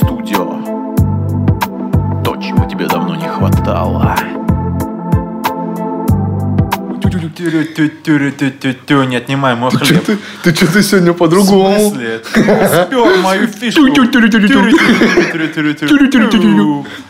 студио. 0.00 0.46
То, 2.24 2.36
чего 2.36 2.64
тебе 2.64 2.86
давно 2.86 3.14
не 3.14 3.28
хватало. 3.28 4.16
Не 9.10 9.16
отнимай 9.16 9.54
мой 9.54 9.70
хлеб. 9.70 10.04
ты 10.42 10.54
что-то 10.54 10.82
сегодня 10.82 11.12
по-другому. 11.12 11.90
Спер 11.90 13.18
мою 13.22 13.46
фишку. 13.46 13.82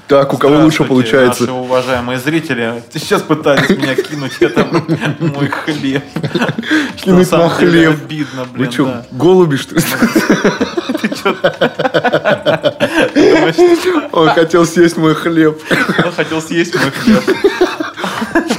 Так, 0.06 0.34
у 0.34 0.36
кого 0.38 0.60
лучше 0.60 0.84
получается? 0.84 1.42
Наши 1.42 1.52
уважаемые 1.52 2.18
зрители, 2.18 2.82
сейчас 2.92 3.22
пытались 3.22 3.70
меня 3.70 3.94
кинуть 3.94 4.36
это 4.40 4.66
мой 5.20 5.48
хлеб. 5.48 6.02
Что 6.96 7.04
Кинуть 7.04 7.30
на 7.30 7.48
хлеб. 7.48 7.94
Обидно, 8.04 8.44
Вы 8.44 8.58
блин, 8.58 8.72
что, 8.72 8.84
да. 8.84 9.04
голуби, 9.12 9.56
что 9.56 9.74
ли? 9.76 9.82
Он 14.12 14.28
хотел 14.30 14.66
съесть 14.66 14.96
мой 14.96 15.14
хлеб. 15.14 15.60
Он 16.04 16.12
хотел 16.12 16.40
съесть 16.42 16.74
мой 16.74 16.90
хлеб. 16.90 17.24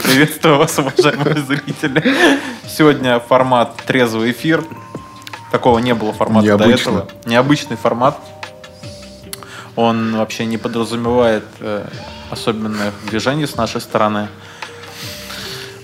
Приветствую 0.04 0.58
вас, 0.58 0.78
уважаемые 0.78 1.42
зрители. 1.44 2.04
Сегодня 2.68 3.20
формат 3.20 3.76
трезвый 3.86 4.32
эфир. 4.32 4.64
Такого 5.52 5.80
не 5.80 5.94
было 5.94 6.14
формата 6.14 6.58
до 6.58 6.66
Необычно. 6.66 6.90
этого. 6.90 7.08
Необычный 7.26 7.78
формат. 7.78 8.18
Он 9.76 10.18
вообще 10.18 10.46
не 10.46 10.58
подразумевает 10.58 11.44
э, 11.60 11.86
особенных 12.30 12.94
движений 13.10 13.46
с 13.46 13.56
нашей 13.56 13.82
стороны. 13.82 14.28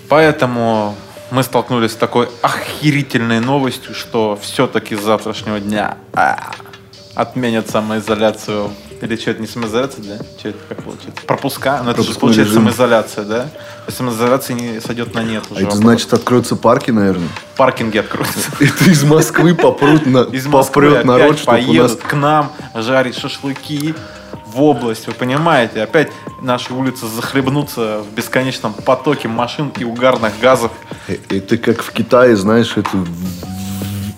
Поэтому 0.09 0.95
мы 1.31 1.43
столкнулись 1.43 1.91
с 1.91 1.95
такой 1.95 2.29
охерительной 2.41 3.39
новостью, 3.39 3.93
что 3.93 4.37
все-таки 4.41 4.95
с 4.95 5.01
завтрашнего 5.01 5.59
дня 5.59 5.97
а, 6.13 6.51
отменят 7.15 7.69
самоизоляцию. 7.69 8.71
Или 8.99 9.15
что, 9.15 9.29
это 9.29 9.41
не 9.41 9.47
самоизоляция, 9.47 10.03
да? 10.03 10.25
Что 10.39 10.49
это 10.49 10.57
как 10.69 10.81
получается? 10.81 11.21
Пропуска? 11.27 11.81
Ну, 11.83 11.91
это 11.91 12.01
же 12.01 12.13
получается 12.15 12.51
режим. 12.53 12.63
самоизоляция, 12.63 13.23
да? 13.25 13.41
То 13.43 13.49
есть 13.87 13.97
Самоизоляция 13.99 14.55
не 14.55 14.81
сойдет 14.81 15.13
на 15.13 15.21
нет 15.21 15.43
А 15.49 15.53
уже. 15.53 15.61
это 15.61 15.65
вопрос. 15.65 15.79
значит, 15.79 16.13
откроются 16.13 16.55
парки, 16.55 16.89
наверное. 16.89 17.29
Паркинги 17.57 17.99
откроются. 17.99 18.39
Это 18.59 18.85
из 18.89 19.03
Москвы 19.03 19.53
попрут 19.53 20.05
на, 20.07 20.21
Из 20.23 20.47
Москвы 20.47 20.87
попрет 20.87 21.05
народ, 21.05 21.37
чтобы 21.37 21.63
у 21.63 21.73
нас... 21.73 21.95
к 21.95 22.13
нам 22.15 22.51
жарить 22.73 23.15
шашлыки 23.17 23.93
в 24.57 24.61
область. 24.63 25.07
Вы 25.07 25.13
понимаете? 25.13 25.81
Опять 25.83 26.11
наши 26.41 26.73
улицы 26.73 27.05
захлебнутся 27.07 27.99
в 27.99 28.13
бесконечном 28.15 28.73
потоке 28.73 29.27
машин 29.27 29.71
и 29.77 29.83
угарных 29.83 30.33
газов. 30.41 30.71
Э, 31.07 31.15
Это 31.29 31.57
как 31.57 31.81
в 31.83 31.91
Китае, 31.91 32.35
знаешь, 32.35 32.73
это 32.75 32.89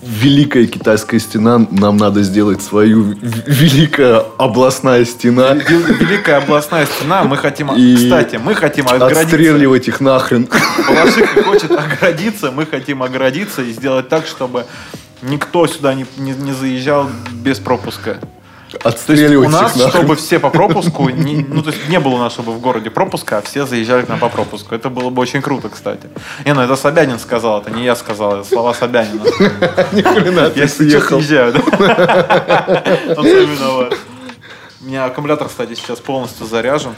великая 0.02 0.66
китайская 0.66 1.18
стена, 1.20 1.66
нам 1.70 1.96
надо 1.96 2.22
сделать 2.22 2.62
свою 2.62 3.02
великая 3.46 4.22
областная 4.38 5.04
стена. 5.04 5.54
Вел- 5.54 5.94
Великая 5.98 6.38
областная 6.38 6.86
стена. 6.86 7.24
Мы 7.24 7.36
хотим... 7.36 7.72
И 7.72 7.96
Кстати, 7.96 8.36
мы 8.36 8.54
хотим 8.54 8.86
оградиться. 8.88 9.20
Отстреливать 9.22 9.88
их 9.88 10.00
нахрен. 10.00 10.48
Балашиха 10.88 11.42
хочет 11.42 11.70
оградиться. 11.70 12.50
Мы 12.50 12.66
хотим 12.66 13.02
оградиться 13.02 13.62
и 13.62 13.72
сделать 13.72 14.08
так, 14.08 14.26
чтобы 14.26 14.66
никто 15.22 15.66
сюда 15.66 15.94
не, 15.94 16.04
не- 16.18 16.32
не 16.32 16.52
заезжал 16.52 17.08
без 17.32 17.58
пропуска. 17.58 18.18
Отстреливать 18.84 19.48
у 19.48 19.50
нас, 19.50 19.74
нахрен. 19.76 19.90
чтобы 19.90 20.16
все 20.16 20.38
по 20.38 20.50
пропуску, 20.50 21.08
не, 21.10 21.44
ну 21.48 21.62
то 21.62 21.70
есть 21.70 21.88
не 21.88 21.98
было 22.00 22.14
у 22.14 22.18
нас, 22.18 22.32
чтобы 22.32 22.52
в 22.52 22.60
городе 22.60 22.90
пропуска, 22.90 23.38
а 23.38 23.42
все 23.42 23.66
заезжали 23.66 24.02
к 24.02 24.08
нам 24.08 24.18
по 24.18 24.28
пропуску. 24.28 24.74
Это 24.74 24.90
было 24.90 25.10
бы 25.10 25.20
очень 25.22 25.42
круто, 25.42 25.68
кстати. 25.68 26.08
Не, 26.44 26.54
ну 26.54 26.60
это 26.62 26.76
Собянин 26.76 27.18
сказал, 27.18 27.60
это 27.60 27.70
не 27.70 27.84
я 27.84 27.96
сказал, 27.96 28.40
это 28.40 28.48
слова 28.48 28.72
Собянина. 28.74 29.24
Ни 29.92 30.02
хрена 30.02 30.50
ты 30.50 30.60
Я 30.60 30.68
съехал. 30.68 31.20
съезжаю, 31.20 31.52
да? 31.54 31.60
Он 33.16 33.24
сам 33.24 33.24
виноват. 33.26 33.96
У 34.80 34.84
меня 34.86 35.04
аккумулятор, 35.04 35.48
кстати, 35.48 35.74
сейчас 35.74 35.98
полностью 35.98 36.46
заряжен. 36.46 36.94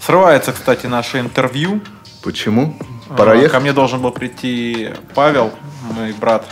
Срывается, 0.00 0.52
кстати, 0.52 0.86
наше 0.86 1.18
интервью. 1.20 1.80
Почему? 2.22 2.76
Пора 3.16 3.32
А, 3.32 3.34
Ко 3.36 3.40
ехать? 3.42 3.60
мне 3.62 3.72
должен 3.72 4.00
был 4.00 4.10
прийти 4.10 4.90
Павел, 5.14 5.52
мой 5.92 6.12
брат, 6.12 6.44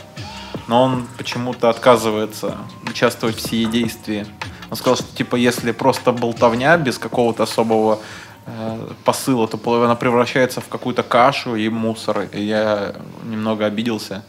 но 0.69 0.83
он 0.83 1.07
почему-то 1.19 1.69
отказывается 1.71 2.57
участвовать 2.89 3.37
в 3.37 3.41
сие 3.41 3.67
действии. 3.67 4.27
Он 4.71 4.77
сказал, 4.77 4.97
что 4.97 5.17
типа 5.17 5.37
если 5.37 5.73
просто 5.73 6.13
болтовня 6.13 6.77
без 6.77 6.99
какого-то 6.99 7.43
особого 7.43 8.01
э, 8.47 8.89
посыла, 9.05 9.47
то 9.47 9.85
она 9.85 9.95
превращается 9.95 10.61
в 10.61 10.69
какую-то 10.69 11.03
кашу 11.03 11.55
и 11.57 11.69
мусор. 11.69 12.29
И 12.33 12.43
я 12.43 12.95
немного 13.25 13.67
обиделся. 13.67 14.25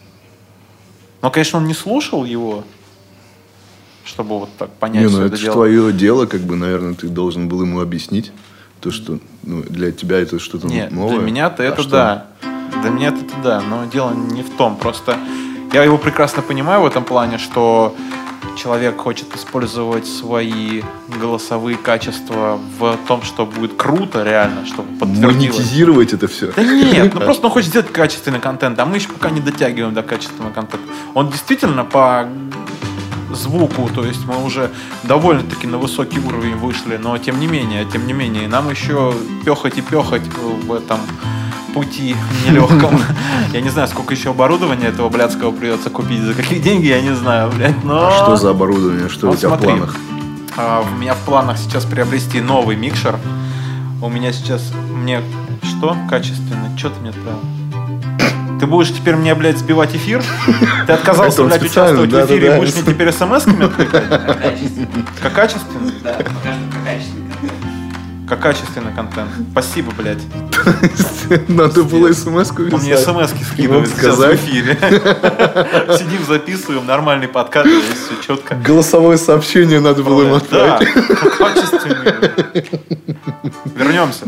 Но, 1.22 1.32
конечно, 1.32 1.60
он 1.60 1.66
не 1.66 1.74
слушал 1.74 2.26
его, 2.26 2.64
чтобы 4.04 4.40
вот 4.40 4.50
так 4.58 4.70
понять 4.74 5.04
Не, 5.04 5.10
ну 5.10 5.18
это 5.20 5.34
это 5.34 5.38
дело. 5.42 5.54
твое 5.54 5.94
дело, 5.94 6.26
как 6.28 6.42
бы, 6.42 6.56
наверное, 6.56 6.94
ты 6.94 7.08
должен 7.08 7.48
был 7.48 7.62
ему 7.62 7.82
объяснить. 7.82 8.32
То, 8.82 8.92
что 8.92 9.18
ну, 9.42 9.64
для 9.64 9.92
тебя 9.92 10.20
это 10.20 10.38
что-то 10.38 10.68
Нет, 10.68 10.92
новое. 10.92 11.16
для 11.16 11.26
меня-то 11.26 11.64
А 11.64 11.66
это 11.66 11.82
что? 11.82 11.92
да. 11.92 12.28
Для 12.82 12.92
меня 12.92 13.08
это 13.08 13.24
да, 13.44 13.62
но 13.62 13.86
дело 13.86 14.14
не 14.14 14.44
в 14.44 14.56
том. 14.56 14.78
Просто 14.78 15.18
я 15.74 15.84
его 15.84 15.98
прекрасно 15.98 16.42
понимаю 16.42 16.82
в 16.82 16.86
этом 16.86 17.04
плане, 17.04 17.38
что 17.38 17.96
человек 18.56 18.98
хочет 18.98 19.36
использовать 19.36 20.08
свои 20.08 20.82
голосовые 21.08 21.78
качества 21.78 22.60
в 22.80 22.98
том, 23.08 23.22
что 23.24 23.46
будет 23.46 23.74
круто 23.76 24.24
реально, 24.24 24.66
чтобы 24.66 24.98
подтвердилось. 24.98 25.58
Монетизировать 25.58 26.14
это 26.14 26.28
все. 26.28 26.52
Да 26.56 26.64
нет, 26.64 27.14
ну 27.14 27.20
просто 27.26 27.48
он 27.48 27.52
хочет 27.52 27.70
сделать 27.70 27.92
качественный 27.92 28.40
контент, 28.40 28.80
а 28.80 28.86
мы 28.86 28.98
еще 28.98 29.10
пока 29.10 29.30
не 29.30 29.42
дотягиваем 29.42 29.94
до 29.94 30.04
качественного 30.04 30.52
контента. 30.52 30.86
Он 31.14 31.30
действительно 31.30 31.84
по 31.84 32.28
звуку, 33.34 33.90
то 33.94 34.06
есть 34.06 34.26
мы 34.26 34.44
уже 34.44 34.72
довольно-таки 35.04 35.68
на 35.68 35.78
высокий 35.78 36.20
уровень 36.20 36.56
вышли, 36.56 36.98
но 36.98 37.18
тем 37.18 37.40
не 37.40 37.48
менее, 37.48 37.86
тем 37.86 38.08
не 38.08 38.14
менее, 38.14 38.48
нам 38.48 38.70
еще 38.70 39.14
пехать 39.44 39.78
и 39.78 39.82
пехать 39.82 40.24
в 40.66 40.72
этом 40.72 41.00
пути 41.76 42.16
нелегком. 42.48 43.00
Я 43.54 43.60
не 43.62 43.70
знаю, 43.70 43.88
сколько 43.90 44.14
еще 44.14 44.30
оборудования 44.32 44.88
этого 44.88 45.10
блядского 45.10 45.52
придется 45.52 45.90
купить, 45.90 46.22
за 46.22 46.34
какие 46.34 46.60
деньги, 46.60 46.88
я 46.88 47.02
не 47.02 47.14
знаю, 47.14 47.52
блядь, 47.52 47.84
но... 47.84 48.08
А 48.08 48.12
что 48.12 48.38
за 48.38 48.52
оборудование? 48.52 49.10
Что 49.10 49.28
Вот 49.28 49.36
у 49.36 49.38
тебя 49.40 49.50
смотри, 49.50 49.68
в 49.68 49.72
планах? 49.72 49.96
а, 50.58 50.82
у 50.82 50.96
меня 50.98 51.14
в 51.14 51.20
планах 51.20 51.58
сейчас 51.58 51.84
приобрести 51.86 52.40
новый 52.40 52.78
микшер. 52.78 53.18
У 54.02 54.10
меня 54.10 54.32
сейчас 54.32 54.72
мне 54.90 55.22
что 55.64 55.96
качественный? 56.10 56.78
Что 56.78 56.90
ты 56.92 57.00
мне 57.02 57.10
отправил? 57.10 57.40
Ты 58.60 58.68
будешь 58.68 58.94
теперь 58.94 59.16
мне, 59.18 59.36
блядь, 59.36 59.58
сбивать 59.58 59.94
эфир? 59.96 60.24
Ты 60.88 60.94
отказался, 60.94 61.44
блядь, 61.44 61.62
участвовать 61.62 62.10
в 62.10 62.26
эфире, 62.26 62.42
да-да-да. 62.42 62.56
и 62.56 62.60
будешь 62.60 62.74
мне 62.74 62.84
теперь 62.84 63.10
смс-ками 63.10 63.66
отвлекать? 63.66 64.08
Как 65.22 65.34
качественный? 65.34 65.94
Да, 66.02 66.14
как 66.14 66.32
качественно. 66.86 67.15
Как 68.28 68.40
качественный 68.42 68.92
контент. 68.94 69.30
Спасибо, 69.52 69.92
блядь. 69.92 70.22
Надо 71.48 71.84
было 71.84 72.12
смс-ку 72.12 72.64
Он 72.64 72.82
мне 72.82 72.98
смс-ки 72.98 73.44
скидывает 73.44 73.88
сейчас 73.90 74.18
в 74.18 74.36
эфире. 74.36 74.78
Сидим, 75.98 76.26
записываем, 76.28 76.86
нормальный 76.88 77.28
подкаст, 77.28 77.70
здесь 77.70 77.98
все 78.00 78.16
четко. 78.26 78.56
Голосовое 78.56 79.18
сообщение 79.20 79.80
надо 79.80 80.02
было 80.04 80.24
ему 80.24 80.40
Да, 80.50 80.78
отправить. 80.78 80.94
качественный. 81.38 82.14
Вернемся. 83.76 84.26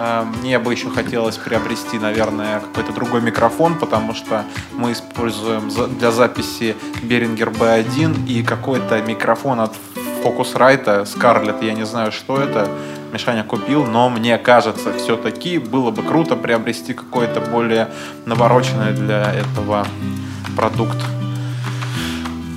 А, 0.00 0.24
Мне 0.42 0.58
бы 0.60 0.72
еще 0.72 0.90
хотелось 0.90 1.36
приобрести, 1.36 1.98
наверное, 1.98 2.60
какой-то 2.60 2.92
другой 2.92 3.20
микрофон, 3.20 3.76
потому 3.78 4.14
что 4.14 4.44
мы 4.76 4.92
используем 4.92 5.70
для 5.98 6.12
записи 6.12 6.76
Behringer 7.02 7.52
B1 7.56 8.26
и 8.28 8.42
какой-то 8.44 9.02
микрофон 9.02 9.58
от 9.60 9.74
Focusrite 10.22 11.04
Scarlett. 11.04 11.64
Я 11.64 11.74
не 11.74 11.86
знаю, 11.86 12.12
что 12.12 12.40
это. 12.40 12.68
Мишаня 13.12 13.42
купил, 13.42 13.86
но 13.86 14.10
мне 14.10 14.36
кажется, 14.36 14.92
все-таки 14.92 15.58
было 15.58 15.90
бы 15.90 16.02
круто 16.02 16.36
приобрести 16.36 16.92
какой-то 16.92 17.40
более 17.40 17.88
навороченный 18.26 18.92
для 18.92 19.32
этого 19.32 19.86
продукт. 20.56 20.98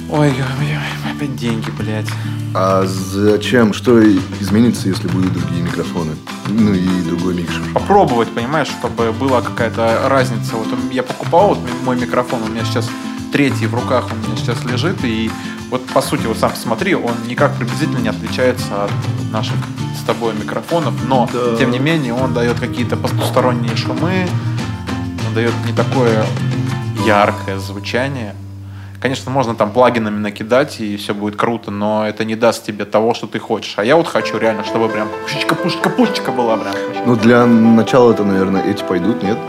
Ой, 0.10 0.28
ой, 0.28 0.36
ой, 0.60 1.12
опять 1.14 1.36
деньги, 1.38 1.70
блядь. 1.72 2.10
А 2.54 2.84
зачем? 2.86 3.72
Что 3.72 4.04
изменится, 4.42 4.90
если 4.90 5.08
будут 5.08 5.32
другие 5.32 5.64
микрофоны? 5.64 6.12
Ну 6.50 6.74
и 6.74 7.02
другой 7.04 7.36
микшер. 7.36 7.62
попробовать, 7.74 8.30
понимаешь, 8.30 8.68
чтобы 8.68 9.14
была 9.14 9.42
какая-то 9.42 10.10
разница. 10.10 10.58
Вот 10.58 10.68
я 10.92 11.04
покупал 11.04 11.56
вот 11.56 11.60
мой 11.86 11.96
микрофон, 11.96 12.44
у 12.44 12.48
меня 12.48 12.66
сейчас 12.66 12.90
третий 13.32 13.68
в 13.68 13.74
руках, 13.74 14.08
он 14.12 14.20
у 14.20 14.28
меня 14.28 14.36
сейчас 14.36 14.66
лежит, 14.66 14.98
и 15.06 15.32
вот 15.72 15.86
по 15.88 16.02
сути, 16.02 16.28
вот 16.28 16.38
сам 16.38 16.52
посмотри, 16.52 16.94
он 16.94 17.14
никак 17.28 17.56
приблизительно 17.56 17.98
не 18.00 18.10
отличается 18.10 18.84
от 18.86 18.92
наших 19.32 19.56
с 20.00 20.04
тобой 20.04 20.34
микрофонов, 20.34 20.94
но 21.08 21.28
Да. 21.34 21.56
тем 21.58 21.72
не 21.72 21.80
менее 21.80 22.14
он 22.14 22.34
дает 22.34 22.60
какие-то 22.60 22.96
потусторонние 22.98 23.76
шумы, 23.76 24.28
он 25.28 25.34
дает 25.34 25.54
не 25.66 25.74
такое 25.74 26.24
яркое 27.06 27.58
звучание. 27.58 28.36
Конечно, 29.02 29.32
можно 29.32 29.56
там 29.56 29.72
плагинами 29.72 30.20
накидать, 30.20 30.80
и 30.80 30.96
все 30.98 31.16
будет 31.16 31.36
круто, 31.36 31.72
но 31.72 32.08
это 32.08 32.24
не 32.24 32.36
даст 32.36 32.64
тебе 32.66 32.86
того, 32.86 33.16
что 33.16 33.26
ты 33.26 33.40
хочешь. 33.40 33.74
А 33.78 33.84
я 33.84 33.96
вот 33.96 34.08
хочу 34.08 34.38
реально, 34.38 34.64
чтобы 34.64 34.90
прям 34.90 35.08
пушечка-пушечка-пушечка 35.26 36.32
была 36.32 36.56
прям. 36.58 36.76
Ну, 37.08 37.16
для 37.16 37.48
начала 37.48 38.12
это, 38.14 38.24
наверное, 38.24 38.62
эти 38.62 38.84
пойдут, 38.84 39.24
нет? 39.24 39.40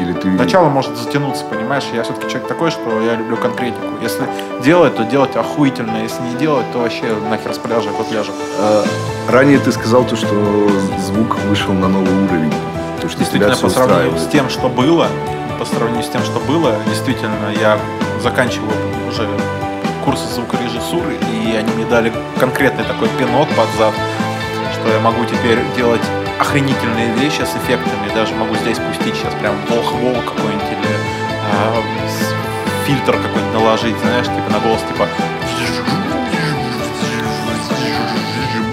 Или 0.00 0.12
ты... 0.14 0.28
Начало 0.28 0.68
может 0.68 0.96
затянуться, 0.96 1.44
понимаешь? 1.44 1.84
Я 1.92 2.02
все-таки 2.02 2.28
человек 2.28 2.48
такой, 2.48 2.70
что 2.70 3.00
я 3.02 3.16
люблю 3.16 3.36
конкретику. 3.36 3.84
Если 4.00 4.22
делать, 4.62 4.96
то 4.96 5.04
делать 5.04 5.36
охуительно. 5.36 5.98
Если 6.02 6.22
не 6.22 6.34
делать, 6.36 6.66
то 6.72 6.78
вообще 6.78 7.14
нахер 7.28 7.52
с 7.52 7.58
пляжа, 7.58 7.90
под 7.90 8.06
пляжем. 8.08 8.34
А, 8.58 8.84
ранее 9.28 9.58
ты 9.58 9.70
сказал 9.72 10.04
то, 10.04 10.16
что 10.16 10.68
звук 10.98 11.36
вышел 11.48 11.72
на 11.74 11.88
новый 11.88 12.24
уровень. 12.24 12.52
То, 13.00 13.08
что 13.08 13.18
Действительно, 13.18 13.56
по 13.56 13.68
сравнению 13.68 14.18
с 14.18 14.26
тем, 14.26 14.48
что 14.48 14.68
было, 14.68 15.08
по 15.58 15.64
сравнению 15.64 16.04
с 16.04 16.08
тем, 16.08 16.22
что 16.22 16.40
было, 16.40 16.74
действительно, 16.88 17.50
я 17.60 17.78
заканчиваю 18.22 18.72
уже 19.08 19.28
курсы 20.04 20.26
звукорежиссуры, 20.34 21.18
и 21.32 21.54
они 21.54 21.70
мне 21.72 21.84
дали 21.84 22.12
конкретный 22.38 22.84
такой 22.84 23.08
пинок 23.18 23.48
под 23.50 23.68
зад, 23.78 23.94
что 24.80 24.92
я 24.92 25.00
могу 25.00 25.24
теперь 25.24 25.58
делать 25.76 26.00
охренительные 26.38 27.12
вещи 27.14 27.42
с 27.42 27.54
эффектами. 27.56 28.12
Даже 28.14 28.34
могу 28.34 28.54
здесь 28.56 28.78
пустить 28.78 29.14
сейчас 29.14 29.34
прям 29.40 29.54
волхвол 29.68 30.14
какой-нибудь 30.22 30.70
или 30.72 30.94
с- 32.08 32.86
фильтр 32.86 33.12
какой-нибудь 33.12 33.52
наложить, 33.54 33.96
знаешь, 33.98 34.26
типа 34.26 34.50
на 34.50 34.58
голос, 34.60 34.80
типа 34.88 35.06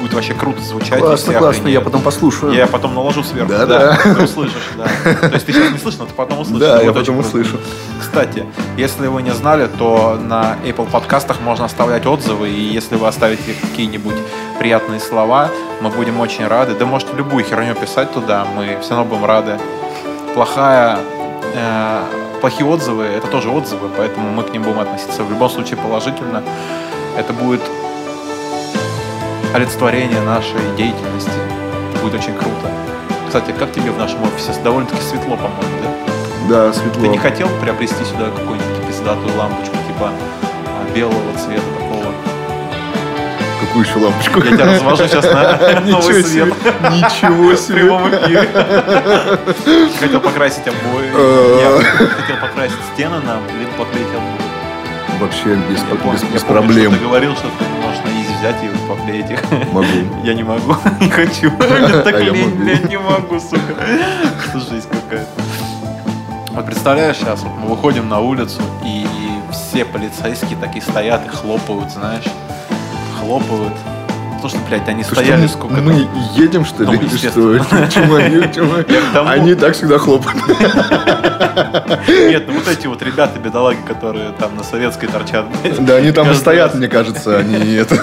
будет 0.01 0.13
вообще 0.13 0.33
круто 0.33 0.61
звучать. 0.61 0.99
Классно, 0.99 1.33
классно, 1.33 1.67
я 1.67 1.81
потом 1.81 2.01
послушаю. 2.01 2.53
Я 2.53 2.67
потом 2.67 2.93
наложу 2.95 3.23
сверху. 3.23 3.51
Да, 3.51 3.65
Да, 3.65 3.79
да. 4.03 4.13
Ты 4.15 4.23
услышишь, 4.23 4.53
да. 4.77 4.85
То 5.27 5.33
есть 5.33 5.45
ты 5.45 5.53
сейчас 5.53 5.71
не 5.71 5.77
слышишь, 5.79 5.99
но 5.99 6.05
ты 6.05 6.13
потом 6.13 6.39
услышишь. 6.39 6.61
Да, 6.67 6.81
я 6.81 6.93
потом 6.93 7.17
очень 7.19 7.31
круто. 7.31 7.57
Кстати, 8.17 8.47
если 8.77 9.05
вы 9.05 9.21
не 9.21 9.29
знали, 9.29 9.67
то 9.67 10.17
на 10.19 10.57
Apple 10.63 10.89
подкастах 10.89 11.39
можно 11.39 11.65
оставлять 11.65 12.07
отзывы, 12.07 12.49
и 12.49 12.59
если 12.59 12.95
вы 12.95 13.05
оставите 13.05 13.53
какие-нибудь 13.53 14.15
приятные 14.57 14.99
слова, 14.99 15.51
мы 15.81 15.91
будем 15.91 16.19
очень 16.19 16.47
рады. 16.47 16.73
Да 16.73 16.87
можете 16.87 17.13
любую 17.15 17.43
херню 17.45 17.75
писать 17.75 18.11
туда, 18.11 18.47
мы 18.55 18.79
все 18.81 18.95
равно 18.95 19.05
будем 19.05 19.23
рады. 19.23 19.59
Плохая, 20.33 20.97
э, 21.53 22.03
плохие 22.41 22.65
отзывы, 22.65 23.03
это 23.03 23.27
тоже 23.27 23.51
отзывы, 23.51 23.87
поэтому 23.95 24.31
мы 24.31 24.41
к 24.41 24.51
ним 24.51 24.63
будем 24.63 24.79
относиться 24.79 25.23
в 25.23 25.29
любом 25.29 25.51
случае 25.51 25.77
положительно. 25.77 26.41
Это 27.15 27.33
будет 27.33 27.61
олицетворение 29.53 30.21
нашей 30.21 30.75
деятельности. 30.75 31.29
Будет 32.01 32.15
очень 32.15 32.33
круто. 32.33 32.71
Кстати, 33.27 33.51
как 33.51 33.71
тебе 33.73 33.91
в 33.91 33.99
нашем 33.99 34.23
офисе? 34.23 34.59
Довольно-таки 34.63 35.03
светло, 35.03 35.35
по-моему, 35.35 35.83
да? 35.83 36.06
Да, 36.49 36.71
светло. 36.73 37.01
Ты 37.01 37.07
не 37.09 37.17
хотел 37.17 37.49
приобрести 37.61 38.03
сюда 38.05 38.25
какую-нибудь 38.25 38.87
пиздатую 38.87 39.35
лампочку, 39.37 39.75
типа 39.87 40.11
а, 40.11 40.93
белого 40.95 41.33
цвета 41.37 41.61
такого? 41.77 42.13
Какую 43.59 43.85
еще 43.85 43.99
лампочку? 43.99 44.39
Я 44.43 44.51
тебя 44.51 44.65
развожу 44.65 45.07
сейчас 45.07 45.25
на 45.25 45.79
новый 45.85 46.23
себе. 46.23 46.45
свет. 46.45 46.53
Ничего 46.91 47.55
В 47.55 47.67
прямом 47.67 48.05
себе. 48.11 48.21
эфире. 48.23 49.89
Хотел 49.99 50.19
покрасить 50.21 50.67
обои. 50.67 51.07
Я 51.61 51.81
хотел 52.07 52.37
покрасить 52.41 52.77
стены 52.93 53.17
нам, 53.25 53.39
либо 53.59 53.71
поклеить 53.77 54.07
обои. 54.09 54.47
Вообще 55.19 55.55
без, 55.67 55.79
Я 55.79 55.95
помню- 55.95 56.13
без, 56.13 56.23
я 56.23 56.29
без 56.29 56.43
помню, 56.43 56.61
проблем. 56.61 56.91
что 56.91 56.99
Ты 56.99 57.05
говорил, 57.07 57.35
что 57.35 57.47
ты 57.57 57.65
можешь 57.83 58.03
на 58.05 58.09
изи 58.09 58.35
взять 58.39 58.55
и 58.63 58.87
поклеить 58.87 59.31
их. 59.31 59.39
Могу. 59.73 59.87
Я 60.23 60.33
не 60.35 60.43
могу, 60.43 60.75
не 61.01 61.09
хочу. 61.09 61.49
Мне 61.49 62.01
так 62.03 62.13
А 62.15 62.19
я 62.19 62.31
лень, 62.31 62.51
блядь, 62.51 62.87
не 62.87 62.99
могу, 62.99 63.39
сука. 63.39 63.73
Это 63.81 64.59
жесть 64.59 64.87
какая-то. 64.91 65.41
Вот 66.57 66.65
представляешь, 66.65 67.17
сейчас 67.17 67.43
вот 67.43 67.51
мы 67.51 67.67
выходим 67.67 68.09
на 68.09 68.19
улицу, 68.19 68.59
и 68.83 69.05
все 69.51 69.85
полицейские 69.85 70.57
такие 70.57 70.81
стоят 70.81 71.23
и 71.23 71.29
хлопают, 71.29 71.91
знаешь. 71.91 72.25
Хлопают. 73.19 73.73
То, 74.41 74.49
что, 74.49 74.59
блядь, 74.69 74.87
они 74.87 75.03
стояли 75.03 75.41
мы- 75.43 75.47
сколько 75.47 75.75
Мы 75.75 76.07
едем, 76.35 76.65
что 76.65 76.83
Ну, 76.83 76.91
ли? 76.93 76.99
или 76.99 77.17
что? 77.17 79.25
они- 79.29 79.55
так 79.55 79.73
всегда 79.75 79.97
хлопают. 79.97 80.37
Нет, 82.07 82.43
ну 82.47 82.53
вот 82.53 82.67
эти 82.67 82.87
вот 82.87 83.01
ребята, 83.01 83.39
бедолаги, 83.39 83.79
которые 83.87 84.31
там 84.39 84.55
на 84.55 84.63
советской 84.63 85.07
торчат. 85.07 85.45
Да, 85.79 85.95
они 85.95 86.11
там 86.11 86.29
и 86.29 86.33
стоят, 86.35 86.75
мне 86.75 86.87
кажется, 86.87 87.37
они 87.37 87.73
это, 87.75 87.95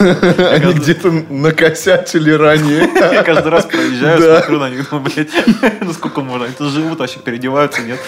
они 0.51 0.73
где-то 0.75 1.11
накосячили 1.31 2.33
ранее. 2.33 2.89
Я 3.13 3.23
каждый 3.23 3.49
раз 3.51 3.65
проезжаю, 3.67 4.21
смотрю 4.39 4.59
на 4.61 4.71
них, 4.71 4.91
думаю, 4.91 5.09
блядь, 5.15 5.29
ну 5.83 5.93
сколько 5.93 6.21
можно? 6.21 6.47
Они 6.47 6.55
тут 6.55 6.73
живут, 6.73 6.99
вообще 6.99 7.21
переодеваются, 7.21 7.81
нет? 7.83 7.99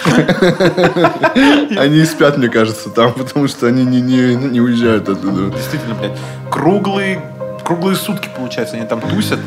Они 1.77 2.03
спят, 2.05 2.37
мне 2.37 2.49
кажется, 2.49 2.89
там, 2.89 3.13
потому 3.13 3.47
что 3.47 3.67
они 3.67 3.85
не, 3.85 4.59
уезжают 4.59 5.07
оттуда. 5.09 5.55
Действительно, 5.55 5.95
блядь, 5.95 6.17
круглые, 6.51 7.21
круглые 7.63 7.95
сутки, 7.95 8.29
получается, 8.35 8.75
они 8.75 8.85
там 8.85 9.01
тусят, 9.01 9.39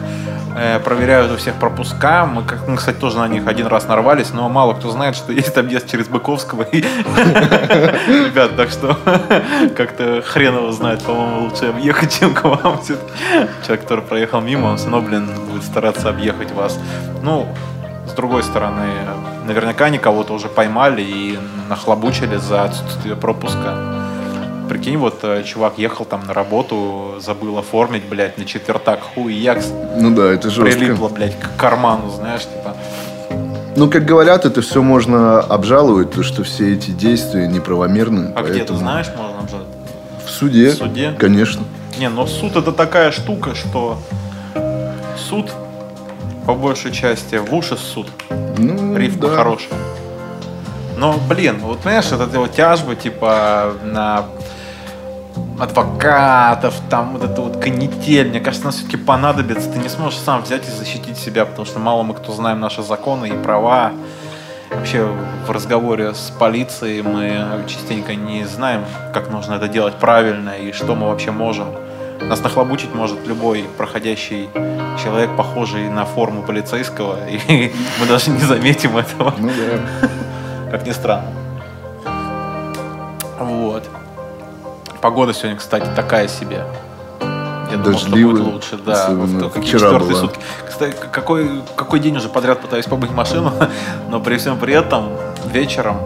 э, 0.56 0.78
проверяют 0.80 1.32
у 1.32 1.36
всех 1.36 1.54
пропуска. 1.54 2.26
Мы, 2.26 2.42
как, 2.42 2.66
мы, 2.68 2.76
кстати, 2.76 2.96
тоже 2.96 3.18
на 3.18 3.28
них 3.28 3.46
один 3.46 3.66
раз 3.66 3.86
нарвались, 3.86 4.32
но 4.32 4.48
мало 4.48 4.74
кто 4.74 4.90
знает, 4.90 5.16
что 5.16 5.32
есть 5.32 5.56
объезд 5.56 5.88
через 5.90 6.08
Быковского. 6.08 6.66
Ребят, 6.72 8.56
так 8.56 8.70
что 8.70 8.98
как-то 9.76 10.22
хрен 10.22 10.56
его 10.56 10.72
знает, 10.72 11.02
по-моему, 11.02 11.44
лучше 11.44 11.66
объехать, 11.66 12.18
чем 12.18 12.34
к 12.34 12.44
вам. 12.44 12.80
Человек, 13.64 13.82
который 13.82 14.04
проехал 14.04 14.40
мимо, 14.40 14.66
он 14.66 14.76
все 14.76 14.90
равно, 14.90 15.08
блин, 15.08 15.28
будет 15.50 15.62
стараться 15.62 16.08
объехать 16.08 16.52
вас. 16.52 16.78
Ну, 17.22 17.46
с 18.06 18.12
другой 18.12 18.42
стороны, 18.42 18.86
наверняка 19.46 19.86
они 19.86 19.98
кого-то 19.98 20.32
уже 20.32 20.48
поймали 20.48 21.02
и 21.02 21.38
нахлобучили 21.68 22.36
за 22.36 22.64
отсутствие 22.64 23.14
пропуска. 23.14 23.99
Прикинь, 24.70 24.98
вот 24.98 25.18
э, 25.24 25.42
чувак 25.42 25.78
ехал 25.78 26.04
там 26.04 26.24
на 26.28 26.32
работу, 26.32 27.16
забыл 27.18 27.58
оформить, 27.58 28.04
блядь, 28.04 28.38
на 28.38 28.44
четвертак, 28.44 29.00
хуй 29.02 29.34
якс, 29.34 29.66
Ну 29.96 30.14
да, 30.14 30.30
это 30.32 30.48
жестко. 30.48 30.78
прилипло, 30.78 31.08
блядь, 31.08 31.36
к 31.40 31.56
карману, 31.56 32.08
знаешь, 32.08 32.42
типа. 32.42 32.76
Ну, 33.74 33.90
как 33.90 34.04
говорят, 34.04 34.46
это 34.46 34.62
все 34.62 34.80
можно 34.80 35.40
обжаловать, 35.40 36.12
то, 36.12 36.22
что 36.22 36.44
все 36.44 36.74
эти 36.74 36.92
действия 36.92 37.48
неправомерны. 37.48 38.32
А 38.36 38.42
где 38.42 38.52
ты 38.52 38.58
поэтому 38.58 38.78
знаешь, 38.78 39.08
можно 39.16 39.40
обжаловать? 39.40 39.74
В 40.24 40.30
суде. 40.30 40.70
В 40.70 40.74
суде? 40.74 41.16
Конечно. 41.18 41.64
Не, 41.98 42.08
но 42.08 42.28
суд 42.28 42.54
это 42.54 42.70
такая 42.70 43.10
штука, 43.10 43.56
что 43.56 43.98
суд 45.16 45.50
по 46.46 46.54
большей 46.54 46.92
части 46.92 47.34
в 47.34 47.52
уши 47.52 47.76
суд. 47.76 48.06
Ну, 48.56 48.96
Рифма 48.96 49.30
да. 49.30 49.34
хорошая. 49.34 49.80
Но, 50.96 51.18
блин, 51.30 51.56
вот 51.62 51.80
знаешь, 51.80 52.12
это 52.12 52.26
вот 52.38 52.52
тяжбы, 52.52 52.94
типа, 52.94 53.72
на 53.82 54.26
адвокатов, 55.60 56.74
там 56.88 57.12
вот 57.12 57.24
это 57.24 57.40
вот 57.40 57.56
канитель, 57.58 58.28
мне 58.28 58.40
кажется, 58.40 58.64
нам 58.64 58.72
все-таки 58.72 58.96
понадобится. 58.96 59.70
Ты 59.70 59.78
не 59.78 59.88
сможешь 59.88 60.18
сам 60.18 60.42
взять 60.42 60.66
и 60.66 60.70
защитить 60.70 61.18
себя, 61.18 61.44
потому 61.44 61.66
что 61.66 61.78
мало 61.78 62.02
мы 62.02 62.14
кто 62.14 62.32
знаем 62.32 62.60
наши 62.60 62.82
законы 62.82 63.28
и 63.28 63.32
права. 63.32 63.92
Вообще 64.70 65.06
в 65.46 65.50
разговоре 65.50 66.14
с 66.14 66.32
полицией 66.38 67.02
мы 67.02 67.64
частенько 67.66 68.14
не 68.14 68.44
знаем, 68.44 68.84
как 69.12 69.30
нужно 69.30 69.54
это 69.54 69.68
делать 69.68 69.94
правильно 69.94 70.50
и 70.50 70.72
что 70.72 70.94
мы 70.94 71.08
вообще 71.08 71.32
можем. 71.32 71.68
Нас 72.20 72.40
нахлобучить 72.42 72.94
может 72.94 73.26
любой 73.26 73.64
проходящий 73.76 74.48
человек, 75.02 75.36
похожий 75.36 75.88
на 75.88 76.04
форму 76.04 76.42
полицейского, 76.42 77.16
и 77.28 77.72
мы 77.98 78.06
даже 78.06 78.30
не 78.30 78.40
заметим 78.40 78.96
этого, 78.96 79.34
Ну 79.38 79.48
да. 79.48 80.70
как 80.70 80.86
ни 80.86 80.92
странно. 80.92 81.28
Вот. 83.38 83.84
Погода 85.00 85.32
сегодня, 85.32 85.56
кстати, 85.56 85.88
такая 85.96 86.28
себе. 86.28 86.64
Я 87.70 87.76
думал, 87.76 87.98
что 87.98 88.10
будет 88.10 88.40
лучше, 88.40 88.76
да. 88.84 89.10
Вот 89.10 89.52
какие 89.52 89.68
вчера 89.68 89.90
четвертые 89.90 90.10
была. 90.10 90.20
сутки. 90.20 90.40
Кстати, 90.68 90.96
какой, 91.12 91.62
какой 91.76 92.00
день 92.00 92.16
уже 92.16 92.28
подряд 92.28 92.60
пытаюсь 92.60 92.86
побыть 92.86 93.10
машину, 93.12 93.52
но 94.10 94.20
при 94.20 94.36
всем 94.38 94.58
при 94.58 94.74
этом 94.74 95.08
вечером 95.52 95.98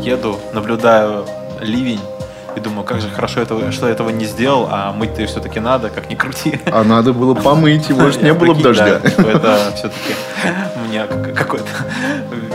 еду, 0.00 0.38
наблюдаю 0.52 1.24
ливень 1.60 2.00
и 2.56 2.60
думаю, 2.60 2.82
как 2.84 3.00
же 3.00 3.08
хорошо, 3.08 3.40
этого, 3.40 3.70
что 3.70 3.86
я 3.86 3.92
этого 3.92 4.10
не 4.10 4.24
сделал, 4.24 4.66
а 4.70 4.92
мыть-то 4.92 5.24
все-таки 5.26 5.60
надо, 5.60 5.88
как 5.88 6.10
ни 6.10 6.16
крути. 6.16 6.60
А 6.66 6.82
надо 6.82 7.12
было 7.12 7.34
помыть, 7.34 7.88
его 7.88 8.10
же 8.10 8.18
не 8.20 8.34
было 8.34 8.54
бы 8.54 8.62
дождя. 8.62 8.98
что 9.08 9.22
это 9.22 9.72
все-таки 9.76 10.14
у 10.84 10.88
меня 10.88 11.06
как- 11.06 11.34
какое-то 11.34 11.68
ви- 12.32 12.52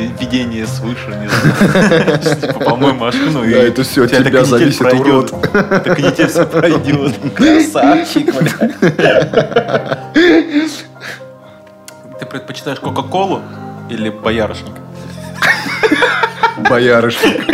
видение 0.00 0.66
свыше, 0.66 1.08
не 1.08 1.28
знаю. 1.28 2.18
Типа, 2.40 2.60
помой 2.60 2.92
машину, 2.92 3.40
Да, 3.42 3.58
это 3.58 3.82
от 3.82 4.10
тебя 4.10 4.44
зависит, 4.44 4.78
пройдет. 4.78 5.32
Эта 5.52 5.94
канитель 5.94 6.26
все 6.28 6.46
пройдет. 6.46 7.14
Красавчик. 7.34 8.32
Ты 12.18 12.26
предпочитаешь 12.26 12.80
Кока-Колу 12.80 13.40
или 13.90 14.10
Боярышник? 14.10 14.72
Боярышник. 16.68 17.48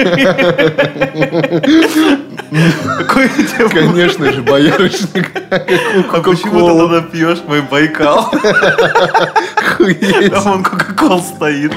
У 2.50 3.68
Конечно 3.70 4.32
же, 4.32 4.42
боярышник. 4.42 5.30
А 5.50 6.20
почему 6.20 6.68
ты 6.68 6.78
тогда 6.78 7.00
пьешь 7.02 7.38
мой 7.46 7.62
Байкал? 7.62 8.30
Там 10.30 10.46
он 10.46 10.62
Кока-Кол 10.62 11.20
стоит. 11.22 11.72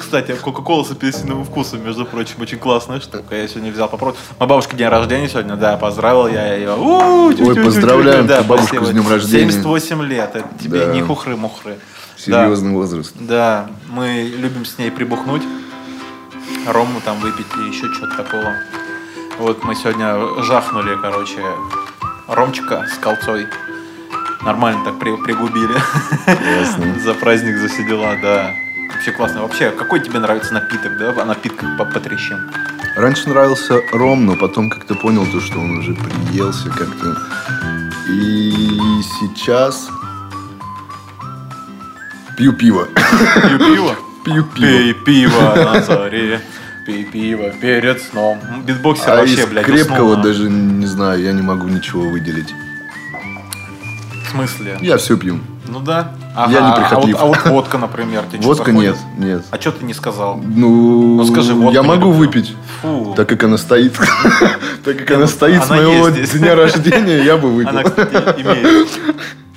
Кстати, 0.00 0.34
Кока-Кола 0.40 0.84
с 0.84 0.90
апельсиновым 0.90 1.44
вкусом, 1.44 1.84
между 1.84 2.06
прочим, 2.06 2.36
очень 2.40 2.58
классная 2.58 3.00
штука. 3.00 3.34
Я 3.36 3.48
сегодня 3.48 3.70
взял 3.72 3.88
попробовать. 3.88 4.18
Моя 4.38 4.48
бабушка 4.48 4.76
день 4.76 4.88
рождения 4.88 5.28
сегодня, 5.28 5.56
да, 5.56 5.76
поздравил 5.76 6.28
я 6.28 6.54
ее. 6.54 6.74
У. 6.76 7.26
Ой, 7.28 7.56
поздравляем 7.56 8.26
Да, 8.26 8.42
бабушку, 8.42 8.84
с 8.84 8.90
днем 8.90 9.08
рождения. 9.08 9.50
78 9.50 10.02
лет, 10.04 10.30
это 10.34 10.48
тебе 10.62 10.86
не 10.94 11.02
хухры-мухры. 11.02 11.78
Серьезный 12.16 12.72
возраст. 12.72 13.12
Да, 13.14 13.66
мы 13.88 14.32
любим 14.36 14.64
с 14.64 14.78
ней 14.78 14.90
прибухнуть, 14.90 15.42
рому 16.72 17.00
там 17.04 17.18
выпить 17.20 17.46
и 17.58 17.68
еще 17.68 17.92
что-то 17.94 18.16
такого. 18.16 18.54
Вот 19.38 19.64
мы 19.64 19.74
сегодня 19.74 20.42
жахнули, 20.42 20.96
короче, 21.00 21.42
ромчика 22.26 22.86
с 22.88 22.98
колцой. 22.98 23.46
Нормально 24.42 24.84
так 24.84 24.98
при- 24.98 25.16
пригубили. 25.16 25.74
Ясно. 26.26 26.98
За 27.04 27.14
праздник, 27.14 27.56
за 27.58 27.68
все 27.68 27.84
дела, 27.84 28.16
да. 28.22 28.54
Вообще 28.92 29.12
классно. 29.12 29.42
Вообще, 29.42 29.70
какой 29.70 30.00
тебе 30.00 30.18
нравится 30.20 30.54
напиток, 30.54 30.96
да? 30.96 31.14
А 31.20 31.24
напиток 31.24 31.76
по. 31.76 31.86
Раньше 32.96 33.28
нравился 33.28 33.80
ром, 33.92 34.26
но 34.26 34.36
потом 34.36 34.70
как-то 34.70 34.94
понял 34.94 35.26
то, 35.26 35.40
что 35.40 35.58
он 35.58 35.78
уже 35.78 35.94
приелся 35.94 36.68
как-то. 36.70 37.16
И 38.08 39.00
сейчас 39.20 39.88
пью 42.36 42.52
пиво. 42.52 42.86
Пью 43.48 43.58
пиво. 43.58 43.96
Пью 44.24 44.44
Пей 44.44 44.92
пиво. 44.94 45.30
пиво 45.30 45.54
на 45.72 45.82
заре. 45.82 46.40
Пей 46.88 47.04
пиво 47.04 47.50
перед 47.50 48.00
сном. 48.00 48.38
Битбоксер 48.64 49.10
А 49.10 49.16
вообще, 49.16 49.42
из 49.42 49.46
блядь, 49.46 49.66
крепкого 49.66 50.12
уснул, 50.12 50.22
даже 50.22 50.48
не 50.48 50.86
знаю, 50.86 51.22
я 51.22 51.32
не 51.32 51.42
могу 51.42 51.68
ничего 51.68 52.08
выделить. 52.08 52.54
В 54.24 54.30
смысле? 54.30 54.78
Я 54.80 54.96
все 54.96 55.18
пью. 55.18 55.38
Ну 55.66 55.80
да. 55.80 56.14
Я 56.34 56.48
не 56.48 56.56
а 56.56 56.70
вот, 56.70 56.76
прихотлив. 56.76 57.16
а 57.20 57.24
вот 57.26 57.44
водка, 57.44 57.76
например, 57.76 58.24
тебе 58.32 58.40
Водка 58.46 58.72
нет, 58.72 58.96
нет. 59.18 59.44
А 59.50 59.60
что 59.60 59.72
ты 59.72 59.84
не 59.84 59.92
сказал? 59.92 60.38
Ну, 60.42 61.16
Ну, 61.16 61.24
скажи, 61.26 61.52
водку 61.52 61.74
я 61.74 61.82
могу 61.82 62.10
выпить. 62.10 62.56
Фу. 62.80 63.12
Так 63.14 63.28
как 63.28 63.44
она 63.44 63.58
стоит, 63.58 63.92
так 64.82 64.96
как 64.96 65.10
она 65.10 65.20
ну, 65.20 65.26
стоит 65.26 65.62
с 65.62 65.70
она 65.70 65.82
моего 65.82 66.08
дня 66.08 66.54
рождения, 66.54 67.22
я 67.22 67.36
бы 67.36 67.48
Она, 67.64 67.82
выпил. 67.82 67.90
кстати, 67.90 68.40
имеется. 68.40 68.98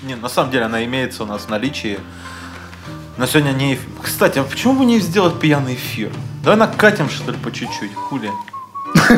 Не, 0.03 0.15
на 0.15 0.27
самом 0.27 0.51
деле 0.51 0.65
она 0.65 0.83
имеется 0.83 1.23
у 1.23 1.25
нас 1.25 1.43
в 1.43 1.49
наличии. 1.49 1.97
Но 3.17 3.25
сегодня 3.25 3.53
не... 3.53 3.79
Кстати, 4.01 4.39
а 4.39 4.43
почему 4.43 4.73
бы 4.73 4.83
не 4.83 4.99
сделать 4.99 5.39
пьяный 5.39 5.75
эфир? 5.75 6.11
Давай 6.43 6.57
накатим, 6.59 7.09
что 7.09 7.31
ли, 7.31 7.37
по 7.37 7.51
чуть-чуть, 7.51 7.93
хули. 7.95 8.31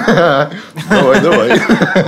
Давай, 0.89 1.19
давай. 1.21 1.59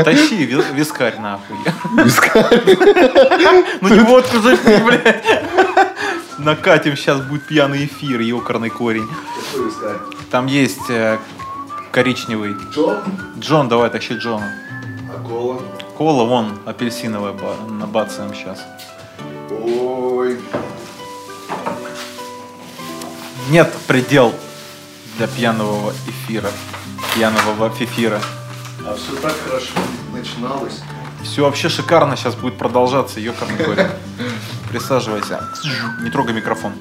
Тащи 0.04 0.46
ви- 0.46 0.64
вискарь 0.74 1.18
нахуй. 1.20 1.58
Вискарь. 2.04 2.62
Ну 3.82 3.90
не 3.90 4.00
водку 4.02 4.40
же, 4.42 4.58
блядь. 4.86 5.24
Накатим, 6.38 6.96
сейчас 6.98 7.22
будет 7.22 7.48
пьяный 7.48 7.86
эфир, 7.86 8.20
ёкарный 8.20 8.70
корень. 8.70 9.08
Там 10.32 10.48
есть 10.48 10.90
э, 10.90 11.18
коричневый. 11.92 12.56
Джон, 13.40 13.70
давай 13.70 13.90
тащи 13.90 14.14
Джона. 14.16 14.52
А 15.16 15.28
кола? 15.28 15.62
Кола, 15.98 16.24
вон, 16.26 16.60
апельсиновая, 16.66 17.32
ба- 17.34 17.56
набацаем 17.70 18.34
сейчас. 18.36 18.60
Ой. 19.64 20.38
Нет 23.50 23.72
предел 23.88 24.34
для 25.18 25.28
пьяного 25.28 25.92
эфира. 26.08 26.50
Пьяного 27.14 27.72
эфира. 27.80 28.20
А 28.86 28.96
все 28.96 29.16
так 29.22 29.34
хорошо 29.48 29.74
начиналось. 30.14 30.82
Все 31.24 31.44
вообще 31.44 31.70
шикарно 31.70 32.16
сейчас 32.16 32.36
будет 32.36 32.58
продолжаться, 32.58 33.20
ёкарный 33.20 33.64
корень. 33.64 33.88
Присаживайся. 34.70 35.50
Не 36.04 36.10
трогай 36.12 36.34
микрофон. 36.34 36.74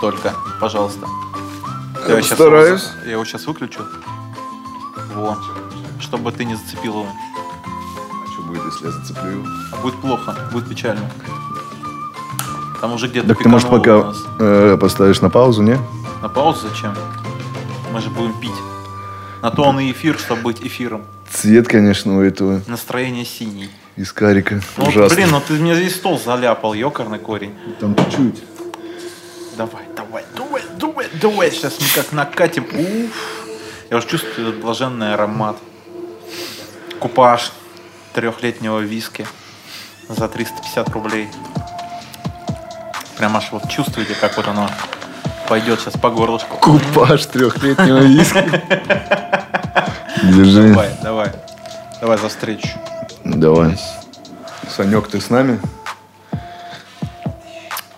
Только, 0.00 0.34
пожалуйста. 0.60 1.06
Я 2.08 2.16
постараюсь. 2.16 2.82
его 2.82 2.92
за- 3.00 3.06
я 3.06 3.12
его 3.12 3.24
сейчас 3.24 3.46
выключу. 3.46 3.80
Во. 5.14 5.38
Чтобы 6.00 6.32
ты 6.32 6.44
не 6.44 6.56
зацепил 6.56 7.00
его. 7.00 7.06
А 7.64 8.32
что 8.32 8.42
будет, 8.42 8.62
если 8.64 8.86
я 8.86 8.90
зацеплю 8.90 9.30
его? 9.30 9.46
А 9.72 9.76
Будет 9.76 10.00
плохо, 10.00 10.36
будет 10.52 10.68
печально. 10.68 11.08
Там 12.80 12.92
уже 12.94 13.06
где-то 13.06 13.28
Так 13.28 13.38
ты, 13.38 13.48
может, 13.48 13.70
пока 13.70 14.12
э, 14.40 14.76
поставишь 14.80 15.20
на 15.20 15.30
паузу, 15.30 15.62
не? 15.62 15.78
На 16.22 16.28
паузу 16.28 16.68
зачем? 16.68 16.94
Мы 17.92 18.00
же 18.00 18.08
будем 18.10 18.38
пить. 18.40 18.50
На 19.42 19.50
то 19.50 19.64
он 19.64 19.80
и 19.80 19.90
эфир, 19.90 20.18
чтобы 20.18 20.42
быть 20.42 20.60
эфиром. 20.62 21.04
Цвет, 21.30 21.66
конечно, 21.66 22.16
у 22.16 22.22
этого 22.22 22.62
Настроение 22.68 23.24
синий. 23.24 23.70
искарика. 23.96 24.60
Ну, 24.76 24.84
Ужасно. 24.86 25.16
блин, 25.16 25.30
ну 25.30 25.40
ты 25.40 25.54
мне 25.54 25.74
здесь 25.74 25.96
стол 25.96 26.18
заляпал, 26.18 26.74
ёкарный 26.74 27.18
корень. 27.18 27.54
Там 27.80 27.96
чуть-чуть. 27.96 28.44
Давай, 29.56 29.82
давай, 29.96 30.24
давай, 30.36 30.62
давай, 30.78 31.06
давай. 31.20 31.50
Сейчас 31.50 31.78
мы 31.80 31.86
как 32.02 32.12
накатим. 32.12 32.64
Уф. 32.64 33.46
Я 33.90 33.96
уже 33.98 34.06
чувствую 34.06 34.48
этот 34.48 34.60
блаженный 34.60 35.12
аромат. 35.14 35.56
Купаж 37.00 37.52
трехлетнего 38.14 38.78
виски 38.78 39.26
за 40.08 40.28
350 40.28 40.88
рублей. 40.90 41.28
Прям 43.18 43.36
аж 43.36 43.48
вот 43.50 43.68
чувствуете, 43.68 44.14
как 44.14 44.36
вот 44.36 44.46
оно 44.48 44.70
пойдет 45.52 45.80
сейчас 45.80 45.92
по 46.00 46.08
горлышку. 46.08 46.56
Купаж 46.56 47.26
трехлетнего 47.26 47.98
виски. 47.98 48.42
Держи. 50.22 50.68
Давай, 50.70 50.90
давай. 51.02 51.30
Давай 52.00 52.16
за 52.16 52.30
встречу. 52.30 52.68
Давай. 53.22 53.78
Санек, 54.74 55.08
ты 55.08 55.20
с 55.20 55.28
нами? 55.28 55.60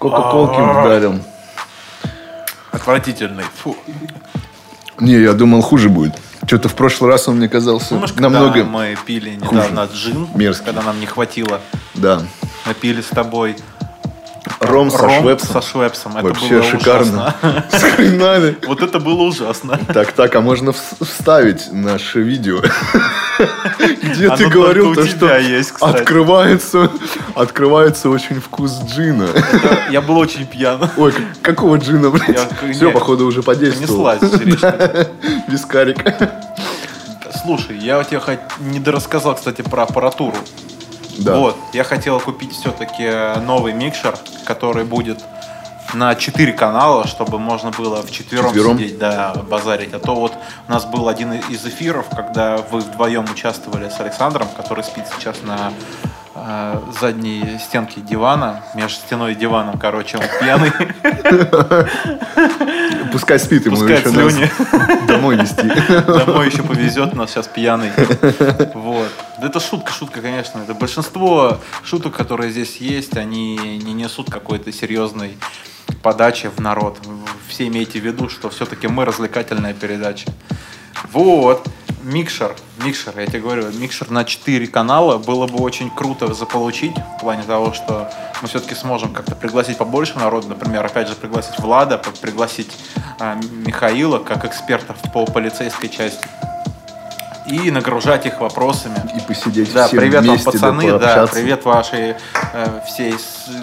Кока-колки 0.01 0.57
А. 0.59 0.81
ударил. 0.83 1.21
Отвратительный. 2.73 3.45
Фу. 3.63 3.77
Не, 4.99 5.13
я 5.23 5.33
думал, 5.33 5.63
хуже 5.63 5.89
будет. 5.89 6.15
Что-то 6.49 6.69
в 6.69 6.75
прошлый 6.75 7.09
раз 7.13 7.29
он 7.29 7.37
мне 7.37 7.49
казался 7.49 7.91
Помнишь, 7.91 8.11
когда 8.15 8.31
намного... 8.31 8.65
мы 8.65 8.97
пили 9.07 9.37
недавно 9.37 9.89
джин, 9.95 10.27
Мерзкий. 10.35 10.65
когда 10.67 10.83
нам 10.83 10.99
не 10.99 11.07
хватило, 11.07 11.61
Да. 11.95 12.21
мы 12.67 12.75
пили 12.75 13.01
с 13.01 13.11
тобой 13.11 13.57
Ром 14.61 14.91
со 14.91 14.99
ром 14.99 15.23
швепсом. 15.23 15.63
со 15.63 15.69
швепсом. 15.69 16.17
Это 16.17 16.27
Вообще 16.29 16.49
было 16.61 16.63
шикарно. 16.65 17.35
ужасно. 17.43 17.65
С 17.79 17.83
хренами. 17.83 18.57
Вот 18.67 18.83
это 18.83 18.99
было 18.99 19.23
ужасно. 19.23 19.79
Так, 19.93 20.13
так, 20.13 20.35
а 20.35 20.41
можно 20.41 20.71
вс- 20.71 21.05
вставить 21.05 21.73
наше 21.73 22.21
видео, 22.21 22.61
где 24.03 24.31
ты 24.37 24.49
говорил 24.49 24.95
то, 24.95 25.07
что 25.07 25.31
открывается, 25.81 26.91
открывается 27.35 28.11
очень 28.11 28.41
вкус 28.41 28.81
джина. 28.87 29.29
Я 29.91 30.01
был 30.03 30.19
очень 30.19 30.47
пьян. 30.47 30.91
Ой, 30.97 31.13
как- 31.13 31.25
какого 31.43 31.77
джина, 31.77 32.11
блядь? 32.11 32.39
Все, 32.73 32.91
походу, 32.91 33.27
уже 33.27 33.43
подействовал. 33.43 34.19
Понеслась. 34.19 35.09
Вискарик. 35.49 35.99
Слушай, 37.43 37.79
я 37.79 38.03
тебе 38.05 38.21
хоть 38.21 38.39
не 38.61 38.79
дорассказал, 38.81 39.35
кстати, 39.35 39.63
про 39.63 39.83
аппаратуру. 39.83 40.37
Да. 41.19 41.37
Вот, 41.37 41.57
я 41.73 41.85
хотел 41.85 42.21
купить 42.21 42.53
все-таки 42.53 43.39
новый 43.41 43.73
микшер, 43.73 44.17
который 44.45 44.85
будет 44.85 45.25
на 45.95 46.15
4 46.15 46.53
канала, 46.53 47.07
чтобы 47.07 47.39
можно 47.39 47.71
было 47.71 48.03
в 48.03 48.11
четвером 48.11 48.53
сидеть, 48.55 48.99
да, 48.99 49.35
базарить. 49.49 49.93
А 49.95 49.99
то 49.99 50.15
вот 50.15 50.33
у 50.69 50.73
нас 50.73 50.85
был 50.85 51.09
один 51.09 51.33
из 51.33 51.65
эфиров, 51.65 52.07
когда 52.15 52.57
вы 52.57 52.81
вдвоем 52.81 53.25
участвовали 53.31 53.89
с 53.89 54.01
Александром, 54.01 54.49
который 54.57 54.83
спит 54.83 55.05
сейчас 55.17 55.43
на 55.43 55.73
э, 56.35 56.81
задней 57.01 57.59
стенке 57.59 58.01
дивана, 58.01 58.63
между 58.75 59.01
стеной 59.01 59.33
и 59.33 59.35
диваном, 59.35 59.79
короче, 59.79 60.19
он 60.19 60.25
пьяный, 60.41 60.73
Пускай 63.15 63.39
спит, 63.39 63.65
ему 63.65 63.77
пускает 63.77 64.05
еще 64.05 64.11
слюни. 64.11 64.51
домой 65.07 65.37
вести. 65.37 65.71
Домой 66.05 66.49
еще 66.49 66.65
повезет, 66.65 67.13
у 67.13 67.17
нас 67.17 67.31
сейчас 67.31 67.47
пьяный. 67.47 67.93
Вот. 68.75 69.09
Да 69.41 69.47
это 69.47 69.61
шутка, 69.61 69.93
шутка, 69.93 70.21
конечно. 70.21 70.59
Это 70.59 70.75
большинство 70.75 71.61
шуток, 71.85 72.17
которые 72.17 72.51
здесь 72.51 72.79
есть, 72.79 73.17
они 73.17 73.57
не 73.57 73.93
несут 73.93 74.33
какой-то 74.33 74.73
серьезной 74.73 75.37
подачи 76.03 76.51
в 76.55 76.61
народ. 76.61 76.99
Все 77.47 77.69
имейте 77.69 78.01
в 78.01 78.05
виду, 78.05 78.29
что 78.29 78.51
все-таки 78.51 78.89
мы 78.89 79.05
развлекательная 79.05 79.75
передача. 79.75 80.27
Вот. 81.13 81.69
Микшер, 82.05 82.55
микшер, 82.85 83.19
я 83.19 83.27
тебе 83.27 83.41
говорю, 83.41 83.73
микшер 83.73 84.11
на 84.11 84.25
4 84.25 84.67
канала 84.67 85.17
было 85.17 85.47
бы 85.47 85.63
очень 85.63 85.89
круто 85.89 86.35
заполучить, 86.35 86.95
в 87.17 87.21
плане 87.21 87.45
того, 87.45 87.73
что 87.73 88.11
мы 88.43 88.49
все-таки 88.49 88.75
сможем 88.75 89.15
как-то 89.15 89.35
пригласить 89.35 89.79
побольше 89.79 90.19
народу, 90.19 90.49
например, 90.49 90.85
опять 90.85 91.09
же, 91.09 91.15
пригласить 91.15 91.59
Влада, 91.59 91.97
пригласить 92.21 92.71
а, 93.19 93.37
Михаила 93.51 94.19
как 94.19 94.45
экспертов 94.45 94.97
по 95.15 95.25
полицейской 95.25 95.89
части 95.89 96.29
и 97.47 97.71
нагружать 97.71 98.27
их 98.27 98.39
вопросами. 98.41 99.01
И 99.17 99.21
посидеть 99.21 99.73
Да, 99.73 99.87
всем 99.87 99.99
привет 99.99 100.17
вам, 100.17 100.25
вместе, 100.25 100.51
пацаны, 100.51 100.91
да, 100.93 100.99
пообщаться. 100.99 101.35
привет 101.35 101.65
вашей 101.65 102.17
э, 102.53 102.81
всей 102.87 103.15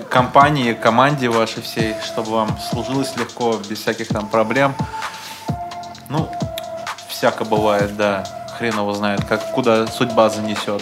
компании, 0.09 0.73
команде 0.73 1.29
вашей 1.29 1.61
всей, 1.61 1.93
чтобы 2.03 2.31
вам 2.31 2.57
служилось 2.71 3.15
легко, 3.17 3.59
без 3.69 3.79
всяких 3.79 4.07
там 4.07 4.27
проблем. 4.27 4.73
Ну, 6.09 6.29
всяко 7.21 7.45
бывает, 7.45 7.95
да. 7.97 8.23
Хрен 8.57 8.73
его 8.73 8.93
знает, 8.93 9.23
как, 9.25 9.51
куда 9.51 9.85
судьба 9.85 10.31
занесет. 10.31 10.81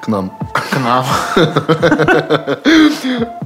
К 0.00 0.08
нам. 0.08 0.30
к 0.54 0.78
нам. 0.78 1.04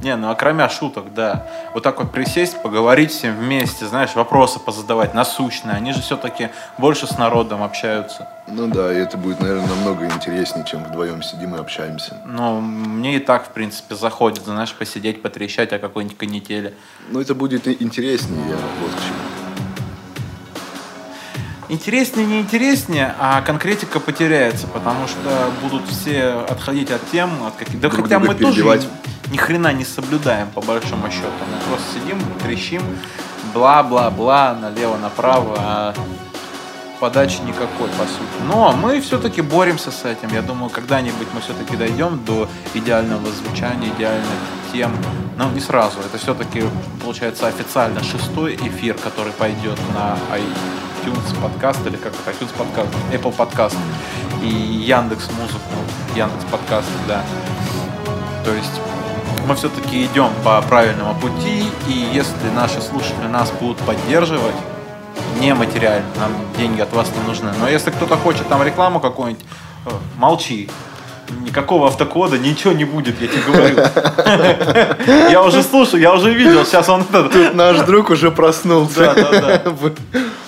Не, 0.05 0.15
ну 0.15 0.31
а 0.31 0.37
кроме 0.37 0.69
шуток, 0.69 1.13
да. 1.13 1.45
Вот 1.75 1.83
так 1.83 1.99
вот 1.99 2.13
присесть, 2.13 2.63
поговорить 2.63 3.11
всем 3.11 3.35
вместе, 3.35 3.85
знаешь, 3.89 4.15
вопросы 4.15 4.61
позадавать 4.61 5.13
насущные. 5.13 5.75
Они 5.75 5.93
же 5.93 6.01
все-таки 6.01 6.51
больше 6.79 7.09
с 7.09 7.19
народом 7.19 7.65
общаются. 7.65 8.29
Ну 8.47 8.69
да, 8.69 8.93
и 8.93 8.97
это 8.99 9.17
будет, 9.17 9.41
наверное, 9.41 9.67
намного 9.67 10.07
интереснее, 10.07 10.65
чем 10.65 10.85
вдвоем 10.85 11.25
сидим 11.25 11.57
и 11.57 11.59
общаемся. 11.59 12.17
Но 12.27 12.61
мне 12.61 13.17
и 13.17 13.19
так, 13.19 13.47
в 13.47 13.49
принципе, 13.49 13.97
заходит, 13.97 14.45
знаешь, 14.45 14.73
посидеть, 14.73 15.21
потрещать 15.21 15.73
о 15.73 15.81
какой-нибудь 15.81 16.17
канители. 16.17 16.75
Ну 17.11 17.21
это 17.21 17.35
будет 17.35 17.67
интереснее, 17.67 18.51
я 18.51 18.57
вот 18.81 18.93
к 18.93 19.01
чему. 19.01 19.38
Интереснее, 21.69 22.27
не 22.27 22.41
интереснее, 22.41 23.15
а 23.19 23.43
конкретика 23.43 24.01
потеряется, 24.01 24.67
потому 24.67 25.07
что 25.07 25.51
будут 25.63 25.87
все 25.89 26.45
отходить 26.49 26.91
от 26.91 27.11
тем, 27.11 27.31
от 27.47 27.57
каких... 27.57 27.79
Да 27.79 27.91
Друг 27.91 28.05
хотя 28.05 28.19
мы 28.19 28.35
тоже 28.35 28.81
ни 29.31 29.37
хрена 29.37 29.73
не 29.75 29.85
соблюдаем, 29.85 30.49
по 30.49 30.63
большому 30.63 31.11
счету. 31.11 31.29
Мы 31.53 31.69
просто 31.69 32.01
сидим, 32.01 32.19
трещим, 32.43 32.83
бла-бла-бла, 33.53 34.57
налево-направо, 34.59 35.57
а 35.59 35.95
подачи 37.01 37.41
никакой, 37.43 37.89
по 37.91 38.05
сути. 38.05 38.47
Но 38.47 38.73
мы 38.73 39.01
все-таки 39.03 39.43
боремся 39.43 39.91
с 39.91 40.07
этим. 40.07 40.33
Я 40.33 40.41
думаю, 40.41 40.71
когда-нибудь 40.71 41.29
мы 41.35 41.41
все-таки 41.43 41.77
дойдем 41.77 42.25
до 42.25 42.49
идеального 42.73 43.31
звучания, 43.31 43.91
идеальных 43.97 44.27
тем. 44.73 44.91
Но 45.37 45.51
не 45.51 45.61
сразу. 45.61 45.99
Это 46.01 46.17
все-таки, 46.19 46.65
получается, 47.05 47.47
официально 47.47 48.03
шестой 48.03 48.57
эфир, 48.57 48.95
который 48.95 49.33
пойдет 49.33 49.79
на 49.95 50.17
iTunes 51.09 51.41
подкаст, 51.41 51.87
или 51.87 51.97
как 51.97 52.13
это, 52.13 52.31
iTunes 52.31 52.55
подкаст, 52.57 52.89
Apple 53.13 53.33
подкаст 53.33 53.77
и 54.43 54.49
Яндекс 54.49 55.29
Музыку, 55.41 55.61
Яндекс 56.15 56.45
подкаст, 56.51 56.89
да. 57.07 57.23
То 58.45 58.53
есть 58.53 58.81
мы 59.47 59.55
все-таки 59.55 60.05
идем 60.05 60.31
по 60.45 60.61
правильному 60.63 61.15
пути, 61.15 61.65
и 61.89 62.11
если 62.13 62.51
наши 62.55 62.81
слушатели 62.83 63.27
нас 63.27 63.51
будут 63.53 63.79
поддерживать, 63.79 64.55
не 65.41 65.55
материально, 65.55 66.07
нам 66.19 66.33
деньги 66.59 66.81
от 66.81 66.93
вас 66.93 67.09
не 67.17 67.27
нужны. 67.27 67.51
Но 67.59 67.69
если 67.69 67.91
кто-то 67.91 68.17
хочет 68.17 68.47
там 68.49 68.63
рекламу 68.63 69.01
какую-нибудь, 69.01 69.45
э, 69.87 69.91
молчи. 70.17 70.69
Никакого 71.43 71.89
автокода, 71.89 72.39
ничего 72.39 72.73
не 72.73 72.85
будет, 72.85 73.21
я 73.21 73.29
тебе 73.29 73.43
говорю. 73.43 73.77
Я 75.31 75.43
уже 75.43 75.63
слушаю, 75.63 76.01
я 76.01 76.15
уже 76.15 76.33
видел, 76.33 76.65
сейчас 76.65 76.89
он... 76.89 77.05
Тут 77.05 77.55
наш 77.55 77.81
друг 77.81 78.09
уже 78.09 78.31
проснулся. 78.31 79.15
Да, 79.15 79.61
да, 79.61 79.73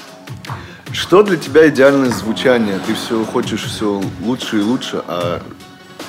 Что 0.93 1.23
для 1.23 1.37
тебя 1.37 1.69
идеальное 1.69 2.11
звучание? 2.11 2.79
Ты 2.87 2.95
все 2.95 3.25
хочешь 3.25 3.65
все 3.65 4.03
лучше 4.23 4.59
и 4.59 4.63
лучше, 4.63 5.03
а 5.07 5.41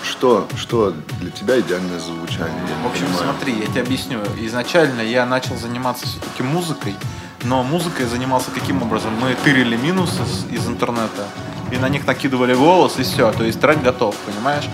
что, 0.03 0.47
что 0.57 0.93
для 1.19 1.29
тебя 1.29 1.59
идеальное 1.59 1.99
звучание? 1.99 2.57
В 2.83 2.87
общем, 2.87 3.05
понимаю. 3.05 3.33
смотри, 3.33 3.59
я 3.59 3.67
тебе 3.67 3.81
объясню. 3.81 4.19
Изначально 4.39 5.01
я 5.01 5.25
начал 5.25 5.55
заниматься 5.55 6.05
все-таки 6.07 6.41
музыкой, 6.41 6.95
но 7.43 7.61
музыкой 7.63 8.07
занимался 8.07 8.49
каким 8.51 8.81
образом? 8.81 9.11
Мы 9.21 9.35
тырили 9.43 9.75
минусы 9.77 10.21
из 10.49 10.67
интернета, 10.67 11.27
и 11.71 11.77
на 11.77 11.87
них 11.87 12.07
накидывали 12.07 12.55
голос, 12.55 12.97
и 12.97 13.03
все. 13.03 13.31
То 13.31 13.43
есть 13.43 13.61
трек 13.61 13.81
готов, 13.83 14.15
понимаешь? 14.25 14.67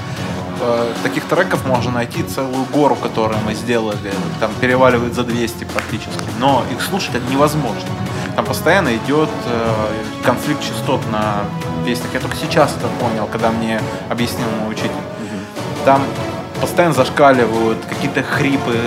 Э, 0.61 0.93
Таких 1.03 1.25
треков 1.25 1.65
можно 1.65 1.91
найти 1.91 2.23
целую 2.23 2.63
гору, 2.65 2.95
которую 2.95 3.39
мы 3.45 3.53
сделали. 3.53 4.13
Там 4.39 4.51
переваливает 4.61 5.13
за 5.13 5.23
200 5.23 5.65
практически. 5.65 6.23
Но 6.39 6.63
их 6.71 6.81
слушать 6.81 7.15
это 7.15 7.29
невозможно. 7.29 7.89
Там 8.37 8.45
постоянно 8.45 8.95
идет 8.95 9.31
э, 9.47 10.03
конфликт 10.23 10.61
частот 10.61 11.01
на 11.11 11.45
песнях. 11.83 12.13
Я 12.13 12.19
только 12.19 12.35
сейчас 12.35 12.71
это 12.77 12.87
понял, 13.03 13.25
когда 13.25 13.49
мне 13.49 13.81
объяснил 14.09 14.45
мой 14.61 14.73
учитель. 14.73 14.91
Там 15.85 16.03
постоянно 16.61 16.93
зашкаливают 16.93 17.79
какие-то 17.89 18.21
хрипы, 18.21 18.77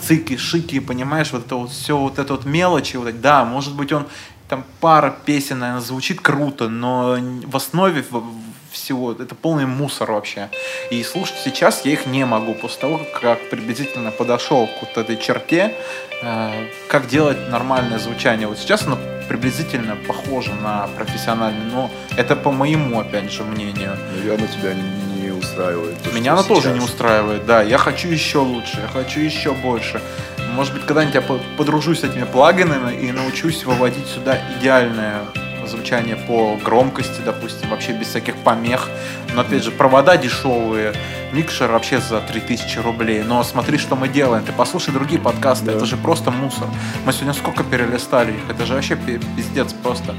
цики, 0.00 0.36
шики, 0.36 0.80
понимаешь, 0.80 1.30
вот 1.30 1.46
это 1.46 1.54
вот 1.54 1.70
все, 1.70 1.96
вот 1.96 2.18
это 2.18 2.32
вот 2.32 2.44
мелочи, 2.44 2.96
вот, 2.96 3.20
да, 3.20 3.44
может 3.44 3.76
быть 3.76 3.92
он 3.92 4.04
там 4.48 4.64
пара 4.80 5.16
песен, 5.24 5.60
наверное, 5.60 5.80
звучит 5.80 6.20
круто, 6.20 6.68
но 6.68 7.18
в 7.46 7.56
основе 7.56 8.04
всего 8.72 9.12
это 9.12 9.34
полный 9.34 9.66
мусор 9.66 10.12
вообще. 10.12 10.48
И 10.90 11.02
слушать 11.02 11.36
сейчас 11.44 11.84
я 11.84 11.92
их 11.92 12.06
не 12.06 12.24
могу 12.24 12.54
после 12.54 12.80
того, 12.80 13.00
как 13.20 13.50
приблизительно 13.50 14.10
подошел 14.10 14.66
к 14.66 14.70
вот 14.82 14.96
этой 14.96 15.16
черте, 15.16 15.74
э, 16.22 16.68
как 16.88 17.06
делать 17.08 17.48
нормальное 17.50 17.98
звучание. 17.98 18.46
Вот 18.48 18.58
сейчас 18.58 18.82
оно 18.86 18.98
приблизительно 19.28 19.96
похоже 20.06 20.52
на 20.54 20.88
профессиональное, 20.96 21.64
но 21.70 21.90
это 22.16 22.34
по 22.36 22.50
моему, 22.50 23.00
опять 23.00 23.30
же, 23.30 23.42
мнению. 23.44 23.96
Наверное, 24.16 24.48
тебя 24.48 24.72
не, 24.74 25.22
не 25.22 25.30
устраивает. 25.30 26.02
то, 26.02 26.10
Меня 26.10 26.32
что 26.36 26.40
она 26.40 26.42
тоже 26.42 26.68
не 26.70 26.78
сейчас. 26.80 26.90
устраивает, 26.90 27.46
да. 27.46 27.62
Я 27.62 27.78
хочу 27.78 28.08
еще 28.08 28.38
лучше, 28.38 28.78
я 28.80 28.88
хочу 28.88 29.20
еще 29.20 29.52
больше. 29.52 30.00
Может 30.54 30.72
быть, 30.74 30.86
когда-нибудь 30.86 31.14
я 31.14 31.20
по- 31.22 31.40
подружусь 31.56 32.00
с 32.00 32.04
этими 32.04 32.24
плагинами 32.24 32.96
и 32.96 33.12
научусь 33.12 33.64
выводить 33.64 34.06
сюда 34.08 34.38
идеальное 34.58 35.20
звучание 35.68 36.16
по 36.16 36.56
громкости, 36.64 37.20
допустим, 37.24 37.68
вообще 37.70 37.92
без 37.92 38.08
всяких 38.08 38.36
помех. 38.36 38.88
Но 39.34 39.42
опять 39.42 39.62
же, 39.62 39.70
провода 39.70 40.16
дешевые, 40.16 40.94
микшер 41.32 41.70
вообще 41.70 42.00
за 42.00 42.20
3000 42.20 42.78
рублей. 42.78 43.22
Но 43.22 43.42
смотри, 43.44 43.78
что 43.78 43.94
мы 43.96 44.08
делаем. 44.08 44.42
Ты 44.44 44.52
послушай 44.52 44.92
другие 44.92 45.20
подкасты, 45.20 45.66
Да. 45.66 45.72
это 45.72 45.86
же 45.86 45.96
просто 45.96 46.30
мусор. 46.30 46.66
Мы 47.04 47.12
сегодня 47.12 47.34
сколько 47.34 47.62
перелистали 47.62 48.32
их, 48.32 48.40
это 48.50 48.66
же 48.66 48.74
вообще 48.74 48.96
пи- 48.96 49.20
пиздец 49.36 49.72
просто. 49.72 50.14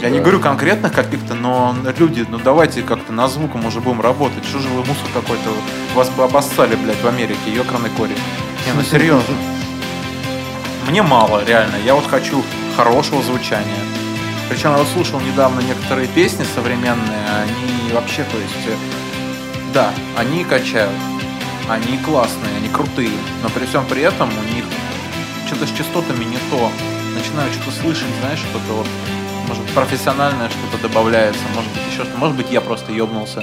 Я 0.00 0.10
не 0.10 0.20
говорю 0.20 0.38
конкретно 0.38 0.90
каких-то, 0.90 1.34
но 1.34 1.74
люди, 1.98 2.24
ну 2.28 2.38
давайте 2.38 2.82
как-то 2.82 3.12
на 3.12 3.26
звуком 3.26 3.66
уже 3.66 3.80
будем 3.80 4.00
работать. 4.00 4.44
Что 4.44 4.60
же 4.60 4.68
вы 4.68 4.78
мусор 4.80 5.08
какой-то? 5.12 5.50
Вас 5.94 6.08
бы 6.10 6.22
обоссали, 6.22 6.76
блядь, 6.76 7.00
в 7.02 7.06
Америке, 7.08 7.50
ёкарный 7.52 7.90
корень. 7.90 8.14
Не, 8.66 8.72
ну 8.74 8.82
серьезно. 8.88 9.34
Мне 10.88 11.02
мало, 11.02 11.44
реально. 11.44 11.74
Я 11.84 11.94
вот 11.94 12.06
хочу 12.06 12.42
хорошего 12.78 13.20
звучания. 13.24 13.82
Причем 14.48 14.70
я 14.70 14.76
вот 14.76 14.86
слушал 14.86 15.18
недавно 15.18 15.58
некоторые 15.62 16.06
песни 16.06 16.44
современные, 16.54 17.26
они 17.42 17.92
вообще, 17.92 18.22
то 18.22 18.38
есть, 18.38 18.66
э, 18.68 18.76
да, 19.74 19.90
они 20.16 20.44
качают, 20.44 20.94
они 21.68 21.98
классные, 21.98 22.56
они 22.56 22.68
крутые, 22.68 23.18
но 23.42 23.48
при 23.48 23.66
всем 23.66 23.84
при 23.86 24.02
этом 24.02 24.28
у 24.30 24.54
них 24.54 24.64
что-то 25.48 25.66
с 25.66 25.72
частотами 25.76 26.22
не 26.22 26.38
то. 26.50 26.70
Начинаю 27.16 27.52
что-то 27.52 27.72
слышать, 27.72 28.06
знаешь, 28.20 28.38
что-то 28.38 28.72
вот, 28.72 28.86
может 29.48 29.64
быть, 29.64 29.74
профессиональное 29.74 30.48
что-то 30.48 30.80
добавляется, 30.80 31.42
может 31.56 31.72
быть, 31.72 31.82
еще 31.90 32.04
что-то. 32.04 32.16
Может 32.16 32.36
быть, 32.36 32.50
я 32.52 32.60
просто 32.60 32.92
ебнулся 32.92 33.42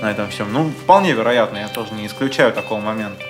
на 0.00 0.10
этом 0.10 0.30
всем. 0.30 0.50
Ну, 0.50 0.70
вполне 0.70 1.12
вероятно, 1.12 1.58
я 1.58 1.68
тоже 1.68 1.92
не 1.92 2.06
исключаю 2.06 2.50
такого 2.54 2.80
момента. 2.80 3.22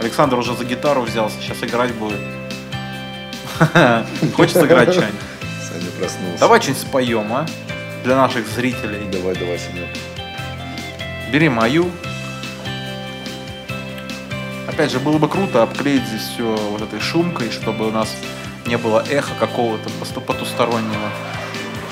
Александр 0.00 0.38
уже 0.38 0.56
за 0.56 0.64
гитару 0.64 1.02
взялся, 1.02 1.36
сейчас 1.42 1.62
играть 1.62 1.94
будет. 1.94 2.39
Хочется 4.34 4.66
играть 4.66 4.92
что-нибудь. 4.92 5.20
Саня 5.68 5.90
проснулся. 5.98 6.38
Давай 6.40 6.60
что-нибудь 6.60 6.82
споем, 6.82 7.32
а? 7.32 7.46
Для 8.04 8.16
наших 8.16 8.46
зрителей. 8.48 9.00
Давай, 9.12 9.34
давай, 9.34 9.58
Саня. 9.58 9.86
Бери 11.30 11.48
мою. 11.48 11.90
Опять 14.66 14.90
же, 14.92 14.98
было 14.98 15.18
бы 15.18 15.28
круто 15.28 15.62
обклеить 15.62 16.06
здесь 16.06 16.22
все 16.22 16.56
вот 16.56 16.80
этой 16.80 17.00
шумкой, 17.00 17.50
чтобы 17.50 17.88
у 17.88 17.90
нас 17.90 18.16
не 18.66 18.78
было 18.78 19.04
эха 19.10 19.34
какого-то 19.38 19.90
потустороннего. 20.20 21.10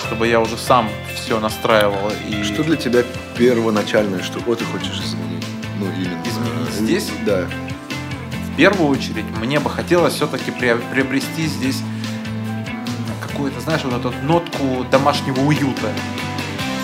Чтобы 0.06 0.26
я 0.26 0.40
уже 0.40 0.56
сам 0.56 0.88
все 1.14 1.38
настраивал. 1.38 2.10
И... 2.30 2.42
Что 2.44 2.62
для 2.62 2.76
тебя 2.76 3.02
первоначальное, 3.36 4.22
что 4.22 4.40
ты 4.54 4.64
хочешь 4.64 5.00
изменить? 5.00 5.44
Ну, 5.78 5.86
именно. 5.86 6.22
Изменить 6.24 6.68
э, 6.68 6.72
здесь? 6.72 7.10
Да. 7.26 7.46
Первую 8.58 8.88
очередь, 8.90 9.24
мне 9.40 9.60
бы 9.60 9.70
хотелось 9.70 10.14
все-таки 10.14 10.50
приобрести 10.50 11.46
здесь 11.46 11.80
какую-то, 13.22 13.60
знаешь, 13.60 13.82
вот 13.84 13.94
эту 13.94 14.12
нотку 14.24 14.84
домашнего 14.90 15.38
уюта. 15.42 15.92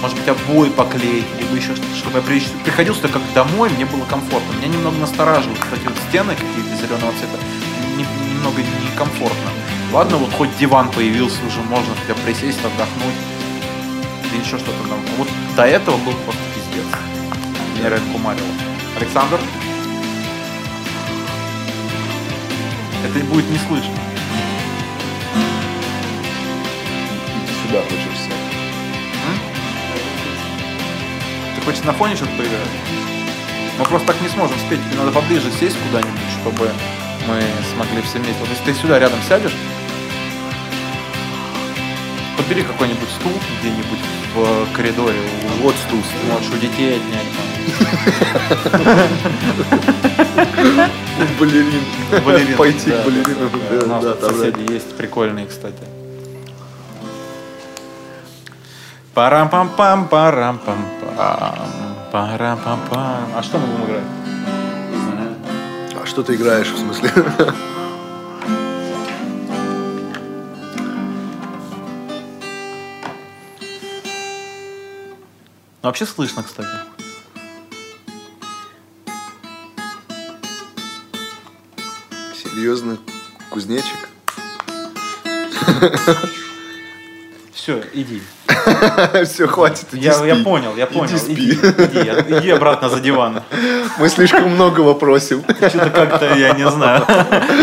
Может 0.00 0.16
быть, 0.16 0.28
обои 0.28 0.68
поклеить, 0.68 1.24
либо 1.36 1.56
еще 1.56 1.74
что-то, 1.74 1.96
чтобы 1.96 2.18
я 2.18 2.22
при- 2.22 2.38
приходил 2.62 2.94
сюда 2.94 3.08
как 3.08 3.22
домой, 3.34 3.70
мне 3.70 3.86
было 3.86 4.04
комфортно. 4.04 4.52
Меня 4.58 4.68
немного 4.68 4.98
настораживают 4.98 5.58
вот 5.68 5.76
эти 5.76 5.84
вот 5.88 5.96
стены 6.08 6.34
какие-то 6.36 6.76
зеленого 6.76 7.10
цвета. 7.18 7.38
Не- 7.96 8.34
немного 8.34 8.60
некомфортно. 8.92 9.50
Ладно, 9.92 10.18
вот 10.18 10.32
хоть 10.34 10.56
диван 10.58 10.92
появился 10.92 11.38
уже, 11.44 11.60
можно 11.62 11.92
хотя 12.06 12.14
присесть, 12.24 12.58
отдохнуть. 12.64 13.18
Или 14.32 14.40
еще 14.42 14.58
что-то 14.58 14.88
там. 14.88 14.98
Вот 15.18 15.26
до 15.56 15.64
этого 15.64 15.96
был 15.96 16.12
просто 16.24 16.42
пиздец. 16.54 16.86
Меня 17.78 17.88
реально 17.88 18.12
кумарило. 18.12 18.46
Александр? 18.96 19.40
Это 23.04 23.18
будет 23.26 23.48
не 23.50 23.58
слышно. 23.58 23.94
Ты 27.46 27.52
сюда 27.68 27.82
хочешь 27.82 28.18
сесть. 28.18 28.30
Ты 31.54 31.60
хочешь 31.64 31.84
на 31.84 31.92
фоне 31.92 32.16
что-то 32.16 32.32
поиграть? 32.32 32.60
Мы 33.78 33.84
просто 33.84 34.06
так 34.06 34.20
не 34.22 34.28
сможем 34.28 34.56
спеть. 34.58 34.80
Тебе 34.88 34.98
надо 35.00 35.12
поближе 35.12 35.50
сесть 35.52 35.76
куда-нибудь, 35.86 36.30
чтобы 36.40 36.70
мы 37.28 37.42
смогли 37.74 38.00
все 38.02 38.18
вместе. 38.18 38.40
Вот 38.40 38.48
если 38.48 38.64
ты 38.64 38.74
сюда 38.74 38.98
рядом 38.98 39.20
сядешь, 39.28 39.54
подбери 42.38 42.62
какой-нибудь 42.62 43.10
стул 43.20 43.32
где-нибудь 43.60 44.00
в 44.34 44.72
коридоре. 44.74 45.20
Вот 45.60 45.74
стул. 45.86 46.00
Можешь 46.32 46.50
у 46.52 46.56
детей 46.56 46.96
отнять 46.96 47.28
там. 47.36 47.53
Балерин. 51.38 52.56
Пойти 52.56 52.90
Да, 52.90 53.02
к 53.02 53.06
Да, 53.70 53.84
У 53.84 53.88
нас 53.88 54.20
соседи 54.20 54.72
есть 54.72 54.96
прикольные, 54.96 55.46
кстати. 55.46 55.84
Парам-пам-пам, 59.14 60.08
парам-пам-пам, 60.08 61.58
парам-пам-пам. 62.12 63.28
А 63.36 63.42
что 63.42 63.58
мы 63.58 63.66
будем 63.66 63.84
играть? 63.84 64.02
А 66.02 66.06
что 66.06 66.22
ты 66.24 66.34
играешь, 66.34 66.68
в 66.68 66.78
смысле? 66.78 67.10
Ну, 75.84 75.88
вообще 75.88 76.06
слышно, 76.06 76.42
кстати. 76.42 76.68
Серьезно? 82.64 82.96
Кузнечик? 83.50 84.08
Все, 87.52 87.82
иди. 87.92 88.22
Все, 89.26 89.46
хватит, 89.46 89.88
иди 89.92 90.06
Я, 90.06 90.24
я 90.24 90.34
спи. 90.36 90.44
понял, 90.44 90.74
я 90.74 90.86
понял. 90.86 91.18
спи. 91.18 91.32
Иди, 91.34 91.52
иди, 91.52 92.38
иди 92.38 92.48
обратно 92.48 92.88
за 92.88 93.00
диван. 93.00 93.42
Мы 93.98 94.08
слишком 94.08 94.48
многого 94.48 94.94
просим. 94.94 95.44
Что-то 95.58 95.90
как-то, 95.90 96.34
я 96.36 96.54
не 96.54 96.66
знаю. 96.70 97.04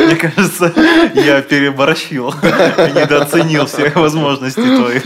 Мне 0.05 0.15
кажется, 0.17 0.71
я 1.15 1.41
переборщил. 1.41 2.31
Недооценил 2.43 3.65
всех 3.65 3.95
возможностей 3.95 4.61
твоих. 4.77 5.03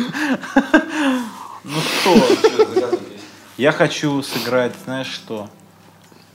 Ну 1.63 1.79
что? 2.01 2.27
Я 3.55 3.71
хочу 3.71 4.21
сыграть, 4.23 4.73
знаешь 4.84 5.08
что? 5.08 5.49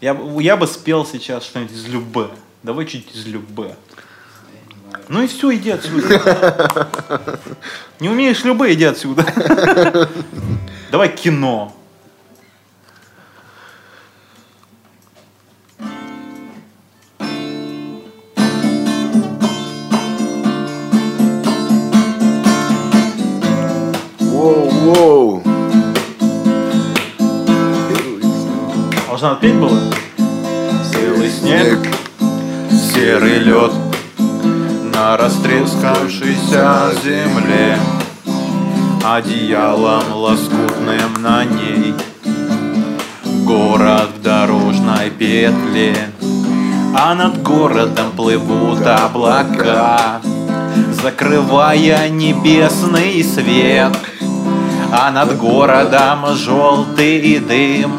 Я, 0.00 0.14
бы- 0.14 0.42
я 0.42 0.56
бы 0.56 0.66
спел 0.66 1.04
сейчас 1.04 1.44
что-нибудь 1.44 1.74
из 1.74 1.84
Любе. 1.88 2.28
Давай 2.62 2.84
чуть 2.86 3.14
из 3.14 3.26
Любе. 3.26 3.74
Ну 5.08 5.22
и 5.22 5.26
все, 5.26 5.54
иди 5.54 5.70
отсюда. 5.70 6.90
Не 8.00 8.10
умеешь 8.10 8.44
Любе, 8.44 8.74
иди 8.74 8.84
отсюда. 8.84 9.26
Давай 10.92 11.08
кино. 11.08 11.74
Воу-воу. 24.18 25.42
А 29.08 29.18
надо 29.22 29.40
петь 29.40 29.54
было? 29.54 29.78
Белый 30.92 31.30
снег, 31.30 31.78
серый 33.00 33.38
лед 33.38 33.72
На 34.94 35.16
растрескавшейся 35.16 36.92
земле 37.02 37.78
Одеялом 39.02 40.12
лоскутным 40.12 41.22
на 41.22 41.44
ней. 41.44 41.94
Город 43.46 44.10
в 44.18 44.22
дорожной 44.22 45.08
петле 45.18 45.96
А 46.94 47.14
над 47.14 47.42
городом 47.42 48.12
плывут 48.14 48.86
облака 48.86 50.20
Закрывая 51.02 52.10
небесный 52.10 53.24
свет. 53.24 53.96
А 54.92 55.10
над 55.10 55.38
городом 55.38 56.26
желтый 56.34 57.38
дым. 57.38 57.92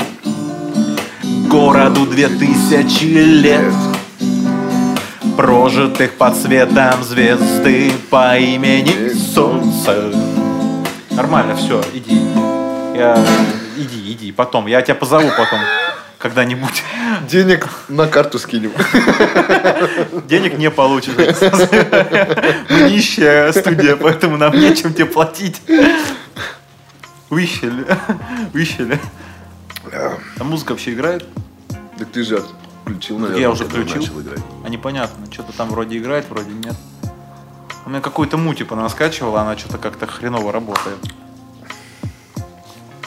Городу 1.50 2.06
две 2.06 2.28
тысячи 2.28 3.06
лет 3.06 3.74
Прожитых 5.38 6.14
под 6.18 6.36
светом 6.36 7.04
звезды 7.04 7.92
по 8.10 8.38
имени 8.38 9.14
Солнце 9.14 10.12
Нормально, 11.12 11.56
все, 11.56 11.82
иди 11.94 12.22
Я... 12.96 13.24
Иди, 13.78 14.12
иди, 14.14 14.32
потом, 14.32 14.68
я 14.68 14.82
тебя 14.82 14.96
позову 14.96 15.30
потом 15.30 15.60
когда-нибудь. 16.22 16.84
Денег 17.28 17.68
на 17.88 18.08
карту 18.08 18.38
скинем. 18.40 18.72
Денег 20.28 20.58
не 20.58 20.70
получишь. 20.70 21.16
Мы 22.70 22.90
нищая 22.90 23.52
студия, 23.52 23.96
поэтому 23.96 24.38
нам 24.38 24.54
нечем 24.54 24.94
тебе 24.94 25.06
платить. 25.06 25.62
Выщели. 27.30 27.86
Выщели. 28.54 29.00
А 29.92 30.44
музыка 30.44 30.72
вообще 30.72 30.94
играет? 30.94 31.26
Так 31.98 32.10
ты 32.12 32.24
же 32.24 32.44
включил, 32.84 33.18
наверное. 33.18 33.42
Я 33.42 33.52
уже 33.52 33.66
включил. 33.66 34.02
начал 34.02 34.22
играть. 34.22 34.44
А 34.64 34.70
непонятно, 34.70 35.32
что-то 35.32 35.54
там 35.54 35.70
вроде 35.70 35.98
играет, 35.98 36.30
вроде 36.30 36.52
нет. 36.52 36.76
У 37.86 37.90
меня 37.90 38.02
какую-то 38.02 38.38
мути 38.38 38.64
понаскачивала, 38.64 39.42
она 39.42 39.58
что-то 39.58 39.78
как-то 39.78 40.08
хреново 40.08 40.52
работает. 40.52 40.98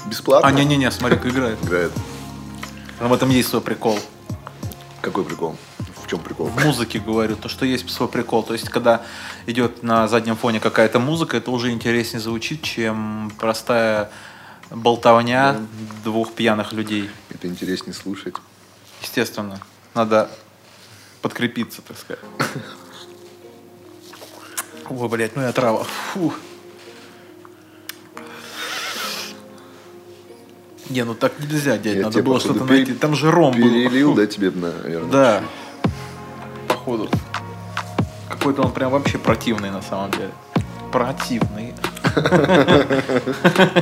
Бесплатно? 0.07 0.49
А, 0.49 0.53
не-не-не, 0.53 0.91
смотри-ка 0.91 1.29
играет. 1.29 1.63
Играет. 1.63 1.93
В 3.01 3.13
этом 3.13 3.31
есть 3.31 3.49
свой 3.49 3.63
прикол. 3.63 3.99
Какой 5.01 5.25
прикол? 5.25 5.57
В 6.03 6.09
чем 6.09 6.19
прикол? 6.21 6.47
В 6.47 6.65
музыке 6.65 6.99
говорю, 6.99 7.37
то, 7.37 7.49
что 7.49 7.65
есть 7.65 7.89
свой 7.91 8.09
прикол. 8.09 8.43
То 8.43 8.53
есть, 8.53 8.69
когда 8.69 9.03
идет 9.47 9.83
на 9.83 10.07
заднем 10.09 10.37
фоне 10.37 10.61
какая-то 10.61 10.99
музыка, 10.99 11.37
это 11.37 11.51
уже 11.51 11.71
интереснее 11.71 12.21
звучит, 12.21 12.63
чем 12.63 13.33
простая 13.39 14.11
болтовня 14.71 15.57
двух 16.05 16.33
пьяных 16.33 16.73
людей. 16.73 17.11
Это 17.31 17.49
интереснее 17.49 17.95
слушать. 17.95 18.35
Естественно, 19.05 19.61
надо 19.95 20.31
подкрепиться, 21.23 21.83
так 21.83 21.97
сказать. 21.99 22.23
Ой, 24.91 25.09
блядь, 25.09 25.37
ну 25.37 25.43
я 25.43 25.53
трава. 25.53 25.85
Фу. 26.13 26.33
Не, 30.91 31.05
ну 31.05 31.15
так 31.15 31.33
нельзя, 31.41 31.79
дядь, 31.79 31.97
Я 31.97 32.03
надо 32.03 32.15
тебе, 32.15 32.23
было 32.25 32.35
походу, 32.35 32.55
что-то 32.55 32.69
пере- 32.69 32.85
найти. 32.85 32.95
Там 32.95 33.15
же 33.15 33.31
ром 33.31 33.53
был. 33.55 33.63
Перелил, 33.63 34.15
да, 34.15 34.27
тебе, 34.27 34.51
наверное? 34.51 35.11
Да. 35.11 35.43
Походу. 36.69 37.09
Какой-то 38.29 38.63
он 38.63 38.73
прям 38.73 38.91
вообще 38.91 39.17
противный 39.17 39.71
на 39.71 39.81
самом 39.81 40.11
деле. 40.11 40.31
Противный. 40.95 41.75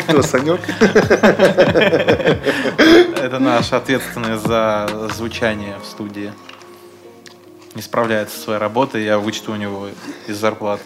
Кто, 0.08 0.22
Санек? 0.22 0.62
Это 3.20 3.38
наш 3.38 3.74
ответственный 3.74 4.38
за 4.38 5.10
звучание 5.14 5.76
в 5.82 5.84
студии. 5.84 6.32
Не 7.74 7.82
справляется 7.82 8.38
со 8.38 8.44
своей 8.44 8.58
работой, 8.58 9.04
я 9.04 9.18
вычту 9.18 9.52
у 9.52 9.56
него 9.56 9.88
из 10.26 10.38
зарплаты. 10.38 10.84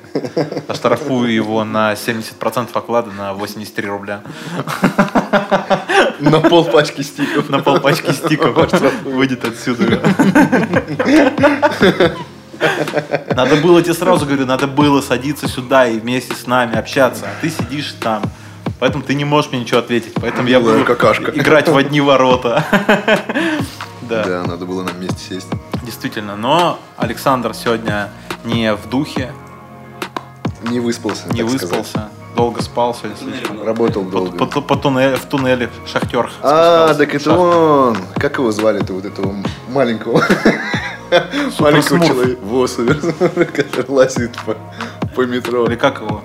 Оштрафую 0.67 1.33
его 1.33 1.63
на 1.63 1.93
70% 1.93 2.71
оклада 2.75 3.13
на 3.13 3.33
83 3.33 3.89
рубля. 3.89 4.23
На 6.19 6.41
пол 6.41 6.65
пачки 6.65 7.03
стиков. 7.03 7.51
На 7.51 7.61
полпачки 7.61 8.11
стиков 8.11 8.57
выйдет 9.05 9.45
отсюда. 9.45 10.03
Надо 13.35 13.57
было 13.57 13.83
тебе 13.83 13.95
сразу 13.95 14.27
говорю, 14.27 14.47
надо 14.47 14.67
было 14.67 15.01
садиться 15.01 15.49
сюда 15.49 15.87
и 15.87 15.99
вместе 15.99 16.35
с 16.35 16.47
нами 16.47 16.77
общаться, 16.77 17.27
а 17.27 17.41
ты 17.41 17.51
сидишь 17.51 17.95
там. 18.01 18.23
Поэтому 18.79 19.03
ты 19.03 19.15
не 19.15 19.25
можешь 19.25 19.51
мне 19.53 19.61
ничего 19.61 19.79
ответить. 19.81 20.13
Поэтому 20.15 20.49
я 20.49 20.61
буду 20.61 20.85
какашка. 20.85 21.31
играть 21.31 21.69
в 21.69 21.77
одни 21.77 22.01
ворота. 22.01 22.65
Да, 24.03 24.23
Да, 24.25 24.45
надо 24.45 24.67
было 24.67 24.83
нам 24.83 24.95
вместе 24.97 25.19
сесть. 25.35 25.49
действительно. 25.83 26.37
Но 26.37 26.79
Александр 26.97 27.55
сегодня 27.55 28.11
не 28.45 28.73
в 28.75 28.89
духе, 28.89 29.33
Не 30.63 30.79
выспался, 30.81 31.29
не 31.33 31.41
так 31.43 31.49
сказать. 31.51 31.63
выспался, 31.79 32.09
долго 32.37 32.63
спал 32.63 32.95
сегодня 32.95 33.17
слишком. 33.17 33.65
Работал 33.65 34.05
По, 34.05 34.11
долго. 34.11 34.47
по- 34.47 34.61
по 34.61 34.77
туннелю, 34.77 35.17
в 35.17 35.25
туннеле 35.25 35.71
шахтер. 35.91 36.31
А, 36.43 36.93
так 36.95 37.15
это 37.15 37.33
он. 37.33 37.97
Как 38.17 38.39
его 38.39 38.53
звали-то, 38.53 38.93
вот 38.93 39.05
этого 39.07 39.35
маленького? 39.69 40.23
Маленького 41.59 42.07
человека. 42.07 42.41
Во, 42.43 42.67
супер, 42.67 42.97
который 43.47 43.85
лазит 43.89 44.33
по, 44.45 44.57
по 45.15 45.27
метро. 45.27 45.67
Или 45.67 45.77
как 45.77 46.01
его? 46.01 46.23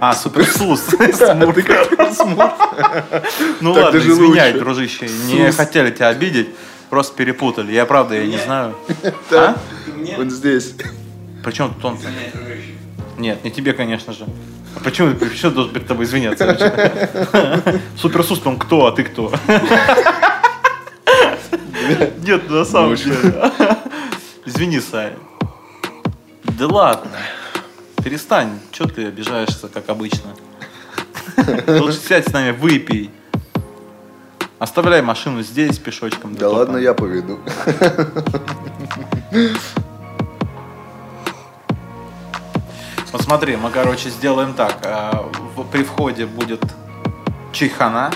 А, 0.00 0.14
суперсус. 0.14 0.80
Ты 0.98 1.12
Смурф. 1.12 2.52
Ну 3.60 3.72
ладно, 3.72 3.98
извиняй, 3.98 4.52
дружище. 4.54 5.08
Не 5.26 5.52
хотели 5.52 5.90
тебя 5.92 6.08
обидеть, 6.08 6.48
просто 6.90 7.16
перепутали. 7.16 7.72
Я 7.72 7.86
правда, 7.86 8.16
я 8.16 8.26
не 8.26 8.38
знаю. 8.38 8.74
Да, 9.30 9.50
А? 9.50 9.56
Вот 10.16 10.30
здесь. 10.30 10.74
Причем 11.44 11.72
тут 11.74 11.84
он? 11.84 11.98
Нет, 13.18 13.44
не 13.44 13.50
тебе, 13.50 13.72
конечно 13.72 14.12
же. 14.12 14.26
А 14.74 14.80
почему 14.80 15.14
что 15.36 15.50
должен 15.50 15.72
перед 15.72 15.86
тобой 15.86 16.04
извиняться? 16.06 16.46
вообще? 16.46 17.80
Суперсус, 17.96 18.40
он 18.44 18.58
кто, 18.58 18.86
а 18.86 18.92
ты 18.92 19.04
кто? 19.04 19.32
Нет, 22.26 22.48
на 22.48 22.64
самом 22.64 22.94
деле. 22.94 23.34
Извини, 24.44 24.80
Сай. 24.80 25.12
Да 26.42 26.66
ладно. 26.66 27.10
Перестань. 28.02 28.58
Че 28.72 28.86
ты 28.86 29.06
обижаешься, 29.06 29.68
как 29.68 29.88
обычно? 29.88 30.30
Лучше 31.66 31.98
сядь 31.98 32.28
с 32.28 32.32
нами, 32.32 32.50
выпей. 32.50 33.10
Оставляй 34.58 35.02
машину 35.02 35.42
здесь 35.42 35.78
пешочком. 35.78 36.34
Да 36.34 36.48
ладно, 36.48 36.76
я 36.76 36.94
поведу. 36.94 37.38
Вот 43.12 43.22
смотри, 43.22 43.56
мы, 43.56 43.70
короче, 43.70 44.08
сделаем 44.08 44.54
так. 44.54 44.78
а, 44.84 45.30
При 45.70 45.84
входе 45.84 46.26
будет 46.26 46.62
чайхана. 47.52 48.10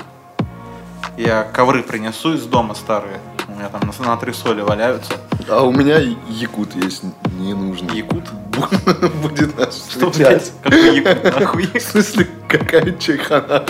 Я 1.17 1.43
ковры 1.45 1.83
принесу 1.83 2.35
из 2.35 2.45
дома 2.45 2.75
старые. 2.75 3.21
У 3.57 3.59
меня 3.59 3.71
там 3.71 3.81
на, 3.99 4.07
на 4.07 4.16
три 4.19 4.35
соли 4.35 4.61
валяются. 4.61 5.14
А 5.49 5.62
у 5.62 5.73
меня 5.73 5.97
якут 6.29 6.77
есть, 6.77 7.03
не 7.38 7.55
нужно. 7.55 7.90
Якут? 7.92 8.25
Будет 9.23 9.59
нас 9.59 9.88
Что, 9.90 10.11
встречать. 10.11 10.53
блядь? 10.62 10.75
Какой 10.75 10.97
якут, 10.97 11.40
нахуй? 11.40 11.66
В 11.75 11.81
смысле, 11.81 12.29
какая 12.49 12.92
чайхана? 12.99 13.64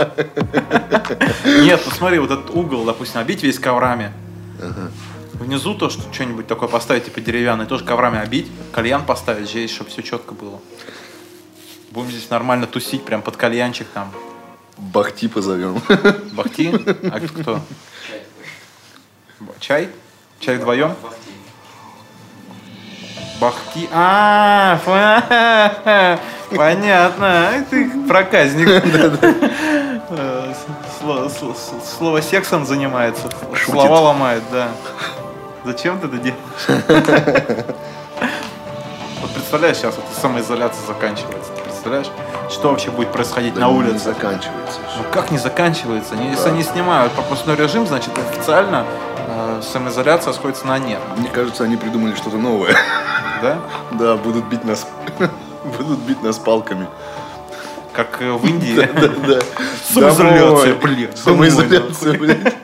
Нет, 1.45 1.81
ну 1.87 1.93
смотри, 1.93 2.19
вот 2.19 2.33
этот 2.33 2.51
угол, 2.51 2.85
допустим, 2.85 3.21
обить 3.21 3.45
весь 3.45 3.61
коврами. 3.61 4.13
Внизу 5.35 5.75
то, 5.75 5.89
что 5.89 6.03
что-нибудь 6.13 6.49
такое 6.49 6.69
поставить, 6.69 7.05
типа 7.05 7.21
деревянный, 7.21 7.67
тоже 7.67 7.85
коврами 7.85 8.19
обить. 8.19 8.51
Кальян 8.73 9.05
поставить 9.05 9.49
здесь, 9.49 9.71
чтобы 9.71 9.91
все 9.91 10.03
четко 10.03 10.35
было. 10.35 10.59
Будем 11.93 12.11
здесь 12.11 12.29
нормально 12.29 12.67
тусить, 12.67 13.05
прям 13.05 13.23
под 13.23 13.37
кальянчик 13.37 13.87
там. 13.95 14.11
Бахти 14.79 15.29
позовем. 15.29 15.81
Бахти? 16.33 16.73
А 17.05 17.21
кто? 17.21 17.61
Чай? 19.61 19.89
Чай 20.41 20.57
вдвоем? 20.57 20.95
Бахти. 23.41 23.89
А, 23.93 24.79
понятно. 26.57 27.49
Ай, 27.49 27.63
Ты 27.69 27.91
проказник. 28.09 28.69
Слово 31.99 32.21
сексом 32.23 32.65
занимается. 32.65 33.29
Слова 33.65 34.01
ломает, 34.01 34.43
да. 34.51 34.69
Зачем 35.65 35.99
ты 36.01 36.07
это 36.07 36.19
делаешь? 36.19 37.67
Вот 39.21 39.31
представляешь, 39.33 39.79
сейчас 39.79 39.97
вот 39.97 40.05
самоизоляция 40.21 40.87
заканчивается. 40.87 41.51
Представляешь, 41.65 42.07
что 42.51 42.69
вообще 42.69 42.91
будет 42.91 43.11
происходить 43.13 43.55
Да 43.55 43.63
на 43.63 43.69
не 43.73 43.79
улице? 43.79 43.99
заканчивается. 44.05 44.79
Ну 44.99 45.05
как 45.11 45.31
не 45.31 45.39
заканчивается? 45.39 46.15
Они, 46.15 46.29
Если 46.31 46.49
они 46.51 46.63
снимают 46.63 47.13
пропускной 47.15 47.57
режим, 47.57 47.87
значит 47.87 48.11
официально 48.19 48.85
э, 49.37 49.63
самоизоляция 49.63 50.33
сходится 50.33 50.67
на 50.67 50.79
нет. 50.79 51.01
Мне 51.17 51.29
кажется, 51.29 51.65
они 51.65 51.77
придумали 51.77 52.15
что-то 52.15 52.39
новое. 52.39 52.75
Да? 53.43 53.61
Да, 53.93 54.17
будут 54.17 54.47
бить 54.47 54.65
нас 54.65 54.87
будут 55.79 56.01
бить 56.01 56.23
нас 56.23 56.39
палками. 56.39 56.89
Как 57.93 58.21
э, 58.21 58.33
в 58.33 58.45
Индии. 58.47 58.89
Да, 58.95 59.09
да. 59.09 59.41
Самоизоляция, 59.85 60.75
Домой. 60.75 60.95
блядь. 60.95 61.19
Самоизоляция, 61.19 62.19
блядь. 62.19 62.55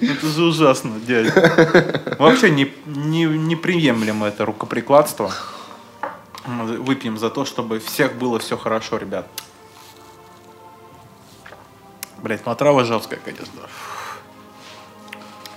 Это 0.00 0.26
же 0.26 0.42
ужасно, 0.44 0.92
дядя. 1.00 2.16
Вообще 2.18 2.50
не, 2.50 2.72
не, 2.86 3.24
неприемлемо 3.24 4.26
это 4.26 4.44
рукоприкладство. 4.44 5.32
Выпьем 6.46 7.18
за 7.18 7.30
то, 7.30 7.44
чтобы 7.44 7.78
всех 7.80 8.14
было 8.16 8.38
все 8.38 8.56
хорошо, 8.56 8.98
ребят. 8.98 9.26
Блять, 12.18 12.44
ну 12.44 12.52
отрава 12.52 12.84
жесткая, 12.84 13.20
конечно. 13.24 13.62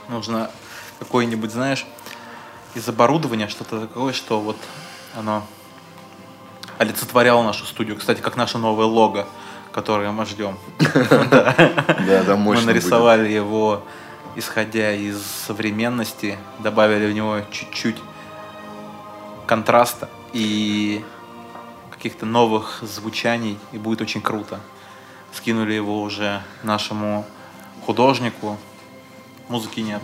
Нужно 0.09 0.49
какое-нибудь, 0.97 1.51
знаешь, 1.51 1.85
из 2.73 2.89
оборудования 2.89 3.47
что-то 3.47 3.81
такое, 3.81 4.11
что 4.11 4.41
вот 4.41 4.57
оно 5.15 5.45
олицетворяло 6.79 7.43
нашу 7.43 7.65
студию. 7.65 7.95
Кстати, 7.95 8.19
как 8.19 8.35
наше 8.35 8.57
новое 8.57 8.85
лого, 8.85 9.27
которое 9.71 10.11
мы 10.11 10.25
ждем. 10.25 10.57
Да, 12.09 12.23
да, 12.23 12.35
Мы 12.35 12.37
мощно 12.37 12.67
нарисовали 12.67 13.29
его, 13.29 13.83
исходя 14.35 14.93
из 14.93 15.21
современности, 15.21 16.39
добавили 16.59 17.11
в 17.11 17.13
него 17.13 17.41
чуть-чуть 17.51 17.97
контраста 19.45 20.09
и 20.33 21.03
каких-то 21.91 22.25
новых 22.25 22.79
звучаний, 22.81 23.59
и 23.73 23.77
будет 23.77 24.01
очень 24.01 24.21
круто. 24.21 24.59
Скинули 25.33 25.73
его 25.73 26.01
уже 26.01 26.41
нашему 26.63 27.25
художнику. 27.85 28.57
Музыки 29.49 29.79
нет. 29.79 29.99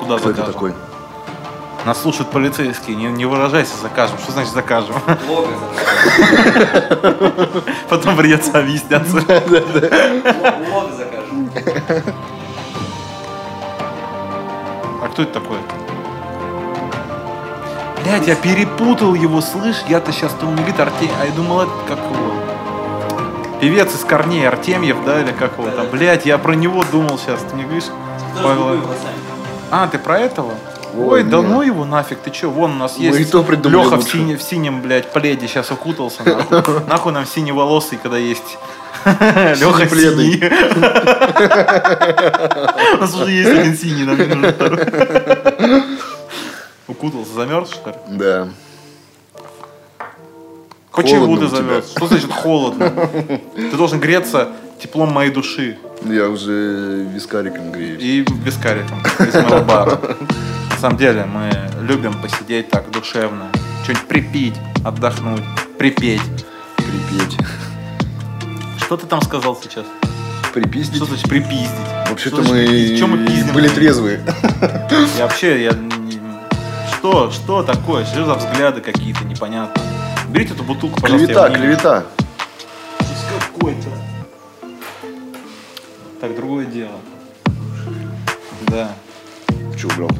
Куда. 0.00 0.18
Кто 0.18 0.30
это 0.30 0.38
закажем? 0.38 0.52
такой? 0.52 0.74
Нас 1.86 2.02
слушают 2.02 2.28
полицейские, 2.32 2.96
не, 2.96 3.06
не 3.06 3.24
выражайся, 3.24 3.76
закажем. 3.80 4.18
Что 4.18 4.32
значит 4.32 4.52
закажем? 4.52 4.96
Лого 5.28 5.46
закажем. 5.76 7.62
Потом 7.88 8.16
придется 8.16 8.58
объясняться. 8.58 9.14
Лого 9.14 10.92
закажем. 10.92 11.50
А 15.02 15.08
кто 15.08 15.22
это 15.22 15.34
такой? 15.34 15.58
Блять, 18.02 18.26
я 18.26 18.34
перепутал 18.34 19.14
его, 19.14 19.40
слышь, 19.40 19.82
я-то 19.88 20.10
сейчас 20.10 20.34
думал, 20.34 20.56
говорит 20.56 20.80
а 20.80 21.24
я 21.24 21.30
думал, 21.30 21.60
это 21.60 21.70
как 21.86 21.98
его? 21.98 22.51
Певец 23.62 23.94
из 23.94 24.00
корней 24.00 24.46
Артемьев, 24.48 25.04
да, 25.06 25.20
или 25.20 25.30
как 25.30 25.56
его 25.56 25.70
там? 25.70 25.86
Блять, 25.86 26.26
я 26.26 26.36
про 26.36 26.54
него 26.54 26.84
думал 26.90 27.16
сейчас, 27.16 27.38
ты 27.48 27.54
мне 27.54 27.62
говоришь? 27.62 27.84
Павел-? 28.42 28.80
А, 29.70 29.86
ты 29.86 30.00
про 30.00 30.18
этого? 30.18 30.54
Ой, 30.96 31.20
Ой, 31.20 31.22
да 31.22 31.42
ну 31.42 31.62
его 31.62 31.84
нафиг, 31.84 32.18
ты 32.18 32.32
че, 32.32 32.50
вон 32.50 32.72
у 32.72 32.74
нас 32.74 32.98
Мы 32.98 33.04
есть 33.04 33.20
и 33.20 33.24
то 33.24 33.44
придумали 33.44 33.84
Леха 33.84 33.98
в, 33.98 34.02
сине- 34.02 34.36
в 34.36 34.42
синем, 34.42 34.82
блядь, 34.82 35.12
пледе 35.12 35.46
сейчас 35.46 35.70
укутался, 35.70 36.24
нахуй. 36.24 36.80
Нахуй 36.88 37.12
нам 37.12 37.24
синеволосый, 37.24 37.98
когда 38.02 38.18
есть 38.18 38.58
Леха 39.04 39.88
синий. 39.88 40.42
У 42.96 43.00
нас 43.00 43.14
уже 43.14 43.30
есть 43.30 43.48
один 43.48 43.76
синий, 43.76 44.02
нам 44.02 44.18
не 44.18 44.26
нужен 44.26 44.52
второй. 44.54 45.82
Укутался, 46.88 47.32
замерз, 47.32 47.70
что 47.70 47.90
ли? 47.90 47.96
Да. 48.08 48.48
Почему 50.94 51.36
ты 51.38 51.48
замерз? 51.48 51.90
Что 51.90 52.06
значит 52.06 52.30
холодно? 52.30 52.92
Ты 53.54 53.76
должен 53.76 54.00
греться 54.00 54.48
теплом 54.78 55.12
моей 55.12 55.30
души 55.30 55.78
Я 56.04 56.28
уже 56.28 57.06
вискариком 57.14 57.72
греюсь. 57.72 58.02
и 58.02 58.26
вискариком 58.44 59.00
из 59.20 59.34
моего 59.34 59.60
бара. 59.64 60.00
На 60.70 60.76
самом 60.78 60.98
деле 60.98 61.24
мы 61.24 61.50
любим 61.82 62.12
посидеть 62.20 62.68
так 62.68 62.90
душевно, 62.90 63.50
что-нибудь 63.84 64.06
припить, 64.08 64.54
отдохнуть, 64.84 65.42
припеть. 65.78 66.20
Припеть. 66.76 67.38
Что 68.78 68.96
ты 68.96 69.06
там 69.06 69.22
сказал 69.22 69.56
сейчас? 69.62 69.84
Припиздить. 70.52 70.96
Что 70.96 71.06
значит 71.06 71.28
припиздить? 71.28 71.70
Вообще-то 72.10 72.42
Что 72.42 72.52
мы 72.52 72.96
Чё 72.98 73.06
мы 73.06 73.18
были 73.54 73.68
трезвые. 73.68 74.20
Я 75.16 75.24
вообще, 75.26 75.62
я... 75.64 75.72
Что, 76.98 77.30
что 77.30 77.62
такое? 77.62 78.04
Что 78.04 78.24
за 78.26 78.34
взгляды 78.34 78.80
какие-то 78.80 79.24
непонятные? 79.24 80.01
Берите 80.32 80.54
эту 80.54 80.64
бутылку, 80.64 81.00
пожалуйста. 81.00 81.26
Клевета, 81.26 81.50
клевета. 81.50 82.04
Какой-то. 83.54 83.88
Так, 86.20 86.34
другое 86.36 86.64
дело. 86.66 86.96
Да. 88.68 88.88
Че 89.78 89.88
убрал? 89.88 90.10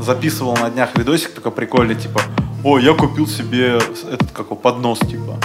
Записывал 0.00 0.56
на 0.56 0.70
днях 0.70 0.96
видосик 0.96 1.32
такой 1.32 1.52
прикольный, 1.52 1.94
типа, 1.94 2.20
о, 2.64 2.78
я 2.78 2.94
купил 2.94 3.26
себе 3.26 3.76
этот, 3.76 4.30
как 4.32 4.46
его, 4.46 4.56
поднос, 4.56 5.00
типа. 5.00 5.36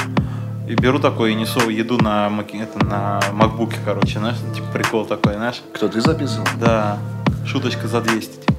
И 0.69 0.75
беру 0.75 0.99
такой 0.99 1.31
и 1.33 1.35
несу 1.35 1.69
еду 1.69 1.97
на, 1.97 2.29
маки- 2.29 2.61
это, 2.61 2.83
на 2.85 3.19
макбуке, 3.33 3.77
короче, 3.83 4.19
знаешь, 4.19 4.37
типа 4.55 4.67
прикол 4.71 5.05
такой, 5.05 5.33
знаешь. 5.33 5.61
Кто 5.73 5.87
ты 5.89 5.99
записывал? 5.99 6.47
Да, 6.59 6.97
шуточка 7.45 7.87
за 7.87 7.99
200, 8.01 8.45
типа. 8.45 8.53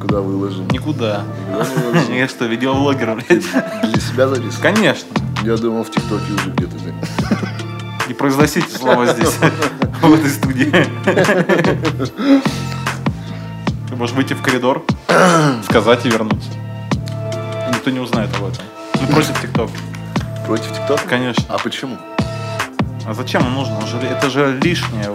Куда 0.00 0.20
выложим? 0.20 0.66
Никуда. 0.68 1.24
Я 2.10 2.26
что, 2.26 2.46
видеоблогер, 2.46 3.14
блядь? 3.14 3.44
Для 3.82 4.00
себя 4.00 4.28
записывал? 4.28 4.62
Конечно. 4.62 5.08
Я 5.42 5.56
думал, 5.56 5.84
в 5.84 5.90
ТикТоке 5.90 6.32
уже 6.32 6.50
где-то. 6.50 6.74
Не 8.08 8.14
произносите 8.14 8.76
слова 8.76 9.06
здесь, 9.06 9.38
в 10.02 10.12
этой 10.12 10.30
студии. 10.30 10.72
Ты 13.88 13.96
можешь 13.96 14.16
выйти 14.16 14.34
в 14.34 14.42
коридор, 14.42 14.84
сказать 15.64 16.04
и 16.06 16.10
вернуться. 16.10 16.48
Никто 17.72 17.90
не 17.90 18.00
узнает 18.00 18.30
об 18.36 18.46
этом. 18.46 18.64
Ну, 19.00 19.06
против 19.14 19.40
ТикТок. 19.40 19.70
Против 20.46 20.72
ТикТока? 20.72 21.02
Конечно. 21.08 21.44
А 21.48 21.58
почему? 21.58 21.96
А 23.10 23.14
зачем 23.14 23.44
он 23.44 23.54
нужен? 23.54 23.74
Он 23.74 23.86
же- 23.88 24.06
это 24.06 24.30
же 24.30 24.56
лишнее 24.62 25.10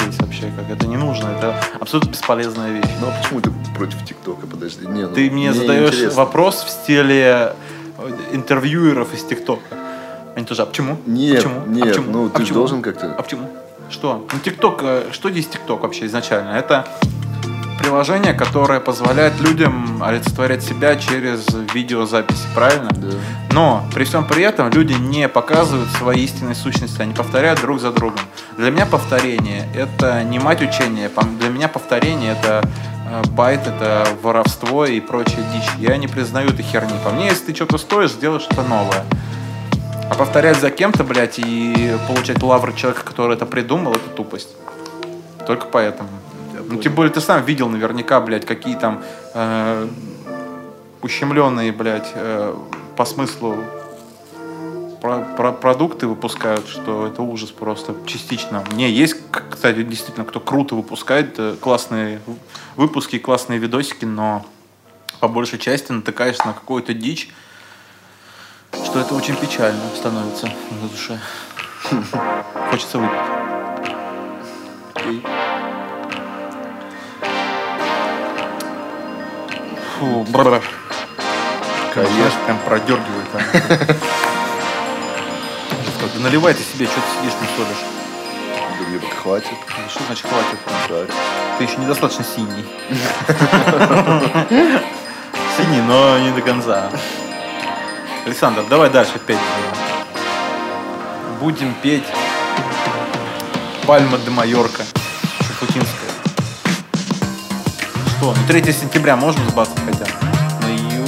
здесь 0.00 0.16
вообще. 0.20 0.52
Как 0.56 0.70
это 0.70 0.86
не 0.86 0.96
нужно. 0.96 1.26
Это 1.26 1.56
абсолютно 1.80 2.10
бесполезная 2.10 2.70
вещь. 2.70 2.88
Ну 3.00 3.08
а 3.08 3.20
почему 3.20 3.40
ты 3.40 3.50
против 3.76 4.04
ТикТока? 4.04 4.46
Подожди. 4.46 4.86
Не, 4.86 5.08
ну, 5.08 5.12
Ты 5.12 5.28
мне 5.28 5.52
задаешь 5.52 5.92
интересно. 5.92 6.18
вопрос 6.18 6.62
в 6.62 6.70
стиле 6.70 7.52
э, 7.98 8.10
интервьюеров 8.30 9.12
из 9.12 9.24
ТикТока. 9.24 9.60
Они 10.36 10.46
тоже, 10.46 10.62
а 10.62 10.66
почему? 10.66 10.98
Нет, 11.04 11.44
а 11.44 11.48
почему? 11.48 11.62
а 11.64 11.68
нет, 11.68 11.88
почему? 11.88 12.12
ну 12.12 12.26
а 12.26 12.28
ты 12.28 12.38
же 12.38 12.42
почему? 12.44 12.58
должен 12.60 12.82
как-то... 12.82 13.12
А 13.18 13.22
почему? 13.22 13.50
Что? 13.90 14.24
Ну, 14.32 14.38
ТикТок, 14.38 14.80
э, 14.84 15.08
что 15.10 15.28
здесь 15.28 15.48
ТикТок 15.48 15.82
вообще 15.82 16.06
изначально? 16.06 16.50
Это 16.50 16.86
приложение, 17.78 18.34
которое 18.34 18.80
позволяет 18.80 19.40
людям 19.40 20.02
олицетворять 20.02 20.62
себя 20.62 20.96
через 20.96 21.46
видеозаписи, 21.72 22.46
правильно? 22.54 22.90
Да. 22.92 23.08
Но 23.50 23.84
при 23.94 24.04
всем 24.04 24.26
при 24.26 24.42
этом 24.42 24.70
люди 24.70 24.92
не 24.92 25.28
показывают 25.28 25.88
свои 25.90 26.24
истинные 26.24 26.54
сущности, 26.54 27.00
они 27.00 27.14
повторяют 27.14 27.60
друг 27.60 27.80
за 27.80 27.92
другом. 27.92 28.20
Для 28.56 28.70
меня 28.70 28.86
повторение 28.86 29.68
это 29.74 30.22
не 30.24 30.38
мать 30.38 30.62
учения, 30.62 31.10
для 31.38 31.48
меня 31.48 31.68
повторение 31.68 32.32
это 32.32 32.68
э, 33.10 33.22
байт, 33.30 33.66
это 33.66 34.06
воровство 34.22 34.84
и 34.84 35.00
прочая 35.00 35.44
дичь. 35.52 35.70
Я 35.78 35.96
не 35.96 36.08
признаю 36.08 36.50
этой 36.50 36.64
херни. 36.64 36.92
По 37.04 37.10
мне, 37.10 37.26
если 37.26 37.46
ты 37.46 37.54
что-то 37.54 37.78
стоишь, 37.78 38.10
сделай 38.12 38.40
что-то 38.40 38.62
новое. 38.62 39.04
А 40.08 40.14
повторять 40.14 40.60
за 40.60 40.70
кем-то, 40.70 41.02
блядь, 41.02 41.38
и 41.38 41.96
получать 42.06 42.42
лавры 42.42 42.72
человека, 42.74 43.04
который 43.04 43.36
это 43.36 43.44
придумал, 43.44 43.92
это 43.92 44.08
тупость. 44.10 44.50
Только 45.46 45.66
поэтому. 45.66 46.08
Ну, 46.68 46.78
тем 46.78 46.94
более, 46.94 47.12
ты 47.12 47.20
сам 47.20 47.44
видел 47.44 47.68
наверняка, 47.68 48.20
блядь, 48.20 48.44
какие 48.44 48.74
там 48.76 49.02
э, 49.34 49.88
ущемленные, 51.02 51.72
блядь, 51.72 52.10
э, 52.14 52.54
по 52.96 53.04
смыслу 53.04 53.56
про- 55.00 55.24
про- 55.36 55.52
продукты 55.52 56.06
выпускают, 56.08 56.66
что 56.66 57.06
это 57.06 57.22
ужас 57.22 57.50
просто 57.50 57.94
частично. 58.06 58.64
Не, 58.72 58.90
есть, 58.90 59.16
кстати, 59.50 59.82
действительно, 59.82 60.24
кто 60.26 60.40
круто 60.40 60.74
выпускает, 60.74 61.38
э, 61.38 61.56
классные 61.60 62.20
выпуски, 62.76 63.18
классные 63.18 63.58
видосики, 63.58 64.04
но 64.04 64.44
по 65.20 65.28
большей 65.28 65.58
части 65.58 65.92
натыкаешься 65.92 66.46
на 66.46 66.52
какую-то 66.52 66.94
дичь, 66.94 67.30
что 68.84 68.98
это 69.00 69.14
очень 69.14 69.36
печально 69.36 69.80
становится 69.94 70.46
на 70.46 70.88
душе. 70.88 71.20
Хочется 72.70 72.98
выпить. 72.98 73.20
Фу, 79.98 80.24
бррр. 80.28 80.62
Знаешь, 81.94 82.32
прям 82.44 82.58
продергивает. 82.58 83.28
а. 83.34 83.38
Да 86.14 86.20
наливай 86.22 86.54
ты 86.54 86.62
себе, 86.62 86.86
что 86.86 86.94
ты 86.94 87.06
сидишь, 87.18 87.34
не 87.40 87.48
солишь. 87.56 87.84
Да 88.78 88.86
мне 88.88 88.98
так 88.98 89.12
хватит. 89.18 89.48
Да 89.68 89.88
Что 89.90 90.04
значит 90.04 90.26
хватит? 90.26 90.58
Так. 90.88 91.08
Ты 91.58 91.64
еще 91.64 91.76
недостаточно 91.78 92.24
синий. 92.24 92.64
Синий, 95.56 95.80
но 95.82 96.18
не 96.18 96.30
до 96.30 96.40
конца. 96.42 96.90
Александр, 98.24 98.64
давай 98.68 98.88
дальше 98.90 99.18
петь. 99.26 99.38
Будем 101.40 101.74
петь 101.82 102.04
Пальма 103.86 104.18
де 104.18 104.30
Майорка, 104.30 104.84
Шафутинская. 105.38 106.10
Что, 108.16 108.32
ну 108.34 108.46
3 108.48 108.72
сентября 108.72 109.14
можем 109.14 109.46
сбацать 109.50 109.78
хотя? 109.84 110.06
На 110.62 110.68
ее... 110.68 111.04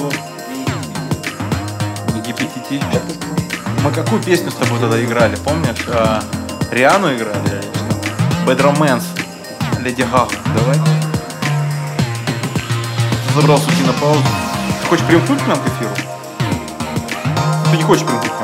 Гипотетично. 2.27 3.01
Мы 3.83 3.91
какую 3.93 4.23
песню 4.23 4.51
с 4.51 4.55
тобой 4.55 4.79
тогда 4.79 5.03
играли, 5.03 5.37
помнишь? 5.37 5.87
А, 5.89 6.23
Риану 6.71 7.15
играли? 7.15 7.63
Bad 8.47 8.61
Romance. 8.61 9.05
Леди 9.81 10.03
Гага. 10.03 10.35
Давай. 10.55 10.77
Ты 13.27 13.35
забрался 13.41 13.69
уйти 13.69 13.85
на 13.85 13.95
паузу. 13.95 14.23
Ты 14.83 14.89
хочешь 14.89 15.07
примкнуть 15.07 15.43
к 15.43 15.47
нам 15.47 15.59
к 15.59 15.67
эфиру? 15.67 15.91
Ты 17.71 17.77
не 17.79 17.85
хочешь 17.85 18.05
примкнуть 18.05 18.38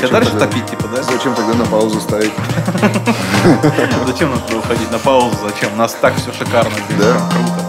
Зачем 0.00 0.14
дальше 0.14 0.30
тогда? 0.30 0.46
топить, 0.46 0.66
типа, 0.66 0.84
да? 0.94 1.02
Зачем 1.02 1.34
тогда 1.34 1.54
на 1.54 1.66
паузу 1.66 2.00
ставить? 2.00 2.30
Зачем 4.06 4.30
нам 4.30 4.40
туда 4.42 4.58
уходить 4.58 4.90
на 4.92 4.98
паузу? 4.98 5.36
Зачем? 5.42 5.72
У 5.72 5.76
нас 5.76 5.94
так 6.00 6.14
все 6.16 6.32
шикарно 6.32 6.70
здесь. 6.70 6.98
Да. 6.98 7.14
круто. 7.30 7.64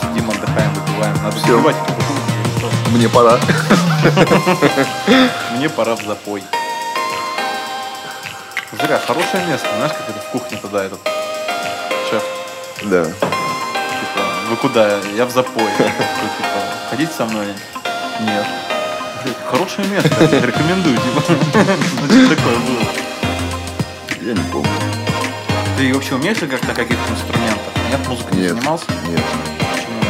Сидим, 0.00 0.30
отдыхаем, 0.30 0.72
выпиваем. 0.72 1.14
Надо. 1.22 1.38
Что? 1.38 1.72
Мне 2.92 3.08
пора. 3.10 3.36
Мне 5.56 5.68
пора 5.68 5.96
в 5.96 6.02
запой. 6.02 6.42
Зря, 8.80 8.98
хорошее 9.06 9.44
место. 9.46 9.68
Знаешь, 9.76 9.92
как 9.92 10.08
это 10.08 10.20
в 10.20 10.30
кухне 10.30 10.58
тогда 10.62 10.84
этот 10.84 10.98
шеф. 12.08 12.22
Да. 12.84 13.04
Типа, 13.04 14.22
вы 14.48 14.56
куда? 14.56 14.98
Я 15.14 15.26
в 15.26 15.30
запой. 15.30 15.70
Типа, 15.76 16.58
хотите 16.90 17.12
со 17.12 17.26
мной? 17.26 17.48
Нет. 18.20 18.46
Хорошее 19.50 19.88
место, 19.88 20.24
рекомендую. 20.46 20.96
Типа, 20.96 21.22
Значит, 22.06 22.36
такое 22.36 22.56
было. 22.56 22.84
Я 24.22 24.32
не 24.34 24.50
помню. 24.52 24.70
Ты 25.76 25.94
вообще 25.94 26.14
умеешь 26.16 26.42
играть 26.42 26.66
на 26.66 26.74
каких-то 26.74 27.12
инструментах? 27.12 27.72
Нет, 27.90 28.08
музыкой 28.08 28.38
не 28.38 28.48
занимался? 28.48 28.84
Нет. 29.08 29.22
Почему? 29.72 30.00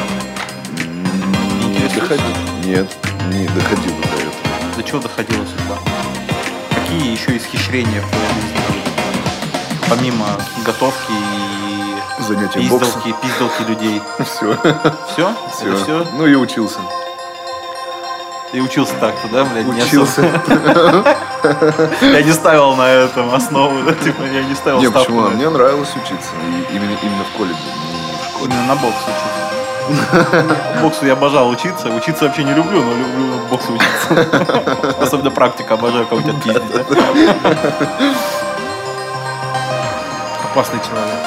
Не 1.61 1.77
интересуешься? 1.77 2.01
доходил. 2.01 2.37
Нет, 2.64 2.97
не 3.33 3.47
доходило 3.49 4.01
до 4.01 4.09
этого. 4.09 4.77
До 4.77 4.83
чего 4.83 4.99
доходила 5.01 5.44
судьба? 5.44 5.79
Какие 6.71 7.12
еще 7.12 7.37
исхищрения 7.37 8.01
были? 8.01 9.88
Помимо 9.88 10.27
готовки 10.64 11.12
и 11.12 12.23
Занятия 12.23 12.59
пизделки, 12.61 13.14
пизделки 13.23 13.62
людей. 13.68 14.03
Все. 14.25 14.57
Все? 15.12 15.35
Все. 15.55 15.77
все? 15.77 16.07
Ну 16.14 16.27
и 16.27 16.35
учился. 16.35 16.79
Ты 18.51 18.63
учился 18.63 18.95
так-то, 18.99 19.29
да, 19.29 19.45
блядь? 19.45 19.67
не 19.67 19.83
Учился. 19.83 20.23
Я 22.01 22.23
не 22.23 22.33
ставил 22.33 22.75
на 22.77 22.89
этом 22.89 23.35
основу, 23.35 23.83
да, 23.83 23.93
типа, 23.93 24.23
я 24.23 24.43
не 24.43 24.55
ставил 24.55 24.81
Не, 24.81 24.91
почему? 24.91 25.29
Мне 25.29 25.51
нравилось 25.51 25.91
учиться. 25.91 26.31
И 26.43 26.75
именно, 26.75 26.97
именно 27.03 27.25
в 27.25 27.37
колледже, 27.37 27.61
не 27.61 28.17
в 28.17 28.25
школе. 28.25 28.53
Именно 28.53 28.67
на 28.67 28.75
бокс 28.77 28.97
учиться. 29.05 29.49
Боксу 30.83 31.07
я 31.07 31.13
обожал 31.13 31.49
учиться. 31.49 31.89
Учиться 31.89 32.25
вообще 32.25 32.45
не 32.45 32.55
люблю, 32.55 32.83
но 32.83 32.93
люблю 32.93 33.39
боксу 33.51 33.73
учиться. 33.75 34.97
Особенно 35.01 35.31
практика, 35.31 35.75
обожаю 35.75 36.07
кого-то 36.07 36.31
отпиздить. 36.31 36.63
Опасный 40.53 40.81
человек. 40.81 41.21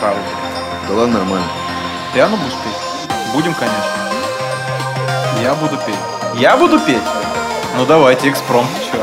Правда. 0.00 0.20
Да 0.88 0.94
ладно, 0.94 1.18
нормально. 1.18 1.46
Пиано 2.14 2.36
будешь 2.36 2.52
петь? 2.52 3.12
Будем, 3.34 3.54
конечно. 3.54 4.05
Я 5.42 5.54
буду 5.54 5.76
петь. 5.76 5.94
Я 6.34 6.56
буду 6.56 6.80
петь? 6.80 7.02
Ну 7.76 7.84
давайте, 7.84 8.30
экспромт, 8.30 8.68
чё? 8.90 8.98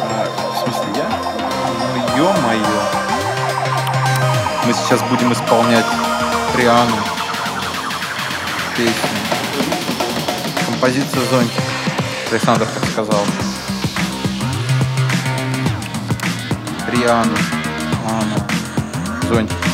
А, 0.00 0.26
в 0.54 0.58
смысле, 0.58 0.86
я? 0.96 1.08
Ну, 1.94 2.16
ё-моё. 2.16 2.82
Мы 4.66 4.72
сейчас 4.72 5.02
будем 5.02 5.32
исполнять 5.32 5.84
Риану. 6.56 6.96
Песню. 8.76 8.94
Композиция 10.66 11.22
«Зонтик». 11.30 11.62
Александр 12.30 12.66
так 12.66 12.84
сказал. 12.90 13.24
Риану. 16.90 17.36
Ана. 18.06 18.46
Зонтик. 19.28 19.56
Зонтик. 19.58 19.67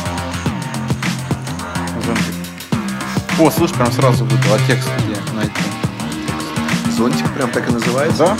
О, 3.37 3.51
слышь, 3.51 3.71
прям 3.71 3.91
сразу 3.91 4.23
выдал, 4.23 4.53
а 4.53 4.59
текст 4.65 4.87
где 5.05 5.17
найти? 5.35 5.61
Зонтик 6.95 7.29
прям 7.33 7.51
так 7.51 7.67
и 7.67 7.71
называется? 7.73 8.27
Да? 8.27 8.37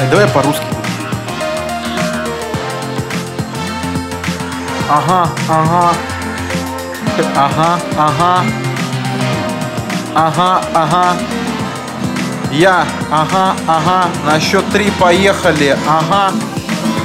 Ай, 0.00 0.10
давай 0.10 0.28
по-русски. 0.28 0.62
Ага, 4.88 5.28
ага. 5.48 5.92
Ага, 7.34 7.80
ага. 7.98 8.44
Ага, 10.14 10.62
ага. 10.72 11.16
Я, 12.52 12.86
ага, 13.10 13.56
ага. 13.66 14.08
На 14.24 14.38
счет 14.38 14.64
три 14.70 14.90
поехали. 14.92 15.76
Ага. 15.84 16.32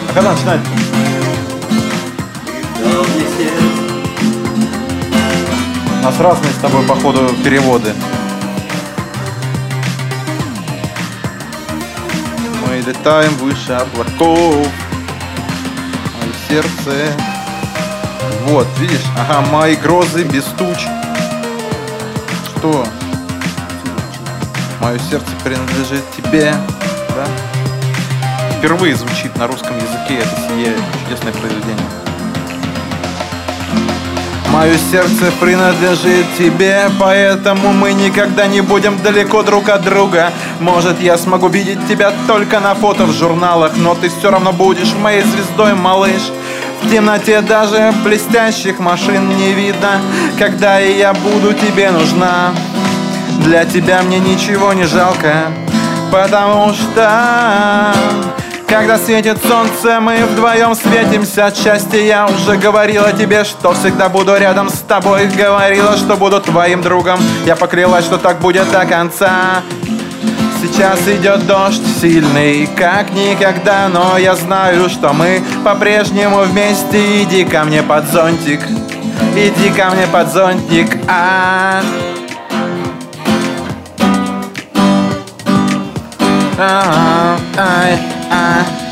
А 0.08 0.14
когда 0.14 0.34
начинать? 0.34 0.62
У 6.04 6.06
нас 6.06 6.20
разные 6.20 6.52
с 6.52 6.58
тобой, 6.58 6.86
походу, 6.86 7.34
переводы. 7.46 7.94
Мы 12.68 12.76
летаем 12.86 13.34
выше 13.36 13.72
облаков. 13.72 14.68
Мое 16.20 16.34
сердце. 16.50 17.14
Вот, 18.48 18.68
видишь? 18.80 19.06
Ага, 19.18 19.48
мои 19.50 19.78
грозы 19.78 20.26
без 20.26 20.44
туч. 20.44 20.78
Что? 22.50 22.86
Мое 24.82 25.00
сердце 25.10 25.30
принадлежит 25.42 26.04
тебе. 26.18 26.54
Да? 27.16 27.26
Впервые 28.58 28.98
звучит 28.98 29.34
на 29.38 29.48
русском 29.48 29.78
языке 29.78 30.18
это 30.18 30.36
сие 30.50 30.76
чудесное 31.06 31.32
произведение. 31.32 32.03
Мое 34.54 34.78
сердце 34.92 35.32
принадлежит 35.40 36.28
тебе, 36.38 36.88
поэтому 37.00 37.74
мы 37.74 37.94
никогда 37.94 38.46
не 38.46 38.62
будем 38.62 39.02
далеко 39.02 39.42
друг 39.42 39.68
от 39.70 39.82
друга. 39.82 40.32
Может, 40.60 41.02
я 41.02 41.18
смогу 41.18 41.48
видеть 41.48 41.80
тебя 41.88 42.14
только 42.28 42.60
на 42.60 42.76
фото 42.76 43.06
в 43.06 43.14
журналах, 43.14 43.72
но 43.76 43.96
ты 43.96 44.10
все 44.10 44.30
равно 44.30 44.54
будешь 44.54 44.94
моей 44.94 45.24
звездой, 45.24 45.74
малыш. 45.74 46.22
В 46.84 46.92
темноте 46.92 47.42
даже 47.42 47.92
блестящих 48.04 48.78
машин 48.78 49.28
не 49.38 49.54
видно, 49.54 50.00
когда 50.38 50.80
и 50.80 51.00
я 51.00 51.14
буду 51.16 51.54
тебе 51.54 51.90
нужна. 51.90 52.54
Для 53.40 53.66
тебя 53.66 54.04
мне 54.04 54.20
ничего 54.20 54.72
не 54.74 54.84
жалко, 54.84 55.52
потому 56.12 56.74
что 56.74 57.92
когда 58.74 58.98
светит 58.98 59.38
солнце, 59.48 60.00
мы 60.00 60.26
вдвоем 60.26 60.74
светимся 60.74 61.46
от 61.46 61.56
счастья. 61.56 62.00
Я 62.00 62.26
уже 62.26 62.58
говорила 62.58 63.12
тебе, 63.14 63.44
что 63.44 63.72
всегда 63.74 64.10
буду 64.10 64.36
рядом 64.36 64.68
с 64.70 64.80
тобой. 64.80 65.28
Говорила, 65.28 65.96
что 65.96 66.16
буду 66.16 66.42
твоим 66.42 66.82
другом. 66.82 67.20
Я 67.46 67.56
поклялась, 67.56 68.04
что 68.04 68.18
так 68.18 68.40
будет 68.40 68.72
до 68.72 68.84
конца. 68.86 69.62
Сейчас 70.60 71.08
идет 71.08 71.46
дождь 71.46 71.84
сильный, 72.02 72.68
как 72.76 73.12
никогда 73.12 73.90
Но 73.90 74.18
я 74.18 74.34
знаю, 74.34 74.90
что 74.90 75.14
мы 75.14 75.44
по-прежнему 75.64 76.40
вместе. 76.40 77.22
Иди 77.22 77.46
ко 77.46 77.66
мне 77.66 77.84
под 77.84 78.10
зонтик 78.10 78.62
Иди 79.36 79.70
ко 79.70 79.92
мне 79.92 80.08
под 80.08 80.34
зонтик 80.34 80.98
а. 81.08 81.84
А 86.58 87.38
ай. 87.58 88.00
а 88.00 88.13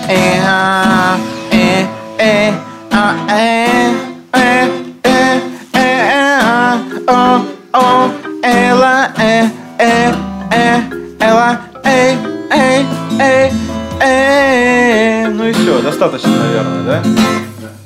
э 0.08 0.42
а 0.46 1.18
э 1.52 1.86
э 2.20 2.54
а 2.92 3.16
э 3.30 3.94
э 4.34 4.70
э 5.04 5.42
э 5.74 6.10
а 6.42 6.78
о 7.08 7.42
о 7.74 8.12
эла 8.44 9.10
э 9.18 9.48
э 9.80 10.14
э 10.52 10.82
эла 11.20 11.60
эй 11.84 12.18
эй 12.52 12.86
эй 13.20 13.52
эй 14.02 15.28
Ну 15.28 15.48
и 15.48 15.54
все, 15.54 15.82
достаточно, 15.82 16.30
наверное, 16.30 16.84
да? 16.84 17.04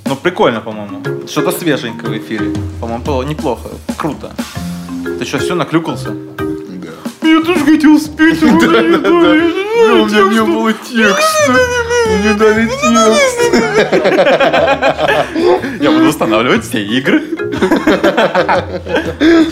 Ну, 0.05 0.15
прикольно, 0.15 0.61
по-моему. 0.61 1.01
Что-то 1.27 1.51
свеженькое 1.51 2.11
в 2.11 2.17
эфире. 2.23 2.53
По-моему, 2.79 3.03
было 3.03 3.23
неплохо. 3.23 3.69
Круто. 3.97 4.31
Ты 5.19 5.25
что, 5.25 5.39
все 5.39 5.55
наклюкался? 5.55 6.11
Да. 7.25 7.31
Я 7.31 7.41
тоже 7.41 7.65
хотел 7.65 7.99
спеть. 7.99 8.43
У 8.43 8.47
меня 8.47 10.21
не 10.29 10.41
было 10.43 10.73
текста. 10.73 11.53
Мне 12.19 12.33
дали 12.35 12.67
текст. 12.67 13.39
Я 15.81 15.91
буду 15.91 16.07
устанавливать 16.09 16.63
все 16.63 16.83
игры. 16.83 17.23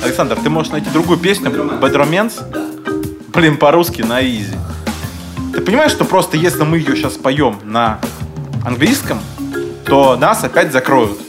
Александр, 0.04 0.38
ты 0.44 0.50
можешь 0.50 0.72
найти 0.72 0.90
другую 0.92 1.18
песню 1.20 1.50
Bad 1.52 1.94
Romance? 1.94 2.34
Блин, 3.34 3.58
по-русски 3.58 4.02
на 4.04 4.22
изи. 4.24 4.56
Ты 5.54 5.62
понимаешь, 5.62 5.92
что 5.92 6.06
просто 6.06 6.38
если 6.38 6.64
мы 6.64 6.78
ее 6.78 6.96
сейчас 6.96 7.14
поем 7.14 7.60
на 7.64 8.00
английском, 8.66 9.20
то 9.86 10.16
нас 10.16 10.44
опять 10.44 10.72
закроют. 10.72 11.20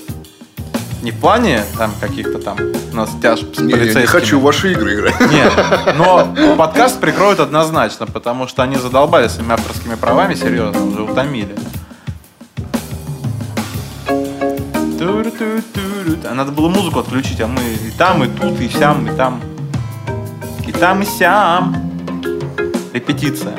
Не 1.05 1.11
в 1.11 1.21
плане 1.21 1.63
там 1.77 1.93
каких-то 2.01 2.39
там 2.39 2.57
у 2.91 2.97
нас 2.97 3.11
тяжб 3.21 3.55
с 3.55 3.61
Не, 3.61 3.75
я 3.75 3.93
не 3.93 4.07
хочу 4.07 4.41
ваши 4.41 4.73
игры 4.73 4.95
играть. 4.95 5.21
Нет, 5.31 5.53
но 5.99 6.35
подкаст 6.57 6.99
прикроют 6.99 7.41
однозначно, 7.41 8.07
потому 8.07 8.49
что 8.49 8.63
они 8.63 8.77
задолбали 8.77 9.29
своими 9.29 9.53
авторскими 9.53 9.97
правами, 9.97 10.35
серьезно, 10.35 10.83
уже 10.83 11.03
утомили. 11.03 11.55
А 16.27 16.33
Надо 16.35 16.53
было 16.53 16.71
музыку 16.71 17.01
отключить, 17.01 17.39
а 17.43 17.49
мы 17.49 17.61
и 17.61 17.91
там, 17.99 18.25
и 18.25 18.29
тут, 18.29 18.59
и 18.59 18.71
сям, 18.71 19.07
и 19.07 19.15
там. 19.15 19.43
И 20.67 20.73
там, 20.73 21.03
и 21.03 21.05
сям. 21.05 21.77
Репетиция. 22.95 23.59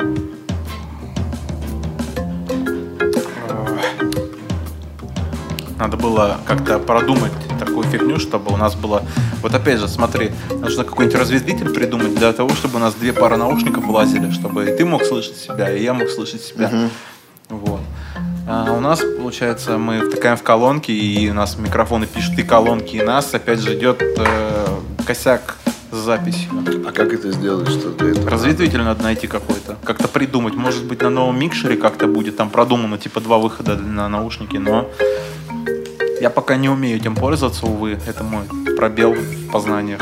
Надо 5.78 5.96
было 5.96 6.38
как-то 6.46 6.78
продумать 6.78 7.32
такую 7.58 7.84
фигню, 7.84 8.18
чтобы 8.18 8.52
у 8.52 8.56
нас 8.56 8.74
было... 8.74 9.02
Вот 9.42 9.54
опять 9.54 9.78
же, 9.78 9.88
смотри, 9.88 10.30
нужно 10.50 10.84
какой-нибудь 10.84 11.20
разветвитель 11.20 11.70
придумать 11.70 12.14
для 12.14 12.32
того, 12.32 12.50
чтобы 12.50 12.76
у 12.76 12.78
нас 12.78 12.94
две 12.94 13.12
пары 13.12 13.36
наушников 13.36 13.84
вылазили, 13.84 14.30
чтобы 14.30 14.70
и 14.70 14.76
ты 14.76 14.84
мог 14.84 15.04
слышать 15.04 15.36
себя, 15.36 15.70
и 15.70 15.82
я 15.82 15.92
мог 15.92 16.08
слышать 16.08 16.42
себя. 16.42 16.90
Вот. 17.48 17.80
А 18.48 18.72
у 18.72 18.80
нас, 18.80 19.00
получается, 19.00 19.76
мы 19.76 20.00
втыкаем 20.00 20.36
в 20.36 20.42
колонки, 20.42 20.92
и 20.92 21.28
у 21.30 21.34
нас 21.34 21.58
микрофоны 21.58 22.06
пишут 22.06 22.38
и 22.38 22.42
колонки, 22.42 22.96
и 22.96 23.02
нас 23.02 23.34
опять 23.34 23.58
же 23.58 23.76
идет 23.76 24.00
э, 24.00 24.66
косяк 25.04 25.56
с 25.90 25.96
записью. 25.96 26.50
А 26.86 26.92
как 26.92 27.12
это 27.12 27.32
сделать, 27.32 27.68
что 27.68 27.90
для 27.90 28.10
этого? 28.10 28.30
Разветвитель 28.30 28.82
надо 28.82 29.02
найти 29.02 29.26
какой-то. 29.26 29.76
Как-то 29.82 30.06
придумать. 30.06 30.54
Может 30.54 30.84
быть, 30.84 31.02
на 31.02 31.10
новом 31.10 31.38
микшере 31.40 31.76
как-то 31.76 32.06
будет 32.06 32.36
там 32.36 32.50
продумано, 32.50 32.98
типа 32.98 33.20
два 33.20 33.38
выхода 33.38 33.76
на 33.76 34.08
наушники, 34.08 34.56
но 34.56 34.88
я 36.20 36.30
пока 36.30 36.56
не 36.56 36.68
умею 36.68 36.96
этим 36.96 37.14
пользоваться, 37.14 37.66
увы. 37.66 37.98
Это 38.06 38.24
мой 38.24 38.44
пробел 38.76 39.12
в 39.12 39.50
познаниях. 39.50 40.00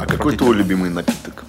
А 0.00 0.06
какой 0.06 0.36
твой 0.36 0.56
любимый 0.56 0.90
напиток? 0.90 1.44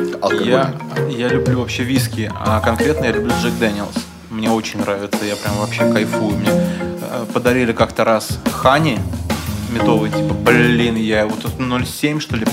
Я, 0.00 0.18
Алкогольный. 0.20 1.14
я 1.14 1.28
люблю 1.28 1.60
вообще 1.60 1.84
виски, 1.84 2.30
а 2.34 2.60
конкретно 2.60 3.04
я 3.04 3.12
люблю 3.12 3.32
Джек 3.42 3.54
Дэниелс. 3.58 3.94
Мне 4.30 4.50
очень 4.50 4.80
нравится, 4.80 5.24
я 5.24 5.36
прям 5.36 5.56
вообще 5.56 5.90
кайфую. 5.92 6.36
Мне 6.36 6.50
э, 6.50 7.24
подарили 7.32 7.72
как-то 7.72 8.04
раз 8.04 8.38
Хани 8.52 8.98
медовый, 9.70 10.10
типа, 10.10 10.34
блин, 10.34 10.96
я 10.96 11.20
его 11.20 11.32
тут 11.40 11.52
0,7 11.58 12.20
что 12.20 12.36
ли, 12.36 12.46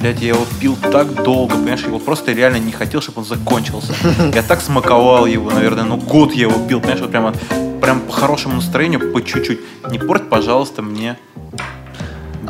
блядь, 0.00 0.20
я 0.20 0.28
его 0.28 0.46
пил 0.60 0.76
так 0.76 1.22
долго, 1.22 1.54
понимаешь, 1.54 1.80
я 1.80 1.88
его 1.88 1.98
просто 1.98 2.32
реально 2.32 2.58
не 2.58 2.72
хотел, 2.72 3.00
чтобы 3.00 3.20
он 3.20 3.24
закончился. 3.24 3.94
Я 4.34 4.42
так 4.42 4.60
смаковал 4.60 5.26
его, 5.26 5.50
наверное, 5.50 5.84
ну 5.84 5.96
год 5.96 6.32
я 6.32 6.42
его 6.42 6.66
пил, 6.66 6.80
понимаешь, 6.80 7.00
вот 7.00 7.10
прямо, 7.10 7.34
прям 7.80 8.00
по 8.00 8.12
хорошему 8.12 8.56
настроению, 8.56 9.12
по 9.12 9.20
чуть-чуть. 9.20 9.60
Не 9.90 9.98
порть, 9.98 10.28
пожалуйста, 10.28 10.82
мне. 10.82 11.16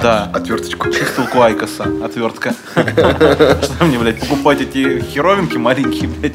Да. 0.03 0.31
Отверточку. 0.33 0.91
Чистилку 0.91 1.43
Айкоса, 1.43 1.85
отвертка. 2.03 2.55
Что 2.75 3.85
мне, 3.85 3.99
блядь, 3.99 4.21
покупать 4.21 4.61
эти 4.61 5.01
херовинки 5.01 5.57
маленькие, 5.57 6.09
блядь? 6.09 6.33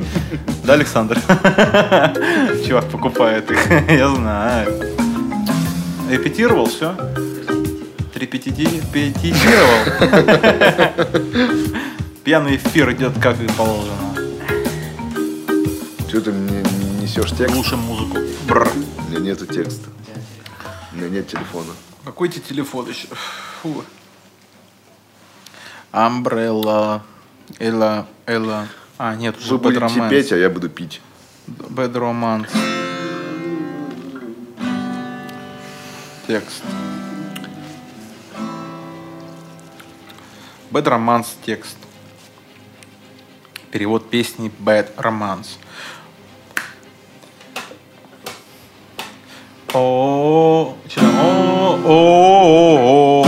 Да, 0.63 0.73
Александр? 0.73 1.19
Чувак 2.67 2.85
покупает 2.91 3.49
их, 3.49 3.59
я 3.89 4.09
знаю. 4.09 4.73
Репетировал, 6.09 6.67
все? 6.67 6.95
Репетировал? 8.15 8.85
Пьяный 12.23 12.55
эфир 12.55 12.91
идет 12.93 13.13
как 13.21 13.39
и 13.41 13.47
положено. 13.47 14.15
Что 16.07 16.21
ты 16.21 16.31
мне 16.31 16.63
несешь 17.01 17.31
текст? 17.31 17.53
Слушаем 17.53 17.83
музыку. 17.83 18.17
Бррр. 18.47 18.71
У 18.97 19.09
меня 19.09 19.19
нету 19.19 19.45
текста. 19.45 19.89
У 20.93 20.95
меня 20.95 21.09
нет 21.09 21.27
телефона. 21.27 21.73
Какой 22.05 22.29
тебе 22.29 22.41
телефон 22.41 22.87
еще? 22.89 23.07
Фу. 23.61 23.83
Umbrella. 25.91 27.01
Элла. 27.59 28.07
Элла. 28.25 28.67
А, 28.97 29.15
нет, 29.15 29.37
уже 29.37 29.51
Вы 29.51 29.57
будете 29.57 30.09
петь, 30.09 30.31
а 30.31 30.37
я 30.37 30.49
буду 30.49 30.69
пить. 30.69 31.01
Bad 31.47 31.93
Romance. 31.93 32.49
Текст. 36.27 36.63
Bad 40.75 40.87
Romance 40.87 41.27
текст. 41.45 41.77
Перевод 43.71 44.09
песни 44.09 44.51
Bad 44.59 44.93
Romance. 44.97 45.55
О, 49.73 50.75
там? 50.93 51.05
О, 51.17 51.79
о, 51.85 53.25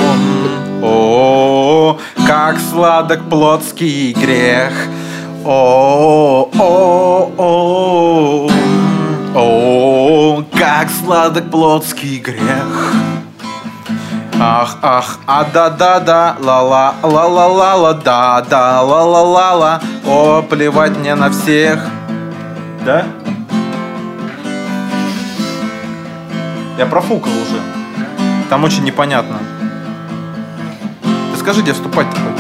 о, 0.82 1.96
о, 1.96 2.00
как 2.28 2.60
сладок 2.60 3.30
плотский 3.30 4.12
грех. 4.12 4.74
О, 5.46 6.50
о, 6.54 7.32
о, 7.38 8.50
о, 9.36 10.44
как 10.52 10.90
сладок 10.90 11.50
плотский 11.50 12.18
грех. 12.20 13.17
Ах, 14.40 14.78
ах, 14.84 15.18
а 15.26 15.46
да 15.46 15.70
да 15.72 16.00
да, 16.00 16.38
ла 16.40 16.62
ла 16.62 16.96
ла 17.02 17.26
ла 17.26 17.48
ла 17.48 17.76
ла 17.76 17.94
да 17.94 18.42
да 18.42 18.82
ла 18.84 19.04
ла 19.04 19.22
ла 19.24 19.54
ла, 19.54 19.82
о, 20.06 20.44
плевать 20.44 20.96
мне 20.96 21.16
на 21.16 21.32
всех. 21.32 21.84
Да? 22.86 23.08
Я 26.78 26.86
профукал 26.86 27.32
уже. 27.32 27.60
Там 28.48 28.64
очень 28.64 28.84
непонятно. 28.84 29.40
Ты 31.34 31.40
скажи, 31.40 31.64
где 31.64 31.74
вступать 31.74 32.08
такой? 32.12 32.32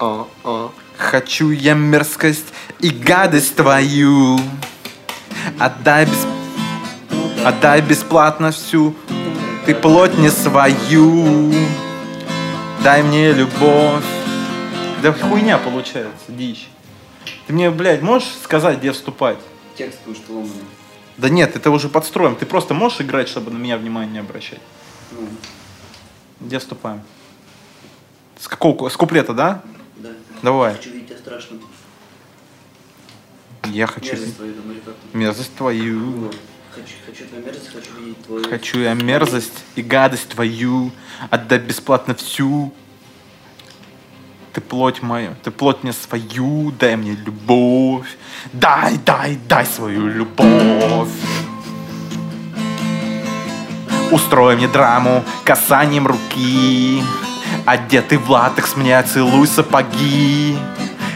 А, 0.00 0.26
а. 0.42 0.70
Хочу 0.98 1.50
я 1.50 1.74
мерзкость 1.74 2.52
и 2.80 2.90
гадость 2.90 3.54
твою. 3.54 4.40
Отдай, 5.60 6.06
бес... 6.06 6.26
Отдай 7.44 7.80
бесплатно 7.80 8.50
всю. 8.50 8.96
Ты 9.70 9.76
плоть 9.76 10.18
не 10.18 10.30
свою, 10.30 11.54
дай 12.82 13.04
мне 13.04 13.32
любовь. 13.32 14.04
Да 15.00 15.12
хуйня 15.12 15.58
получается, 15.58 16.24
дичь. 16.26 16.68
Ты 17.46 17.52
мне, 17.52 17.70
блядь, 17.70 18.02
можешь 18.02 18.30
сказать, 18.42 18.78
где 18.78 18.90
вступать? 18.90 19.38
Текст 19.76 20.00
уж 20.08 20.16
ломаный. 20.28 20.50
Да 21.18 21.28
нет, 21.28 21.54
это 21.54 21.70
уже 21.70 21.88
подстроим. 21.88 22.34
Ты 22.34 22.46
просто 22.46 22.74
можешь 22.74 23.00
играть, 23.00 23.28
чтобы 23.28 23.52
на 23.52 23.58
меня 23.58 23.78
внимание 23.78 24.14
не 24.14 24.18
обращать? 24.18 24.58
Ну, 25.12 25.28
Где 26.40 26.58
вступаем? 26.58 27.02
С 28.40 28.48
какого, 28.48 28.88
с 28.88 28.96
куплета, 28.96 29.34
да? 29.34 29.62
да. 29.98 30.08
Давай. 30.42 30.74
Хочу 30.74 30.90
видеть 30.90 31.10
тебя 31.10 31.18
страшным. 31.18 31.60
Я 33.66 33.86
хочу 33.86 34.16
Мерзость 34.16 34.36
твою, 34.36 34.52
там, 34.54 34.72
или 34.72 34.80
как 34.80 34.94
там. 34.96 35.20
мерзость 35.20 35.54
твою. 35.54 36.10
Вот. 36.22 36.36
Хочу, 37.06 37.24
твою... 38.24 38.44
Хочу 38.48 38.78
я 38.80 38.94
мерзость 38.94 39.64
и 39.76 39.82
гадость 39.82 40.28
твою 40.28 40.90
отдать 41.30 41.62
бесплатно 41.62 42.14
всю. 42.14 42.72
Ты 44.52 44.60
плоть 44.60 45.02
мою, 45.02 45.36
ты 45.42 45.50
плоть 45.50 45.82
мне 45.82 45.92
свою, 45.92 46.72
дай 46.72 46.96
мне 46.96 47.12
любовь. 47.12 48.16
Дай, 48.52 48.98
дай, 48.98 49.38
дай 49.48 49.64
свою 49.66 50.08
любовь. 50.08 51.08
Устрой 54.10 54.56
мне 54.56 54.66
драму 54.66 55.24
касанием 55.44 56.06
руки. 56.06 57.02
Одетый 57.64 58.18
в 58.18 58.28
латекс, 58.30 58.76
мне 58.76 59.00
целуй 59.02 59.46
сапоги. 59.46 60.58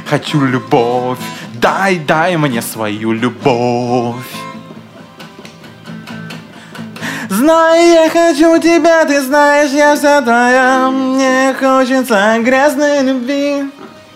Хочу 0.09 0.45
любовь, 0.47 1.19
дай, 1.55 1.99
дай 1.99 2.37
мне 2.37 2.63
свою 2.63 3.13
любовь. 3.13 4.44
Знаю, 7.29 7.93
я 8.05 8.11
хочу 8.11 8.59
тебя, 8.61 9.05
ты 9.05 9.21
знаешь, 9.23 9.71
я 9.71 9.97
вся 9.97 10.21
твоя. 10.23 10.91
Мне 10.91 11.55
хочется 11.59 12.39
грязной 12.41 13.03
любви. 13.03 13.65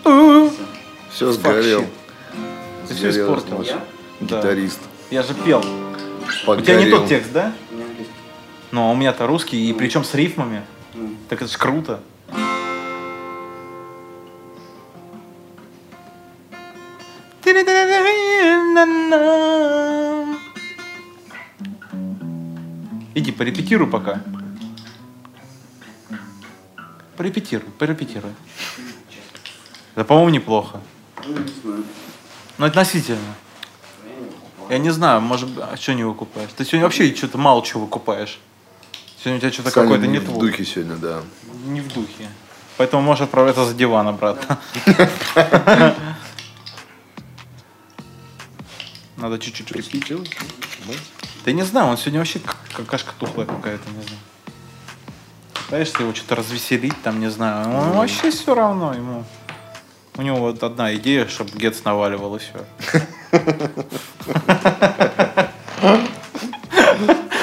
У. 0.05 0.49
Все 1.11 1.31
сгорел. 1.31 1.85
Ты 2.87 2.93
все 2.93 3.11
Сгорел 3.11 3.33
испортил. 3.35 3.57
наш 3.57 3.67
Я? 3.67 3.79
Да. 4.21 4.37
Гитарист. 4.37 4.79
Я 5.09 5.23
же 5.23 5.33
пел. 5.33 5.59
У 5.59 6.55
тебя 6.55 6.75
не 6.75 6.85
Погорел. 6.85 6.97
тот 6.99 7.09
текст, 7.09 7.31
да? 7.31 7.51
Ну, 8.71 8.89
а 8.89 8.91
у 8.91 8.95
меня-то 8.95 9.25
русский, 9.25 9.69
и 9.69 9.73
причем 9.73 10.03
с 10.03 10.13
рифмами. 10.13 10.61
Так 11.29 11.41
это 11.41 11.51
ж 11.51 11.57
круто. 11.57 11.99
Иди, 23.15 23.31
порепетируй 23.31 23.89
пока. 23.89 24.21
Порепетируй, 27.17 27.69
порепетируй. 27.77 28.31
Да, 29.95 30.03
по-моему, 30.03 30.29
неплохо. 30.29 30.79
ну, 31.25 31.37
не 31.37 31.51
знаю. 31.61 31.83
Но 32.57 32.65
относительно. 32.65 33.35
Я 34.69 34.77
не 34.77 34.91
знаю, 34.91 35.19
может 35.19 35.49
быть, 35.49 35.63
а 35.69 35.75
что 35.77 35.93
не 35.93 36.03
выкупаешь? 36.03 36.49
Ты 36.55 36.63
сегодня 36.63 36.83
вообще 36.83 37.13
что-то 37.15 37.37
мало 37.37 37.65
чего 37.65 37.81
выкупаешь. 37.81 38.39
Сегодня 39.17 39.37
у 39.37 39.41
тебя 39.41 39.51
что-то 39.51 39.71
какое-то 39.71 40.05
не 40.05 40.13
не 40.13 40.19
в 40.19 40.37
духе 40.37 40.63
сегодня, 40.63 40.95
да. 40.95 41.21
Не 41.65 41.81
в 41.81 41.91
духе. 41.91 42.29
Поэтому 42.77 43.01
можешь 43.01 43.23
отправляться 43.23 43.65
за 43.65 43.73
диван 43.73 44.07
обратно. 44.07 44.59
Надо 49.19 49.37
чуть-чуть 49.37 49.67
припить. 49.67 50.07
Да 50.09 51.51
я 51.51 51.53
не 51.53 51.63
знаю, 51.63 51.87
он 51.87 51.97
сегодня 51.97 52.19
вообще 52.19 52.39
как- 52.39 52.57
какашка 52.73 53.13
тухлая 53.19 53.45
какая-то, 53.47 53.89
не 53.89 54.01
знаю. 54.03 54.19
Пытаешься 55.53 56.03
его 56.03 56.13
что-то 56.15 56.35
развеселить, 56.35 56.99
там, 57.03 57.19
не 57.19 57.29
знаю. 57.29 57.69
Он 57.69 57.91
вообще 57.91 58.31
все 58.31 58.55
равно 58.55 58.93
ему. 58.93 59.23
У 60.15 60.21
него 60.21 60.37
вот 60.37 60.63
одна 60.63 60.95
идея, 60.95 61.27
чтобы 61.27 61.51
Гетц 61.51 61.83
наваливал 61.83 62.35
и 62.35 62.39
все. 62.39 62.65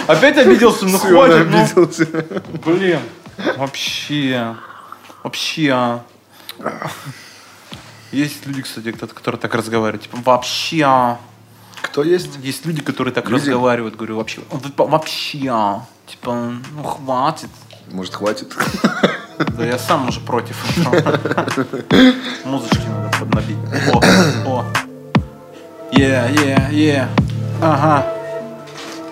Опять 0.06 0.38
обиделся, 0.38 0.86
ну 0.86 0.98
хватит, 0.98 1.48
ну. 1.50 1.62
обиделся. 1.62 2.06
Блин, 2.64 3.00
вообще, 3.56 4.56
вообще. 5.22 5.70
а. 5.72 6.02
Есть 8.12 8.46
люди, 8.46 8.62
кстати, 8.62 8.92
кто-то, 8.92 9.14
которые 9.14 9.40
так 9.40 9.54
разговаривают, 9.54 10.04
типа, 10.04 10.18
вообще. 10.24 11.16
А». 11.86 11.90
Кто 11.90 12.02
есть? 12.02 12.30
Есть 12.42 12.66
люди, 12.66 12.82
которые 12.82 13.12
так 13.14 13.28
Люди? 13.28 13.42
разговаривают, 13.42 13.96
говорю, 13.96 14.16
вообще, 14.16 14.40
«Вот 14.50 14.64
это 14.66 14.82
вообще, 14.84 15.48
а». 15.50 15.86
типа, 16.06 16.34
ну 16.74 16.82
хватит. 16.82 17.50
Может, 17.90 18.14
хватит? 18.14 18.52
Да 19.56 19.64
я 19.64 19.78
сам 19.78 20.08
уже 20.08 20.20
против. 20.20 20.56
Музычки 22.44 22.86
надо 22.88 23.16
поднабить. 23.18 23.58
О, 23.92 24.00
о. 24.46 24.64
Yeah, 25.92 26.32
yeah, 26.34 26.70
yeah. 26.70 27.06
Ага. 27.62 28.06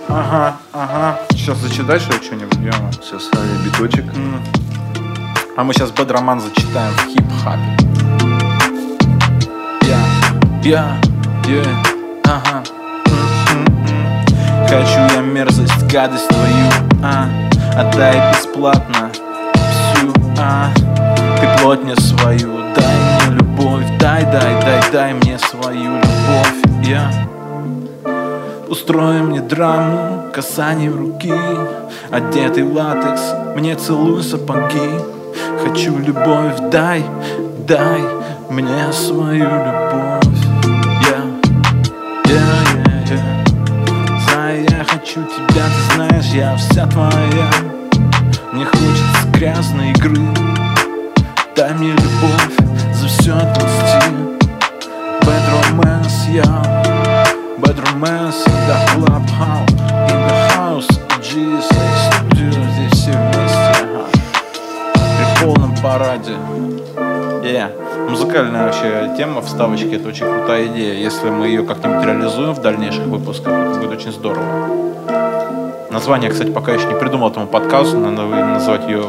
Ага, 0.09 0.57
ага. 0.73 1.21
Сейчас 1.31 1.59
зачитай, 1.59 1.99
что 2.01 2.13
что-нибудь, 2.23 2.57
ё-моё. 2.57 2.93
Сейчас, 2.93 3.29
Саня, 3.33 3.59
биточек. 3.65 4.05
М. 4.17 4.43
А 5.57 5.63
мы 5.65 5.73
сейчас 5.73 5.91
бэд-роман 5.93 6.41
зачитаем 6.41 6.95
в 6.95 7.07
хип-хапе. 7.07 7.77
Я, 9.83 9.99
я, 10.65 11.01
я, 11.47 11.94
ага. 12.25 12.63
Хочу 14.69 15.15
я 15.15 15.21
мерзость, 15.21 15.93
гадость 15.93 16.29
твою, 16.29 16.67
а? 17.03 17.27
Отдай 17.77 18.33
бесплатно 18.33 19.11
всю, 19.13 20.13
а? 20.39 20.69
Ты 21.41 21.63
плоть 21.63 22.01
свою, 22.01 22.59
дай 22.75 23.29
мне 23.29 23.37
любовь 23.37 23.85
Дай, 23.99 24.25
дай, 24.25 24.61
дай, 24.63 24.83
дай 24.93 25.15
мне 25.15 25.39
свою 25.39 25.97
любовь, 25.97 26.55
я. 26.85 27.11
Устрой 28.69 29.23
мне 29.23 29.41
драму 29.41 30.31
касанием 30.33 30.99
руки 30.99 31.33
Одетый 32.11 32.65
в 32.65 32.75
латекс, 32.75 33.23
мне 33.57 33.75
целуй 33.77 34.23
сапоги. 34.23 34.91
Хочу 35.63 35.99
любовь, 35.99 36.71
дай, 36.71 37.05
дай 37.67 38.01
мне 38.51 38.93
свою 38.93 39.45
любовь 39.45 40.14
хочу 45.15 45.27
тебя, 45.29 45.65
ты 45.67 45.95
знаешь, 45.95 46.27
я 46.27 46.57
вся 46.57 46.87
твоя. 46.87 47.51
Мне 48.53 48.65
хочется 48.65 49.29
грязной 49.33 49.91
игры. 49.91 50.17
Дай 51.55 51.73
мне 51.75 51.93
любовь, 51.93 52.57
за 52.93 53.07
все 53.07 53.33
отпусти 53.37 54.11
Bad 55.23 55.45
romance, 55.53 56.31
я 56.33 56.45
Bad 57.59 57.79
romance 57.79 58.45
in 58.47 58.61
the 58.67 58.77
clubhouse 58.91 59.71
In 60.11 60.21
the 60.27 60.39
house, 60.57 60.89
GSA 61.21 61.85
Studio 62.11 62.54
параде 65.85 66.33
Yeah. 67.45 67.69
Музыкальная 68.09 68.65
вообще 68.65 69.15
тема 69.19 69.43
вставочки 69.43 69.97
это 69.97 70.09
очень 70.09 70.25
крутая 70.25 70.69
идея. 70.69 70.95
Если 70.95 71.29
мы 71.29 71.47
ее 71.47 71.63
как-нибудь 71.63 72.03
реализуем 72.03 72.55
в 72.55 72.63
дальнейших 72.63 73.05
выпусках, 73.05 73.53
это 73.53 73.81
будет 73.81 73.99
очень 73.99 74.13
здорово. 74.13 74.47
Название, 75.91 76.31
кстати, 76.31 76.51
пока 76.51 76.73
еще 76.73 76.87
не 76.87 76.99
придумал 76.99 77.31
этому 77.31 77.47
подкасту, 77.47 77.99
надо 77.99 78.23
назвать 78.23 78.89
ее 78.89 79.05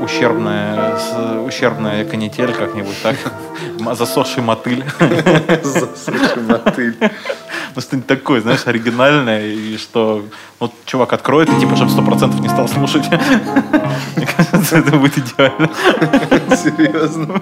ущербная, 0.00 0.96
ущербная 1.46 2.06
канитель 2.06 2.54
как-нибудь 2.54 2.96
так. 3.02 3.16
Засохший 3.94 4.42
мотыль. 4.42 4.84
Засохший 5.62 6.42
мотыль. 6.48 6.96
Ну, 7.74 7.82
что-нибудь 7.82 8.06
такое, 8.06 8.40
знаешь, 8.40 8.66
оригинальное, 8.66 9.46
и 9.46 9.76
что 9.76 10.24
вот 10.60 10.72
чувак 10.86 11.12
откроет, 11.12 11.48
и 11.48 11.58
типа, 11.58 11.74
чтобы 11.74 11.90
сто 11.90 12.02
процентов 12.02 12.40
не 12.40 12.48
стал 12.48 12.68
слушать. 12.68 13.04
Мне 14.16 14.26
кажется, 14.26 14.78
это 14.78 14.96
будет 14.96 15.18
идеально. 15.18 15.68
Серьезно? 16.56 17.40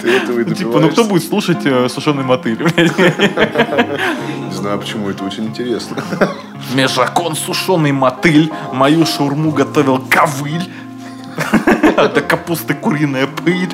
Ты 0.00 0.10
этого 0.10 0.40
и 0.40 0.44
Ну, 0.44 0.54
Типа, 0.54 0.80
ну 0.80 0.88
кто 0.88 1.04
будет 1.04 1.24
слушать 1.24 1.64
э, 1.64 1.88
сушеный 1.88 2.24
мотыль? 2.24 2.58
Не 2.58 4.52
знаю, 4.52 4.78
почему 4.80 5.10
это 5.10 5.24
очень 5.24 5.44
интересно. 5.46 6.02
Межакон 6.74 7.36
сушеный 7.36 7.92
мотыль, 7.92 8.50
мою 8.72 9.06
шаурму 9.06 9.52
готовил 9.52 9.98
ковыль. 10.10 10.68
А 11.96 12.08
До 12.08 12.20
капусты 12.20 12.74
куриная 12.74 13.28
пыль. 13.28 13.72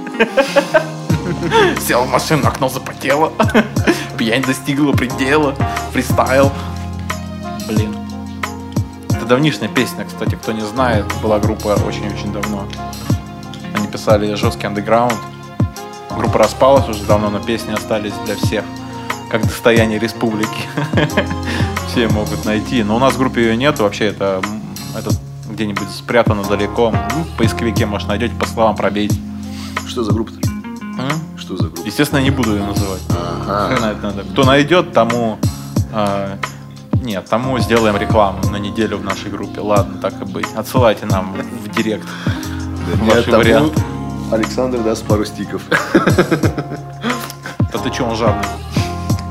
Сел 1.81 2.05
в 2.05 2.11
машину, 2.11 2.47
окно 2.47 2.69
запотело. 2.69 3.33
Пьянь 4.19 4.43
достигла 4.43 4.93
предела. 4.93 5.55
Фристайл. 5.93 6.53
Блин. 7.69 7.95
Это 9.11 9.27
давнишняя 9.27 9.71
песня, 9.71 10.05
кстати, 10.05 10.35
кто 10.35 10.53
не 10.53 10.61
знает, 10.61 11.07
была 11.23 11.39
группа 11.39 11.69
очень-очень 11.87 12.33
давно. 12.33 12.67
Они 13.75 13.87
писали 13.89 14.35
жесткий 14.35 14.67
андеграунд. 14.67 15.17
Группа 16.17 16.39
распалась 16.39 16.89
уже 16.89 17.05
давно, 17.05 17.31
но 17.31 17.41
песни 17.41 17.73
остались 17.73 18.13
для 18.25 18.37
всех. 18.37 18.65
Как 19.31 19.43
достояние 19.43 19.99
республики. 19.99 20.69
Все 21.89 22.09
могут 22.09 22.45
найти. 22.45 22.85
Но 22.85 22.97
у 22.97 22.99
нас 22.99 23.15
в 23.15 23.19
группе 23.19 23.43
ее 23.43 23.57
нет. 23.57 23.81
Вообще 23.81 24.07
это, 24.07 24.41
это 24.97 25.11
где-нибудь 25.51 25.91
спрятано 25.91 26.45
далеко. 26.45 26.95
Ну, 27.17 27.25
в 27.25 27.37
поисковике, 27.37 27.87
может, 27.87 28.09
найдете, 28.09 28.35
по 28.35 28.47
словам 28.47 28.77
пробейте. 28.77 29.17
Что 29.87 30.05
за 30.05 30.13
группа-то? 30.13 30.54
М? 30.99 31.11
Что 31.37 31.57
за 31.57 31.65
группа? 31.65 31.87
Естественно, 31.87 32.19
я 32.21 32.25
не 32.25 32.31
буду 32.31 32.53
ее 32.57 32.65
называть. 32.65 33.03
Ага. 33.11 33.69
Хрена 33.69 33.87
это 33.91 34.03
надо. 34.03 34.25
Кто 34.25 34.45
найдет, 34.45 34.93
тому... 34.93 35.39
а, 35.93 36.39
нет, 37.03 37.27
тому 37.29 37.59
сделаем 37.59 37.97
рекламу 37.97 38.39
на 38.51 38.57
неделю 38.57 38.99
в 38.99 39.05
нашей 39.05 39.31
группе. 39.31 39.61
Ладно, 39.61 39.99
так 40.01 40.21
и 40.23 40.25
быть. 40.25 40.47
Отсылайте 40.57 41.07
нам 41.07 41.35
в 41.35 41.69
директ. 41.69 42.09
Ваши 43.03 43.31
варианты. 43.31 43.83
Александр 44.33 44.79
даст 44.79 45.05
пару 45.05 45.25
стиков. 45.25 45.63
Да 47.73 47.79
ты 47.79 47.91
че, 47.91 48.05
он 48.05 48.17
жадный? 48.17 48.49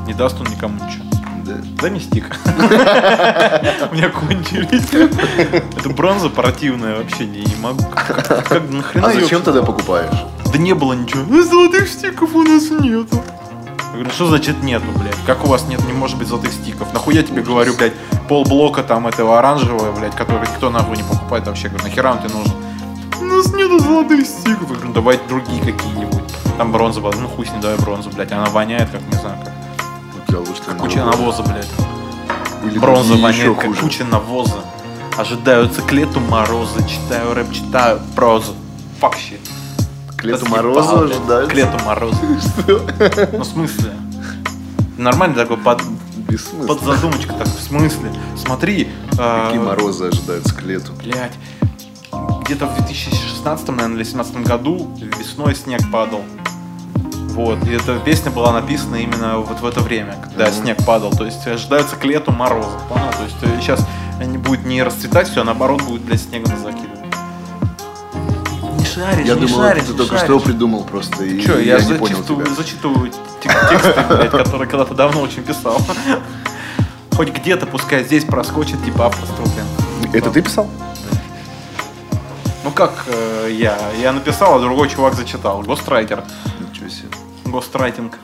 Не 0.05 0.14
даст 0.14 0.39
он 0.39 0.47
никому 0.47 0.76
ничего. 0.76 1.03
Да. 1.45 1.55
Дай 1.82 1.91
мне 1.91 1.99
стик. 1.99 2.26
У 2.45 3.95
меня 3.95 4.09
кончились. 4.09 4.93
Это 5.78 5.89
бронза 5.89 6.30
противная 6.30 6.97
вообще, 6.97 7.26
не, 7.26 7.43
могу. 7.61 7.84
Как, 7.93 8.70
нахрена 8.70 9.07
А 9.07 9.14
зачем 9.14 9.41
тогда 9.41 9.61
покупаешь? 9.64 10.16
Да 10.54 10.60
не 10.60 10.74
было 10.74 10.93
ничего. 10.93 11.24
«Ну, 11.28 11.43
Золотых 11.43 11.89
стиков 11.89 12.36
у 12.36 12.43
нас 12.43 12.70
нету. 12.70 13.24
Я 13.93 13.99
говорю, 13.99 14.10
что 14.12 14.28
значит 14.28 14.62
нету, 14.64 14.86
блядь? 14.95 15.18
Как 15.26 15.43
у 15.43 15.47
вас 15.47 15.68
нет, 15.68 15.84
не 15.86 15.93
может 15.93 16.18
быть 16.18 16.28
золотых 16.28 16.51
стиков? 16.51 16.93
Нахуя 16.93 17.18
я 17.18 17.24
тебе 17.24 17.41
говорю, 17.41 17.76
блядь, 17.76 17.93
полблока 18.30 18.84
там 18.84 19.08
этого 19.08 19.39
оранжевого, 19.39 19.91
блядь, 19.91 20.16
который 20.16 20.47
никто 20.47 20.70
нахуй 20.70 20.97
не 20.97 21.04
покупает 21.04 21.47
вообще. 21.47 21.64
Я 21.64 21.70
говорю, 21.70 21.86
нахера 21.86 22.12
он 22.12 22.20
тебе 22.20 22.34
нужен? 22.34 22.54
У 23.20 23.24
нас 23.24 23.54
нету 23.54 23.80
золотых 23.80 24.26
стиков. 24.26 24.62
Я 24.62 24.68
говорю, 24.68 24.88
«Ну, 24.88 24.93
давай 24.93 25.20
другие 25.28 25.60
какие-нибудь. 25.60 26.24
Там 26.58 26.72
бронза 26.72 27.01
была. 27.01 27.14
Ну 27.20 27.28
хуй 27.28 27.45
с 27.47 27.51
ней, 27.51 27.60
давай 27.62 27.78
бронзу, 27.80 28.12
блядь. 28.12 28.32
Она 28.32 28.45
воняет, 28.45 28.89
как 28.91 29.01
не 29.01 29.18
знаю, 29.18 29.38
как 29.43 30.66
там 30.66 30.78
куча 30.78 31.04
навоза, 31.04 31.43
блядь. 31.43 31.70
Или 32.64 32.80
Бронза 32.80 33.16
воняет, 33.16 33.56
как 33.58 33.66
хуже. 33.66 33.80
куча 33.82 34.06
навоза. 34.06 34.64
Ожидаю 35.18 35.70
циклету 35.70 36.20
мороза, 36.20 36.88
читаю 36.88 37.34
рэп, 37.34 37.51
читаю 37.51 37.99
прозу. 38.16 38.54
Fuck 39.01 39.14
shit. 39.16 39.39
К 40.24 40.26
лету 40.26 40.46
блядь. 40.50 41.12
ожидают. 41.12 41.52
К 41.52 41.54
лету 41.54 41.78
мороза. 41.86 42.18
Ну, 43.34 43.40
в 43.40 43.46
смысле? 43.46 43.92
Нормально 44.98 45.36
такой 45.36 45.58
под, 45.58 45.82
под 46.68 46.82
задумочку 46.82 47.34
так, 47.38 47.48
в 47.48 47.62
смысле? 47.62 48.12
Смотри. 48.38 48.90
а, 49.20 49.48
Какие 49.48 49.62
морозы 49.62 50.06
ожидаются 50.06 50.54
к 50.56 50.62
лету? 50.62 50.94
Блять. 51.04 51.34
Где-то 52.46 52.68
в 52.68 52.76
2016, 52.78 53.68
наверное, 53.70 53.98
или 53.98 54.04
2017 54.04 54.36
году 54.48 54.92
весной 55.20 55.56
снег 55.56 55.82
падал. 55.92 56.22
Вот, 57.32 57.58
и 57.68 57.72
эта 57.72 57.98
песня 58.00 58.30
была 58.32 58.54
написана 58.54 58.96
именно 58.98 59.40
вот 59.40 59.60
в 59.60 59.66
это 59.66 59.80
время, 59.82 60.16
когда 60.24 60.46
Мгм. 60.52 60.54
снег 60.62 60.86
падал. 60.86 61.12
То 61.12 61.26
есть 61.26 61.46
ожидается 61.48 61.96
к 61.96 62.06
лету 62.06 62.32
морозы. 62.32 62.78
Понял? 62.88 63.10
То 63.12 63.24
есть 63.48 63.62
сейчас 63.62 63.86
не 64.24 64.38
будет 64.38 64.66
не 64.66 64.84
расцветать 64.84 65.28
все, 65.28 65.42
а 65.42 65.44
наоборот 65.44 65.82
будет, 65.82 66.04
блядь, 66.04 66.22
снегом 66.22 66.56
закидывать. 66.62 67.03
Шаришь, 68.94 69.28
Я 69.28 69.36
не 69.36 69.48
думал, 69.48 69.62
шаришь, 69.64 69.84
ты 69.86 69.91
не 69.91 69.98
только 69.98 70.18
шаришь. 70.18 70.26
что 70.26 70.39
придумал 70.39 70.84
просто. 70.84 71.24
И 71.24 71.41
Че, 71.41 71.60
я, 71.60 71.80
не 71.80 71.94
понял 71.96 72.18
зачитываю, 72.18 72.46
тебя. 72.46 72.56
зачитываю 72.56 73.12
тек- 73.41 73.70
тексты, 73.70 74.04
блядь, 74.10 74.32
которые 74.32 74.68
когда-то 74.70 74.94
давно 74.94 75.22
очень 75.22 75.44
писал. 75.44 75.80
Хоть 77.16 77.30
где-то, 77.30 77.66
пускай 77.68 78.04
здесь 78.04 78.24
проскочит, 78.26 78.84
типа 78.84 79.08
авторство, 79.08 79.44
блин. 79.44 80.12
Это 80.14 80.32
ты 80.32 80.41
писал? 80.41 80.68
Ну 82.64 82.72
как 82.72 83.06
э, 83.08 83.50
я? 83.52 83.78
Я 84.00 84.14
написал, 84.14 84.56
а 84.56 84.60
другой 84.60 84.89
чувак 84.89 85.14
зачитал. 85.16 85.62
Гострайтер. 85.64 86.24
Ничего 86.60 86.89
себе. 86.89 87.10
Гострайтинг. 87.46 88.18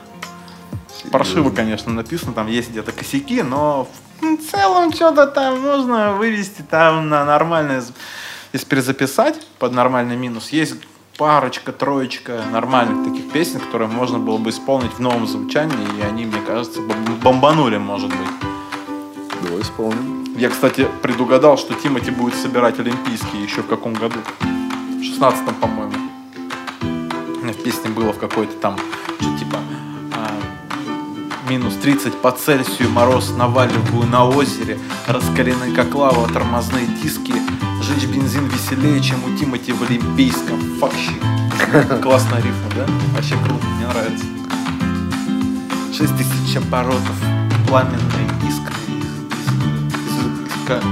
Серьезно. 0.88 1.10
Паршиво, 1.10 1.50
конечно, 1.50 1.92
написано, 1.92 2.32
там 2.32 2.46
есть 2.46 2.70
где-то 2.70 2.92
косяки, 2.92 3.42
но 3.42 3.86
в 4.20 4.50
целом 4.50 4.92
что-то 4.92 5.26
там 5.26 5.60
можно 5.60 6.12
вывести 6.14 6.62
там 6.62 7.08
на 7.08 7.24
нормальное, 7.24 7.82
если 8.52 8.66
перезаписать 8.66 9.46
под 9.58 9.72
нормальный 9.72 10.16
минус, 10.16 10.50
есть 10.50 10.74
парочка, 11.16 11.72
троечка 11.72 12.42
нормальных 12.50 13.04
таких 13.08 13.30
песен, 13.30 13.60
которые 13.60 13.88
можно 13.88 14.18
было 14.18 14.38
бы 14.38 14.50
исполнить 14.50 14.92
в 14.94 15.00
новом 15.00 15.26
звучании, 15.26 15.98
и 15.98 16.02
они, 16.02 16.24
мне 16.24 16.40
кажется, 16.46 16.80
бом- 16.80 17.20
бомбанули, 17.22 17.76
может 17.76 18.08
быть. 18.08 18.18
Давай 19.42 19.60
исполним. 19.60 20.24
Я, 20.36 20.48
кстати, 20.48 20.88
предугадал, 21.02 21.58
что 21.58 21.74
Тимати 21.74 22.10
будет 22.10 22.34
собирать 22.34 22.78
Олимпийские 22.80 23.42
еще 23.42 23.62
в 23.62 23.66
каком 23.66 23.92
году? 23.92 24.16
В 24.40 25.04
16 25.04 25.56
по-моему. 25.60 25.92
В 27.42 27.62
песне 27.62 27.90
было 27.90 28.12
в 28.12 28.18
какой-то 28.18 28.54
там, 28.56 28.76
что 29.20 29.38
типа 29.38 29.58
минус 31.50 31.74
30 31.82 32.22
по 32.22 32.30
Цельсию, 32.30 32.90
мороз 32.90 33.32
наваливаю 33.36 34.06
на 34.06 34.24
озере, 34.24 34.78
раскалены 35.08 35.72
как 35.74 35.92
лава, 35.96 36.28
тормозные 36.28 36.86
диски, 36.86 37.34
жечь 37.82 38.06
бензин 38.06 38.46
веселее, 38.46 39.00
чем 39.02 39.24
у 39.24 39.36
Тимати 39.36 39.72
в 39.72 39.82
Олимпийском. 39.82 40.60
Факщи. 40.78 41.10
Классная 42.02 42.40
рифма, 42.40 42.70
да? 42.76 42.86
Вообще 43.16 43.34
круто, 43.44 43.66
мне 43.66 43.88
нравится. 43.88 44.24
6 45.92 46.16
тысяч 46.16 46.56
оборотов, 46.56 47.16
пламенные 47.66 48.28
искры, 48.48 48.74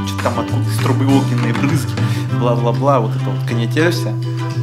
что 0.09 0.23
там 0.25 0.41
откуда 0.41 0.69
из 0.69 0.79
трубы 0.79 1.07
огненные 1.07 1.55
брызги, 1.55 1.93
бла-бла-бла, 2.41 2.99
вот 2.99 3.15
это 3.15 3.31
вот 3.31 3.49
канитель 3.49 3.93
вся. 3.93 4.13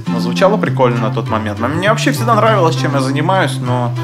Но 0.08 0.20
звучало 0.20 0.58
прикольно 0.58 1.00
на 1.00 1.14
тот 1.14 1.30
момент. 1.30 1.60
Но 1.60 1.70
Мне 1.70 1.90
вообще 1.90 2.12
всегда 2.12 2.36
нравилось, 2.36 2.76
чем 2.76 2.96
я 2.96 3.00
занимаюсь, 3.00 3.58
но 3.62 3.96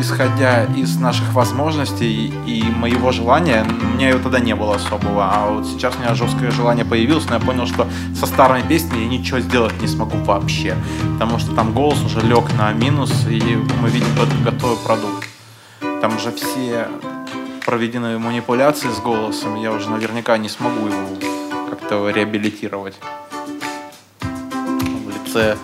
исходя 0.00 0.64
из 0.64 0.96
наших 0.96 1.32
возможностей 1.34 2.32
и 2.46 2.62
моего 2.62 3.12
желания, 3.12 3.64
у 3.64 3.86
меня 3.94 4.08
его 4.08 4.20
тогда 4.20 4.40
не 4.40 4.54
было 4.54 4.76
особого. 4.76 5.30
А 5.32 5.50
вот 5.50 5.66
сейчас 5.66 5.96
у 5.96 6.00
меня 6.00 6.14
жесткое 6.14 6.50
желание 6.50 6.84
появилось, 6.84 7.26
но 7.28 7.34
я 7.34 7.40
понял, 7.40 7.66
что 7.66 7.86
со 8.18 8.26
старыми 8.26 8.66
песнями 8.66 9.02
я 9.02 9.08
ничего 9.08 9.40
сделать 9.40 9.80
не 9.80 9.86
смогу 9.86 10.16
вообще. 10.18 10.76
Потому 11.14 11.38
что 11.38 11.54
там 11.54 11.72
голос 11.72 12.02
уже 12.04 12.20
лег 12.20 12.44
на 12.56 12.72
минус, 12.72 13.12
и 13.28 13.40
мы 13.82 13.88
видим 13.90 14.14
только 14.16 14.34
готовый 14.44 14.78
продукт. 14.78 15.28
Там 16.00 16.16
уже 16.16 16.32
все 16.32 16.88
проведены 17.66 18.18
манипуляции 18.18 18.88
с 18.88 18.98
голосом, 18.98 19.56
я 19.56 19.72
уже 19.72 19.90
наверняка 19.90 20.38
не 20.38 20.48
смогу 20.48 20.86
его 20.86 21.08
как-то 21.68 22.10
реабилитировать 22.10 22.96
в 24.20 25.10
лице 25.10 25.56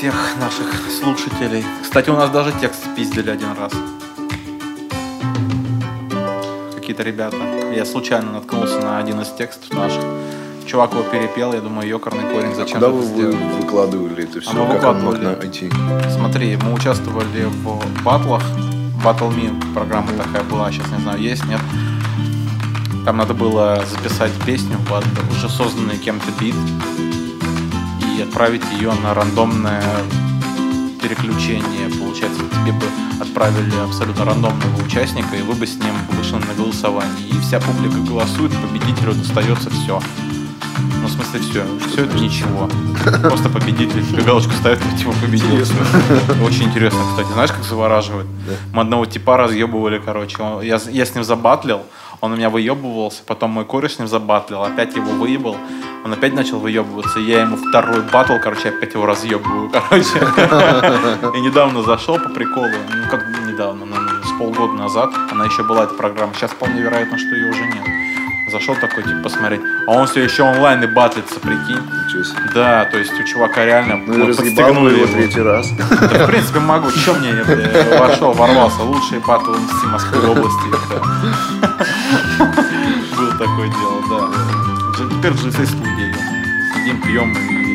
всех 0.00 0.14
наших 0.40 0.66
слушателей. 0.98 1.62
Кстати, 1.82 2.08
у 2.08 2.14
нас 2.16 2.30
даже 2.30 2.54
текст 2.58 2.86
спиздили 2.90 3.28
один 3.28 3.52
раз. 3.52 3.70
Какие-то 6.74 7.02
ребята. 7.02 7.36
Я 7.76 7.84
случайно 7.84 8.32
наткнулся 8.32 8.80
на 8.80 8.96
один 8.96 9.20
из 9.20 9.28
текстов 9.28 9.70
наших. 9.76 10.02
Чувак 10.64 10.92
его 10.94 11.02
перепел, 11.02 11.52
я 11.52 11.60
думаю, 11.60 11.86
ёкарный 11.86 12.22
корень, 12.32 12.54
зачем 12.54 12.76
Куда 12.80 12.86
это 12.86 12.96
вы 12.96 13.04
сделал? 13.04 13.32
вы- 13.36 13.60
выкладывали 13.60 14.24
это 14.24 14.40
все? 14.40 14.50
А 14.50 14.54
мы 14.54 14.72
выкладывали. 14.72 15.36
найти? 15.38 15.70
Смотри, 16.16 16.56
мы 16.56 16.72
участвовали 16.72 17.44
в 17.44 18.02
батлах. 18.02 18.42
Battle 19.04 19.34
Me 19.36 19.74
программа 19.74 20.08
такая 20.16 20.42
была, 20.44 20.72
сейчас 20.72 20.90
не 20.92 21.02
знаю, 21.02 21.20
есть, 21.20 21.44
нет. 21.44 21.60
Там 23.04 23.18
надо 23.18 23.34
было 23.34 23.84
записать 23.90 24.32
песню 24.46 24.78
под 24.88 25.04
уже 25.30 25.50
созданный 25.50 25.98
кем-то 25.98 26.30
бит 26.40 26.54
и 28.20 28.22
отправить 28.22 28.62
ее 28.72 28.92
на 29.02 29.14
рандомное 29.14 29.82
переключение. 31.02 31.88
Получается, 31.98 32.40
тебе 32.52 32.72
бы 32.72 32.86
отправили 33.20 33.72
абсолютно 33.82 34.26
рандомного 34.26 34.82
участника, 34.84 35.36
и 35.36 35.42
вы 35.42 35.54
бы 35.54 35.66
с 35.66 35.76
ним 35.76 35.94
вышли 36.10 36.34
на 36.34 36.54
голосование. 36.54 37.28
И 37.30 37.40
вся 37.40 37.60
публика 37.60 37.96
голосует, 38.06 38.52
победителю 38.52 39.14
достается 39.14 39.70
все. 39.70 40.00
Ну, 41.02 41.06
в 41.06 41.10
смысле, 41.10 41.40
все. 41.40 41.64
Все 41.88 42.04
это 42.04 42.14
ничего. 42.18 42.68
Просто 43.22 43.48
победитель. 43.48 44.06
Тебе 44.06 44.22
галочку 44.22 44.52
ставят, 44.52 44.80
типа 44.98 45.12
победил. 45.22 45.54
Очень 46.44 46.64
интересно, 46.64 47.00
кстати. 47.10 47.32
Знаешь, 47.32 47.52
как 47.52 47.64
завораживает? 47.64 48.26
Мы 48.74 48.82
одного 48.82 49.06
типа 49.06 49.38
разъебывали, 49.38 49.98
короче. 49.98 50.36
Он- 50.42 50.60
я, 50.62 50.78
я 50.90 51.06
с 51.06 51.14
ним 51.14 51.24
забатлил, 51.24 51.80
он 52.20 52.32
у 52.32 52.36
меня 52.36 52.50
выебывался, 52.50 53.22
потом 53.26 53.50
мой 53.50 53.64
кореш 53.64 53.94
с 53.94 53.98
ним 53.98 54.08
забатлил, 54.08 54.62
опять 54.62 54.94
его 54.94 55.10
выебал, 55.12 55.56
он 56.04 56.12
опять 56.12 56.34
начал 56.34 56.58
выебываться, 56.58 57.18
я 57.18 57.42
ему 57.42 57.56
второй 57.56 58.02
батл, 58.02 58.34
короче, 58.42 58.68
опять 58.68 58.94
его 58.94 59.06
разъебываю, 59.06 59.70
короче. 59.72 60.18
И 61.36 61.40
недавно 61.40 61.82
зашел 61.82 62.18
по 62.18 62.28
приколу, 62.28 62.68
ну 62.68 63.10
как 63.10 63.24
недавно, 63.46 63.86
с 64.24 64.38
полгода 64.38 64.74
назад, 64.74 65.10
она 65.30 65.46
еще 65.46 65.62
была 65.62 65.84
эта 65.84 65.94
программа, 65.94 66.34
сейчас 66.34 66.50
вполне 66.50 66.82
вероятно, 66.82 67.18
что 67.18 67.34
ее 67.34 67.50
уже 67.50 67.64
нет. 67.64 68.09
Зашел 68.50 68.74
такой, 68.74 69.04
типа, 69.04 69.22
посмотреть, 69.22 69.60
а 69.86 69.92
он 69.92 70.06
все 70.06 70.24
еще 70.24 70.42
онлайн 70.42 70.82
и 70.82 70.86
батлится, 70.86 71.38
прикинь. 71.38 71.78
Ничего 72.04 72.24
себе. 72.24 72.40
Да, 72.52 72.84
то 72.84 72.98
есть 72.98 73.12
у 73.12 73.22
чувака 73.24 73.64
реально 73.64 73.96
Ну 73.96 74.26
вот 74.26 74.36
подстегнули 74.36 74.96
его 74.96 75.06
третий 75.06 75.40
раз. 75.40 75.70
Да, 75.70 76.26
в 76.26 76.26
принципе, 76.26 76.58
могу. 76.58 76.90
Че 76.90 77.14
мне 77.14 77.30
это, 77.30 77.98
вошел, 77.98 78.32
ворвался. 78.32 78.82
Лучшие 78.82 79.20
батл 79.20 79.52
МС 79.52 79.84
Москвы 79.84 80.28
области. 80.28 80.68
Было 83.16 83.32
такое 83.38 83.68
дело, 83.68 84.02
да. 84.10 84.28
Теперь 84.98 85.32
в 85.32 85.46
GC 85.46 85.66
студии. 85.66 86.14
Сидим, 86.74 87.00
пьем 87.02 87.32
и 87.32 87.69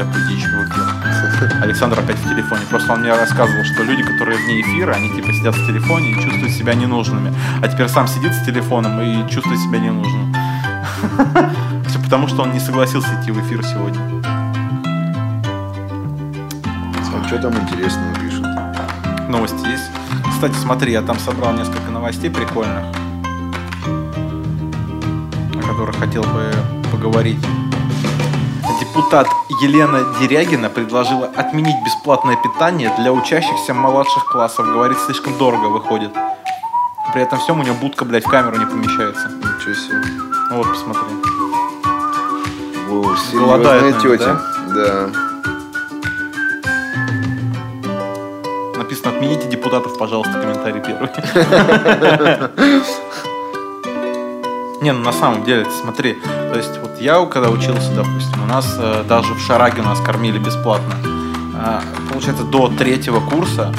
несем 0.00 0.12
всякую 0.12 0.28
дичь 0.28 0.44
в 0.44 0.68
эфир. 0.68 1.62
Александр 1.62 1.98
опять 1.98 2.18
в 2.18 2.28
телефоне. 2.28 2.62
Просто 2.68 2.92
он 2.92 3.00
мне 3.00 3.12
рассказывал, 3.12 3.64
что 3.64 3.82
люди, 3.82 4.02
которые 4.02 4.38
вне 4.38 4.60
эфира, 4.60 4.92
они 4.92 5.10
типа 5.10 5.32
сидят 5.32 5.54
в 5.54 5.66
телефоне 5.66 6.12
и 6.12 6.14
чувствуют 6.14 6.52
себя 6.52 6.74
ненужными. 6.74 7.32
А 7.62 7.68
теперь 7.68 7.88
сам 7.88 8.06
сидит 8.06 8.32
с 8.34 8.44
телефоном 8.44 9.00
и 9.00 9.28
чувствует 9.30 9.58
себя 9.60 9.78
ненужным. 9.78 10.34
Все 11.88 11.98
потому, 11.98 12.28
что 12.28 12.42
он 12.42 12.52
не 12.52 12.60
согласился 12.60 13.08
идти 13.20 13.30
в 13.32 13.40
эфир 13.40 13.64
сегодня. 13.64 14.00
А 17.12 17.24
что 17.26 17.38
там 17.38 17.52
интересного 17.54 18.14
пишут? 18.14 18.46
Новости 19.28 19.68
есть. 19.68 19.90
Кстати, 20.30 20.54
смотри, 20.54 20.92
я 20.92 21.02
там 21.02 21.18
собрал 21.18 21.52
несколько 21.52 21.90
новостей 21.90 22.30
прикольных, 22.30 22.84
о 25.54 25.68
которых 25.68 25.96
хотел 25.96 26.22
бы 26.22 26.52
поговорить. 26.90 27.38
Депутат 29.00 29.28
Елена 29.62 30.04
Дерягина 30.20 30.68
предложила 30.68 31.26
отменить 31.34 31.82
бесплатное 31.86 32.36
питание 32.36 32.92
для 32.98 33.10
учащихся 33.14 33.72
младших 33.72 34.26
классов. 34.26 34.66
Говорит, 34.66 34.98
слишком 35.06 35.38
дорого 35.38 35.68
выходит. 35.68 36.10
При 37.14 37.22
этом 37.22 37.38
всем 37.38 37.60
у 37.60 37.62
нее 37.62 37.72
будка, 37.72 38.04
блядь, 38.04 38.26
в 38.26 38.28
камеру 38.28 38.58
не 38.58 38.66
помещается. 38.66 39.28
Ничего 39.28 39.74
себе. 39.74 40.02
Ну 40.50 40.56
Вот, 40.58 40.68
посмотри. 40.68 41.02
Во, 42.88 43.16
Голодает, 43.32 44.02
серьезная 44.02 44.18
наверное, 44.18 44.18
тетя. 44.18 44.40
Да. 44.74 45.08
Написано, 48.76 49.12
отмените 49.12 49.48
депутатов, 49.48 49.96
пожалуйста, 49.96 50.34
комментарий 50.34 50.82
первый. 50.82 51.08
Не, 54.80 54.92
ну 54.92 55.00
на 55.04 55.12
самом 55.12 55.44
деле, 55.44 55.66
смотри, 55.82 56.14
то 56.14 56.54
есть 56.56 56.78
вот 56.80 56.98
я 57.00 57.24
когда 57.26 57.50
учился, 57.50 57.90
допустим, 57.94 58.42
у 58.42 58.46
нас 58.46 58.76
э, 58.78 59.04
даже 59.06 59.34
в 59.34 59.40
Шараге 59.40 59.82
нас 59.82 60.00
кормили 60.00 60.38
бесплатно. 60.38 60.94
А, 61.54 61.82
получается, 62.10 62.44
до 62.44 62.68
третьего 62.68 63.20
курса, 63.20 63.74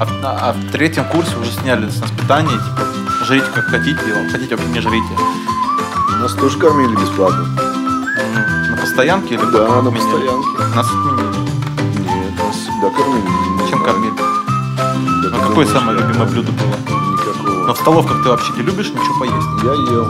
а, 0.00 0.04
в- 0.06 0.24
а 0.24 0.52
в 0.54 0.72
третьем 0.72 1.04
курсе 1.04 1.36
уже 1.36 1.50
сняли 1.52 1.90
с 1.90 2.00
нас 2.00 2.10
питание, 2.10 2.56
типа, 2.56 3.24
жрите 3.26 3.46
как 3.54 3.64
хотите, 3.66 4.00
а 4.16 4.30
хотите 4.30 4.56
вообще 4.56 4.70
не 4.72 4.80
жрите. 4.80 5.14
Нас 6.20 6.32
тоже 6.32 6.58
кормили 6.58 6.94
бесплатно. 6.96 7.44
Ну, 8.34 8.70
на 8.70 8.76
постоянке 8.80 9.34
или 9.34 9.42
Да, 9.52 9.68
на 9.68 9.78
отменили? 9.80 10.00
постоянке. 10.00 10.48
Нас 10.74 10.86
отменили. 10.86 11.38
Нет, 12.00 12.38
нас 12.38 12.56
всегда 12.56 12.90
кормили. 12.96 13.28
Не 13.62 13.68
Чем 13.68 13.78
знаю. 13.80 13.84
кормили? 13.84 14.14
Да 14.16 14.94
Ну, 14.96 15.22
потому 15.24 15.42
какое 15.48 15.66
самое 15.66 15.98
любимое 15.98 16.26
блюдо 16.28 16.52
было? 16.52 17.03
Но 17.44 17.74
в 17.74 17.78
столовках 17.78 18.22
ты 18.22 18.28
вообще 18.28 18.52
не 18.54 18.62
любишь 18.62 18.90
ничего 18.90 19.18
поесть? 19.18 19.48
Я 19.62 19.72
ел. 19.92 20.06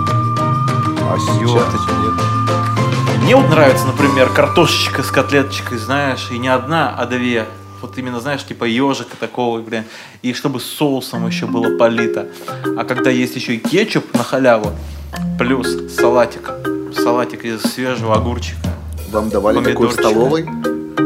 А 1.07 1.19
сейчас 1.19 1.73
нет. 2.03 3.23
Мне 3.23 3.37
вот 3.37 3.49
нравится, 3.49 3.87
например, 3.87 4.29
картошечка 4.31 5.03
с 5.03 5.11
котлеточкой, 5.11 5.79
знаешь, 5.79 6.29
и 6.31 6.39
не 6.39 6.49
одна, 6.49 6.95
а 6.97 7.07
две. 7.07 7.47
Вот 7.81 7.97
именно, 7.99 8.21
знаешь, 8.21 8.45
типа 8.45 8.65
ежика 8.65 9.17
такого, 9.19 9.61
блин. 9.61 9.85
И 10.23 10.33
чтобы 10.33 10.61
с 10.61 10.65
соусом 10.65 11.27
еще 11.27 11.47
было 11.47 11.77
полито. 11.77 12.29
А 12.77 12.85
когда 12.85 13.11
есть 13.11 13.37
еще 13.37 13.55
и 13.55 13.59
кетчуп 13.59 14.13
на 14.15 14.25
халяву, 14.25 14.73
плюс 15.39 15.69
салатик. 15.95 16.51
Салатик 16.95 17.45
из 17.45 17.63
свежего 17.63 18.15
огурчика. 18.15 18.59
Вам 19.11 19.31
давали 19.31 19.63
такой 19.63 19.89
в 19.89 19.93
столовой? 19.93 20.47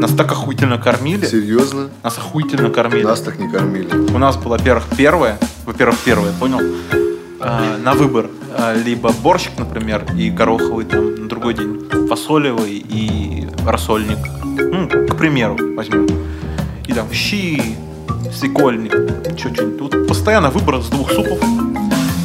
Нас 0.01 0.13
так 0.13 0.31
охуительно 0.31 0.79
кормили. 0.79 1.27
Серьезно? 1.27 1.89
Нас 2.05 2.17
охуительно 2.19 2.71
кормили. 2.71 3.03
Нас 3.03 3.21
так 3.21 3.37
не 3.41 3.51
кормили. 3.51 3.89
У 4.15 4.19
нас 4.19 4.37
было, 4.37 4.57
во-первых, 4.57 4.85
первое, 4.97 5.41
во-первых, 5.67 5.99
первое, 6.05 6.33
понял? 6.33 6.61
А, 7.41 7.77
на 7.79 7.95
выбор 7.95 8.27
а, 8.57 8.75
либо 8.75 9.13
борщик, 9.13 9.59
например, 9.59 10.07
и 10.17 10.31
гороховый 10.31 10.85
там 10.85 11.17
на 11.17 11.29
другой 11.29 11.55
день, 11.55 11.89
фасолевый 12.09 12.77
и 12.89 13.49
рассольник. 13.67 14.19
Ну, 14.45 14.89
к 14.89 15.17
примеру, 15.17 15.57
возьмем. 15.75 16.07
И 16.87 16.93
там 16.93 17.13
щи, 17.13 17.61
свекольник, 18.33 18.93
что 19.37 19.53
что-нибудь. 19.53 19.91
Тут 19.91 20.07
постоянно 20.07 20.51
выбор 20.51 20.81
с 20.81 20.87
двух 20.91 21.11
супов. 21.11 21.41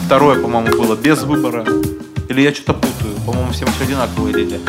Второе, 0.06 0.40
по-моему, 0.40 0.78
было 0.78 0.96
без 0.96 1.24
выбора. 1.24 1.66
Или 2.30 2.42
я 2.42 2.54
что-то 2.54 2.74
путаю. 2.74 3.16
По-моему, 3.26 3.52
всем 3.52 3.68
все 3.70 3.86
одинаково 3.86 4.28
или 4.28 4.60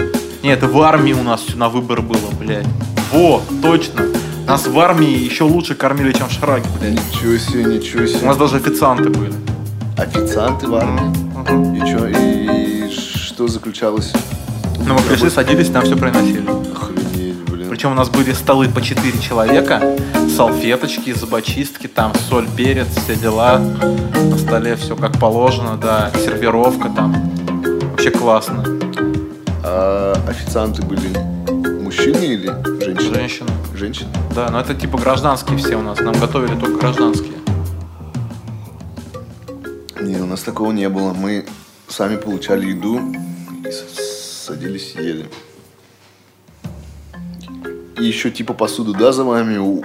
Нет, 0.42 0.58
это 0.58 0.68
в 0.68 0.80
армии 0.80 1.12
у 1.12 1.22
нас 1.22 1.42
все 1.42 1.56
на 1.58 1.68
выбор 1.68 2.00
было, 2.00 2.30
блядь. 2.38 2.66
Во, 3.14 3.40
точно. 3.62 4.06
Нас 4.44 4.66
в 4.66 4.76
армии 4.76 5.08
еще 5.08 5.44
лучше 5.44 5.76
кормили, 5.76 6.10
чем 6.10 6.28
в 6.28 6.32
Шараге, 6.32 6.66
блядь. 6.80 6.94
Ничего 6.94 7.38
себе, 7.38 7.64
ничего 7.64 8.02
У 8.02 8.06
себе. 8.08 8.26
нас 8.26 8.36
даже 8.36 8.56
официанты 8.56 9.08
были. 9.08 9.32
Официанты 9.96 10.66
в 10.66 10.74
армии. 10.74 11.12
Мгм. 11.36 11.74
И 11.74 11.86
что, 11.86 12.08
и 12.08 12.90
что 12.90 13.46
заключалось? 13.46 14.12
Ну, 14.84 14.94
мы 14.94 15.00
пришли, 15.02 15.30
садились, 15.30 15.70
нам 15.70 15.84
все 15.84 15.96
приносили. 15.96 16.42
Охренеть, 16.72 17.36
блин. 17.48 17.68
Причем 17.70 17.92
у 17.92 17.94
нас 17.94 18.08
были 18.08 18.32
столы 18.32 18.68
по 18.68 18.82
4 18.82 19.16
человека, 19.20 19.80
салфеточки, 20.36 21.12
зубочистки, 21.12 21.86
там 21.86 22.12
соль, 22.28 22.48
перец, 22.56 22.88
все 22.96 23.14
дела. 23.14 23.58
На 23.58 24.36
столе 24.36 24.74
все 24.74 24.96
как 24.96 25.20
положено, 25.20 25.76
да, 25.80 26.10
сервировка 26.16 26.88
там. 26.88 27.14
Вообще 27.92 28.10
классно. 28.10 28.64
А 29.62 30.14
официанты 30.28 30.82
были 30.82 31.10
мужчины 32.06 32.24
или 32.24 32.46
женщины? 32.84 33.14
Женщина. 33.14 33.50
Женщины? 33.74 34.10
Да, 34.34 34.50
но 34.50 34.60
это 34.60 34.74
типа 34.74 34.98
гражданские 34.98 35.58
все 35.58 35.76
у 35.76 35.82
нас. 35.82 35.98
Нам 36.00 36.14
готовили 36.18 36.58
только 36.58 36.78
гражданские. 36.78 37.34
Не, 40.00 40.16
у 40.20 40.26
нас 40.26 40.42
такого 40.42 40.72
не 40.72 40.88
было. 40.88 41.12
Мы 41.14 41.46
сами 41.88 42.16
получали 42.16 42.66
еду 42.70 43.00
и 43.64 43.70
садились 43.72 44.94
ели. 44.96 45.26
И 47.98 48.04
еще 48.04 48.30
типа 48.30 48.52
посуду, 48.54 48.92
да, 48.92 49.12
за 49.12 49.24
вами? 49.24 49.56
У- 49.56 49.82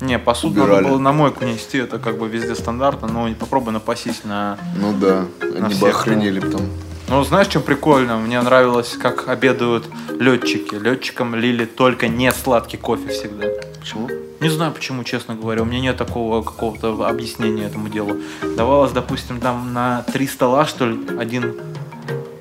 Не, 0.00 0.18
посуду 0.18 0.62
Убирали. 0.62 0.82
надо 0.82 0.88
было 0.90 0.98
на 0.98 1.12
мойку 1.12 1.44
нести, 1.44 1.78
это 1.78 1.98
как 1.98 2.18
бы 2.18 2.28
везде 2.28 2.54
стандартно, 2.54 3.08
но 3.08 3.32
попробуй 3.34 3.72
напасись 3.72 4.24
на 4.24 4.58
Ну 4.76 4.92
да, 4.92 5.24
они 5.40 5.60
бы 5.60 5.70
всех, 5.70 6.00
охренели 6.00 6.40
потом. 6.40 6.68
Ну, 7.10 7.22
знаешь, 7.24 7.46
что 7.48 7.60
прикольно? 7.60 8.18
Мне 8.18 8.38
нравилось, 8.42 8.94
как 9.00 9.28
обедают 9.28 9.86
летчики. 10.20 10.74
Летчикам 10.74 11.34
лили 11.34 11.64
только 11.64 12.06
не 12.06 12.30
сладкий 12.32 12.76
кофе 12.76 13.08
всегда. 13.08 13.46
Почему? 13.80 14.10
Не 14.40 14.50
знаю 14.50 14.72
почему, 14.72 15.04
честно 15.04 15.34
говоря. 15.34 15.62
У 15.62 15.64
меня 15.64 15.80
нет 15.80 15.96
такого 15.96 16.42
какого-то 16.42 17.08
объяснения 17.08 17.64
этому 17.64 17.88
делу. 17.88 18.18
Давалось, 18.56 18.92
допустим, 18.92 19.40
там 19.40 19.72
на 19.72 20.02
три 20.12 20.26
стола, 20.26 20.66
что 20.66 20.84
ли, 20.84 20.98
один 21.18 21.56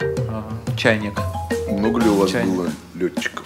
э, 0.01 0.41
чайник. 0.75 1.17
Много 1.69 2.01
ли 2.01 2.09
у 2.09 2.15
вас 2.15 2.31
Чайник. 2.31 2.53
было 2.53 2.67
летчиков? 2.93 3.45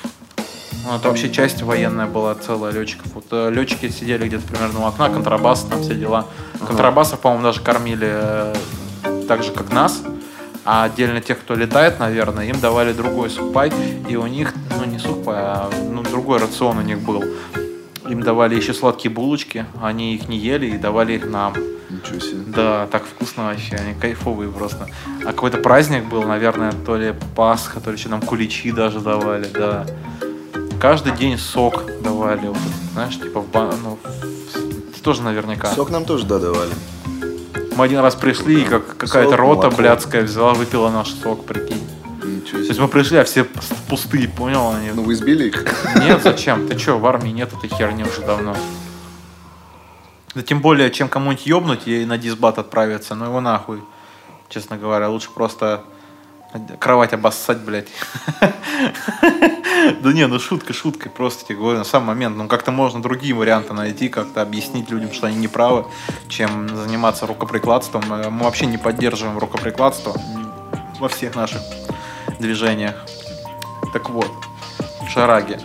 Ну, 0.83 0.95
это 0.95 1.07
вообще 1.07 1.29
часть 1.29 1.61
военная 1.61 2.07
была 2.07 2.33
целая 2.33 2.73
летчиков. 2.73 3.13
Вот 3.13 3.25
э, 3.29 3.51
летчики 3.51 3.89
сидели 3.89 4.27
где-то 4.27 4.47
примерно 4.47 4.79
у 4.79 4.87
окна, 4.87 5.09
контрабас, 5.09 5.61
там 5.65 5.83
все 5.83 5.93
дела. 5.93 6.25
Контрабасов, 6.65 7.19
по-моему, 7.19 7.43
даже 7.43 7.61
кормили 7.61 8.09
э, 8.11 8.55
так 9.27 9.43
же, 9.43 9.51
как 9.51 9.71
нас. 9.71 10.01
А 10.63 10.83
отдельно 10.83 11.21
тех, 11.21 11.39
кто 11.39 11.55
летает, 11.55 11.99
наверное, 11.99 12.45
им 12.47 12.59
давали 12.59 12.93
другой 12.93 13.29
сухпай. 13.29 13.71
И 14.09 14.15
у 14.15 14.27
них, 14.27 14.53
ну 14.77 14.85
не 14.85 14.99
сухпай, 14.99 15.35
а 15.37 15.69
ну, 15.91 16.03
другой 16.03 16.39
рацион 16.39 16.77
у 16.77 16.81
них 16.81 16.99
был. 16.99 17.23
Им 18.07 18.21
давали 18.21 18.55
еще 18.55 18.73
сладкие 18.73 19.11
булочки, 19.11 19.65
они 19.81 20.15
их 20.15 20.27
не 20.27 20.37
ели 20.37 20.67
и 20.67 20.77
давали 20.77 21.13
их 21.13 21.25
нам. 21.29 21.53
Ничего 21.89 22.19
себе. 22.19 22.41
Да, 22.47 22.87
так 22.91 23.03
вкусно 23.05 23.45
вообще, 23.45 23.75
они 23.75 23.93
кайфовые 23.99 24.51
просто. 24.51 24.87
А 25.23 25.27
какой-то 25.27 25.57
праздник 25.57 26.05
был, 26.05 26.23
наверное, 26.23 26.71
то 26.85 26.95
ли 26.95 27.13
Пасха, 27.35 27.79
то 27.79 27.91
ли 27.91 27.97
что 27.97 28.09
нам 28.09 28.21
куличи 28.21 28.71
даже 28.71 28.99
давали, 28.99 29.47
да. 29.53 29.85
Каждый 30.79 31.13
день 31.13 31.37
сок 31.37 31.83
давали, 32.01 32.47
вот, 32.47 32.57
знаешь, 32.93 33.19
типа 33.19 33.41
в 33.41 33.49
ба- 33.49 33.73
ну, 33.83 33.99
в- 34.03 35.01
тоже 35.01 35.21
наверняка. 35.21 35.71
Сок 35.73 35.89
нам 35.89 36.05
тоже, 36.05 36.25
да, 36.25 36.39
давали. 36.39 36.71
Мы 37.75 37.85
один 37.85 37.99
раз 37.99 38.15
пришли, 38.15 38.63
и 38.63 38.65
как 38.65 38.97
какая-то 38.97 39.37
рота 39.37 39.63
молоко. 39.63 39.77
блядская 39.77 40.23
взяла, 40.23 40.53
выпила 40.53 40.89
наш 40.89 41.09
сок, 41.11 41.45
прикинь. 41.45 41.81
То 42.51 42.57
есть 42.57 42.79
мы 42.79 42.87
пришли, 42.87 43.17
а 43.17 43.23
все 43.23 43.45
пустые, 43.87 44.27
понял? 44.27 44.71
Они... 44.71 44.91
Ну 44.91 45.03
вы 45.03 45.13
избили 45.13 45.47
их? 45.47 45.65
Нет, 45.95 46.21
зачем? 46.21 46.67
Ты 46.67 46.77
что, 46.77 46.97
в 46.97 47.05
армии 47.05 47.29
нет 47.29 47.51
этой 47.53 47.69
херни 47.69 48.03
уже 48.03 48.21
давно. 48.21 48.55
Да 50.35 50.41
тем 50.41 50.61
более, 50.61 50.91
чем 50.91 51.09
кому-нибудь 51.09 51.45
ёбнуть 51.45 51.87
и 51.87 52.05
на 52.05 52.17
дисбат 52.17 52.57
отправиться, 52.57 53.15
ну 53.15 53.25
его 53.25 53.41
нахуй. 53.41 53.81
Честно 54.49 54.77
говоря, 54.77 55.09
лучше 55.09 55.29
просто 55.31 55.83
кровать 56.79 57.13
обоссать, 57.13 57.59
блядь. 57.59 57.87
Да 59.99 60.13
не, 60.13 60.27
ну 60.27 60.39
шутка 60.39 60.73
шуткой, 60.73 61.11
просто 61.11 61.45
тебе 61.45 61.57
говорю, 61.57 61.79
на 61.79 61.83
самом 61.83 62.07
момент, 62.07 62.37
ну 62.37 62.47
как-то 62.47 62.71
можно 62.71 63.01
другие 63.01 63.33
варианты 63.33 63.73
найти, 63.73 64.09
как-то 64.09 64.41
объяснить 64.41 64.89
людям, 64.89 65.11
что 65.11 65.27
они 65.27 65.37
не 65.37 65.47
правы, 65.47 65.85
чем 66.27 66.69
заниматься 66.69 67.27
рукоприкладством. 67.27 68.03
Э, 68.11 68.29
Мы 68.29 68.45
вообще 68.45 68.65
не 68.65 68.77
поддерживаем 68.77 69.37
рукоприкладство 69.37 70.15
во 70.99 71.09
всех 71.09 71.35
наших 71.35 71.61
движениях. 72.39 72.95
Так 73.93 74.09
вот, 74.09 74.31
в 75.01 75.09
Шараге. 75.09 75.59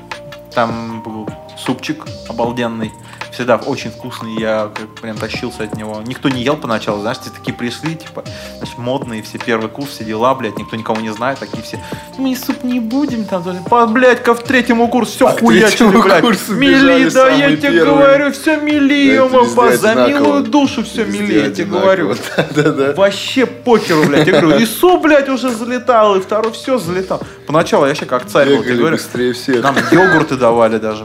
Там 0.54 1.02
был 1.02 1.28
супчик 1.58 2.06
обалденный. 2.28 2.92
Всегда 3.36 3.56
очень 3.56 3.90
вкусный, 3.90 4.40
я 4.40 4.70
прям 5.02 5.18
тащился 5.18 5.64
от 5.64 5.76
него. 5.76 6.00
Никто 6.06 6.30
не 6.30 6.42
ел 6.42 6.56
поначалу, 6.56 7.02
знаешь, 7.02 7.18
все 7.18 7.28
такие 7.28 7.52
пришли, 7.52 7.94
типа, 7.94 8.24
знаешь, 8.56 8.78
модные, 8.78 9.22
все 9.22 9.36
первый 9.36 9.68
курс, 9.68 9.90
все 9.90 10.04
дела, 10.04 10.34
блядь, 10.34 10.56
никто 10.56 10.74
никого 10.74 11.02
не 11.02 11.12
знает, 11.12 11.38
такие 11.38 11.62
все, 11.62 11.78
мы 12.16 12.34
суп 12.34 12.64
не 12.64 12.80
будем, 12.80 13.26
там, 13.26 13.44
по, 13.68 13.86
блядь, 13.86 14.22
ко 14.22 14.34
в 14.34 14.42
третьему 14.42 14.88
курсу, 14.88 15.12
все 15.12 15.26
А 15.26 15.32
хуячили, 15.38 16.00
блядь. 16.00 16.22
курсу 16.22 16.54
Мили, 16.54 17.10
да 17.10 17.28
я 17.28 17.54
тебе 17.54 17.72
первые. 17.72 17.84
говорю, 17.84 18.32
все 18.32 18.56
мили, 18.56 19.18
Да, 19.54 19.76
за 19.76 19.94
милую 20.08 20.44
душу 20.44 20.82
все 20.82 21.04
Везде 21.04 21.20
мили, 21.22 21.38
я 21.38 21.50
тебе 21.50 21.64
говорю. 21.66 22.14
Да-да-да. 22.38 22.94
Вообще 22.94 23.44
покеру, 23.44 24.04
блядь. 24.06 24.26
Я 24.26 24.40
говорю, 24.40 24.58
и 24.58 24.64
суп, 24.64 25.02
блядь, 25.02 25.28
уже 25.28 25.50
залетал, 25.50 26.16
и 26.16 26.20
второй 26.22 26.52
все 26.52 26.78
залетал. 26.78 27.20
Поначалу 27.46 27.84
я 27.84 27.90
вообще 27.90 28.06
как 28.06 28.24
царь 28.24 28.48
был, 28.48 28.62
я 28.62 28.74
говорю. 28.76 28.96
быстрее 28.96 29.34
всех. 29.34 29.62
Нам 29.62 29.76
йогурты 29.92 30.36
давали 30.36 30.78
даже. 30.78 31.04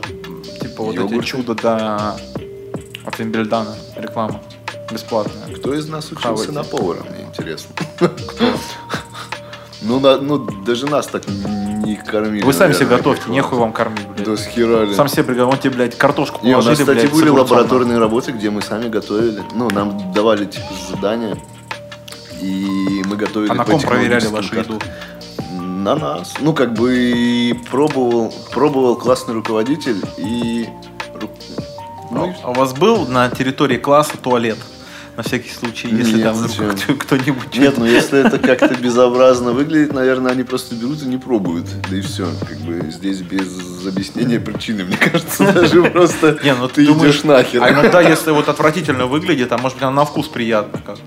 Типа 0.82 0.86
вот 0.86 0.96
эти 0.96 1.12
Йогурты? 1.14 1.28
чудо, 1.28 1.56
да. 1.56 2.16
От 3.06 3.20
Вимбельдана. 3.20 3.76
Реклама. 3.96 4.42
Бесплатная. 4.92 5.56
Кто 5.56 5.74
из 5.74 5.88
нас 5.88 6.06
учился 6.12 6.28
Хавайте. 6.28 6.52
на 6.52 6.64
повара, 6.64 7.04
мне 7.10 7.26
интересно. 7.26 7.76
Ну, 9.84 10.00
на- 10.00 10.18
ну, 10.18 10.38
даже 10.38 10.86
нас 10.86 11.08
так 11.08 11.24
не 11.28 11.96
кормили. 11.96 12.44
Вы 12.44 12.54
сами 12.54 12.74
себе 12.74 12.86
готовьте, 12.86 13.32
нехуй 13.32 13.58
вам 13.58 13.74
кормить, 13.74 14.08
блядь. 14.10 14.28
Да 14.28 14.38
схерали. 14.38 14.94
Сам 14.94 15.08
себе 15.08 15.24
приготовил, 15.24 15.58
тебе, 15.58 15.74
блядь, 15.74 15.98
картошку 15.98 16.46
Не, 16.46 16.54
у 16.54 16.58
нас, 16.58 16.66
положили, 16.66 16.84
кстати, 16.86 17.00
блядь, 17.00 17.12
были 17.12 17.30
лабораторные 17.30 17.98
работы, 17.98 18.32
где 18.32 18.52
мы 18.52 18.62
сами 18.62 18.90
готовили. 18.90 19.42
Ну, 19.56 19.70
нам 19.72 20.14
давали, 20.14 20.46
типа, 20.46 20.68
задания. 20.92 21.36
И 22.40 23.02
мы 23.08 23.16
готовили 23.16 23.50
А 23.50 23.56
на 23.56 23.66
ком 23.66 23.82
проверяли 23.82 24.28
вашу 24.28 24.56
еду? 24.56 24.80
На 25.82 25.96
нас. 25.96 26.36
Ну, 26.40 26.54
как 26.54 26.74
бы 26.74 27.60
пробовал, 27.72 28.32
пробовал 28.52 28.96
классный 28.96 29.34
руководитель 29.34 30.00
и... 30.18 30.70
Ну, 32.12 32.36
А 32.44 32.52
у 32.52 32.54
вас 32.54 32.74
был 32.74 33.08
на 33.08 33.30
территории 33.30 33.78
класса 33.78 34.18
туалет? 34.22 34.58
На 35.18 35.24
всякий 35.24 35.50
случай, 35.50 35.90
если 35.90 36.18
Нет, 36.18 36.24
там 36.24 36.76
кто- 36.76 36.94
кто-нибудь... 36.96 37.58
Нет, 37.58 37.78
ну 37.78 37.86
если 37.86 38.26
это 38.26 38.38
как-то 38.38 38.76
безобразно 38.76 39.54
выглядит, 39.54 39.94
наверное, 39.94 40.32
они 40.32 40.44
просто 40.44 40.76
берут 40.76 41.02
и 41.02 41.06
не 41.06 41.18
пробуют. 41.18 41.66
Да 41.90 41.98
и 41.98 42.02
все. 42.02 42.28
Как 42.48 42.58
бы 42.60 42.92
здесь 42.92 43.22
без 43.22 43.86
объяснения 43.86 44.40
причины, 44.40 44.84
мне 44.84 44.98
кажется, 44.98 45.52
даже 45.54 45.84
просто 45.84 46.40
Не, 46.44 46.54
ну 46.54 46.68
ты 46.68 46.86
думаешь, 46.86 47.16
идешь 47.16 47.24
нахер. 47.24 47.64
А 47.64 47.72
иногда, 47.72 48.02
если 48.02 48.32
вот 48.32 48.50
отвратительно 48.50 49.08
выглядит, 49.08 49.52
а 49.52 49.58
может 49.58 49.78
быть, 49.78 49.84
она 49.84 49.92
на 49.94 50.06
вкус 50.06 50.28
приятно 50.28 50.80
как 50.86 50.96
бы. 50.98 51.02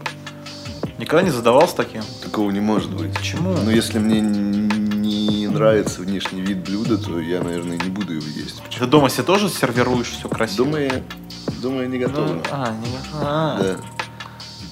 Никогда 0.99 1.23
не 1.23 1.31
задавался 1.31 1.77
таким? 1.77 2.03
Такого 2.23 2.51
не 2.51 2.61
может 2.61 2.91
быть. 2.91 3.13
Почему? 3.15 3.51
Ну, 3.57 3.71
если 3.71 3.99
мне 3.99 4.21
не 4.21 5.49
нравится 5.49 6.01
внешний 6.01 6.41
вид 6.41 6.59
блюда, 6.59 6.97
то 6.99 7.19
я, 7.21 7.43
наверное, 7.43 7.77
не 7.77 7.89
буду 7.91 8.13
его 8.15 8.27
есть. 8.27 8.63
Ты 8.79 8.87
дома 8.87 9.11
себе 9.11 9.25
тоже 9.25 9.49
сервируешь 9.49 10.09
все 10.11 10.29
красиво? 10.29 10.65
Думаю, 10.67 11.03
думаю, 11.61 11.89
не 11.91 11.99
Ну, 11.99 12.07
готово. 12.07 12.43
а, 12.51 12.71
не 12.71 12.87
а. 13.21 13.59
Да. 13.61 13.77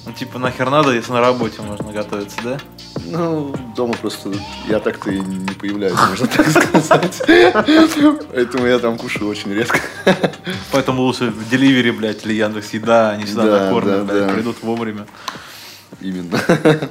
Ну, 0.05 0.11
типа, 0.13 0.37
нахер 0.39 0.69
надо, 0.69 0.91
если 0.93 1.11
на 1.13 1.21
работе 1.21 1.61
можно 1.61 1.91
готовиться, 1.91 2.37
да? 2.43 2.57
Ну, 3.05 3.53
дома 3.75 3.93
просто 3.95 4.31
я 4.67 4.79
так-то 4.79 5.11
и 5.11 5.19
не 5.19 5.53
появляюсь, 5.53 5.97
можно 6.09 6.27
так 6.27 6.47
сказать. 6.47 7.21
Поэтому 8.33 8.65
я 8.65 8.79
там 8.79 8.97
кушаю 8.97 9.27
очень 9.29 9.51
редко. 9.53 9.79
Поэтому 10.71 11.01
лучше 11.03 11.29
в 11.29 11.49
деливере, 11.49 11.91
блядь, 11.91 12.25
или 12.25 12.33
Яндекс 12.33 12.71
Еда, 12.73 13.11
они 13.11 13.25
всегда 13.25 13.43
Да, 13.43 13.63
накормят, 13.65 14.05
блядь, 14.05 14.33
придут 14.33 14.61
вовремя. 14.61 15.05
Именно. 16.03 16.37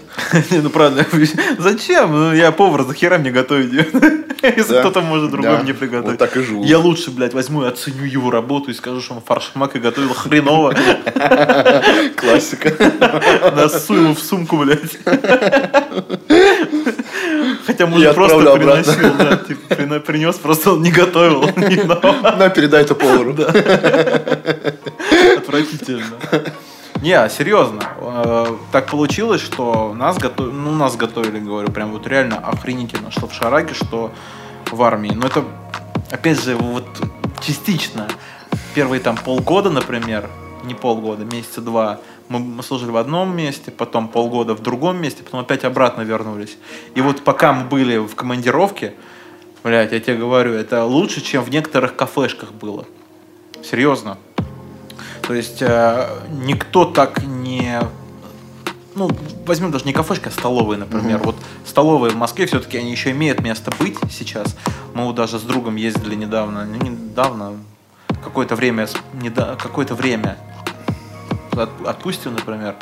Не, 0.51 0.59
Ну, 0.61 0.71
правда, 0.71 1.05
зачем? 1.59 2.13
Ну, 2.13 2.33
я 2.35 2.51
повар, 2.51 2.83
захера 2.85 3.19
мне 3.19 3.31
готовить, 3.31 3.71
если 4.43 4.73
Да. 4.73 4.81
кто-то 4.81 5.03
может 5.03 5.31
другой 5.31 5.57
Да. 5.59 5.63
мне 5.63 5.75
приготовить. 5.75 6.19
Вот 6.19 6.19
так 6.19 6.35
и 6.37 6.43
живу. 6.43 6.65
Я 6.65 6.79
лучше, 6.79 7.11
блядь, 7.11 7.35
возьму 7.35 7.63
и 7.65 7.69
оценю 7.69 8.05
его 8.07 8.31
работу 8.31 8.71
и 8.71 8.75
скажу, 8.75 9.03
что 9.03 9.15
он 9.15 9.21
фаршмак 9.21 9.77
и 9.77 9.81
готовил 9.81 10.15
хреново. 10.15 10.75
Классика. 12.17 12.73
Насу 13.55 13.95
ему 13.95 14.15
в 14.15 14.19
сумку, 14.19 14.57
блядь. 14.57 14.99
Хотя, 17.67 17.87
может, 17.87 18.15
просто 18.15 18.57
приносил, 18.57 19.15
да, 19.19 19.37
типа, 19.37 20.01
принес, 20.01 20.37
просто 20.37 20.73
он 20.73 20.83
не 20.83 20.91
готовил. 20.91 21.43
На, 21.45 22.49
передай 22.49 22.83
это 22.83 22.95
повару. 22.95 23.37
Отвратительно. 25.37 26.17
Не, 27.03 27.15
а 27.15 27.29
серьезно. 27.29 27.81
Э, 27.99 28.57
Так 28.71 28.87
получилось, 28.87 29.41
что 29.41 29.93
нас 29.93 30.19
готовили, 30.19 30.55
ну, 30.55 30.71
нас 30.71 30.97
готовили, 30.97 31.41
говорю, 31.41 31.69
прям 31.73 31.91
вот 31.91 32.07
реально 32.07 32.39
охренительно, 32.39 33.11
что 33.11 33.27
в 33.27 33.35
Шараге, 33.35 33.75
что 33.75 34.13
в 34.71 34.81
армии. 34.83 35.11
Но 35.11 35.27
это, 35.27 35.45
опять 36.13 36.41
же, 36.41 36.55
вот 36.55 36.87
частично. 37.41 38.07
Первые 38.77 39.01
там 39.01 39.17
полгода, 39.17 39.69
например, 39.69 40.31
не 40.63 40.75
полгода, 40.75 41.25
месяца 41.25 41.61
два, 41.61 41.99
мы, 42.29 42.63
служили 42.63 42.91
в 42.91 42.97
одном 42.97 43.37
месте, 43.37 43.73
потом 43.73 44.07
полгода 44.07 44.55
в 44.55 44.63
другом 44.63 45.03
месте, 45.03 45.25
потом 45.25 45.41
опять 45.41 45.65
обратно 45.65 46.03
вернулись. 46.03 46.57
И 46.95 47.01
вот 47.01 47.25
пока 47.25 47.53
мы 47.53 47.65
были 47.65 47.99
в 47.99 48.15
командировке, 48.15 48.95
блядь, 49.65 49.91
я 49.91 49.99
тебе 49.99 50.19
говорю, 50.19 50.53
это 50.53 50.85
лучше, 50.85 51.21
чем 51.21 51.43
в 51.43 51.51
некоторых 51.51 51.97
кафешках 51.97 52.53
было. 52.53 52.87
Серьезно. 53.65 54.19
То 55.27 55.35
есть 55.35 55.63
э, 55.63 56.09
никто 56.31 56.85
так 56.85 57.23
не... 57.23 57.81
Ну, 58.95 59.11
возьмем 59.47 59.71
даже 59.71 59.85
не 59.87 59.93
кафешка, 59.93 60.29
а 60.29 60.33
столовые, 60.33 60.79
например. 60.79 61.19
Вот 61.25 61.37
столовые 61.65 62.13
в 62.13 62.17
Москве 62.17 62.47
все-таки 62.47 62.77
они 62.77 62.91
еще 62.91 63.11
имеют 63.13 63.41
место 63.41 63.71
быть 63.79 63.97
сейчас. 64.11 64.55
Мы 64.95 65.05
вот 65.05 65.15
даже 65.15 65.39
с 65.39 65.43
другом 65.43 65.77
ездили 65.77 66.15
недавно, 66.15 66.67
ну, 66.67 66.77
недавно, 66.77 67.53
какое-то 68.23 68.55
время, 68.57 68.87
неда- 69.15 69.57
какое-то 69.57 69.95
время, 69.95 70.37
от- 71.53 71.87
отпустим, 71.87 72.35
например, 72.35 72.75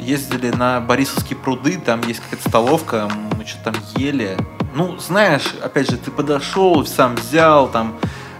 ездили 0.00 0.50
на 0.50 0.80
Борисовские 0.80 1.38
пруды, 1.38 1.78
там 1.78 2.00
есть 2.08 2.20
какая-то 2.20 2.48
столовка, 2.48 3.08
мы 3.38 3.46
что-то 3.46 3.72
там 3.72 3.74
ели. 3.96 4.36
Ну, 4.74 4.98
знаешь, 4.98 5.54
опять 5.62 5.88
же, 5.90 5.96
ты 5.96 6.10
подошел, 6.10 6.84
сам 6.84 7.14
взял, 7.14 7.68
там, 7.68 7.94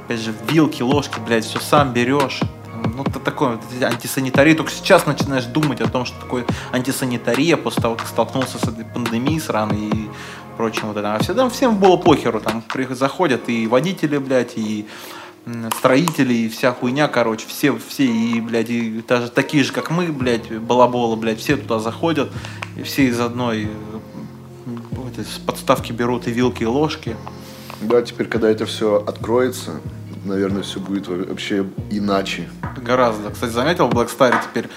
опять 0.05 0.21
же, 0.21 0.35
вилки, 0.51 0.83
ложки, 0.83 1.21
блядь, 1.25 1.45
все 1.45 1.61
сам 1.61 1.93
берешь. 1.93 2.41
Ну, 2.97 3.03
вот 3.03 3.73
эти 3.73 3.83
антисанитария. 3.83 4.55
Только 4.55 4.71
сейчас 4.71 5.07
начинаешь 5.07 5.45
думать 5.47 5.81
о 5.81 5.89
том, 5.89 6.05
что 6.05 6.19
такое 6.21 6.47
антисанитария 6.73 7.57
после 7.57 7.83
того, 7.83 7.97
как 7.97 8.07
столкнулся 8.07 8.59
с 8.59 8.63
этой 8.63 8.85
пандемией 8.85 9.41
сраной 9.41 9.89
и 9.89 10.09
прочим 10.57 10.89
вот 10.89 10.97
это. 10.97 11.17
А 11.17 11.19
всегда 11.19 11.49
всем 11.49 11.77
было 11.79 11.97
похеру. 11.97 12.41
Там 12.41 12.63
заходят 12.91 13.49
и 13.49 13.67
водители, 13.67 14.19
блядь, 14.19 14.57
и 14.57 14.87
строители, 15.77 16.35
и 16.35 16.49
вся 16.49 16.73
хуйня, 16.73 17.09
короче, 17.09 17.47
все, 17.49 17.77
все, 17.77 18.07
и, 18.07 18.41
блядь, 18.41 18.71
и 18.71 19.05
даже 19.07 19.31
такие 19.31 19.63
же, 19.63 19.73
как 19.73 19.91
мы, 19.91 20.07
блядь, 20.07 20.51
балаболы, 20.59 21.17
блядь, 21.17 21.39
все 21.39 21.57
туда 21.57 21.81
заходят, 21.81 22.31
и 22.79 22.83
все 22.83 23.09
из 23.09 23.21
одной 23.21 23.65
э, 23.65 25.09
этой 25.13 25.25
с 25.25 25.39
подставки 25.39 25.93
берут 25.93 26.27
и 26.29 26.31
вилки, 26.31 26.63
и 26.63 26.67
ложки. 26.67 27.17
Да, 27.83 28.01
теперь, 28.01 28.27
когда 28.27 28.49
это 28.49 28.65
все 28.65 29.05
откроется, 29.07 29.81
наверное, 30.25 30.63
все 30.63 30.81
будет 30.81 31.09
вообще 31.09 31.67
иначе. 31.91 32.49
Гораздо. 32.77 33.31
Кстати, 33.31 33.51
заметил, 33.53 33.89
в 33.89 33.93
Black 33.93 34.11
Star 34.17 34.35
теперь 34.43 34.69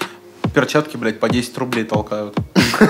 перчатки, 0.54 0.96
блядь, 0.96 1.20
по 1.20 1.28
10 1.28 1.56
рублей 1.58 1.84
толкают. 1.84 2.34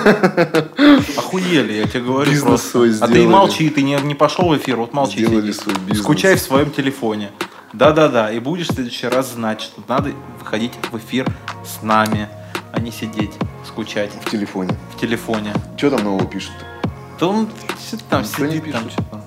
Охуели, 1.17 1.73
я 1.73 1.87
тебе 1.87 2.01
говорю 2.01 2.29
Бизнес 2.31 2.47
просто. 2.61 2.69
свой 2.69 2.89
А 2.89 2.91
ты 2.91 3.13
сделали. 3.13 3.25
молчи, 3.27 3.69
ты 3.69 3.81
не, 3.81 3.95
не 4.03 4.15
пошел 4.15 4.49
в 4.49 4.57
эфир, 4.57 4.77
вот 4.77 4.93
молчи. 4.93 5.25
Сделали 5.25 5.51
свой 5.51 5.75
бизнес. 5.75 5.99
Скучай 6.03 6.35
в 6.35 6.39
своем 6.41 6.71
телефоне. 6.71 7.31
Да-да-да, 7.73 8.31
и 8.31 8.39
будешь 8.39 8.67
в 8.67 8.73
следующий 8.73 9.07
раз 9.07 9.33
знать, 9.33 9.61
что 9.61 9.81
надо 9.87 10.11
выходить 10.39 10.71
в 10.91 10.97
эфир 10.97 11.27
с 11.65 11.83
нами, 11.83 12.27
а 12.71 12.79
не 12.79 12.91
сидеть, 12.91 13.31
скучать 13.67 14.11
В 14.25 14.29
телефоне. 14.29 14.75
в 14.95 14.99
телефоне. 14.99 15.53
Что 15.77 15.91
там 15.91 16.03
нового 16.03 16.25
пишут? 16.25 16.53
Да 17.19 17.27
он 17.27 17.47
там 18.09 18.23
Никто 18.23 18.47
сидит, 18.47 18.71
там 18.71 18.89
что-то. 18.89 19.23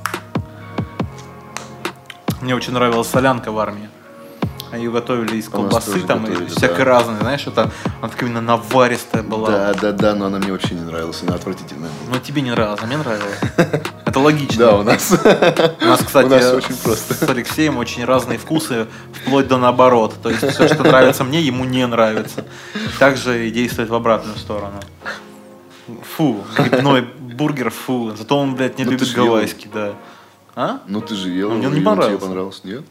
Мне 2.43 2.57
очень 2.57 2.73
нравилась 2.73 3.09
солянка 3.09 3.53
в 3.53 3.59
армии. 3.59 3.89
А 4.73 4.77
Ее 4.79 4.91
готовили 4.91 5.37
из 5.37 5.49
колбасы 5.51 6.01
там 6.01 6.25
и 6.25 6.31
готовили, 6.31 6.49
всякой 6.49 6.79
да. 6.79 6.85
разной, 6.87 7.19
знаешь, 7.21 7.47
это 7.47 7.71
она 8.01 8.09
такая 8.09 8.31
именно 8.31 8.41
наваристая 8.41 9.23
была. 9.23 9.51
Да, 9.51 9.75
да, 9.75 9.93
да, 9.93 10.15
но 10.15 10.27
она 10.27 10.39
мне 10.39 10.51
вообще 10.51 10.75
не 10.75 10.81
нравилась, 10.81 11.23
она 11.23 11.35
отвратительная. 11.35 11.91
Но 12.11 12.19
тебе 12.19 12.41
не 12.41 12.51
нравилось, 12.51 12.81
а 12.83 12.87
мне 12.87 12.97
нравилось. 12.97 13.39
Это 14.07 14.19
логично. 14.19 14.59
Да, 14.59 14.77
у 14.79 14.83
нас. 14.83 15.13
У 15.13 15.85
нас, 15.85 16.01
кстати, 16.03 16.27
У 16.27 16.31
нас 16.31 16.53
очень 16.55 16.75
просто. 16.77 17.15
с 17.15 17.23
Алексеем 17.29 17.77
очень 17.77 18.05
разные 18.07 18.39
вкусы, 18.39 18.87
вплоть 19.13 19.47
до 19.47 19.59
наоборот. 19.59 20.15
То 20.23 20.31
есть 20.31 20.43
все, 20.51 20.67
что 20.69 20.83
нравится 20.85 21.23
мне, 21.23 21.43
ему 21.43 21.65
не 21.67 21.87
нравится. 21.87 22.47
Также 22.99 23.47
и 23.47 23.51
действует 23.51 23.91
в 23.91 23.95
обратную 23.95 24.39
сторону. 24.39 24.81
Фу, 26.17 26.43
грибной 26.57 27.03
бургер, 27.03 27.71
фу. 27.71 28.15
Зато 28.17 28.39
он, 28.39 28.55
блядь, 28.55 28.79
не 28.79 28.85
Ну, 28.85 28.93
любит 28.93 29.13
гавайский, 29.13 29.71
да. 29.73 29.93
А? 30.55 30.81
Ну 30.87 31.01
ты 31.01 31.15
же 31.15 31.31
ел, 31.31 31.51
Ну, 31.51 31.57
мне 31.57 31.67
он 31.69 31.73
не 31.75 31.79
он 31.79 31.83
тебе 31.83 31.91
понравился. 31.91 32.27
понравился, 32.27 32.61
нет? 32.65 32.83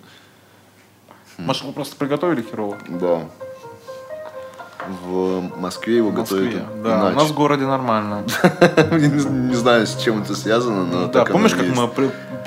Может, 1.38 1.64
вы 1.64 1.74
просто 1.74 1.95
приготовили 1.95 2.41
херово? 2.41 2.78
Да. 2.88 3.22
В 5.03 5.41
Москве 5.59 5.97
его 5.97 6.09
В 6.09 6.16
Москве, 6.16 6.39
готовят 6.49 6.84
да. 6.84 6.89
У 6.89 6.99
нас 7.01 7.14
в 7.14 7.18
иначе. 7.18 7.34
городе 7.36 7.66
нормально. 7.68 8.24
не, 8.91 9.53
знаю, 9.53 9.86
с 9.86 9.95
чем 9.97 10.24
это 10.24 10.36
связано, 10.36 10.86
но 10.86 11.05
Да, 11.07 11.24
помнишь, 11.24 11.53
как 11.53 11.68
мы 11.68 11.88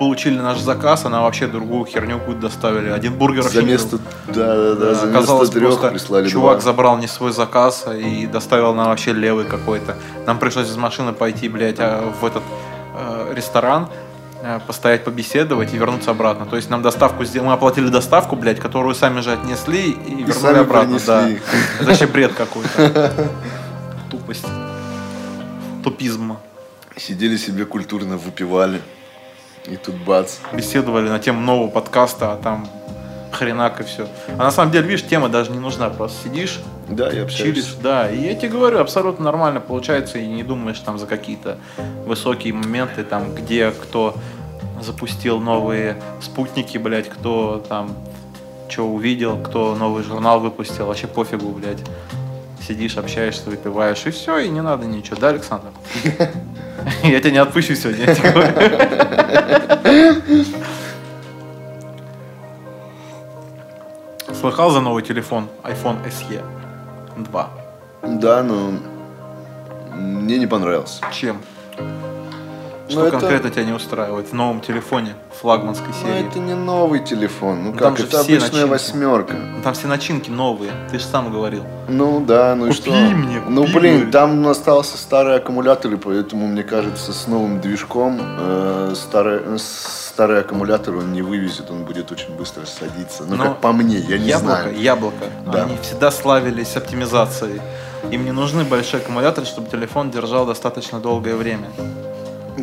получили 0.00 0.40
наш 0.40 0.58
заказ, 0.58 1.04
а 1.04 1.08
нам 1.10 1.22
вообще 1.22 1.46
другую 1.46 1.84
херню 1.86 2.18
какую-то 2.18 2.42
доставили. 2.42 2.88
Один 2.90 3.14
бургер 3.16 3.44
За 3.44 3.62
место, 3.62 3.98
да, 4.26 4.34
да, 4.56 4.74
да, 4.74 4.94
за 4.94 5.10
Оказалось, 5.10 5.54
место 5.54 5.78
трех 5.78 5.92
прислали 5.92 6.28
чувак 6.28 6.54
два. 6.58 6.60
забрал 6.64 6.98
не 6.98 7.06
свой 7.06 7.30
заказ 7.32 7.86
и 7.96 8.26
доставил 8.26 8.74
нам 8.74 8.88
вообще 8.88 9.12
левый 9.12 9.44
какой-то. 9.44 9.96
Нам 10.26 10.40
пришлось 10.40 10.68
из 10.68 10.76
машины 10.76 11.12
пойти, 11.12 11.48
блядь, 11.48 11.78
а, 11.78 12.12
в 12.20 12.24
этот 12.24 12.42
э, 12.96 13.32
ресторан, 13.36 13.88
постоять, 14.66 15.04
побеседовать 15.04 15.72
и 15.72 15.76
вернуться 15.76 16.10
обратно. 16.10 16.46
То 16.46 16.56
есть 16.56 16.70
нам 16.70 16.82
доставку 16.82 17.24
сделали, 17.24 17.48
мы 17.48 17.54
оплатили 17.54 17.88
доставку, 17.88 18.36
блядь, 18.36 18.60
которую 18.60 18.94
сами 18.94 19.20
же 19.20 19.32
отнесли 19.32 19.90
и, 19.90 20.14
вернули 20.16 20.32
сами 20.32 20.58
обратно. 20.58 20.98
Да. 21.06 21.28
Это 21.28 21.84
вообще 21.84 22.06
бред 22.06 22.34
какой-то. 22.34 23.12
Тупость. 24.10 24.46
Тупизм. 25.82 26.36
Сидели 26.96 27.36
себе 27.36 27.64
культурно, 27.64 28.16
выпивали. 28.16 28.80
И 29.66 29.76
тут 29.76 29.94
бац. 29.96 30.36
Беседовали 30.52 31.08
на 31.08 31.18
тему 31.18 31.40
нового 31.40 31.68
подкаста, 31.68 32.32
а 32.32 32.36
там 32.36 32.68
хренак 33.34 33.80
и 33.80 33.84
все. 33.84 34.06
А 34.38 34.44
на 34.44 34.50
самом 34.50 34.72
деле, 34.72 34.88
видишь, 34.88 35.06
тема 35.06 35.28
даже 35.28 35.50
не 35.50 35.58
нужна. 35.58 35.90
Просто 35.90 36.28
сидишь, 36.28 36.60
Да, 36.88 37.10
я 37.10 37.24
общаюсь. 37.24 37.54
чилишь, 37.54 37.74
да. 37.82 38.10
И 38.10 38.18
я 38.20 38.34
тебе 38.34 38.48
говорю, 38.50 38.78
абсолютно 38.80 39.24
нормально 39.24 39.60
получается, 39.60 40.18
и 40.18 40.26
не 40.26 40.42
думаешь 40.42 40.78
там 40.80 40.98
за 40.98 41.06
какие-то 41.06 41.58
высокие 42.06 42.52
моменты, 42.54 43.04
там, 43.04 43.34
где 43.34 43.70
кто 43.70 44.14
запустил 44.82 45.40
новые 45.40 45.96
спутники, 46.20 46.78
блядь, 46.78 47.08
кто 47.08 47.64
там 47.68 47.90
что 48.68 48.86
увидел, 48.88 49.36
кто 49.38 49.74
новый 49.76 50.02
журнал 50.02 50.40
выпустил, 50.40 50.86
вообще 50.86 51.06
пофигу, 51.06 51.48
блядь. 51.48 51.78
Сидишь, 52.66 52.96
общаешься, 52.96 53.50
выпиваешь, 53.50 54.06
и 54.06 54.10
все, 54.10 54.38
и 54.38 54.48
не 54.48 54.62
надо 54.62 54.86
ничего, 54.86 55.16
да, 55.20 55.28
Александр? 55.28 55.68
Я 57.02 57.20
тебя 57.20 57.30
не 57.30 57.38
отпущу 57.38 57.74
сегодня, 57.74 58.06
Слыхал 64.44 64.70
за 64.70 64.82
новый 64.82 65.02
телефон 65.02 65.48
iPhone 65.62 66.06
SE 66.06 66.44
2? 67.16 67.50
Да, 68.02 68.42
но 68.42 68.72
мне 69.96 70.36
не 70.36 70.46
понравился. 70.46 71.02
Чем? 71.10 71.40
Ну, 72.86 72.90
Что 72.90 73.06
это- 73.06 73.18
конкретно 73.18 73.48
тебя 73.50 73.64
не 73.64 73.72
устраивает 73.72 74.28
в 74.28 74.34
новом 74.34 74.60
телефоне 74.60 75.14
флагманской 75.40 75.88
Ну, 75.88 76.06
серии? 76.06 76.28
это 76.28 76.38
не 76.38 76.54
новый 76.54 77.00
телефон. 77.00 77.64
Ну 77.64 77.72
Ну, 77.72 77.78
как, 77.78 77.96
же 77.96 78.04
это 78.04 78.20
обычная 78.20 78.40
начинки. 78.40 78.68
восьмерка. 78.68 79.32
Ну, 79.34 79.62
Там 79.62 79.72
все 79.72 79.86
начинки 79.86 80.28
новые, 80.30 80.70
ты 80.90 80.98
же 80.98 81.04
сам 81.06 81.32
говорил. 81.32 81.64
Ну 81.88 82.20
да, 82.20 82.54
ну 82.54 82.66
и 82.66 82.68
Купи 82.68 82.82
что? 82.82 82.90
мне, 82.92 83.40
ну 83.48 83.62
купи, 83.62 83.78
блин, 83.78 83.92
говорит. 83.94 84.10
там 84.12 84.46
остался 84.48 84.98
старый 84.98 85.36
аккумулятор, 85.36 85.92
и 85.94 85.96
поэтому, 85.96 86.46
мне 86.46 86.62
кажется, 86.62 87.14
с 87.14 87.26
новым 87.26 87.60
движком 87.62 88.20
э, 88.20 88.92
старый, 88.94 89.40
э, 89.42 89.56
старый 89.58 90.40
аккумулятор 90.40 90.94
он 90.96 91.12
не 91.14 91.22
вывезет, 91.22 91.70
он 91.70 91.84
будет 91.84 92.12
очень 92.12 92.34
быстро 92.36 92.66
садиться. 92.66 93.24
Ну, 93.26 93.36
Но 93.36 93.44
как 93.44 93.60
по 93.62 93.72
мне, 93.72 93.96
я 93.96 94.18
не 94.18 94.26
яблоко, 94.28 94.60
знаю. 94.62 94.78
яблоко. 94.78 95.24
Да. 95.46 95.64
Они 95.64 95.78
всегда 95.80 96.10
славились 96.10 96.76
оптимизацией. 96.76 97.62
Им 98.10 98.26
не 98.26 98.32
нужны 98.32 98.62
большие 98.64 99.00
аккумуляторы, 99.00 99.46
чтобы 99.46 99.70
телефон 99.70 100.10
держал 100.10 100.44
достаточно 100.44 101.00
долгое 101.00 101.34
время. 101.36 101.70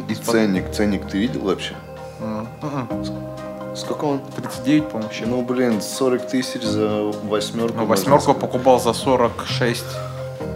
И 0.07 0.15
ценник, 0.15 0.71
ценник 0.71 1.07
ты 1.07 1.17
видел 1.17 1.41
вообще? 1.41 1.73
М, 2.19 2.47
м-м. 2.61 3.75
Сколько 3.75 4.05
он? 4.05 4.19
39, 4.35 4.83
по-моему, 4.85 5.03
вообще. 5.03 5.25
Ну, 5.25 5.41
блин, 5.41 5.81
40 5.81 6.27
тысяч 6.27 6.63
за 6.63 7.11
восьмерку. 7.23 7.73
Ну, 7.77 7.85
восьмерку 7.85 8.33
покупал 8.33 8.79
за 8.79 8.93
46. 8.93 9.85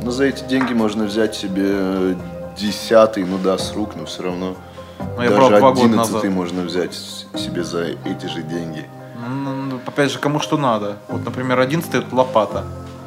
Ну, 0.01 0.11
за 0.11 0.25
эти 0.25 0.43
деньги 0.43 0.73
можно 0.73 1.05
взять 1.05 1.36
себе 1.36 2.15
десятый, 2.57 3.23
ну 3.25 3.38
да, 3.38 3.57
с 3.57 3.73
рук, 3.73 3.95
но 3.95 4.05
все 4.05 4.23
равно. 4.23 4.55
Ну, 5.17 5.21
я 5.21 5.29
Даже 5.29 5.36
брал 5.36 5.49
два 5.59 5.71
года 5.71 5.86
11 5.86 6.13
назад. 6.13 6.31
можно 6.31 6.61
взять 6.63 6.93
себе 6.93 7.63
за 7.63 7.83
эти 7.83 8.25
же 8.27 8.41
деньги. 8.43 8.86
Ну, 9.27 9.79
опять 9.86 10.11
же, 10.11 10.19
кому 10.19 10.39
что 10.39 10.57
надо. 10.57 10.97
Вот, 11.07 11.23
например, 11.25 11.59
11 11.59 11.93
это 11.93 12.15
лопата. 12.15 12.65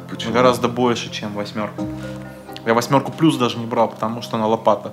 Почему? 0.09 0.33
Гораздо 0.33 0.67
больше, 0.67 1.11
чем 1.11 1.33
восьмерка. 1.33 1.83
Я 2.65 2.73
восьмерку 2.73 3.11
плюс 3.11 3.37
даже 3.37 3.57
не 3.57 3.65
брал, 3.65 3.89
потому 3.89 4.21
что 4.21 4.37
она 4.37 4.47
лопата. 4.47 4.91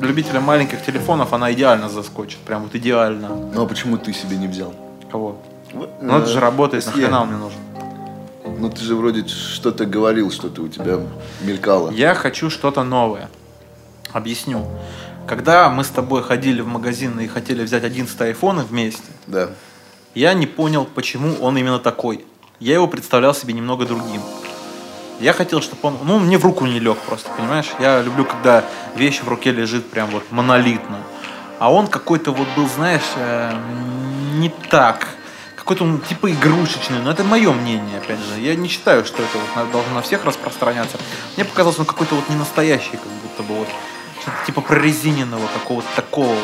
Любителя 0.00 0.40
маленьких 0.40 0.82
телефонов 0.84 1.32
она 1.32 1.52
идеально 1.52 1.88
заскочит. 1.88 2.38
Прям 2.38 2.62
вот 2.64 2.74
идеально. 2.74 3.28
Ну, 3.28 3.62
а 3.62 3.66
почему 3.66 3.98
ты 3.98 4.12
себе 4.12 4.36
не 4.36 4.48
взял? 4.48 4.74
Кого? 5.10 5.36
Вот, 5.72 5.90
Ну 6.00 6.16
это 6.16 6.26
э, 6.28 6.32
же 6.32 6.40
работает, 6.40 6.84
SE. 6.84 6.86
нахрена 6.88 7.22
он 7.22 7.28
мне 7.28 7.36
нужен? 7.36 7.58
Ну, 8.58 8.70
ты 8.70 8.80
же 8.80 8.94
вроде 8.96 9.26
что-то 9.28 9.84
говорил, 9.84 10.30
что-то 10.30 10.62
у 10.62 10.68
тебя 10.68 11.00
мелькало. 11.42 11.90
Я 11.90 12.14
хочу 12.14 12.50
что-то 12.50 12.82
новое. 12.82 13.28
Объясню. 14.12 14.66
Когда 15.26 15.68
мы 15.68 15.84
с 15.84 15.88
тобой 15.88 16.22
ходили 16.22 16.60
в 16.62 16.66
магазин 16.66 17.20
и 17.20 17.26
хотели 17.28 17.62
взять 17.62 17.84
11 17.84 18.20
айфоны 18.22 18.64
вместе, 18.64 19.02
Да. 19.26 19.50
я 20.14 20.34
не 20.34 20.46
понял, 20.46 20.84
почему 20.92 21.34
он 21.40 21.56
именно 21.58 21.78
такой. 21.78 22.24
Я 22.58 22.74
его 22.74 22.88
представлял 22.88 23.34
себе 23.34 23.52
немного 23.54 23.86
другим. 23.86 24.20
Я 25.20 25.34
хотел, 25.34 25.60
чтобы 25.60 25.80
он, 25.82 25.98
ну, 26.04 26.18
мне 26.18 26.38
в 26.38 26.44
руку 26.44 26.64
не 26.64 26.80
лег 26.80 26.96
просто, 26.98 27.30
понимаешь? 27.36 27.66
Я 27.78 28.00
люблю, 28.00 28.24
когда 28.24 28.64
вещь 28.96 29.20
в 29.20 29.28
руке 29.28 29.52
лежит 29.52 29.90
прям 29.90 30.08
вот 30.10 30.24
монолитно. 30.30 30.96
А 31.58 31.70
он 31.70 31.88
какой-то 31.88 32.32
вот 32.32 32.48
был, 32.56 32.66
знаешь, 32.66 33.02
э, 33.16 33.52
не 34.36 34.48
так. 34.70 35.08
Какой-то 35.56 35.84
он 35.84 36.00
типа 36.00 36.30
игрушечный, 36.30 37.00
но 37.00 37.10
это 37.10 37.22
мое 37.22 37.52
мнение, 37.52 37.98
опять 37.98 38.18
же. 38.18 38.40
Я 38.40 38.54
не 38.54 38.66
считаю, 38.66 39.04
что 39.04 39.22
это 39.22 39.36
вот 39.36 39.70
должно 39.70 39.94
на 39.96 40.00
всех 40.00 40.24
распространяться. 40.24 40.96
Мне 41.36 41.44
показалось, 41.44 41.78
он 41.78 41.84
какой-то 41.84 42.14
вот 42.14 42.26
не 42.30 42.36
настоящий, 42.36 42.92
как 42.92 43.12
будто 43.22 43.42
бы 43.42 43.58
вот 43.58 43.68
что-то 44.22 44.36
типа 44.46 44.62
прорезиненного 44.62 45.46
какого-то 45.48 45.88
такого. 45.96 46.34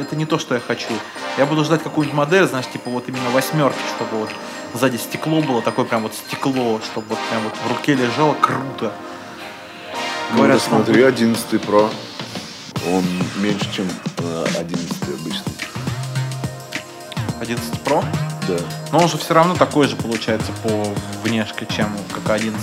Это 0.00 0.16
не 0.16 0.26
то, 0.26 0.38
что 0.38 0.54
я 0.54 0.60
хочу. 0.60 0.88
Я 1.36 1.46
буду 1.46 1.64
ждать 1.64 1.82
какую-нибудь 1.82 2.16
модель, 2.16 2.46
знаешь, 2.46 2.66
типа 2.66 2.90
вот 2.90 3.08
именно 3.08 3.30
восьмерки, 3.30 3.78
чтобы 3.96 4.18
вот 4.20 4.30
сзади 4.74 4.96
стекло 4.96 5.40
было, 5.40 5.62
такое 5.62 5.84
прям 5.84 6.02
вот 6.02 6.14
стекло, 6.14 6.80
чтобы 6.84 7.08
вот 7.08 7.18
прям 7.30 7.42
вот 7.42 7.54
в 7.64 7.68
руке 7.68 7.94
лежало 7.94 8.34
круто. 8.34 8.92
Говорят, 10.32 10.60
Говорят, 10.60 10.62
он 10.72 10.84
смотри, 10.84 11.02
11 11.02 11.52
Pro. 11.54 11.90
Он 12.92 13.04
меньше, 13.42 13.68
чем 13.72 13.88
э, 14.18 14.44
11 14.58 15.02
обычный. 15.08 15.52
11 17.40 17.74
Pro, 17.84 18.04
Да. 18.46 18.56
но 18.92 18.98
он 19.00 19.08
же 19.08 19.16
все 19.18 19.34
равно 19.34 19.54
такой 19.54 19.86
же 19.88 19.96
получается 19.96 20.52
по 20.62 20.94
внешке, 21.24 21.66
чем 21.74 21.88
как 22.12 22.30
11. 22.34 22.60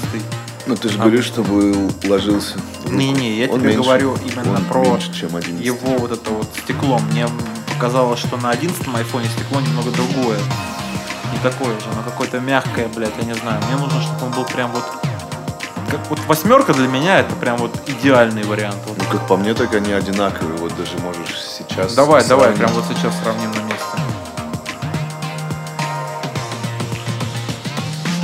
Ну, 0.68 0.76
ты 0.76 0.90
же 0.90 0.98
А. 0.98 1.02
говоришь, 1.02 1.26
чтобы 1.26 1.90
ложился. 2.06 2.56
Не-не, 2.90 3.38
я 3.38 3.48
Он 3.52 3.60
тебе 3.60 3.70
меньше. 3.70 3.84
говорю 3.84 4.18
именно 4.26 4.62
про 4.62 4.82
меньше, 4.84 5.14
чем 5.14 5.36
11. 5.36 5.66
его 5.66 5.98
вот 5.98 6.12
это 6.12 6.30
вот 6.30 6.48
стекло. 6.64 7.00
Мне 7.12 7.28
показалось, 7.74 8.20
что 8.20 8.38
на 8.38 8.52
11 8.52 8.88
айфоне 8.96 9.28
стекло 9.30 9.60
немного 9.62 9.92
другое. 9.92 10.38
Не 11.34 11.40
такое 11.40 11.78
же, 11.80 11.86
оно 11.92 12.04
какое-то 12.04 12.40
мягкое, 12.40 12.88
блядь, 12.88 13.14
я 13.20 13.24
не 13.26 13.34
знаю. 13.34 13.62
Мне 13.68 13.78
нужно, 13.78 14.02
чтобы 14.02 14.26
он 14.28 14.32
был 14.32 14.46
прям 14.46 14.72
вот... 14.72 14.84
Как 15.92 16.10
вот 16.10 16.20
восьмерка 16.28 16.74
для 16.74 16.88
меня 16.88 17.20
это 17.20 17.36
прям 17.36 17.58
вот 17.58 17.72
идеальный 17.88 18.44
вариант. 18.44 18.78
Вот. 18.88 18.98
Ну, 18.98 19.04
как 19.12 19.28
по 19.28 19.38
мне, 19.38 19.54
так 19.54 19.74
они 19.76 19.92
одинаковые. 19.94 20.58
Вот 20.58 20.76
даже 20.76 20.98
можешь 21.00 21.36
сейчас... 21.40 21.94
Давай, 21.94 22.26
давай, 22.28 22.56
сравнить. 22.56 22.60
прям 22.60 22.72
вот 22.74 22.86
сейчас 22.86 23.14
сравним 23.22 23.52
на 23.52 23.62
месте. 23.62 23.86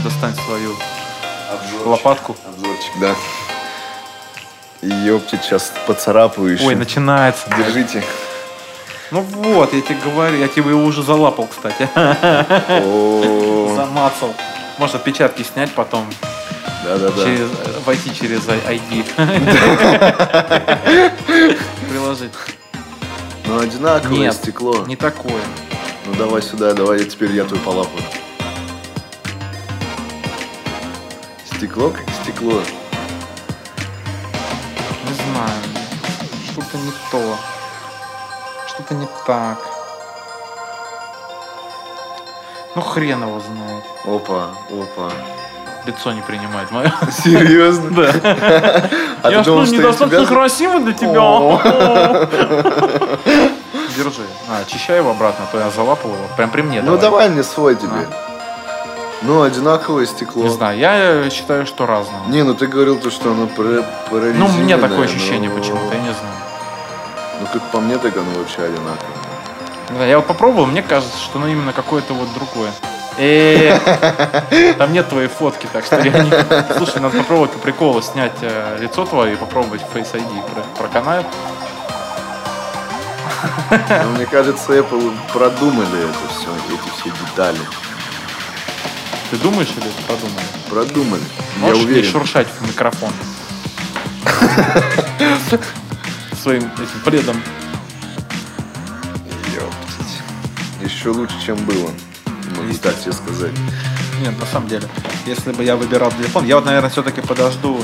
Достань 0.04 0.34
свою 0.46 0.72
Обзорчик. 1.52 1.86
лопатку. 1.88 2.36
Обзорчик, 2.48 2.92
да. 3.00 3.16
И 4.82 4.90
ёптить, 4.90 5.44
сейчас 5.44 5.72
поцарапаю 5.86 6.54
еще. 6.54 6.66
Ой, 6.66 6.76
начинается. 6.76 7.44
Держите. 7.56 8.04
Ну 9.12 9.22
вот, 9.22 9.74
я 9.74 9.82
тебе 9.82 9.98
говорю, 10.04 10.38
я 10.38 10.48
тебе 10.48 10.70
его 10.72 10.84
уже 10.84 11.04
залапал, 11.04 11.48
кстати. 11.48 11.88
Замацал. 13.76 14.34
Можно 14.78 14.98
отпечатки 15.00 15.44
снять 15.44 15.72
потом, 15.74 16.06
Да-да-да. 16.86 17.24
войти 17.86 18.16
через 18.16 18.48
ID. 18.48 19.06
Приложить. 21.90 22.32
Ну, 23.46 23.60
одинаковое 23.60 24.18
Нет, 24.18 24.34
стекло. 24.34 24.86
не 24.88 24.96
такое. 24.96 25.42
Ну, 26.06 26.14
давай 26.18 26.42
сюда, 26.42 26.74
давай, 26.74 27.00
я 27.00 27.06
теперь 27.06 27.32
я 27.34 27.44
твой 27.44 27.60
полапаю. 27.60 28.02
Стекло 31.54 31.90
как 31.90 32.06
стекло. 32.24 32.62
Что-то 36.72 36.86
не 36.86 36.92
то. 37.12 37.38
Что-то 38.68 38.94
не 38.94 39.08
так. 39.28 39.58
Ну 42.76 42.82
хрен 42.82 43.22
его 43.24 43.42
знает. 43.42 43.84
Опа, 44.06 44.52
опа. 44.70 45.12
Лицо 45.86 46.14
не 46.14 46.22
принимает 46.22 46.72
мое. 46.72 46.94
Серьезно? 47.12 47.92
Да. 47.92 48.90
А 49.22 49.30
Я 49.30 49.40
ты 49.40 49.44
что, 49.44 49.66
недостаточно 49.66 50.26
тебя... 50.26 50.26
красивый 50.26 50.84
для 50.84 50.94
тебя? 50.94 51.12
Держи. 53.98 54.24
А, 54.50 54.62
очищай 54.62 54.98
его 55.00 55.12
обратно, 55.12 55.46
а 55.50 55.52
то 55.52 55.60
я 55.60 55.70
залапал 55.72 56.12
его. 56.12 56.24
Прям 56.38 56.52
при 56.52 56.62
мне 56.62 56.82
Ну, 56.82 56.98
давай 56.98 57.28
мне 57.30 57.44
свой 57.44 57.76
тебе. 57.76 57.90
На. 57.90 58.08
Ну, 59.24 59.42
одинаковое 59.42 60.06
стекло. 60.06 60.44
Не 60.44 60.50
знаю, 60.50 60.80
я 60.80 61.30
считаю, 61.30 61.66
что 61.66 61.86
разное. 61.86 62.22
Не, 62.28 62.44
ну 62.44 62.54
ты 62.56 62.68
говорил 62.68 62.98
то, 62.98 63.12
что 63.12 63.32
оно 63.32 63.48
про 63.48 63.84
Ну, 64.34 64.46
у 64.46 64.52
меня 64.54 64.78
такое 64.78 65.04
ощущение 65.04 65.50
почему-то, 65.50 65.96
я 65.96 66.00
не 66.02 66.14
знаю. 66.14 66.31
Ну, 67.54 67.60
как 67.60 67.72
по 67.72 67.80
мне, 67.80 67.98
так 67.98 68.16
оно 68.16 68.32
вообще 68.32 68.64
одинаковое. 68.64 68.98
Да, 69.98 70.06
я 70.06 70.18
вот 70.18 70.28
попробовал, 70.28 70.68
мне 70.68 70.82
кажется, 70.82 71.18
что 71.18 71.40
ну 71.40 71.48
именно 71.48 71.74
какое-то 71.74 72.14
вот 72.14 72.34
другое. 72.34 72.72
Э, 73.18 73.78
Там 74.78 74.94
нет 74.94 75.10
твоей 75.10 75.28
фотки, 75.28 75.68
так 75.72 75.86
что 75.86 76.00
я 76.00 76.24
не... 76.24 76.32
Слушай, 76.78 77.02
надо 77.02 77.18
попробовать 77.18 77.52
по 77.52 77.60
приколу 77.60 78.02
снять 78.02 78.38
э, 78.42 78.78
лицо 78.80 79.06
твое 79.06 79.34
и 79.34 79.36
попробовать 79.36 79.82
Face 79.94 80.14
ID 80.14 80.44
про- 80.54 80.64
проканает. 80.84 81.26
Но 83.70 84.10
мне 84.16 84.26
кажется, 84.26 84.74
Apple 84.74 85.12
продумали 85.34 86.04
это 86.04 86.34
все, 86.34 86.48
эти 86.70 87.02
все 87.02 87.10
детали. 87.26 87.60
Ты 89.30 89.38
думаешь 89.38 89.70
или 89.76 89.88
это 89.88 90.02
подумали? 90.08 90.46
Продумали. 90.70 91.24
Можешь 91.58 91.78
Я 91.80 91.84
не 91.84 91.92
уверен. 91.92 92.12
шуршать 92.12 92.48
в 92.48 92.68
микрофон? 92.68 93.12
Своим 96.42 96.64
этим 96.64 97.02
пледом. 97.06 97.40
Ёптать. 99.54 100.84
Еще 100.84 101.10
лучше, 101.10 101.36
чем 101.46 101.56
было. 101.66 101.92
Могу 102.58 102.74
так 102.82 103.00
тебе 103.00 103.14
сказать. 103.14 103.52
Нет, 104.22 104.40
на 104.40 104.46
самом 104.48 104.68
деле, 104.68 104.88
если 105.28 105.52
бы 105.52 105.64
я 105.64 105.76
выбирал 105.76 106.12
телефон, 106.12 106.46
я 106.46 106.56
вот, 106.56 106.66
наверное, 106.66 106.90
все-таки 106.90 107.22
подожду 107.22 107.84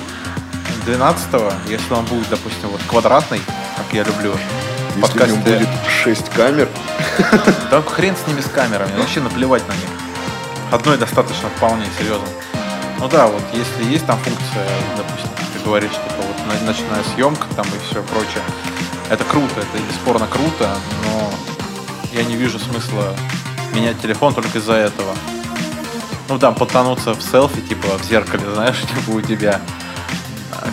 12 0.87 1.27
если 1.67 1.93
он 1.93 2.05
будет, 2.05 2.29
допустим, 2.29 2.69
вот 2.69 2.81
квадратный, 2.87 3.41
как 3.75 3.93
я 3.93 4.03
люблю. 4.03 4.33
Если 4.95 5.19
в 5.19 5.27
нем 5.27 5.41
подкасте. 5.43 5.65
будет 5.65 5.69
6 5.87 6.29
камер, 6.29 6.69
Да 7.69 7.81
хрен 7.83 8.15
с 8.15 8.27
ними 8.27 8.41
с 8.41 8.49
камерами, 8.49 8.97
вообще 8.97 9.19
наплевать 9.19 9.67
на 9.67 9.73
них. 9.73 9.89
Одной 10.71 10.97
достаточно 10.97 11.49
вполне, 11.49 11.85
серьезно. 11.99 12.27
Ну 12.99 13.07
да, 13.07 13.27
вот 13.27 13.43
если 13.53 13.91
есть 13.91 14.07
там 14.07 14.17
функция, 14.17 14.67
допустим, 14.97 15.36
ты 15.67 15.69
говоришь, 15.69 15.91
типа 15.91 16.15
вот 16.19 16.37
на- 16.47 16.65
ночная 16.65 17.03
съемка 17.13 17.45
там 17.55 17.65
и 17.65 17.89
все 17.89 18.01
прочее, 18.03 18.41
это 19.09 19.25
круто, 19.25 19.53
это 19.59 19.83
бесспорно 19.83 20.25
круто, 20.25 20.73
но 21.03 21.29
я 22.13 22.23
не 22.23 22.37
вижу 22.37 22.57
смысла 22.57 23.13
менять 23.73 24.01
телефон 24.01 24.33
только 24.33 24.59
из-за 24.59 24.73
этого. 24.75 25.13
Ну 26.29 26.39
там 26.39 26.55
потонуться 26.55 27.13
в 27.13 27.21
селфи, 27.21 27.59
типа 27.59 27.97
в 27.97 28.03
зеркале, 28.05 28.45
знаешь, 28.53 28.79
типа 28.79 29.17
у 29.17 29.21
тебя 29.21 29.59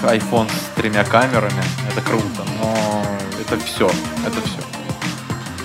iPhone 0.05 0.49
с 0.49 0.76
тремя 0.76 1.03
камерами, 1.05 1.64
это 1.90 2.01
круто, 2.01 2.45
но 2.61 3.05
это 3.40 3.59
все, 3.64 3.90
это 4.24 4.40
все. 4.47 4.61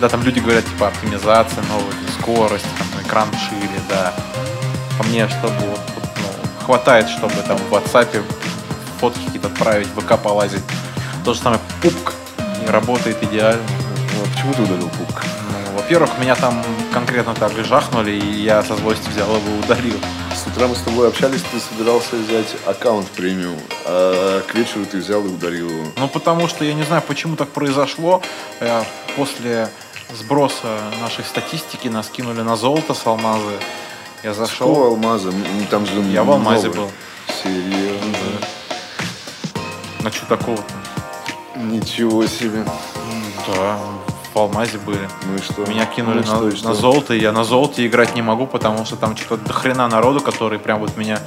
Да, 0.01 0.09
там 0.09 0.23
люди 0.23 0.39
говорят, 0.39 0.65
типа, 0.65 0.87
оптимизация, 0.87 1.61
новая 1.63 1.93
скорость, 2.19 2.65
там, 2.77 3.01
экран 3.03 3.27
шире, 3.33 3.79
да. 3.89 4.13
По 4.97 5.03
мне, 5.03 5.27
чтобы 5.27 5.59
вот, 5.59 5.81
ну, 5.95 6.65
хватает, 6.65 7.09
чтобы 7.09 7.35
там 7.45 7.57
в 7.57 7.73
WhatsApp 7.73 8.23
фотки 8.99 9.19
какие-то 9.25 9.47
отправить, 9.47 9.87
ВК 9.95 10.17
полазить. 10.21 10.63
То 11.25 11.33
же 11.33 11.39
самое 11.39 11.61
пупк 11.81 12.13
работает 12.67 13.21
идеально. 13.23 13.61
ну, 14.15 14.25
почему 14.31 14.53
ты 14.53 14.61
удалил 14.63 14.89
пук? 14.89 15.23
Ну, 15.51 15.77
во-первых, 15.77 16.09
меня 16.19 16.35
там 16.35 16.63
конкретно 16.93 17.33
так 17.33 17.51
же 17.53 17.63
жахнули, 17.63 18.11
и 18.11 18.41
я 18.41 18.63
со 18.63 18.75
злости 18.75 19.07
взял 19.09 19.27
его 19.27 19.55
и 19.55 19.59
удалил. 19.63 19.97
С 20.35 20.47
утра 20.47 20.67
мы 20.67 20.75
с 20.75 20.79
тобой 20.81 21.07
общались, 21.07 21.41
ты 21.51 21.59
собирался 21.59 22.15
взять 22.15 22.55
аккаунт 22.65 23.07
премиум, 23.09 23.59
а 23.85 24.41
к 24.41 24.55
вечеру 24.55 24.85
ты 24.85 24.97
взял 24.99 25.21
и 25.25 25.27
удалил 25.27 25.69
его. 25.69 25.83
Ну, 25.97 26.07
потому 26.07 26.47
что 26.47 26.63
я 26.63 26.73
не 26.73 26.83
знаю, 26.83 27.01
почему 27.07 27.35
так 27.35 27.49
произошло. 27.49 28.21
Э, 28.59 28.83
После 29.15 29.69
сброса 30.17 30.79
нашей 31.01 31.25
статистики 31.25 31.87
нас 31.89 32.07
кинули 32.09 32.41
на 32.41 32.55
золото 32.55 32.93
с 32.93 33.05
алмазы. 33.05 33.51
Я 34.23 34.33
зашел. 34.33 34.83
Алмаза? 34.83 35.29
М, 35.29 35.65
Там 35.69 35.85
же 35.85 35.93
Я 36.11 36.23
в 36.23 36.31
алмазе 36.31 36.69
был. 36.69 36.89
Серьезно? 37.43 38.15
А 40.03 40.11
что 40.11 40.25
такого-то? 40.27 40.63
Ничего 41.55 42.25
себе. 42.25 42.63
Да, 43.47 43.77
в 44.33 44.37
алмазе 44.37 44.77
были. 44.77 45.07
Ну 45.25 45.35
и 45.35 45.39
что? 45.39 45.65
Меня 45.65 45.85
кинули 45.85 46.15
Ну 46.15 46.21
на, 46.21 46.25
что, 46.25 46.43
на 46.45 46.51
что? 46.55 46.73
золото, 46.73 47.13
и 47.13 47.19
я 47.19 47.31
на 47.31 47.43
золоте 47.43 47.85
играть 47.85 48.15
не 48.15 48.21
могу, 48.21 48.47
потому 48.47 48.85
что 48.85 48.95
там 48.95 49.17
что-то 49.17 49.45
до 49.45 49.53
хрена 49.53 49.87
народу, 49.87 50.21
который 50.21 50.59
прям 50.59 50.79
вот 50.79 50.95
меня 50.97 51.19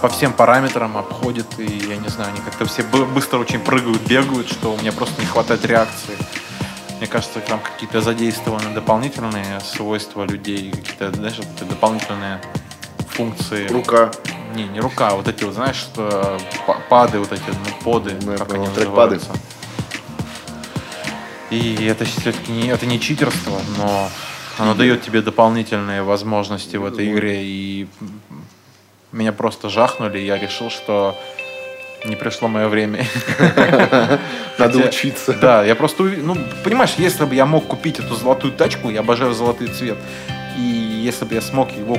по 0.00 0.08
всем 0.08 0.32
параметрам 0.32 0.96
обходит, 0.96 1.46
и 1.58 1.64
я 1.88 1.96
не 1.96 2.08
знаю, 2.08 2.30
они 2.32 2.40
как-то 2.40 2.64
все 2.66 2.82
бы- 2.82 3.04
быстро 3.06 3.38
очень 3.38 3.58
прыгают, 3.60 4.00
бегают, 4.02 4.48
что 4.48 4.72
у 4.72 4.78
меня 4.78 4.92
просто 4.92 5.20
не 5.20 5.26
хватает 5.26 5.64
реакции. 5.64 6.16
Мне 6.98 7.06
кажется, 7.06 7.40
там 7.40 7.60
какие-то 7.60 8.00
задействованы 8.00 8.74
дополнительные 8.74 9.60
свойства 9.60 10.24
людей, 10.24 10.70
какие-то, 10.70 11.12
знаешь, 11.12 11.38
дополнительные 11.60 12.40
функции. 13.10 13.66
Рука. 13.68 14.10
Не, 14.58 14.64
не 14.64 14.80
рука, 14.80 15.10
а 15.10 15.14
вот 15.14 15.28
эти 15.28 15.44
вот, 15.44 15.54
знаешь, 15.54 15.86
пады, 16.88 17.20
вот 17.20 17.30
эти, 17.30 17.44
ну, 17.46 17.82
поды, 17.84 18.16
Ну, 18.22 18.36
как 18.36 18.52
они 18.52 18.66
называются. 18.66 19.30
И 21.50 21.84
это 21.84 22.04
все-таки 22.04 22.50
не, 22.50 22.66
это 22.66 22.84
не 22.84 23.00
читерство, 23.00 23.60
но 23.78 24.10
оно 24.58 24.74
дает 24.74 25.02
тебе 25.02 25.22
дополнительные 25.22 26.02
возможности 26.02 26.76
в 26.76 26.84
этой 26.84 27.12
игре. 27.12 27.44
И 27.44 27.86
меня 29.12 29.32
просто 29.32 29.68
жахнули, 29.68 30.18
и 30.18 30.26
я 30.26 30.36
решил, 30.36 30.70
что 30.70 31.16
не 32.04 32.16
пришло 32.16 32.48
мое 32.48 32.66
время. 32.66 33.06
Надо 34.58 34.78
учиться. 34.88 35.34
Да, 35.34 35.64
я 35.64 35.76
просто, 35.76 36.02
ну, 36.02 36.36
понимаешь, 36.64 36.94
если 36.98 37.24
бы 37.26 37.34
я 37.36 37.46
мог 37.46 37.68
купить 37.68 38.00
эту 38.00 38.16
золотую 38.16 38.52
тачку, 38.52 38.90
я 38.90 39.00
обожаю 39.00 39.34
золотой 39.34 39.68
цвет, 39.68 39.98
и 40.56 40.60
если 40.60 41.24
бы 41.24 41.34
я 41.34 41.40
смог 41.40 41.70
его, 41.70 41.96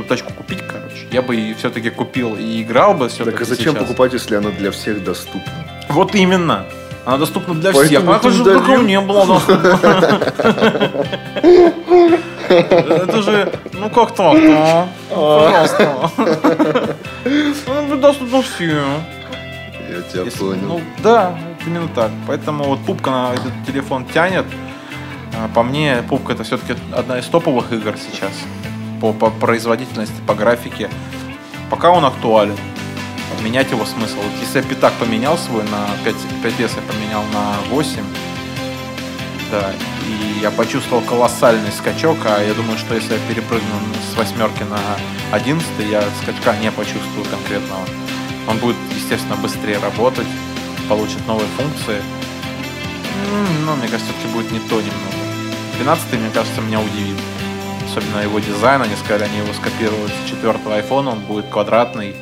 эту 0.00 0.08
тачку 0.08 0.32
купить, 0.32 0.58
короче, 0.66 1.06
я 1.10 1.22
бы 1.22 1.54
все-таки 1.58 1.90
купил 1.90 2.36
и 2.36 2.62
играл 2.62 2.94
бы 2.94 3.08
все-таки 3.08 3.32
Так 3.38 3.42
а 3.42 3.44
зачем 3.44 3.72
сейчас. 3.74 3.82
покупать, 3.84 4.12
если 4.12 4.36
она 4.36 4.50
для 4.50 4.70
всех 4.70 5.02
доступна? 5.04 5.52
Вот 5.88 6.14
именно. 6.14 6.64
Она 7.04 7.18
доступна 7.18 7.54
для 7.54 7.72
Поэтому 7.72 7.86
всех. 7.86 8.08
А 8.08 8.16
это 8.16 8.30
же 8.30 8.44
такого 8.44 8.82
не 8.82 9.00
было 9.00 9.26
доступно. 9.26 9.78
Это 12.50 13.22
же, 13.22 13.52
ну 13.72 13.88
как 13.90 14.14
так-то? 14.14 14.88
Пожалуйста. 15.08 16.10
Ну, 17.24 17.96
доступно 17.96 18.42
всем. 18.42 19.04
Я 19.88 20.02
тебя 20.02 20.22
Если- 20.24 20.38
понял. 20.38 20.60
Ну 20.66 20.80
да, 21.02 21.38
именно 21.66 21.88
так. 21.94 22.10
Поэтому 22.26 22.64
вот 22.64 22.80
пупка 22.80 23.10
на 23.10 23.32
этот 23.34 23.52
телефон 23.66 24.04
тянет. 24.04 24.44
А, 25.38 25.48
По 25.54 25.62
мне, 25.62 26.02
пупка 26.08 26.32
это 26.32 26.42
все-таки 26.42 26.74
одна 26.92 27.18
из 27.20 27.26
топовых 27.26 27.72
игр 27.72 27.94
сейчас. 27.96 28.32
По, 29.00 29.12
по 29.12 29.30
производительности, 29.30 30.20
по 30.26 30.34
графике. 30.34 30.90
Пока 31.70 31.90
он 31.90 32.04
актуален. 32.04 32.56
Менять 33.42 33.70
его 33.70 33.86
смысл. 33.86 34.16
Вот 34.16 34.32
если 34.40 34.58
я 34.58 34.62
пятак 34.62 34.92
поменял 34.94 35.38
свой 35.38 35.62
на 35.64 35.88
5, 36.04 36.14
5S, 36.44 36.72
я 36.76 36.92
поменял 36.92 37.22
на 37.32 37.56
8. 37.70 38.04
Да, 39.50 39.72
и 40.06 40.40
я 40.40 40.50
почувствовал 40.50 41.02
колоссальный 41.02 41.72
скачок, 41.72 42.18
а 42.24 42.42
я 42.42 42.52
думаю, 42.54 42.78
что 42.78 42.94
если 42.94 43.14
я 43.14 43.20
перепрыгну 43.28 43.66
с 44.12 44.16
восьмерки 44.16 44.62
на 44.64 44.78
11, 45.32 45.66
я 45.90 46.02
скачка 46.22 46.56
не 46.58 46.70
почувствую 46.70 47.24
конкретного. 47.24 47.82
Он 48.46 48.58
будет, 48.58 48.76
естественно, 48.94 49.36
быстрее 49.36 49.78
работать, 49.78 50.26
получит 50.88 51.26
новые 51.26 51.48
функции. 51.56 52.02
Но 53.64 53.74
мне 53.76 53.88
кажется, 53.88 54.12
все-таки 54.12 54.34
будет 54.34 54.50
не 54.52 54.60
то 54.60 54.76
немного. 54.76 55.16
12 55.78 56.12
мне 56.12 56.30
кажется, 56.30 56.60
меня 56.60 56.80
удивит. 56.80 57.16
Особенно 57.90 58.20
его 58.20 58.38
дизайн. 58.38 58.82
Они 58.82 58.94
сказали, 58.94 59.24
они 59.24 59.38
его 59.38 59.52
скопируют 59.52 60.12
с 60.24 60.30
четвертого 60.30 60.76
айфона, 60.76 61.10
он 61.10 61.20
будет 61.20 61.46
квадратный. 61.46 62.14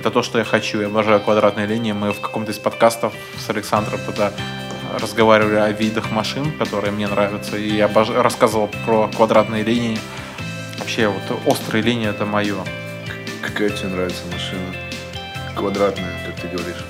Это 0.00 0.10
то, 0.10 0.22
что 0.22 0.38
я 0.38 0.44
хочу. 0.44 0.80
Я 0.80 0.86
обожаю 0.86 1.20
квадратные 1.20 1.66
линии. 1.66 1.92
Мы 1.92 2.12
в 2.12 2.20
каком-то 2.20 2.52
из 2.52 2.58
подкастов 2.58 3.12
с 3.38 3.50
Александром 3.50 4.00
тогда 4.06 4.32
разговаривали 4.98 5.56
о 5.56 5.70
видах 5.70 6.10
машин, 6.10 6.50
которые 6.52 6.92
мне 6.92 7.08
нравятся. 7.08 7.58
И 7.58 7.76
я 7.76 7.86
обож- 7.88 8.18
рассказывал 8.22 8.70
про 8.86 9.08
квадратные 9.08 9.64
линии. 9.64 9.98
Вообще, 10.78 11.08
вот 11.08 11.40
острые 11.44 11.82
линии 11.82 12.08
это 12.08 12.24
мое. 12.24 12.56
Какая 13.42 13.68
тебе 13.70 13.88
нравится 13.88 14.22
машина? 14.32 14.74
Квадратная, 15.54 16.24
как 16.26 16.40
ты 16.40 16.48
говоришь. 16.48 16.84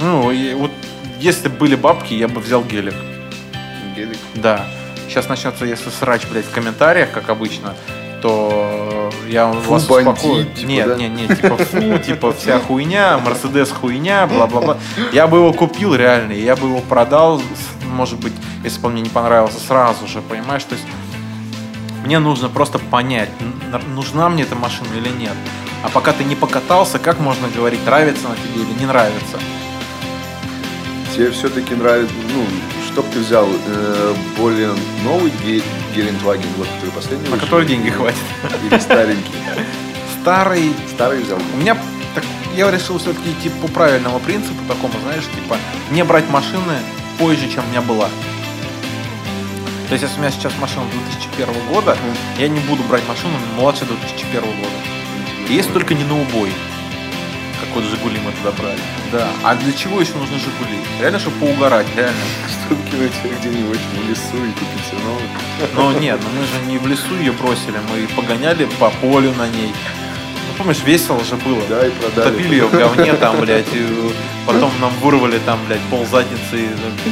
Ну, 0.00 0.30
и 0.30 0.52
вот 0.52 0.72
если 1.20 1.48
бы 1.48 1.56
были 1.56 1.74
бабки, 1.76 2.12
я 2.12 2.28
бы 2.28 2.40
взял 2.40 2.62
гелик. 2.62 2.94
Гелик. 3.96 4.18
Да. 4.34 4.66
Сейчас 5.08 5.28
начнется, 5.28 5.64
если 5.64 5.90
срач, 5.90 6.22
блядь, 6.30 6.44
в 6.46 6.50
комментариях, 6.50 7.10
как 7.12 7.28
обычно, 7.28 7.74
то 8.22 9.10
я 9.28 9.52
Фу, 9.52 9.72
вас 9.72 9.86
бандит, 9.86 10.14
успокою. 10.14 10.44
типа, 10.46 10.66
нет, 10.68 10.88
да? 10.88 10.94
нет, 10.96 11.12
нет, 11.12 11.40
типа 11.40 11.56
фу, 11.58 11.98
типа 12.06 12.32
вся 12.32 12.58
хуйня, 12.58 13.18
Мерседес 13.18 13.70
хуйня, 13.70 14.26
бла-бла-бла. 14.26 14.78
Я 15.12 15.26
бы 15.26 15.38
его 15.38 15.52
купил 15.52 15.94
реально, 15.94 16.32
я 16.32 16.56
бы 16.56 16.66
его 16.68 16.80
продал, 16.80 17.40
может 17.92 18.18
быть, 18.18 18.32
если 18.64 18.80
бы 18.80 18.86
он 18.88 18.92
мне 18.94 19.02
не 19.02 19.08
понравился, 19.10 19.60
сразу 19.60 20.06
же, 20.06 20.20
понимаешь? 20.22 20.64
То 20.64 20.74
есть 20.74 20.86
мне 22.04 22.18
нужно 22.18 22.48
просто 22.48 22.78
понять, 22.78 23.28
нужна 23.94 24.28
мне 24.28 24.42
эта 24.44 24.54
машина 24.54 24.88
или 24.96 25.08
нет. 25.08 25.34
А 25.84 25.88
пока 25.88 26.12
ты 26.12 26.24
не 26.24 26.34
покатался, 26.34 26.98
как 26.98 27.20
можно 27.20 27.48
говорить, 27.48 27.84
нравится 27.84 28.26
она 28.26 28.34
тебе 28.36 28.62
или 28.64 28.78
не 28.78 28.86
нравится? 28.86 29.38
Тебе 31.14 31.30
все-таки 31.30 31.74
нравится, 31.74 32.14
ну, 32.34 32.44
что 32.96 33.02
бы 33.02 33.12
ты 33.12 33.18
взял? 33.18 33.46
Э, 33.66 34.14
более 34.38 34.70
новый 35.04 35.30
ге- 35.44 35.62
Гелендваген, 35.94 36.48
вот 36.56 36.66
который 36.66 36.92
последний 36.92 37.28
На 37.28 37.36
который 37.36 37.66
деньги 37.66 37.90
хватит. 37.90 38.16
Или 38.64 38.78
старенький? 38.78 39.34
Старый 40.22 40.72
Старый 40.94 41.22
взял? 41.22 41.38
У 41.52 41.56
меня 41.58 41.76
так, 42.14 42.24
я 42.54 42.70
решил 42.70 42.96
все-таки 42.96 43.32
идти 43.32 43.50
по 43.50 43.68
правильному 43.68 44.18
принципу, 44.18 44.56
такому, 44.66 44.94
знаешь, 45.02 45.24
типа, 45.24 45.58
не 45.90 46.04
брать 46.04 46.26
машины 46.30 46.72
позже, 47.18 47.50
чем 47.52 47.66
у 47.66 47.68
меня 47.68 47.82
была. 47.82 48.08
То 49.88 49.92
есть, 49.92 50.02
если 50.02 50.16
у 50.16 50.20
меня 50.20 50.30
сейчас 50.30 50.54
машина 50.58 50.86
2001 51.36 51.54
года, 51.68 51.98
я 52.38 52.48
не 52.48 52.60
буду 52.60 52.82
брать 52.84 53.06
машину 53.06 53.34
младше 53.58 53.84
2001 53.84 54.40
года. 54.40 54.76
И 55.50 55.52
если 55.52 55.70
только 55.70 55.92
не 55.92 56.04
на 56.04 56.18
убой. 56.18 56.50
Как 57.66 57.76
вот 57.76 57.84
Жигули 57.84 58.18
мы 58.20 58.32
туда 58.32 58.52
брали. 58.52 58.78
Да. 59.12 59.28
А 59.42 59.54
для 59.54 59.72
чего 59.72 60.00
еще 60.00 60.14
нужны 60.14 60.38
Жигули? 60.38 60.78
Реально, 61.00 61.18
чтобы 61.18 61.36
поугарать, 61.36 61.86
реально. 61.96 62.20
Чтобы 62.48 62.82
кинуть 62.90 63.12
где-нибудь 63.40 63.78
в 63.78 64.08
лесу 64.08 64.36
и 64.36 64.52
купить 64.52 64.86
себе 64.88 65.00
новую. 65.04 65.28
Но 65.74 65.98
нет, 65.98 66.20
ну 66.22 66.40
мы 66.40 66.46
же 66.46 66.70
не 66.70 66.78
в 66.78 66.86
лесу 66.86 67.14
ее 67.18 67.32
бросили, 67.32 67.78
мы 67.90 68.06
погоняли 68.14 68.66
по 68.78 68.90
полю 68.90 69.32
на 69.34 69.48
ней. 69.48 69.72
Помнишь, 70.58 70.82
весело 70.84 71.22
же 71.22 71.36
было. 71.36 71.62
Да, 71.68 71.86
и 71.86 71.90
продали. 71.90 72.30
Топили 72.30 72.54
ее 72.54 72.66
в 72.66 72.72
говне 72.72 73.12
там, 73.14 73.40
блядь, 73.40 73.72
и 73.74 73.86
потом 74.46 74.70
нам 74.80 74.90
вырвали 75.02 75.38
там, 75.38 75.58
блядь, 75.66 75.80
пол 75.90 76.06
задницы 76.06 76.68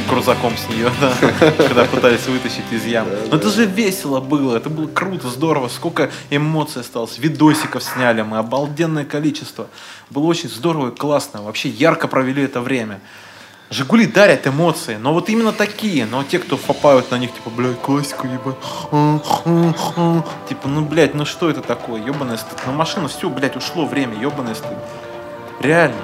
крузаком 0.09 0.57
с 0.57 0.67
нее, 0.69 0.89
да, 0.99 1.13
когда 1.57 1.85
пытались 1.85 2.25
вытащить 2.25 2.63
из 2.71 2.85
ямы. 2.85 3.11
Но 3.29 3.37
это 3.37 3.49
же 3.49 3.65
весело 3.65 4.19
было, 4.19 4.57
это 4.57 4.69
было 4.69 4.87
круто, 4.87 5.29
здорово, 5.29 5.67
сколько 5.67 6.09
эмоций 6.29 6.81
осталось, 6.81 7.19
видосиков 7.19 7.83
сняли 7.83 8.23
мы, 8.23 8.37
обалденное 8.39 9.05
количество. 9.05 9.67
Было 10.09 10.25
очень 10.25 10.49
здорово 10.49 10.91
и 10.91 10.95
классно, 10.95 11.41
вообще 11.43 11.69
ярко 11.69 12.07
провели 12.07 12.43
это 12.43 12.61
время. 12.61 12.99
Жигули 13.71 14.05
дарят 14.05 14.45
эмоции, 14.45 14.95
но 14.95 15.11
вот 15.11 15.27
именно 15.29 15.51
такие, 15.51 16.05
но 16.05 16.23
те, 16.23 16.37
кто 16.37 16.55
фопают 16.55 17.09
на 17.09 17.17
них, 17.17 17.33
типа, 17.33 17.49
блядь, 17.49 17.81
классика, 17.81 18.27
ебать, 18.27 18.55
а, 18.91 19.19
а, 19.43 19.73
а». 19.97 20.23
типа, 20.47 20.67
ну, 20.67 20.81
блядь, 20.81 21.15
ну 21.15 21.25
что 21.25 21.49
это 21.49 21.61
такое, 21.61 21.99
ебаный 21.99 22.37
стыд, 22.37 22.59
на 22.67 22.73
машину 22.73 23.07
все, 23.07 23.27
блядь, 23.27 23.55
ушло 23.55 23.85
время, 23.85 24.19
ебаный 24.19 24.53
стыд. 24.53 24.77
Реально. 25.61 26.01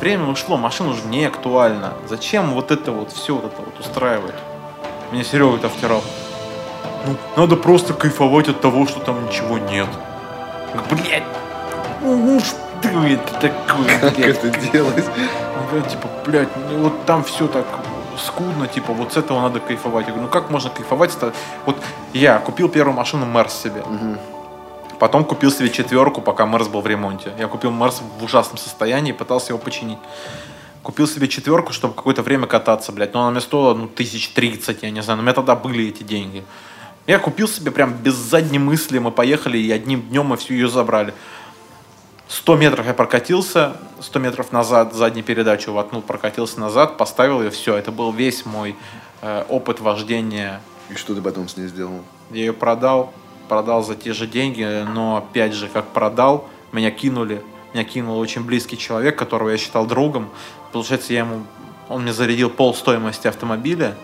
Время 0.00 0.26
ушло, 0.26 0.56
машина 0.56 0.90
уже 0.90 1.02
не 1.06 1.24
актуальна. 1.24 1.94
Зачем 2.08 2.52
вот 2.52 2.70
это 2.70 2.92
вот 2.92 3.10
все 3.10 3.34
вот 3.34 3.46
это 3.46 3.62
вот 3.62 3.80
устраивать? 3.80 4.34
Мне 5.10 5.24
Серега 5.24 5.56
это 5.56 5.68
втирал. 5.68 6.04
Ну, 7.06 7.16
надо 7.36 7.56
просто 7.56 7.94
кайфовать 7.94 8.48
от 8.48 8.60
того, 8.60 8.86
что 8.86 9.00
там 9.00 9.26
ничего 9.26 9.58
нет. 9.58 9.88
Блять, 10.90 11.24
ну 12.02 12.40
что 12.80 13.04
это 13.06 13.32
такое, 13.40 13.98
Как 14.00 14.14
блядь? 14.16 14.44
это 14.44 14.70
делать? 14.72 15.04
Ну, 15.06 15.80
да, 15.80 15.88
типа, 15.88 16.08
блядь, 16.24 16.48
ну 16.70 16.84
вот 16.84 17.04
там 17.06 17.24
все 17.24 17.46
так 17.48 17.66
скудно, 18.18 18.66
типа, 18.66 18.92
вот 18.92 19.12
с 19.12 19.16
этого 19.16 19.40
надо 19.42 19.60
кайфовать. 19.60 20.06
Я 20.06 20.12
говорю, 20.12 20.26
ну 20.28 20.32
как 20.32 20.50
можно 20.50 20.70
кайфовать? 20.70 21.16
того- 21.18 21.32
Вот 21.66 21.76
я 22.12 22.38
купил 22.38 22.68
первую 22.68 22.96
машину 22.96 23.26
Мерс 23.26 23.54
себе. 23.54 23.82
Потом 24.98 25.24
купил 25.24 25.50
себе 25.50 25.68
четверку, 25.68 26.22
пока 26.22 26.46
Мерс 26.46 26.68
был 26.68 26.80
в 26.80 26.86
ремонте. 26.86 27.30
Я 27.38 27.48
купил 27.48 27.70
Мерс 27.70 28.00
в 28.18 28.24
ужасном 28.24 28.56
состоянии, 28.56 29.12
пытался 29.12 29.52
его 29.52 29.58
починить. 29.58 29.98
Купил 30.82 31.06
себе 31.06 31.28
четверку, 31.28 31.72
чтобы 31.72 31.94
какое-то 31.94 32.22
время 32.22 32.46
кататься, 32.46 32.92
блядь. 32.92 33.12
Но 33.12 33.22
она 33.22 33.32
мне 33.32 33.40
стоила, 33.40 33.74
ну, 33.74 33.88
тысяч 33.88 34.30
тридцать, 34.30 34.82
я 34.82 34.90
не 34.90 35.02
знаю. 35.02 35.16
Но 35.18 35.22
у 35.22 35.24
меня 35.24 35.34
тогда 35.34 35.54
были 35.54 35.88
эти 35.88 36.02
деньги. 36.02 36.44
Я 37.06 37.18
купил 37.18 37.46
себе 37.48 37.70
прям 37.72 37.92
без 37.92 38.14
задней 38.14 38.58
мысли. 38.58 38.98
Мы 38.98 39.10
поехали, 39.10 39.58
и 39.58 39.70
одним 39.70 40.00
днем 40.02 40.26
мы 40.26 40.36
всю 40.38 40.54
ее 40.54 40.68
забрали. 40.68 41.12
100 42.28 42.56
метров 42.56 42.86
я 42.86 42.94
прокатился, 42.94 43.76
100 44.00 44.18
метров 44.18 44.52
назад 44.52 44.94
заднюю 44.94 45.24
передачу 45.24 45.72
воткнул, 45.72 46.02
прокатился 46.02 46.58
назад, 46.60 46.96
поставил 46.96 47.40
ее, 47.40 47.50
все. 47.50 47.76
Это 47.76 47.92
был 47.92 48.12
весь 48.12 48.44
мой 48.44 48.74
э, 49.22 49.44
опыт 49.48 49.80
вождения 49.80 50.60
И 50.90 50.94
что 50.94 51.14
ты 51.14 51.22
потом 51.22 51.48
с 51.48 51.56
ней 51.56 51.68
сделал? 51.68 52.00
я 52.30 52.40
ее 52.40 52.52
продал, 52.52 53.12
продал 53.48 53.84
за 53.84 53.94
те 53.94 54.12
же 54.12 54.26
деньги, 54.26 54.84
но 54.92 55.16
опять 55.18 55.52
же, 55.52 55.68
как 55.68 55.86
продал, 55.88 56.48
меня 56.72 56.90
кинули. 56.90 57.42
Меня 57.72 57.84
кинул 57.84 58.18
очень 58.18 58.42
близкий 58.42 58.76
человек, 58.76 59.16
которого 59.16 59.50
я 59.50 59.58
считал 59.58 59.86
другом. 59.86 60.28
Получается, 60.72 61.12
я 61.12 61.20
ему, 61.20 61.44
он 61.88 62.02
мне 62.02 62.12
зарядил 62.12 62.50
пол 62.50 62.74
стоимости 62.74 63.28
автомобиля. 63.28 63.96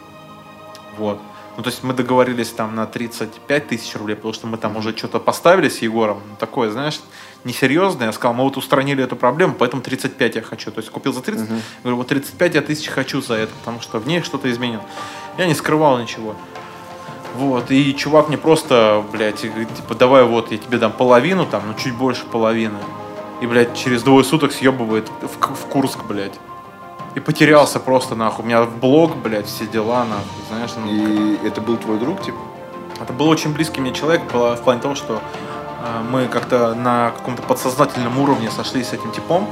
Вот. 0.97 1.19
Ну, 1.57 1.63
то 1.63 1.71
есть 1.71 1.83
мы 1.83 1.93
договорились 1.93 2.51
там 2.51 2.75
на 2.75 2.87
35 2.87 3.69
тысяч 3.69 3.95
рублей, 3.97 4.15
потому 4.15 4.33
что 4.33 4.47
мы 4.47 4.57
там 4.57 4.77
уже 4.77 4.97
что-то 4.97 5.19
поставили 5.19 5.69
с 5.69 5.83
Егором. 5.83 6.23
Такое, 6.39 6.71
знаешь, 6.71 7.01
несерьезное. 7.45 8.07
Я 8.07 8.13
сказал, 8.13 8.35
мы 8.35 8.45
вот 8.45 8.57
устранили 8.57 9.03
эту 9.03 9.17
проблему, 9.17 9.55
поэтому 9.59 9.83
35 9.83 10.37
я 10.37 10.43
хочу. 10.43 10.71
То 10.71 10.81
есть 10.81 10.91
купил 10.91 11.13
за 11.13 11.23
30, 11.23 11.49
говорю, 11.83 11.97
вот 11.97 12.09
35 12.09 12.55
я 12.55 12.63
тысяч 12.63 12.89
хочу 12.89 13.21
за 13.21 13.35
это, 13.35 13.53
потому 13.61 13.81
что 13.81 13.99
в 13.99 14.07
ней 14.07 14.23
что-то 14.23 14.51
изменил. 14.51 14.81
Я 15.39 15.47
не 15.47 15.55
скрывал 15.55 15.99
ничего. 15.99 16.35
Вот, 17.37 17.71
и 17.71 17.95
чувак 17.95 18.29
мне 18.29 18.37
просто, 18.37 19.03
блядь, 19.11 19.43
говорит, 19.43 19.75
типа, 19.75 19.95
давай 19.95 20.23
вот, 20.25 20.53
я 20.53 20.59
тебе 20.59 20.77
дам 20.77 20.93
половину, 20.93 21.47
там, 21.47 21.63
ну, 21.67 21.75
чуть 21.75 21.95
больше 21.95 22.27
половины. 22.27 22.79
И, 23.41 23.47
блядь, 23.47 23.75
через 23.75 24.03
двое 24.03 24.23
суток 24.23 24.53
съебывает 24.53 25.09
в, 25.23 25.55
в 25.55 25.67
Курск, 25.67 26.05
блядь. 26.05 26.39
И 27.15 27.21
потерялся 27.21 27.81
просто, 27.81 28.15
нахуй. 28.15 28.45
У 28.45 28.49
меня 28.49 28.63
в 28.63 28.79
блог, 28.79 29.17
блядь, 29.17 29.47
все 29.47 29.67
дела, 29.67 30.05
нахуй, 30.05 30.45
знаешь. 30.51 30.71
ну, 30.77 30.91
И 30.91 31.47
это 31.47 31.61
был 31.63 31.79
твой 31.79 31.99
друг, 31.99 32.23
типа? 32.23 32.39
это 33.03 33.13
был 33.13 33.29
очень 33.29 33.53
близкий 33.53 33.81
мне 33.81 33.93
человек 33.93 34.23
в 34.33 34.57
плане 34.57 34.81
того, 34.81 34.95
что 34.95 35.21
мы 36.11 36.27
как-то 36.27 36.75
на 36.75 37.11
каком-то 37.11 37.43
подсознательном 37.43 38.19
уровне 38.19 38.51
сошлись 38.51 38.89
с 38.89 38.93
этим 38.93 39.11
типом. 39.13 39.49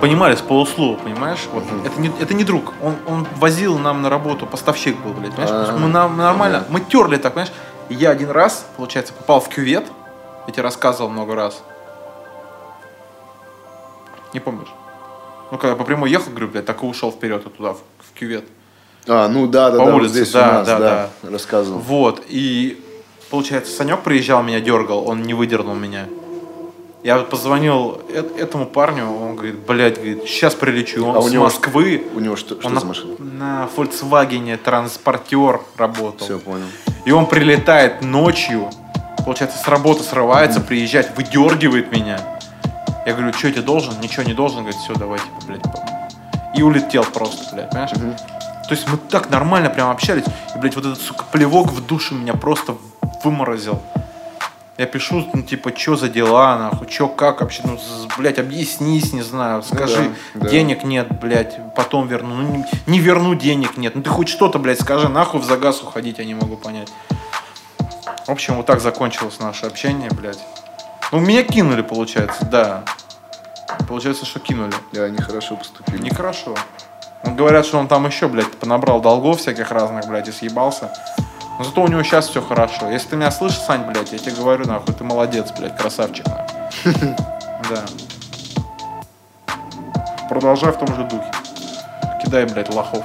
Понимали 0.00 0.36
с 0.36 0.40
полуслова, 0.40 0.96
понимаешь? 0.96 1.48
Вот. 1.52 1.64
Мгм. 1.64 1.84
Это, 1.84 2.00
не, 2.00 2.08
это 2.20 2.34
не 2.34 2.44
друг. 2.44 2.72
Он, 2.82 2.94
он 3.06 3.26
возил 3.36 3.78
нам 3.78 4.00
на 4.02 4.08
работу, 4.08 4.46
поставщик 4.46 4.96
был, 5.00 5.12
блядь, 5.12 5.34
понимаешь? 5.34 5.50
Есть 5.50 5.72
А, 5.72 5.76
Мы 5.76 5.88
нам 5.88 6.16
нормально, 6.16 6.64
мы 6.68 6.80
терли 6.80 7.16
так, 7.16 7.34
понимаешь? 7.34 7.52
И 7.88 7.94
я 7.94 8.10
один 8.10 8.30
раз, 8.30 8.66
получается, 8.76 9.12
попал 9.12 9.40
в 9.40 9.48
кювет. 9.48 9.84
Я 10.46 10.52
тебе 10.52 10.62
рассказывал 10.62 11.10
много 11.10 11.34
раз. 11.34 11.62
Не 14.32 14.40
помнишь? 14.40 14.68
Ну, 15.50 15.58
когда 15.58 15.74
по 15.74 15.84
прямой 15.84 16.10
ехал, 16.10 16.30
говорю, 16.30 16.48
блядь, 16.48 16.66
так 16.66 16.82
и 16.82 16.86
ушел 16.86 17.10
вперед 17.10 17.44
и 17.46 17.50
туда, 17.50 17.72
в, 17.72 17.78
в 17.78 18.18
кювет. 18.18 18.44
А, 19.08 19.28
ну 19.28 19.46
да, 19.46 19.70
да, 19.70 19.78
По 19.78 19.86
да, 19.86 19.90
вот 19.92 20.00
улице, 20.02 20.14
здесь 20.14 20.32
да, 20.32 20.48
у 20.48 20.52
нас, 20.52 20.66
да, 20.66 20.78
да, 20.78 21.30
рассказывал. 21.30 21.78
Вот, 21.78 22.22
и 22.28 22.84
получается, 23.30 23.72
Санек 23.74 24.00
приезжал, 24.00 24.42
меня 24.42 24.60
дергал, 24.60 25.06
он 25.08 25.22
не 25.22 25.34
выдернул 25.34 25.74
меня. 25.74 26.06
Я 27.04 27.18
вот 27.18 27.30
позвонил 27.30 28.00
э- 28.08 28.24
этому 28.38 28.66
парню, 28.66 29.04
он 29.06 29.36
говорит, 29.36 29.56
блядь, 29.66 29.94
говорит, 29.96 30.24
сейчас 30.24 30.54
прилечу. 30.54 31.04
Он 31.06 31.16
А 31.16 31.18
у 31.20 31.28
с 31.28 31.30
него 31.30 31.44
Москвы, 31.44 32.02
У 32.14 32.20
него 32.20 32.34
что, 32.36 32.56
что 32.58 32.66
он 32.66 32.74
на, 32.74 32.80
за 32.80 32.86
машина? 32.86 33.14
на 33.18 33.68
Volkswagen 33.76 34.56
транспортер 34.56 35.60
работал. 35.76 36.26
Все, 36.26 36.38
понял. 36.38 36.66
И 37.04 37.12
он 37.12 37.26
прилетает 37.26 38.02
ночью, 38.02 38.68
получается, 39.24 39.58
с 39.58 39.68
работы 39.68 40.02
срывается, 40.02 40.60
приезжает, 40.60 41.16
выдергивает 41.16 41.92
меня. 41.92 42.18
Я 43.06 43.14
говорю, 43.14 43.32
что 43.32 43.46
я 43.46 43.52
тебе 43.54 43.62
должен? 43.62 43.94
Ничего 44.00 44.24
не 44.24 44.34
должен. 44.34 44.58
Говорит, 44.58 44.76
все, 44.80 44.94
давай, 44.94 45.18
типа, 45.20 45.46
блядь. 45.46 45.62
по-». 45.62 45.98
И 46.56 46.62
улетел 46.62 47.04
просто, 47.04 47.54
блядь, 47.54 47.70
понимаешь? 47.70 47.92
Мгм. 47.92 48.16
То 48.68 48.74
есть 48.74 48.86
мы 48.88 48.98
так 49.08 49.30
нормально 49.30 49.70
прям 49.70 49.88
общались. 49.90 50.24
И, 50.54 50.58
блядь, 50.58 50.74
вот 50.74 50.84
этот, 50.84 51.00
сука, 51.00 51.24
плевок 51.30 51.68
в 51.68 51.86
душу 51.86 52.14
меня 52.16 52.34
просто 52.34 52.76
выморозил. 53.24 53.80
Я 54.78 54.86
пишу, 54.86 55.28
ну, 55.32 55.42
типа, 55.42 55.76
что 55.76 55.96
за 55.96 56.08
дела, 56.08 56.56
нахуй, 56.56 56.88
что, 56.88 57.08
как 57.08 57.40
вообще, 57.40 57.62
ну, 57.64 57.80
блядь, 58.16 58.38
объяснись, 58.38 59.12
не 59.12 59.22
знаю, 59.22 59.64
скажи, 59.64 60.12
да, 60.34 60.44
да. 60.44 60.48
денег 60.48 60.84
нет, 60.84 61.08
блядь, 61.20 61.58
потом 61.74 62.06
верну, 62.06 62.36
ну, 62.36 62.56
не, 62.58 62.64
не 62.86 63.00
верну, 63.00 63.34
денег 63.34 63.76
нет, 63.76 63.96
ну, 63.96 64.02
ты 64.02 64.10
хоть 64.10 64.28
что-то, 64.28 64.60
блядь, 64.60 64.80
скажи, 64.80 65.08
нахуй 65.08 65.40
в 65.40 65.44
загаз 65.44 65.82
уходить, 65.82 66.18
я 66.18 66.24
не 66.24 66.34
могу 66.34 66.56
понять. 66.56 66.92
В 68.28 68.30
общем, 68.30 68.54
вот 68.54 68.66
так 68.66 68.80
закончилось 68.80 69.40
наше 69.40 69.66
общение, 69.66 70.10
блядь. 70.10 70.38
Ну, 71.10 71.18
меня 71.18 71.42
кинули, 71.42 71.82
получается, 71.82 72.44
да. 72.44 72.84
Получается, 73.88 74.26
что 74.26 74.38
кинули. 74.38 74.74
Да, 74.92 75.04
они 75.04 75.18
хорошо 75.18 75.56
поступили. 75.56 76.02
Нехорошо. 76.02 76.54
Ну, 77.24 77.34
Говорят, 77.34 77.64
что 77.64 77.78
он 77.78 77.88
там 77.88 78.06
еще, 78.06 78.28
блядь, 78.28 78.50
понабрал 78.58 79.00
долгов 79.00 79.38
всяких 79.40 79.70
разных, 79.70 80.06
блядь, 80.06 80.28
и 80.28 80.32
съебался. 80.32 80.92
Но 81.58 81.64
зато 81.64 81.82
у 81.82 81.88
него 81.88 82.02
сейчас 82.04 82.28
все 82.28 82.40
хорошо. 82.40 82.88
Если 82.88 83.08
ты 83.08 83.16
меня 83.16 83.30
слышишь, 83.32 83.58
Сань, 83.60 83.82
блядь, 83.82 84.12
я 84.12 84.18
тебе 84.18 84.32
говорю, 84.32 84.66
нахуй, 84.66 84.94
ты 84.94 85.02
молодец, 85.02 85.50
блядь, 85.58 85.76
красавчик, 85.76 86.26
нахуй. 86.26 87.16
Да. 87.68 87.84
Продолжай 90.28 90.72
в 90.72 90.78
том 90.78 90.88
же 90.94 91.04
духе. 91.04 91.30
Кидай, 92.22 92.46
блядь, 92.46 92.72
лохов. 92.72 93.04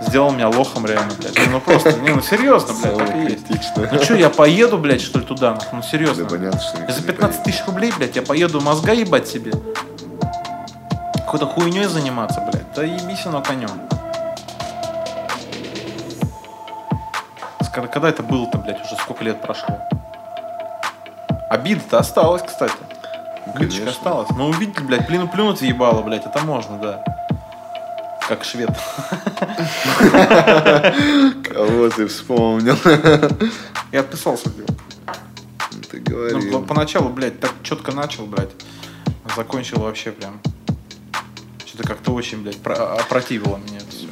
Сделал 0.00 0.30
меня 0.30 0.48
лохом 0.48 0.86
реально, 0.86 1.12
блядь. 1.18 1.34
Ну 1.50 1.60
просто, 1.60 1.92
не, 2.00 2.10
ну 2.10 2.20
серьезно, 2.20 2.74
блядь, 2.74 2.98
так 2.98 3.16
и 3.16 3.20
есть. 3.22 3.72
Ну 3.76 4.02
что, 4.02 4.14
я 4.14 4.28
поеду, 4.28 4.78
блядь, 4.78 5.00
что 5.00 5.18
ли, 5.18 5.24
туда, 5.24 5.54
нахуй? 5.54 5.78
Ну 5.78 5.82
серьезно. 5.82 6.24
Да 6.24 6.30
понятно, 6.30 6.60
что 6.60 6.92
за 6.92 7.00
не 7.00 7.06
15 7.06 7.42
тысяч 7.42 7.62
рублей, 7.66 7.92
блядь, 7.96 8.16
я 8.16 8.22
поеду 8.22 8.60
мозга 8.60 8.92
ебать 8.92 9.26
себе. 9.26 9.52
Какой-то 11.14 11.46
хуйней 11.46 11.84
заниматься, 11.84 12.40
блядь. 12.40 12.72
Да 12.74 12.84
ебись 12.84 13.24
оно 13.26 13.42
конем. 13.42 13.70
Когда 17.86 18.08
это 18.08 18.22
было-то, 18.22 18.58
блядь, 18.58 18.84
уже 18.84 18.96
сколько 18.96 19.22
лет 19.24 19.40
прошло? 19.40 19.78
Обида-то 21.50 21.98
осталась, 21.98 22.42
кстати. 22.42 22.74
Обидочка 23.46 23.80
конечно. 23.82 23.88
осталась. 23.90 24.28
Ну, 24.30 24.46
увидите, 24.48 24.80
блядь, 24.82 25.06
плюну 25.06 25.28
плюнуть 25.28 25.62
ебало, 25.62 26.02
блядь, 26.02 26.26
это 26.26 26.40
можно, 26.44 26.78
да. 26.78 27.04
Как 28.28 28.44
швед. 28.44 28.70
Кого 31.44 31.88
ты 31.90 32.06
вспомнил? 32.08 32.76
Я 33.92 34.00
отписался, 34.00 34.50
блядь. 34.50 34.68
Ты 35.90 35.98
Ну, 36.00 36.04
говорил. 36.04 36.62
поначалу, 36.62 37.08
блядь, 37.08 37.40
так 37.40 37.52
четко 37.62 37.92
начал, 37.92 38.26
блядь. 38.26 38.50
Закончил 39.34 39.80
вообще 39.80 40.10
прям. 40.10 40.40
Что-то 41.64 41.88
как-то 41.88 42.12
очень, 42.12 42.42
блядь, 42.42 42.58
про- 42.58 42.96
опротивило 42.98 43.56
меня 43.56 43.78
это 43.78 43.90
все. 43.90 44.08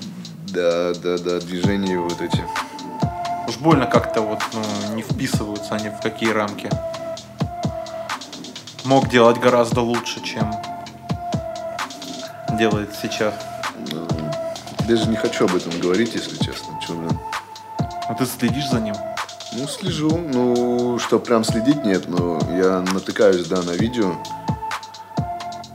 Да, 0.49 0.95
да, 0.95 1.19
да, 1.23 1.41
движения 1.41 1.99
вот 1.99 2.21
эти. 2.21 2.43
Больно 3.61 3.87
как-то 3.87 4.21
вот 4.21 4.41
ну, 4.53 4.95
не 4.95 5.03
вписываются 5.03 5.75
они 5.75 5.89
в 5.89 6.01
какие 6.01 6.31
рамки. 6.31 6.69
Мог 8.85 9.09
делать 9.09 9.39
гораздо 9.39 9.81
лучше, 9.81 10.23
чем 10.23 10.53
делает 12.57 12.91
сейчас. 13.01 13.35
Ну, 13.91 14.07
Даже 14.89 15.09
не 15.09 15.17
хочу 15.17 15.45
об 15.45 15.55
этом 15.55 15.79
говорить, 15.81 16.15
если 16.15 16.37
честно. 16.37 16.79
Блин. 16.89 17.19
А 18.09 18.15
ты 18.15 18.25
следишь 18.27 18.69
за 18.69 18.81
ним? 18.81 18.95
Ну, 19.53 19.67
слежу. 19.67 20.17
Ну, 20.17 20.99
что 20.99 21.19
прям 21.19 21.45
следить 21.45 21.85
нет, 21.85 22.09
но 22.09 22.39
я 22.57 22.81
натыкаюсь, 22.93 23.47
да, 23.47 23.63
на 23.63 23.73
видео. 23.73 24.13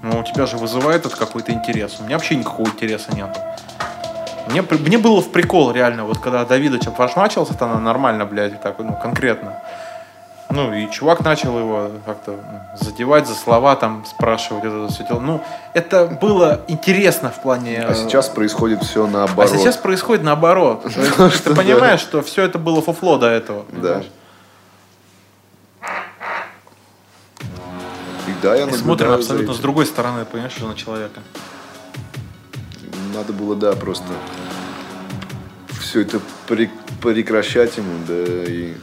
Ну, 0.02 0.20
у 0.20 0.24
тебя 0.24 0.45
же 0.45 0.58
вызывает 0.58 1.06
это 1.06 1.16
какой-то 1.16 1.52
интерес. 1.52 1.98
У 1.99 2.03
меня 2.03 2.16
вообще 2.16 2.36
никакого 2.36 2.68
интереса 2.68 3.14
нет. 3.16 3.38
Мне, 4.52 4.61
мне 4.61 4.98
было 4.98 5.22
в 5.22 5.32
прикол 5.32 5.72
реально, 5.72 6.06
вот 6.06 6.19
когда 6.19 6.45
Давидыч 6.45 6.88
обфашмачился, 6.88 7.53
то 7.53 7.68
нормально, 7.68 8.26
блядь, 8.26 8.61
так, 8.61 8.80
ну, 8.80 8.98
конкретно. 9.02 9.61
Ну, 10.53 10.73
и 10.73 10.90
чувак 10.91 11.22
начал 11.22 11.57
его 11.57 11.91
как-то 12.06 12.32
ну, 12.32 12.60
задевать 12.78 13.26
за 13.26 13.36
слова, 13.36 13.76
там, 13.78 14.03
спрашивать 14.06 14.65
это 14.65 14.90
все 14.90 15.06
дело. 15.07 15.22
Ну, 15.22 15.41
это 15.73 16.06
было 16.06 16.61
интересно 16.68 17.30
в 17.30 17.41
плане... 17.41 17.86
А 17.88 17.91
э, 17.91 17.95
сейчас 17.95 18.28
происходит 18.28 18.84
все 18.84 19.06
а 19.06 19.07
наоборот. 19.07 19.52
сейчас 19.52 19.78
происходит 19.78 20.23
наоборот. 20.23 20.84
Ты 21.44 21.56
понимаешь, 21.56 22.02
что 22.02 22.22
все 22.22 22.44
это 22.44 22.60
было 22.60 22.82
фуфло 22.82 23.18
до 23.18 23.28
этого. 23.28 23.64
Да. 23.72 24.03
И 28.28 28.34
да, 28.41 28.56
я 28.56 28.65
наблюдаю 28.65 28.78
смотрим 28.78 29.11
абсолютно 29.11 29.53
с 29.53 29.60
другой 29.60 29.86
стороны, 29.86 30.26
понимаешь, 30.26 30.57
на 30.57 30.76
человека. 30.76 31.22
Надо 33.14 33.34
было, 33.34 33.56
да, 33.56 33.74
просто 33.74 34.06
все 35.80 36.02
это 36.02 36.22
пре- 36.48 36.70
прекращать 37.02 37.78
ему, 37.78 37.94
да, 38.08 38.14
и 38.14 38.74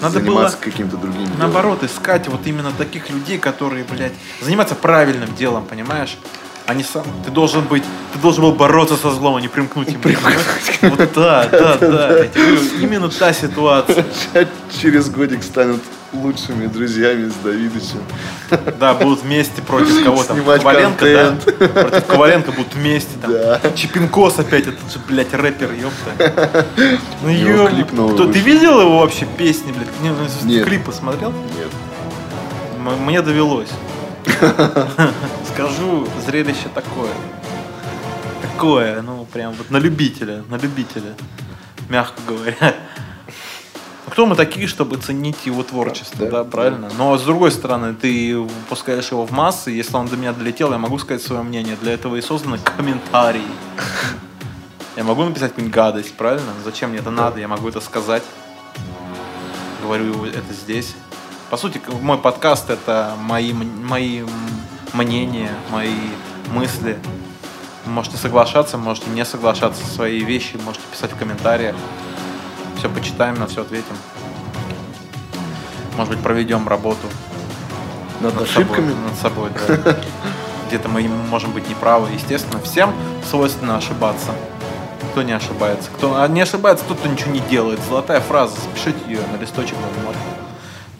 Надо 0.00 0.18
заниматься 0.20 0.56
было 0.56 0.64
каким-то 0.64 0.96
другим 0.96 1.24
делом. 1.24 1.38
Наоборот, 1.38 1.82
искать 1.84 2.28
вот 2.28 2.46
именно 2.46 2.72
таких 2.72 3.08
людей, 3.10 3.38
которые, 3.38 3.84
блядь, 3.84 4.12
заниматься 4.42 4.74
правильным 4.74 5.34
делом, 5.34 5.64
понимаешь? 5.64 6.18
А 6.66 6.74
не 6.74 6.84
сам. 6.84 7.04
Ты 7.24 7.30
должен 7.30 7.64
быть, 7.64 7.82
ты 8.12 8.18
должен 8.20 8.44
был 8.44 8.52
бороться 8.52 8.96
со 8.96 9.10
злом, 9.10 9.36
а 9.36 9.40
не 9.40 9.48
примкнуть 9.48 9.88
ему. 9.88 10.02
Вот 10.82 11.12
да, 11.14 11.48
да, 11.50 11.76
да. 11.80 12.24
Именно 12.80 13.08
та 13.08 13.32
ситуация. 13.32 14.04
Через 14.80 15.08
годик 15.08 15.42
станут 15.42 15.80
лучшими 16.12 16.66
друзьями 16.66 17.28
с 17.28 17.34
Давидычем. 17.44 18.00
Да, 18.78 18.94
будут 18.94 19.22
вместе 19.22 19.62
против 19.62 20.04
кого 20.04 20.24
там. 20.24 20.36
Снимать 20.38 20.60
Коваленко, 20.62 21.04
да? 21.04 21.68
Против 21.68 22.06
Коваленко 22.06 22.52
будут 22.52 22.74
вместе 22.74 23.10
там. 23.22 23.32
Да. 23.32 23.60
Чипинкос 23.76 24.38
опять, 24.40 24.66
этот 24.66 24.92
же, 24.92 24.98
блядь, 25.08 25.32
рэпер, 25.32 25.70
ёпта. 25.72 26.66
Ну 27.22 27.30
него 27.30 27.62
ёп. 27.64 27.70
клип 27.70 27.92
новый 27.92 28.14
Кто- 28.14 28.32
Ты 28.32 28.40
видел 28.40 28.80
его 28.80 28.98
вообще 29.00 29.24
песни, 29.26 29.72
блядь? 29.72 30.00
Не, 30.02 30.10
ну, 30.10 30.16
Нет. 30.42 30.66
Клип 30.66 30.84
посмотрел? 30.84 31.30
Нет. 31.32 31.68
М- 32.78 33.04
Мне 33.04 33.22
довелось. 33.22 33.70
Скажу, 35.54 36.06
зрелище 36.26 36.68
такое. 36.74 37.10
Такое, 38.42 39.00
ну, 39.02 39.26
прям 39.32 39.52
вот 39.52 39.70
на 39.70 39.78
любителя, 39.78 40.42
на 40.48 40.56
любителя, 40.56 41.14
мягко 41.88 42.20
говоря. 42.26 42.74
Кто 44.10 44.26
мы 44.26 44.34
такие, 44.34 44.66
чтобы 44.66 44.96
ценить 44.96 45.46
его 45.46 45.62
творчество, 45.62 46.26
Да, 46.26 46.30
да, 46.30 46.44
да. 46.44 46.50
правильно? 46.50 46.90
Но 46.98 47.16
с 47.16 47.22
другой 47.22 47.52
стороны, 47.52 47.94
ты 47.94 48.36
выпускаешь 48.36 49.10
его 49.10 49.24
в 49.24 49.30
массы, 49.30 49.70
если 49.70 49.94
он 49.96 50.06
до 50.08 50.16
меня 50.16 50.32
долетел, 50.32 50.72
я 50.72 50.78
могу 50.78 50.98
сказать 50.98 51.22
свое 51.22 51.42
мнение. 51.42 51.76
Для 51.80 51.92
этого 51.92 52.16
и 52.16 52.20
созданы 52.20 52.58
комментарии. 52.58 53.42
Я 54.96 55.04
могу 55.04 55.22
написать 55.24 55.50
какую-нибудь 55.50 55.74
гадость, 55.74 56.14
правильно? 56.14 56.52
Зачем 56.64 56.90
мне 56.90 56.98
это 56.98 57.10
надо? 57.10 57.38
Я 57.38 57.48
могу 57.48 57.68
это 57.68 57.80
сказать. 57.80 58.22
Говорю 59.82 60.24
это 60.26 60.52
здесь. 60.52 60.94
По 61.48 61.56
сути, 61.56 61.80
мой 62.02 62.18
подкаст 62.18 62.68
это 62.70 63.14
мои, 63.18 63.52
мои 63.52 64.22
мнения, 64.92 65.50
мои 65.70 65.94
мысли. 66.52 66.98
Можете 67.86 68.16
соглашаться, 68.18 68.76
можете 68.76 69.08
не 69.10 69.24
соглашаться 69.24 69.84
со 69.84 69.90
своей 69.92 70.22
вещи, 70.24 70.58
можете 70.64 70.84
писать 70.92 71.12
в 71.12 71.16
комментариях. 71.16 71.74
Все 72.80 72.88
почитаем, 72.88 73.34
на 73.34 73.46
все 73.46 73.60
ответим. 73.60 73.94
Может 75.98 76.14
быть, 76.14 76.22
проведем 76.22 76.66
работу 76.66 77.08
Над 78.22 78.34
над 78.34 78.48
собой, 78.48 78.64
ошибками? 78.64 78.94
над 78.94 79.14
собой, 79.16 79.50
да. 79.68 80.00
Где-то 80.66 80.88
мы 80.88 81.02
можем 81.02 81.52
быть 81.52 81.68
неправы. 81.68 82.08
Естественно, 82.10 82.58
всем 82.62 82.94
свойственно 83.28 83.76
ошибаться. 83.76 84.30
Кто 85.12 85.20
не 85.22 85.32
ошибается? 85.32 85.90
Кто 85.94 86.22
а 86.22 86.26
не 86.26 86.40
ошибается, 86.40 86.86
тот, 86.86 87.00
кто 87.00 87.08
ничего 87.08 87.32
не 87.32 87.40
делает. 87.40 87.80
Золотая 87.86 88.22
фраза. 88.22 88.56
Запишите 88.58 88.98
ее 89.06 89.20
на 89.30 89.36
листочек 89.36 89.76
на 89.76 90.00
бумажку. 90.00 90.22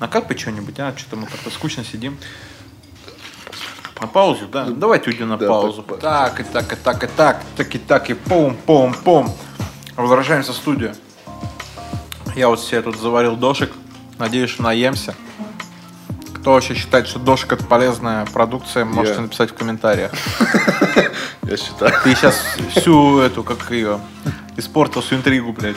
Накапай 0.01 0.37
что-нибудь, 0.37 0.79
а? 0.81 0.93
Что-то 0.95 1.17
мы 1.17 1.27
как-то 1.29 1.49
скучно 1.49 1.83
сидим. 1.83 2.19
На 4.03 4.07
паузу, 4.07 4.49
да? 4.49 4.67
Давайте 4.69 5.09
уйдем 5.09 5.31
на 5.31 5.39
да, 5.39 5.49
паузу. 5.49 5.83
так, 5.83 6.01
Так, 6.01 6.41
и 6.41 6.43
так, 6.43 6.73
и 6.75 6.77
так, 6.77 7.05
и 7.05 7.07
так, 7.07 7.43
так, 7.57 7.75
и 7.75 7.79
так, 7.79 8.11
и 8.11 8.13
пом-пом-пом. 8.13 9.31
Возвращаемся 9.97 10.53
в 10.53 10.57
студию. 10.57 10.95
Я 12.37 12.49
вот 12.49 12.61
себе 12.61 12.83
тут 12.83 12.97
заварил 12.97 13.37
дошик. 13.37 13.73
Надеюсь, 14.19 14.51
что 14.51 14.63
наемся. 14.63 15.15
Кто 16.35 16.53
вообще 16.53 16.75
считает, 16.75 17.07
что 17.07 17.19
дошик 17.19 17.53
это 17.53 17.65
полезная 17.65 18.25
продукция, 18.27 18.85
можете 18.85 19.17
Я. 19.17 19.21
написать 19.23 19.51
в 19.51 19.55
комментариях. 19.55 20.13
Я 21.43 21.57
считаю. 21.57 21.93
Ты 22.03 22.15
сейчас 22.15 22.35
всю 22.75 23.19
эту, 23.19 23.43
как 23.43 23.71
ее, 23.71 24.01
испортил 24.57 25.03
всю 25.03 25.17
интригу, 25.17 25.53
блядь. 25.53 25.77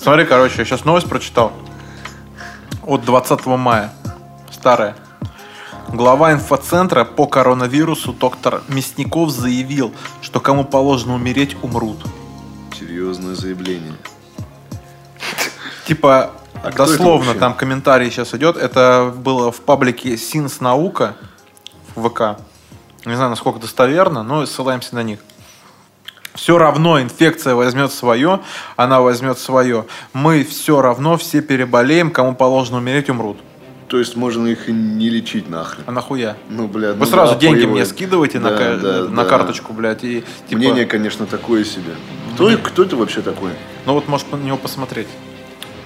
Смотри, 0.00 0.24
короче, 0.24 0.58
я 0.58 0.64
сейчас 0.64 0.84
новость 0.84 1.08
прочитал. 1.08 1.52
От 2.84 3.04
20 3.04 3.44
мая. 3.46 3.92
Старая. 4.50 4.96
Глава 5.88 6.32
инфоцентра 6.32 7.04
по 7.04 7.26
коронавирусу 7.26 8.12
доктор 8.12 8.62
Мясников 8.68 9.30
заявил, 9.30 9.92
что 10.22 10.40
кому 10.40 10.64
положено 10.64 11.14
умереть, 11.14 11.56
умрут. 11.62 11.98
Серьезное 12.78 13.34
заявление. 13.34 13.92
Типа, 15.86 16.30
А 16.62 16.70
дословно, 16.70 17.34
там 17.34 17.54
комментарий 17.54 18.10
сейчас 18.10 18.34
идет. 18.34 18.56
Это 18.56 19.12
было 19.16 19.50
в 19.50 19.60
паблике 19.60 20.16
Синс 20.16 20.60
Наука 20.60 21.16
в 21.94 22.08
ВК. 22.08 22.38
Не 23.04 23.14
знаю, 23.16 23.30
насколько 23.30 23.58
достоверно, 23.58 24.22
но 24.22 24.46
ссылаемся 24.46 24.94
на 24.94 25.02
них. 25.02 25.18
Все 26.34 26.56
равно 26.56 27.00
инфекция 27.02 27.54
возьмет 27.54 27.92
свое, 27.92 28.40
она 28.76 29.00
возьмет 29.00 29.38
свое. 29.38 29.86
Мы 30.14 30.44
все 30.44 30.80
равно 30.80 31.18
все 31.18 31.42
переболеем, 31.42 32.10
кому 32.10 32.34
положено 32.34 32.78
умереть, 32.78 33.10
умрут. 33.10 33.36
То 33.88 33.98
есть 33.98 34.16
можно 34.16 34.46
их 34.46 34.68
не 34.68 35.10
лечить 35.10 35.50
нахрен. 35.50 35.84
А 35.86 35.92
нахуя? 35.92 36.36
Ну, 36.48 36.66
блядь, 36.68 36.94
Вы 36.94 37.00
ну 37.00 37.06
сразу 37.06 37.34
да, 37.34 37.40
деньги 37.40 37.66
мне 37.66 37.84
скидываете 37.84 38.38
на, 38.38 38.50
Да, 38.50 38.56
ка- 38.56 38.76
да, 38.76 39.02
на 39.02 39.24
да. 39.24 39.28
карточку, 39.28 39.74
блядь, 39.74 40.02
и 40.04 40.24
типа, 40.48 40.58
Мнение, 40.58 40.86
конечно, 40.86 41.26
такое 41.26 41.64
себе. 41.64 41.92
Кто, 42.34 42.56
кто 42.56 42.84
это 42.84 42.96
вообще 42.96 43.20
такой? 43.20 43.50
ну 43.84 43.92
вот 43.92 44.08
можешь 44.08 44.26
на 44.32 44.36
него 44.36 44.56
посмотреть. 44.56 45.08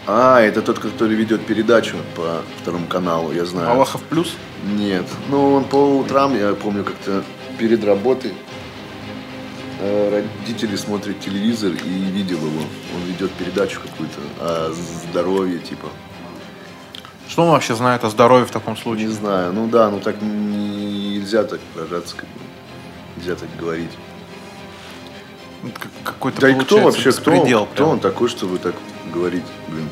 А, 0.08 0.40
это 0.40 0.62
тот, 0.62 0.78
который 0.78 1.16
ведет 1.16 1.44
передачу 1.46 1.96
по 2.14 2.42
второму 2.60 2.86
каналу, 2.86 3.32
я 3.32 3.44
знаю. 3.44 3.70
Аллахов 3.70 4.02
плюс. 4.02 4.34
Нет. 4.64 5.04
Ну, 5.28 5.54
он 5.54 5.64
по 5.64 5.76
утрам, 5.76 6.36
я 6.38 6.54
помню, 6.54 6.84
как-то 6.84 7.24
перед 7.58 7.84
работой 7.84 8.34
э, 9.80 10.10
родители 10.10 10.76
смотрят 10.76 11.18
телевизор 11.18 11.72
и 11.72 11.88
видел 11.88 12.38
его. 12.38 12.60
Он 12.94 13.02
ведет 13.08 13.32
передачу 13.32 13.80
какую-то 13.80 14.20
о 14.40 14.72
здоровье, 15.10 15.58
типа. 15.58 15.88
Что 17.28 17.42
он 17.42 17.50
вообще 17.50 17.74
знает 17.74 18.04
о 18.04 18.10
здоровье 18.10 18.46
в 18.46 18.52
таком 18.52 18.74
Не 18.74 18.80
случае? 18.80 19.08
знаю. 19.08 19.52
Ну 19.52 19.66
да, 19.66 19.90
ну 19.90 19.98
так 19.98 20.22
нельзя 20.22 21.42
так 21.42 21.58
выражаться, 21.74 22.14
как 22.16 22.26
бы. 22.26 22.40
Нельзя 23.16 23.34
так 23.34 23.48
говорить. 23.58 23.90
Какой-то 26.04 26.40
Да 26.40 26.50
и 26.50 26.54
кто 26.54 26.78
вообще, 26.80 27.10
кто, 27.10 27.32
беспредел 27.32 27.66
кто 27.66 27.88
он 27.88 27.98
такой, 27.98 28.28
чтобы 28.28 28.58
так 28.58 28.74
говорить? 29.16 29.44
Блин, 29.68 29.88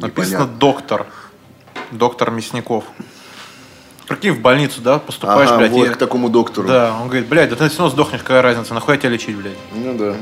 Написано 0.00 0.32
непонятно. 0.32 0.58
доктор. 0.58 1.06
Доктор 1.90 2.30
Мясников. 2.30 2.84
Прикинь, 4.06 4.32
в 4.32 4.40
больницу, 4.40 4.80
да, 4.80 4.98
поступаешь, 4.98 5.48
Ага, 5.50 5.58
блядь, 5.58 5.72
вот 5.72 5.86
и- 5.86 5.90
к 5.90 5.96
такому 5.98 6.28
доктору. 6.30 6.66
Да, 6.66 6.96
он 7.00 7.08
говорит, 7.08 7.28
блядь, 7.28 7.50
да 7.50 7.56
ты 7.56 7.68
все 7.68 7.78
равно 7.78 7.92
сдохнешь, 7.92 8.20
какая 8.22 8.40
разница, 8.42 8.72
нахуй 8.74 8.96
тебя 8.96 9.10
лечить, 9.10 9.36
блядь. 9.36 9.56
Ну 9.74 9.96
да. 9.98 10.16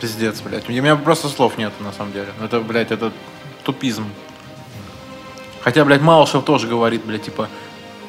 Пиздец, 0.00 0.40
блядь. 0.40 0.68
У 0.68 0.72
меня 0.72 0.96
просто 0.96 1.28
слов 1.28 1.56
нет, 1.58 1.72
на 1.80 1.92
самом 1.92 2.12
деле. 2.12 2.28
Это, 2.42 2.60
блядь, 2.60 2.90
это 2.90 3.12
тупизм. 3.64 4.04
Хотя, 5.62 5.84
блядь, 5.84 6.02
Малышев 6.02 6.44
тоже 6.44 6.66
говорит, 6.66 7.04
блядь, 7.04 7.22
типа, 7.22 7.48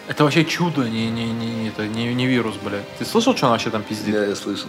это 0.07 0.23
вообще 0.23 0.43
чудо, 0.45 0.83
не, 0.89 1.09
не, 1.09 1.25
не, 1.25 1.45
не, 1.47 1.67
это 1.69 1.87
не, 1.87 2.13
не 2.13 2.25
вирус, 2.27 2.55
блядь. 2.63 2.87
Ты 2.97 3.05
слышал, 3.05 3.35
что 3.35 3.45
он 3.47 3.51
вообще 3.53 3.69
там 3.69 3.83
пиздит? 3.83 4.13
Я, 4.13 4.25
я 4.25 4.35
слышал. 4.35 4.67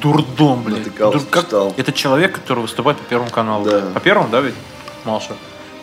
Дурдом, 0.00 0.62
блядь. 0.62 0.78
Натыкался, 0.80 1.18
Дур- 1.18 1.28
как- 1.30 1.44
читал. 1.46 1.74
Это 1.76 1.92
человек, 1.92 2.34
который 2.34 2.60
выступает 2.60 2.98
по 2.98 3.04
Первому 3.04 3.30
каналу. 3.30 3.64
Да. 3.64 3.80
блядь. 3.80 3.94
По 3.94 4.00
Первому, 4.00 4.28
да, 4.30 4.40
ведь, 4.40 4.54
Малышев? 5.04 5.36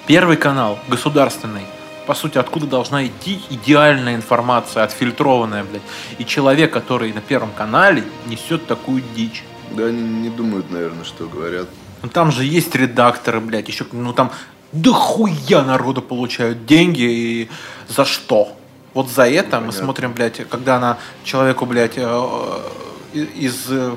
Первый 0.07 0.37
канал, 0.37 0.79
государственный. 0.87 1.63
По 2.07 2.15
сути, 2.15 2.37
откуда 2.39 2.65
должна 2.65 3.05
идти 3.05 3.39
идеальная 3.51 4.15
информация, 4.15 4.83
отфильтрованная, 4.83 5.63
блядь. 5.63 5.81
И 6.17 6.25
человек, 6.25 6.73
который 6.73 7.13
на 7.13 7.21
Первом 7.21 7.51
канале, 7.51 8.03
несет 8.27 8.65
такую 8.67 9.03
дичь. 9.15 9.43
Да 9.71 9.85
они 9.85 10.01
не 10.01 10.29
думают, 10.29 10.71
наверное, 10.71 11.05
что 11.05 11.27
говорят. 11.27 11.67
Ну 12.01 12.09
там 12.09 12.31
же 12.31 12.43
есть 12.43 12.73
редакторы, 12.75 13.39
блядь, 13.39 13.67
еще, 13.67 13.85
ну 13.91 14.13
там 14.13 14.31
дохуя 14.71 15.63
народу 15.63 16.01
получают 16.01 16.65
деньги 16.65 17.01
и 17.01 17.49
за 17.87 18.05
что? 18.05 18.55
Вот 18.93 19.09
за 19.09 19.27
это 19.29 19.57
мы 19.59 19.67
Понятно. 19.67 19.71
смотрим, 19.71 20.13
блядь, 20.13 20.47
когда 20.49 20.77
она 20.77 20.97
человеку, 21.23 21.65
блядь, 21.65 21.97
э, 21.97 22.01
э, 23.13 23.17
из 23.19 23.65
э, 23.69 23.95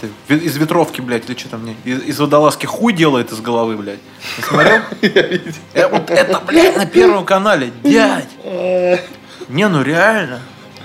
ты, 0.00 0.34
из 0.34 0.56
ветровки, 0.56 1.00
блядь, 1.00 1.28
или 1.28 1.36
что 1.38 1.50
там, 1.50 1.64
не, 1.64 1.76
из, 1.84 2.02
из 2.02 2.18
водолазки 2.18 2.66
хуй 2.66 2.92
делает 2.92 3.32
из 3.32 3.40
головы, 3.40 3.76
блядь. 3.76 4.00
Не 4.38 4.42
смотрел? 4.44 4.82
Э, 5.74 5.88
Вот 5.88 6.10
это, 6.10 6.40
блядь, 6.40 6.76
на 6.76 6.86
первом 6.86 7.24
канале, 7.24 7.72
дядь. 7.82 8.28
Не, 9.48 9.68
ну 9.68 9.82
реально. 9.82 10.40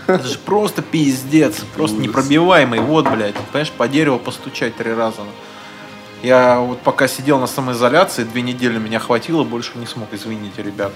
Это 0.07 0.27
же 0.27 0.37
просто 0.39 0.81
пиздец. 0.81 1.57
Просто 1.75 1.97
непробиваемый. 1.97 2.79
Вот, 2.79 3.09
блядь. 3.09 3.35
Понимаешь, 3.35 3.71
по 3.71 3.87
дереву 3.87 4.19
постучать 4.19 4.75
три 4.75 4.93
раза. 4.93 5.21
Я 6.21 6.59
вот 6.59 6.81
пока 6.81 7.07
сидел 7.07 7.39
на 7.39 7.47
самоизоляции, 7.47 8.23
две 8.23 8.43
недели 8.43 8.77
меня 8.77 8.99
хватило, 8.99 9.43
больше 9.43 9.71
не 9.75 9.87
смог, 9.87 10.09
извините, 10.11 10.61
ребят. 10.61 10.91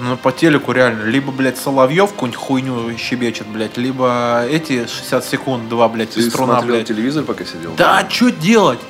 Ну, 0.00 0.16
по 0.16 0.32
телеку 0.32 0.72
реально. 0.72 1.04
Либо, 1.04 1.30
блядь, 1.30 1.56
Соловьев 1.58 2.12
какую-нибудь 2.12 2.40
хуйню 2.40 2.98
щебечет, 2.98 3.46
блядь, 3.46 3.76
либо 3.76 4.44
эти 4.48 4.86
60 4.86 5.24
секунд, 5.24 5.68
два, 5.68 5.88
блядь, 5.88 6.10
Ты 6.10 6.20
из 6.20 6.30
струна, 6.30 6.60
блядь. 6.62 6.88
телевизор, 6.88 7.24
пока 7.24 7.44
сидел? 7.44 7.74
Да, 7.76 8.06
что 8.08 8.30
делать? 8.30 8.80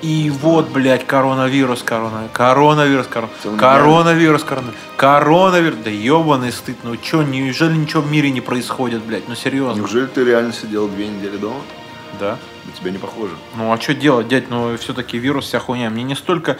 И 0.00 0.30
вот, 0.42 0.68
блядь, 0.68 1.04
коронавирус, 1.06 1.82
корона, 1.82 2.28
коронавирус, 2.32 3.08
корона, 3.08 3.32
коронавирус, 3.58 4.44
корона, 4.44 4.72
коронавирус, 4.96 5.78
да 5.82 5.90
ебаный 5.90 6.52
стыд, 6.52 6.76
ну 6.84 6.96
чё, 6.96 7.22
неужели 7.22 7.74
ничего 7.74 8.02
в 8.02 8.10
мире 8.10 8.30
не 8.30 8.40
происходит, 8.40 9.02
блядь, 9.02 9.28
ну 9.28 9.34
серьезно? 9.34 9.80
Неужели 9.80 10.06
ты 10.06 10.24
реально 10.24 10.52
сидел 10.52 10.86
две 10.86 11.08
недели 11.08 11.36
дома? 11.36 11.60
Да. 12.20 12.38
На 12.64 12.72
тебя 12.72 12.92
не 12.92 12.98
похоже. 12.98 13.32
Ну 13.56 13.72
а 13.72 13.80
что 13.80 13.92
делать, 13.92 14.28
дядь, 14.28 14.50
ну 14.50 14.76
все-таки 14.76 15.18
вирус, 15.18 15.46
вся 15.46 15.58
хуйня, 15.58 15.90
мне 15.90 16.04
не 16.04 16.14
столько, 16.14 16.58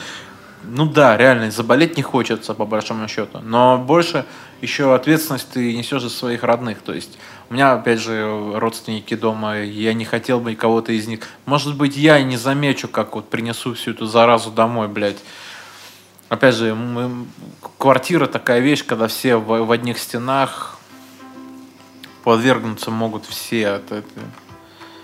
ну 0.62 0.86
да, 0.86 1.16
реально, 1.16 1.51
заболеть 1.51 1.97
не 1.97 2.02
хочется, 2.02 2.55
по 2.55 2.64
большому 2.64 3.09
счету, 3.09 3.40
но 3.40 3.78
больше 3.78 4.24
еще 4.60 4.94
ответственность 4.94 5.48
ты 5.51 5.76
несешь 5.76 6.02
за 6.02 6.10
своих 6.10 6.43
родных, 6.43 6.82
то 6.82 6.93
есть 6.93 7.18
у 7.51 7.55
меня, 7.55 7.72
опять 7.72 8.01
же, 8.01 8.52
родственники 8.56 9.14
дома, 9.14 9.60
я 9.60 9.94
не 9.94 10.05
хотел 10.05 10.40
бы 10.40 10.55
кого-то 10.55 10.93
из 10.93 11.06
них, 11.06 11.20
может 11.47 11.76
быть, 11.76 11.97
я 11.97 12.18
и 12.18 12.24
не 12.24 12.36
замечу, 12.36 12.89
как 12.89 13.14
вот 13.14 13.30
принесу 13.30 13.74
всю 13.74 13.93
эту 13.93 14.06
заразу 14.06 14.51
домой, 14.51 14.89
блядь. 14.89 15.18
Опять 16.28 16.56
же, 16.56 16.74
мы- 16.74 17.26
квартира 17.78 18.26
такая 18.26 18.60
вещь, 18.60 18.85
когда 18.85 19.06
все 19.09 19.36
в, 19.36 19.64
в 19.64 19.72
одних 19.72 19.98
стенах 19.98 20.78
подвергнуться 22.24 22.90
могут 22.90 23.24
все 23.24 23.68
от 23.68 23.93
этой 23.93 24.22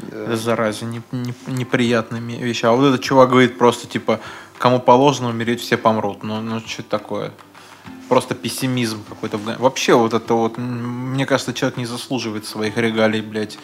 Да. 0.01 0.37
заразе, 0.37 0.85
не- 0.85 1.01
не- 1.13 1.35
неприятными 1.47 2.33
вещи. 2.35 2.67
А 2.67 2.73
вот 2.73 2.87
этот 2.89 3.03
чувак 3.03 3.31
говорит 3.31 3.57
просто, 3.57 3.87
типа, 3.87 4.21
кому 4.59 4.81
положено 4.81 5.29
умереть, 5.29 5.61
все 5.61 5.77
помрут. 5.77 6.23
Ну, 6.23 6.41
ну 6.41 6.61
что 6.61 6.83
такое? 6.83 7.33
Просто 8.09 8.35
пессимизм 8.35 9.03
какой-то. 9.09 9.39
Вообще 9.39 9.95
вот 9.95 10.15
это 10.15 10.35
вот, 10.35 10.59
мне 10.59 11.27
кажется, 11.27 11.53
человек 11.53 11.79
не 11.79 11.87
заслуживает 11.87 12.47
своих 12.47 12.77
регалий, 12.77 13.21
блядь, 13.21 13.59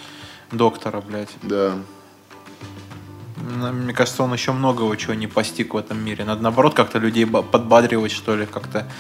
доктора, 0.51 1.01
блядь. 1.01 1.31
Да. 1.43 1.75
Мне 3.37 3.93
кажется, 3.95 4.23
он 4.23 4.33
еще 4.33 4.53
многого 4.53 4.97
чего 4.97 5.15
не 5.15 5.27
постиг 5.27 5.75
в 5.75 5.77
этом 5.77 6.03
мире. 6.05 6.25
Надо, 6.25 6.43
наоборот, 6.43 6.75
как-то 6.75 6.99
людей 6.99 7.25
ба- 7.25 7.43
подбадривать, 7.43 8.13
что 8.13 8.37
ли, 8.37 8.47
как-то. 8.47 8.91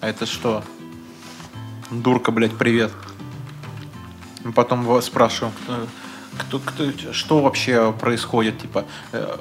А 0.00 0.08
это 0.08 0.26
что? 0.26 0.64
Дурка, 1.90 2.32
блядь, 2.32 2.56
привет. 2.56 2.90
Потом 4.54 4.82
его 4.82 5.00
спрашиваем, 5.00 5.54
кто, 6.38 6.58
кто, 6.58 7.12
что 7.12 7.40
вообще 7.40 7.92
происходит, 7.92 8.60
типа, 8.60 8.84
э, 9.12 9.36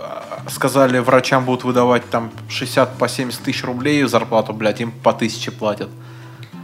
сказали, 0.49 0.99
врачам 0.99 1.45
будут 1.45 1.63
выдавать 1.63 2.09
там 2.09 2.31
60 2.49 2.97
по 2.97 3.07
70 3.07 3.41
тысяч 3.41 3.63
рублей 3.63 4.03
зарплату, 4.03 4.53
блядь, 4.53 4.81
им 4.81 4.91
по 4.91 5.13
тысяче 5.13 5.51
платят. 5.51 5.89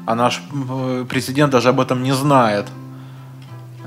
А 0.06 0.16
наш 0.16 0.42
э, 0.52 1.06
президент 1.10 1.52
даже 1.52 1.70
об 1.70 1.80
этом 1.80 2.04
не 2.04 2.14
знает. 2.14 2.68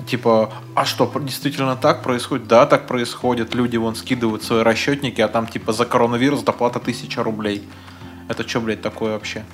Типа, 0.06 0.52
а 0.74 0.84
что, 0.84 1.10
действительно 1.20 1.76
так 1.76 2.02
происходит? 2.02 2.46
Да, 2.46 2.66
так 2.66 2.86
происходит. 2.86 3.54
Люди 3.54 3.76
вон 3.76 3.94
скидывают 3.94 4.42
свои 4.42 4.62
расчетники, 4.62 5.20
а 5.20 5.28
там 5.28 5.46
типа 5.46 5.72
за 5.72 5.84
коронавирус 5.84 6.42
доплата 6.42 6.78
1000 6.78 7.22
рублей. 7.22 7.68
Это 8.28 8.48
что, 8.48 8.60
блядь, 8.60 8.82
такое 8.82 9.12
вообще? 9.12 9.44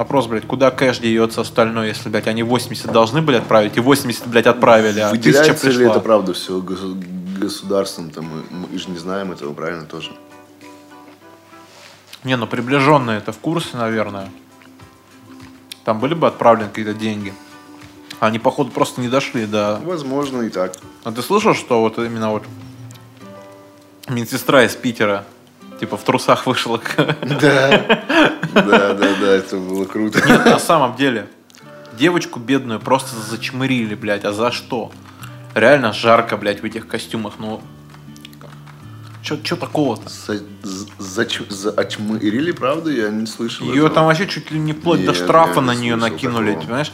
Вопрос, 0.00 0.28
блядь, 0.28 0.46
куда 0.46 0.70
кэш 0.70 1.00
деется 1.00 1.42
остальное, 1.42 1.88
если, 1.88 2.08
блядь, 2.08 2.26
они 2.26 2.42
80 2.42 2.90
должны 2.90 3.20
были 3.20 3.36
отправить, 3.36 3.76
и 3.76 3.80
80, 3.80 4.28
блядь, 4.28 4.46
отправили, 4.46 4.98
а 4.98 5.08
1000 5.08 5.28
Выделяется 5.28 5.68
ли 5.68 5.76
пришла. 5.76 5.90
это 5.90 6.00
правда 6.00 6.32
все 6.32 6.58
государством? 7.38 8.08
Там, 8.08 8.24
мы, 8.24 8.66
мы 8.72 8.78
же 8.78 8.88
не 8.88 8.96
знаем 8.96 9.30
этого, 9.30 9.52
правильно, 9.52 9.84
тоже? 9.84 10.12
Не, 12.24 12.38
ну 12.38 12.46
приближенные 12.46 13.18
это 13.18 13.32
в 13.32 13.38
курсе, 13.40 13.76
наверное. 13.76 14.30
Там 15.84 16.00
были 16.00 16.14
бы 16.14 16.28
отправлены 16.28 16.70
какие-то 16.70 16.94
деньги. 16.94 17.34
Они, 18.20 18.38
походу, 18.38 18.70
просто 18.70 19.02
не 19.02 19.08
дошли 19.08 19.44
до... 19.44 19.80
Возможно, 19.84 20.40
и 20.40 20.48
так. 20.48 20.76
А 21.04 21.12
ты 21.12 21.20
слышал, 21.20 21.52
что 21.52 21.82
вот 21.82 21.98
именно 21.98 22.30
вот 22.30 22.44
медсестра 24.08 24.64
из 24.64 24.74
Питера, 24.74 25.26
типа 25.80 25.96
в 25.96 26.04
трусах 26.04 26.46
вышла. 26.46 26.80
Да. 26.96 28.00
Да, 28.52 28.92
да, 28.94 29.08
да, 29.20 29.26
это 29.32 29.56
было 29.56 29.84
круто. 29.86 30.20
Нет, 30.26 30.44
на 30.44 30.58
самом 30.58 30.94
деле, 30.96 31.26
девочку 31.98 32.38
бедную 32.38 32.80
просто 32.80 33.16
зачмырили, 33.16 33.94
блядь, 33.94 34.24
а 34.24 34.32
за 34.32 34.50
что? 34.52 34.92
Реально 35.54 35.92
жарко, 35.92 36.36
блядь, 36.36 36.60
в 36.60 36.64
этих 36.64 36.86
костюмах, 36.86 37.34
ну... 37.38 37.60
Что 39.22 39.56
такого-то? 39.56 40.08
За- 40.08 40.42
за- 40.62 40.86
зач- 40.98 41.48
за- 41.50 41.70
Очмырили, 41.70 42.52
правда? 42.52 42.90
Я 42.90 43.10
не 43.10 43.26
слышал. 43.26 43.66
Ее 43.66 43.88
там 43.88 44.06
вообще 44.06 44.26
чуть 44.26 44.50
ли 44.50 44.58
не 44.58 44.72
вплоть 44.72 45.04
до 45.04 45.14
штрафа 45.14 45.60
на 45.60 45.74
не 45.74 45.82
нее 45.82 45.96
накинули, 45.96 46.54
понимаешь? 46.54 46.90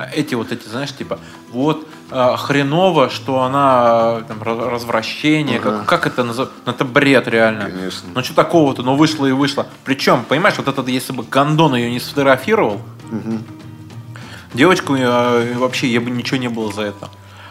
А 0.00 0.08
эти 0.14 0.34
вот 0.34 0.50
эти, 0.50 0.66
знаешь, 0.66 0.94
типа, 0.96 1.18
вот 1.52 1.86
а, 2.10 2.34
хреново, 2.38 3.10
что 3.10 3.42
она 3.42 3.60
а, 3.82 4.22
там 4.26 4.42
раз- 4.42 4.58
развращение, 4.72 5.58
Ага. 5.58 5.70
как, 5.80 5.86
как 5.86 6.06
это 6.06 6.24
называется? 6.24 6.56
Ну, 6.64 6.72
это 6.72 6.86
бред 6.86 7.28
реально. 7.28 7.66
Конечно. 7.66 8.08
Ну 8.14 8.24
что 8.24 8.34
такого-то, 8.34 8.82
ну 8.82 8.96
вышло 8.96 9.26
и 9.26 9.32
вышло. 9.32 9.66
Причем, 9.84 10.24
понимаешь, 10.26 10.56
вот 10.56 10.68
этот, 10.68 10.88
если 10.88 11.12
бы 11.12 11.22
Гондон 11.22 11.74
ее 11.74 11.90
не 11.90 12.00
сфотографировал, 12.00 12.80
Мгм. 13.10 13.44
девочку 14.54 14.94
э, 14.96 15.52
вообще 15.58 15.88
ей 15.88 15.98
бы 15.98 16.10
ничего 16.10 16.38
не 16.38 16.48
было 16.48 16.72
за 16.72 16.82
это. 16.82 17.10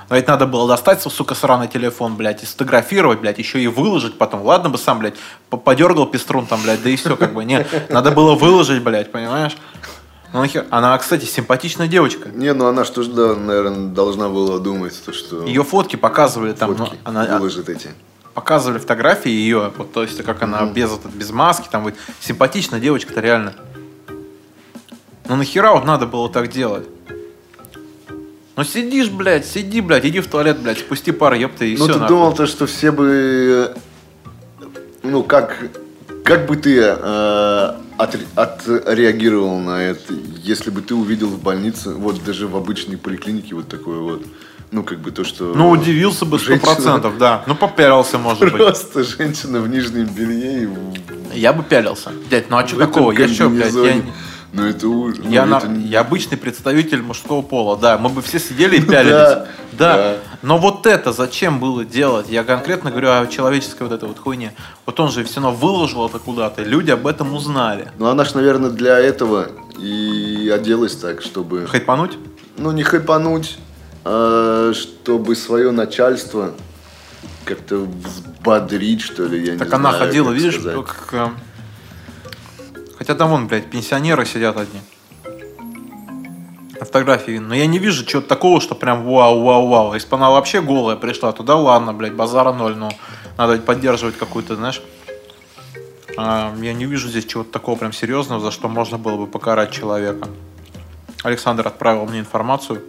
Но 0.10 0.16
ведь 0.16 0.28
надо 0.28 0.48
было 0.48 0.68
достать, 0.68 1.04
сука, 1.04 1.36
сраный 1.36 1.68
телефон, 1.68 2.16
блядь, 2.16 2.42
и 2.42 2.46
сфотографировать, 2.48 3.20
блядь, 3.20 3.38
еще 3.38 3.62
и 3.62 3.68
выложить 3.68 4.18
потом. 4.18 4.42
Ладно 4.42 4.72
бы 4.72 4.80
сам, 4.80 4.98
блядь, 4.98 5.14
по- 5.52 5.58
подергал 5.58 6.08
пеструн 6.08 6.48
там, 6.48 6.64
блядь, 6.64 6.82
да 6.82 6.90
и 6.90 6.96
все, 6.96 7.16
как 7.16 7.36
бы. 7.36 7.46
Нет, 7.46 7.68
надо 7.92 8.10
было 8.10 8.34
выложить, 8.34 8.82
блядь, 8.82 9.12
понимаешь? 9.12 9.56
Ну, 10.32 10.40
нахер. 10.42 10.66
Она, 10.70 10.98
кстати, 10.98 11.26
симпатичная 11.26 11.88
девочка. 11.88 12.30
Не, 12.30 12.54
ну 12.54 12.68
она 12.68 12.86
что 12.86 13.02
ж, 13.04 13.08
да, 13.08 13.36
наверное, 13.36 13.88
должна 13.90 14.30
была 14.30 14.60
думать, 14.60 14.94
то, 15.04 15.12
что 15.12 15.44
Ее 15.44 15.64
фотки 15.64 15.96
показывали 15.96 16.54
там, 16.54 16.72
ну, 16.72 16.78
фотки 16.86 16.98
она, 17.04 17.26
выложит 17.38 17.68
эти. 17.70 17.90
показывали 18.36 18.78
фотографии 18.80 19.32
ее, 19.32 19.72
вот, 19.76 19.92
то 19.92 20.04
есть, 20.04 20.22
как 20.24 20.44
она 20.44 20.66
без, 20.66 20.92
этот, 20.92 21.12
без 21.14 21.32
маски, 21.32 21.68
там, 21.72 21.84
вот, 21.84 21.96
симпатичная 22.20 22.80
девочка-то 22.80 23.22
реально. 23.22 23.54
Ну 25.28 25.36
нахера 25.36 25.72
вот 25.74 25.86
надо 25.86 26.06
было 26.06 26.30
так 26.30 26.50
делать? 26.50 26.88
Ну 28.56 28.64
сидишь, 28.64 29.10
блядь, 29.10 29.46
сиди, 29.46 29.80
блядь, 29.82 30.06
иди 30.06 30.20
в 30.20 30.28
туалет, 30.28 30.60
блядь, 30.60 30.80
спусти 30.80 31.12
пар, 31.12 31.34
ёпта, 31.36 31.66
и 31.66 31.76
Ну, 31.78 31.86
все. 31.86 31.94
ты 31.94 32.08
думал 32.08 32.34
то, 32.34 32.46
что 32.46 32.66
все 32.68 32.92
бы, 32.92 33.74
э, 34.62 34.68
ну, 35.04 35.24
как, 35.24 35.56
как 36.24 36.46
бы 36.48 36.56
ты 36.56 36.78
э, 36.80 37.74
отре- 37.98 38.28
отреагировал 38.36 39.60
на 39.60 39.82
это, 39.84 40.14
если 40.44 40.70
бы 40.70 40.82
ты 40.82 40.96
увидел 40.96 41.28
в 41.28 41.42
больнице, 41.42 41.92
вот 41.94 42.24
даже 42.24 42.48
в 42.48 42.56
обычной 42.56 42.98
поликлинике 42.98 43.56
вот 43.56 43.68
такое 43.68 44.00
вот, 44.00 44.24
ну, 44.72 44.84
как 44.84 45.00
бы 45.00 45.12
то, 45.12 45.24
что... 45.24 45.54
Ну, 45.56 45.70
удивился 45.70 46.26
бы 46.26 46.38
сто 46.38 46.48
женщина- 46.54 46.74
процентов, 46.74 47.18
да. 47.18 47.44
Ну, 47.48 47.56
попялился, 47.56 48.18
может 48.18 48.42
быть. 48.44 48.54
Просто 48.54 49.04
женщина 49.04 49.60
в 49.62 49.68
нижнем 49.68 50.06
белье 50.06 50.70
и 51.34 51.40
Я 51.40 51.54
бы 51.54 51.64
пялился. 51.64 52.12
Дядь, 52.30 52.50
ну 52.50 52.58
а 52.58 52.68
что 52.68 52.78
такого? 52.78 53.12
Я 53.12 53.28
что, 53.28 53.50
блядь, 53.50 53.74
я, 53.74 54.02
комбинезоне. 54.52 54.54
Ну, 54.54 54.66
это 54.68 54.88
ужас. 54.88 55.20
я, 55.26 55.46
Ну, 55.46 55.58
это 55.58 55.68
не- 55.68 55.88
я 55.88 56.02
обычный 56.02 56.38
представитель 56.38 57.02
мужского 57.02 57.42
пола, 57.42 57.78
да. 57.78 57.98
Мы 57.98 58.10
бы 58.10 58.22
все 58.22 58.40
сидели 58.40 58.78
и 58.78 58.82
пялились. 58.86 59.12
Да, 59.12 59.46
Да. 59.74 59.96
да. 59.98 60.16
Но 60.42 60.58
вот 60.58 60.86
это 60.88 61.12
зачем 61.12 61.60
было 61.60 61.86
делать? 61.86 62.28
Я 62.30 62.44
конкретно 62.44 62.92
говорю 62.92 63.10
о 63.10 63.28
человеческой 63.28 63.84
вот 63.84 63.92
этой 63.92 64.08
вот 64.08 64.20
хуйне. 64.20 64.54
Вот 64.86 65.00
он 65.00 65.12
же 65.12 65.24
все 65.24 65.36
равно 65.42 65.52
выложил 65.52 66.06
это 66.08 66.20
куда-то, 66.20 66.64
люди 66.64 66.92
об 66.92 67.06
этом 67.08 67.34
узнали. 67.34 67.92
Ну, 68.00 68.08
она 68.08 68.26
ж, 68.26 68.34
наверное, 68.34 68.70
для 68.70 68.98
этого 68.98 69.48
и 69.78 70.52
оделась 70.54 70.96
так, 70.96 71.22
чтобы... 71.22 71.68
Хайпануть? 71.68 72.18
ну, 72.58 72.72
не 72.72 72.84
хайпануть, 72.84 73.58
а 74.04 74.74
чтобы 74.74 75.36
свое 75.36 75.72
начальство 75.72 76.52
как-то 77.46 77.88
взбодрить, 77.88 79.02
что 79.02 79.24
ли, 79.26 79.46
я 79.46 79.54
не 79.54 79.58
Так 79.60 79.70
знаю. 79.70 79.86
она 79.88 79.92
ходила, 79.98 80.32
видишь, 80.32 80.56
сказать. 80.60 80.76
как... 80.86 81.32
Хотя 83.00 83.16
там 83.16 83.30
вон, 83.30 83.48
блядь, 83.48 83.70
пенсионеры 83.70 84.26
сидят 84.26 84.58
одни. 84.58 84.82
Фотографии. 86.78 87.38
Но 87.38 87.56
я 87.56 87.66
не 87.66 87.80
вижу 87.80 88.06
чего-то 88.06 88.28
такого, 88.28 88.60
что 88.60 88.76
прям 88.76 89.06
вау, 89.06 89.42
вау, 89.42 89.68
вау. 89.70 89.94
Если 89.94 90.10
бы 90.10 90.18
она 90.18 90.30
вообще 90.30 90.62
голая 90.62 90.98
пришла, 90.98 91.32
туда 91.32 91.56
ладно, 91.56 91.94
блядь, 91.94 92.14
базара 92.14 92.52
ноль. 92.52 92.76
Но 92.76 92.92
Надо 93.38 93.58
поддерживать 93.60 94.18
какую-то, 94.18 94.58
знаешь, 94.58 94.82
а, 96.18 96.54
я 96.62 96.74
не 96.74 96.86
вижу 96.86 97.08
здесь 97.08 97.26
чего-то 97.26 97.52
такого 97.52 97.78
прям 97.78 97.94
серьезного, 97.94 98.42
за 98.42 98.52
что 98.52 98.68
можно 98.68 98.98
было 98.98 99.16
бы 99.16 99.28
покарать 99.28 99.72
человека. 99.72 100.28
Александр 101.24 101.68
отправил 101.68 102.06
мне 102.06 102.20
информацию. 102.20 102.82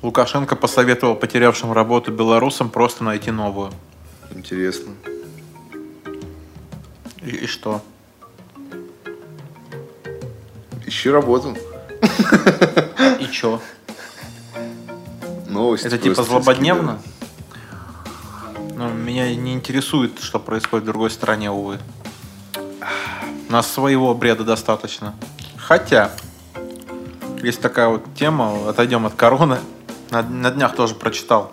Лукашенко 0.00 0.56
посоветовал 0.56 1.14
потерявшим 1.14 1.72
работу 1.72 2.10
белорусам 2.10 2.70
просто 2.70 3.04
найти 3.04 3.30
новую. 3.30 3.70
Интересно. 4.30 4.92
И, 7.26 7.30
и 7.30 7.46
что? 7.48 7.82
Ищи 10.86 11.10
работу. 11.10 11.56
И 13.20 13.26
чё? 13.32 13.60
Новости. 15.48 15.88
Это 15.88 15.98
типа 15.98 16.22
злободневно? 16.22 17.00
Ну, 18.76 18.90
меня 18.90 19.34
не 19.34 19.54
интересует, 19.54 20.20
что 20.20 20.38
происходит 20.38 20.84
в 20.84 20.86
другой 20.86 21.10
стране, 21.10 21.50
увы. 21.50 21.80
У 23.48 23.52
нас 23.52 23.70
своего 23.70 24.14
бреда 24.14 24.44
достаточно. 24.44 25.14
Хотя, 25.56 26.12
есть 27.42 27.60
такая 27.60 27.88
вот 27.88 28.04
тема, 28.14 28.68
отойдем 28.68 29.04
от 29.04 29.14
короны. 29.14 29.58
На, 30.10 30.22
на 30.22 30.52
днях 30.52 30.76
тоже 30.76 30.94
прочитал. 30.94 31.52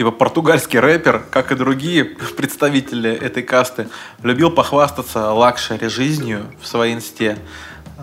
Типа 0.00 0.12
португальский 0.12 0.78
рэпер, 0.78 1.24
как 1.30 1.52
и 1.52 1.54
другие 1.54 2.04
представители 2.38 3.10
этой 3.10 3.42
касты, 3.42 3.86
любил 4.22 4.50
похвастаться 4.50 5.30
luxury 5.30 5.88
жизнью 5.88 6.46
в 6.62 6.66
своей 6.66 6.94
инсте 6.94 7.36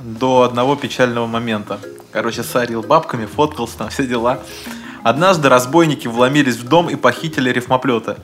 до 0.03 0.43
одного 0.43 0.75
печального 0.75 1.25
момента. 1.25 1.79
Короче, 2.11 2.43
сорил 2.43 2.83
бабками, 2.83 3.25
фоткался, 3.25 3.79
там 3.79 3.89
все 3.89 4.05
дела. 4.05 4.41
Однажды 5.01 5.49
разбойники 5.49 6.07
вломились 6.07 6.57
в 6.57 6.67
дом 6.67 6.87
и 6.87 6.95
похитили 6.95 7.49
рифмоплета. 7.49 8.17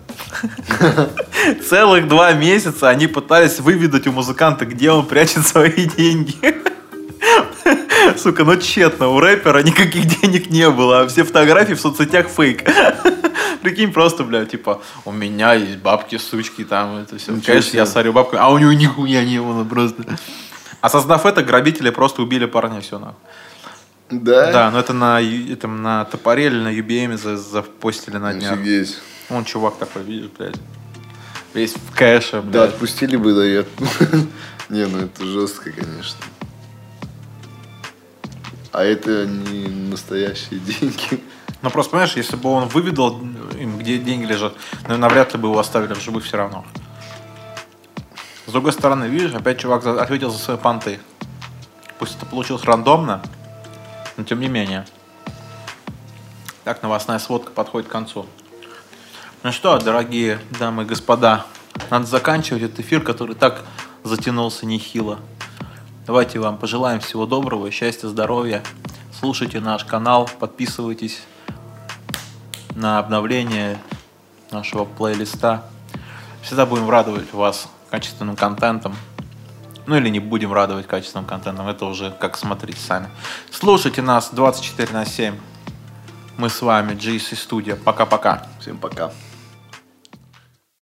Целых 1.68 2.08
два 2.08 2.32
месяца 2.34 2.90
они 2.90 3.08
пытались 3.08 3.60
выведать 3.60 4.06
у 4.06 4.12
музыканта, 4.12 4.68
где 4.68 4.92
он 4.92 5.08
прячет 5.08 5.48
свои 5.48 5.86
деньги. 5.98 6.36
Сука, 8.18 8.44
ну 8.44 8.56
тщетно, 8.58 9.08
у 9.10 9.20
рэпера 9.20 9.60
никаких 9.64 10.06
денег 10.06 10.50
не 10.50 10.70
было, 10.70 11.02
а 11.02 11.08
все 11.08 11.24
фотографии 11.24 11.74
в 11.74 11.80
соцсетях 11.80 12.28
фейк. 12.28 12.64
Прикинь, 13.62 13.94
просто, 13.94 14.24
бля, 14.26 14.46
типа, 14.46 14.82
у 15.06 15.12
меня 15.12 15.54
есть 15.54 15.78
бабки, 15.78 16.18
сучки, 16.18 16.66
там, 16.66 16.98
это 16.98 17.18
все. 17.18 17.32
Ничего 17.32 17.46
Конечно, 17.48 17.70
себе. 17.70 17.80
я 17.80 17.86
сорю 17.86 18.12
бабками, 18.12 18.42
а 18.42 18.50
у 18.50 18.58
него 18.58 18.74
нихуя 18.74 19.24
не 19.24 19.40
было 19.40 19.64
просто. 19.64 20.04
Осознав 20.82 21.26
это, 21.26 21.44
грабители 21.44 21.90
просто 21.90 22.22
убили 22.24 22.46
парня, 22.46 22.82
все 22.82 23.00
нахуй. 23.00 23.16
Да? 24.10 24.52
Да, 24.52 24.72
но 24.72 24.80
это 24.80 24.92
на, 24.92 25.22
этом, 25.22 25.82
на 25.82 26.04
топоре 26.06 26.48
или 26.48 26.60
на 26.60 26.74
UBM 26.78 27.18
за, 27.18 27.38
запостили 27.38 28.18
на 28.18 28.34
днях. 28.34 28.52
Офигеть. 28.52 28.98
Вон 29.30 29.46
чувак 29.46 29.78
такой, 29.78 30.04
видишь, 30.04 30.30
блядь. 30.38 30.58
Весь 31.54 31.74
в 31.74 31.96
кэше, 31.96 32.42
Да, 32.42 32.42
блядь. 32.42 32.70
отпустили 32.74 33.16
бы, 33.16 33.34
да 33.34 33.46
я... 33.46 33.64
Не, 34.70 34.88
ну 34.88 35.00
это 35.06 35.26
жестко, 35.26 35.72
конечно. 35.72 36.18
А 38.74 38.84
это 38.84 39.28
не 39.28 39.68
настоящие 39.68 40.60
деньги. 40.60 41.24
Ну 41.62 41.70
просто, 41.70 41.92
понимаешь, 41.92 42.16
если 42.16 42.36
бы 42.36 42.50
он 42.50 42.68
выведал 42.68 43.22
им, 43.58 43.78
где 43.78 44.00
деньги 44.00 44.26
лежат, 44.26 44.56
наверное, 44.82 44.98
навряд 44.98 45.32
ли 45.34 45.40
бы 45.40 45.48
его 45.48 45.60
оставили 45.60 45.94
в 45.94 46.02
живых 46.02 46.26
все 46.26 46.38
равно. 46.38 46.66
С 48.48 48.52
другой 48.52 48.74
стороны, 48.74 49.06
видишь, 49.06 49.34
опять 49.34 49.60
чувак 49.60 49.86
ответил 49.86 50.32
за 50.32 50.40
свои 50.40 50.58
понты. 50.58 51.00
Пусть 52.00 52.18
это 52.18 52.26
получилось 52.26 52.64
рандомно, 52.64 53.22
но 54.18 54.24
тем 54.24 54.40
не 54.40 54.48
менее. 54.48 54.86
Так, 56.64 56.82
новостная 56.82 57.20
сводка 57.20 57.52
подходит 57.52 57.88
к 57.88 57.92
концу. 57.92 58.26
Ну 59.44 59.52
что, 59.52 59.78
дорогие 59.78 60.40
дамы 60.60 60.84
и 60.84 60.86
господа, 60.88 61.46
надо 61.92 62.08
заканчивать 62.08 62.64
этот 62.64 62.80
эфир, 62.80 63.02
который 63.02 63.36
так 63.36 63.64
затянулся 64.04 64.66
нехило. 64.66 65.20
Давайте 66.06 66.38
вам 66.38 66.58
пожелаем 66.58 67.00
всего 67.00 67.26
доброго, 67.26 67.72
счастья, 67.72 68.10
здоровья. 68.10 68.62
Слушайте 69.18 69.62
наш 69.62 69.86
канал, 69.86 70.30
подписывайтесь 70.38 71.22
на 72.76 73.00
обновление 73.00 73.80
нашего 74.52 74.84
плейлиста. 74.84 75.64
Всегда 76.42 76.66
будем 76.66 76.90
радовать 76.90 77.32
вас 77.32 77.70
качественным 77.90 78.36
контентом. 78.36 78.94
Ну 79.86 79.96
или 79.96 80.10
не 80.10 80.20
будем 80.20 80.52
радовать 80.52 80.88
качественным 80.88 81.26
контентом, 81.26 81.70
это 81.70 81.86
уже 81.86 82.12
как 82.12 82.36
смотрите 82.36 82.82
сами. 82.82 83.08
Слушайте 83.50 84.02
нас 84.02 84.32
24 84.34 84.92
на 84.92 85.06
7. 85.06 85.34
Мы 86.36 86.50
с 86.50 86.62
вами, 86.62 86.96
GC 86.96 87.32
Studio. 87.32 87.78
Пока-пока. 87.78 88.48
Всем 88.60 88.78
пока. 88.78 89.14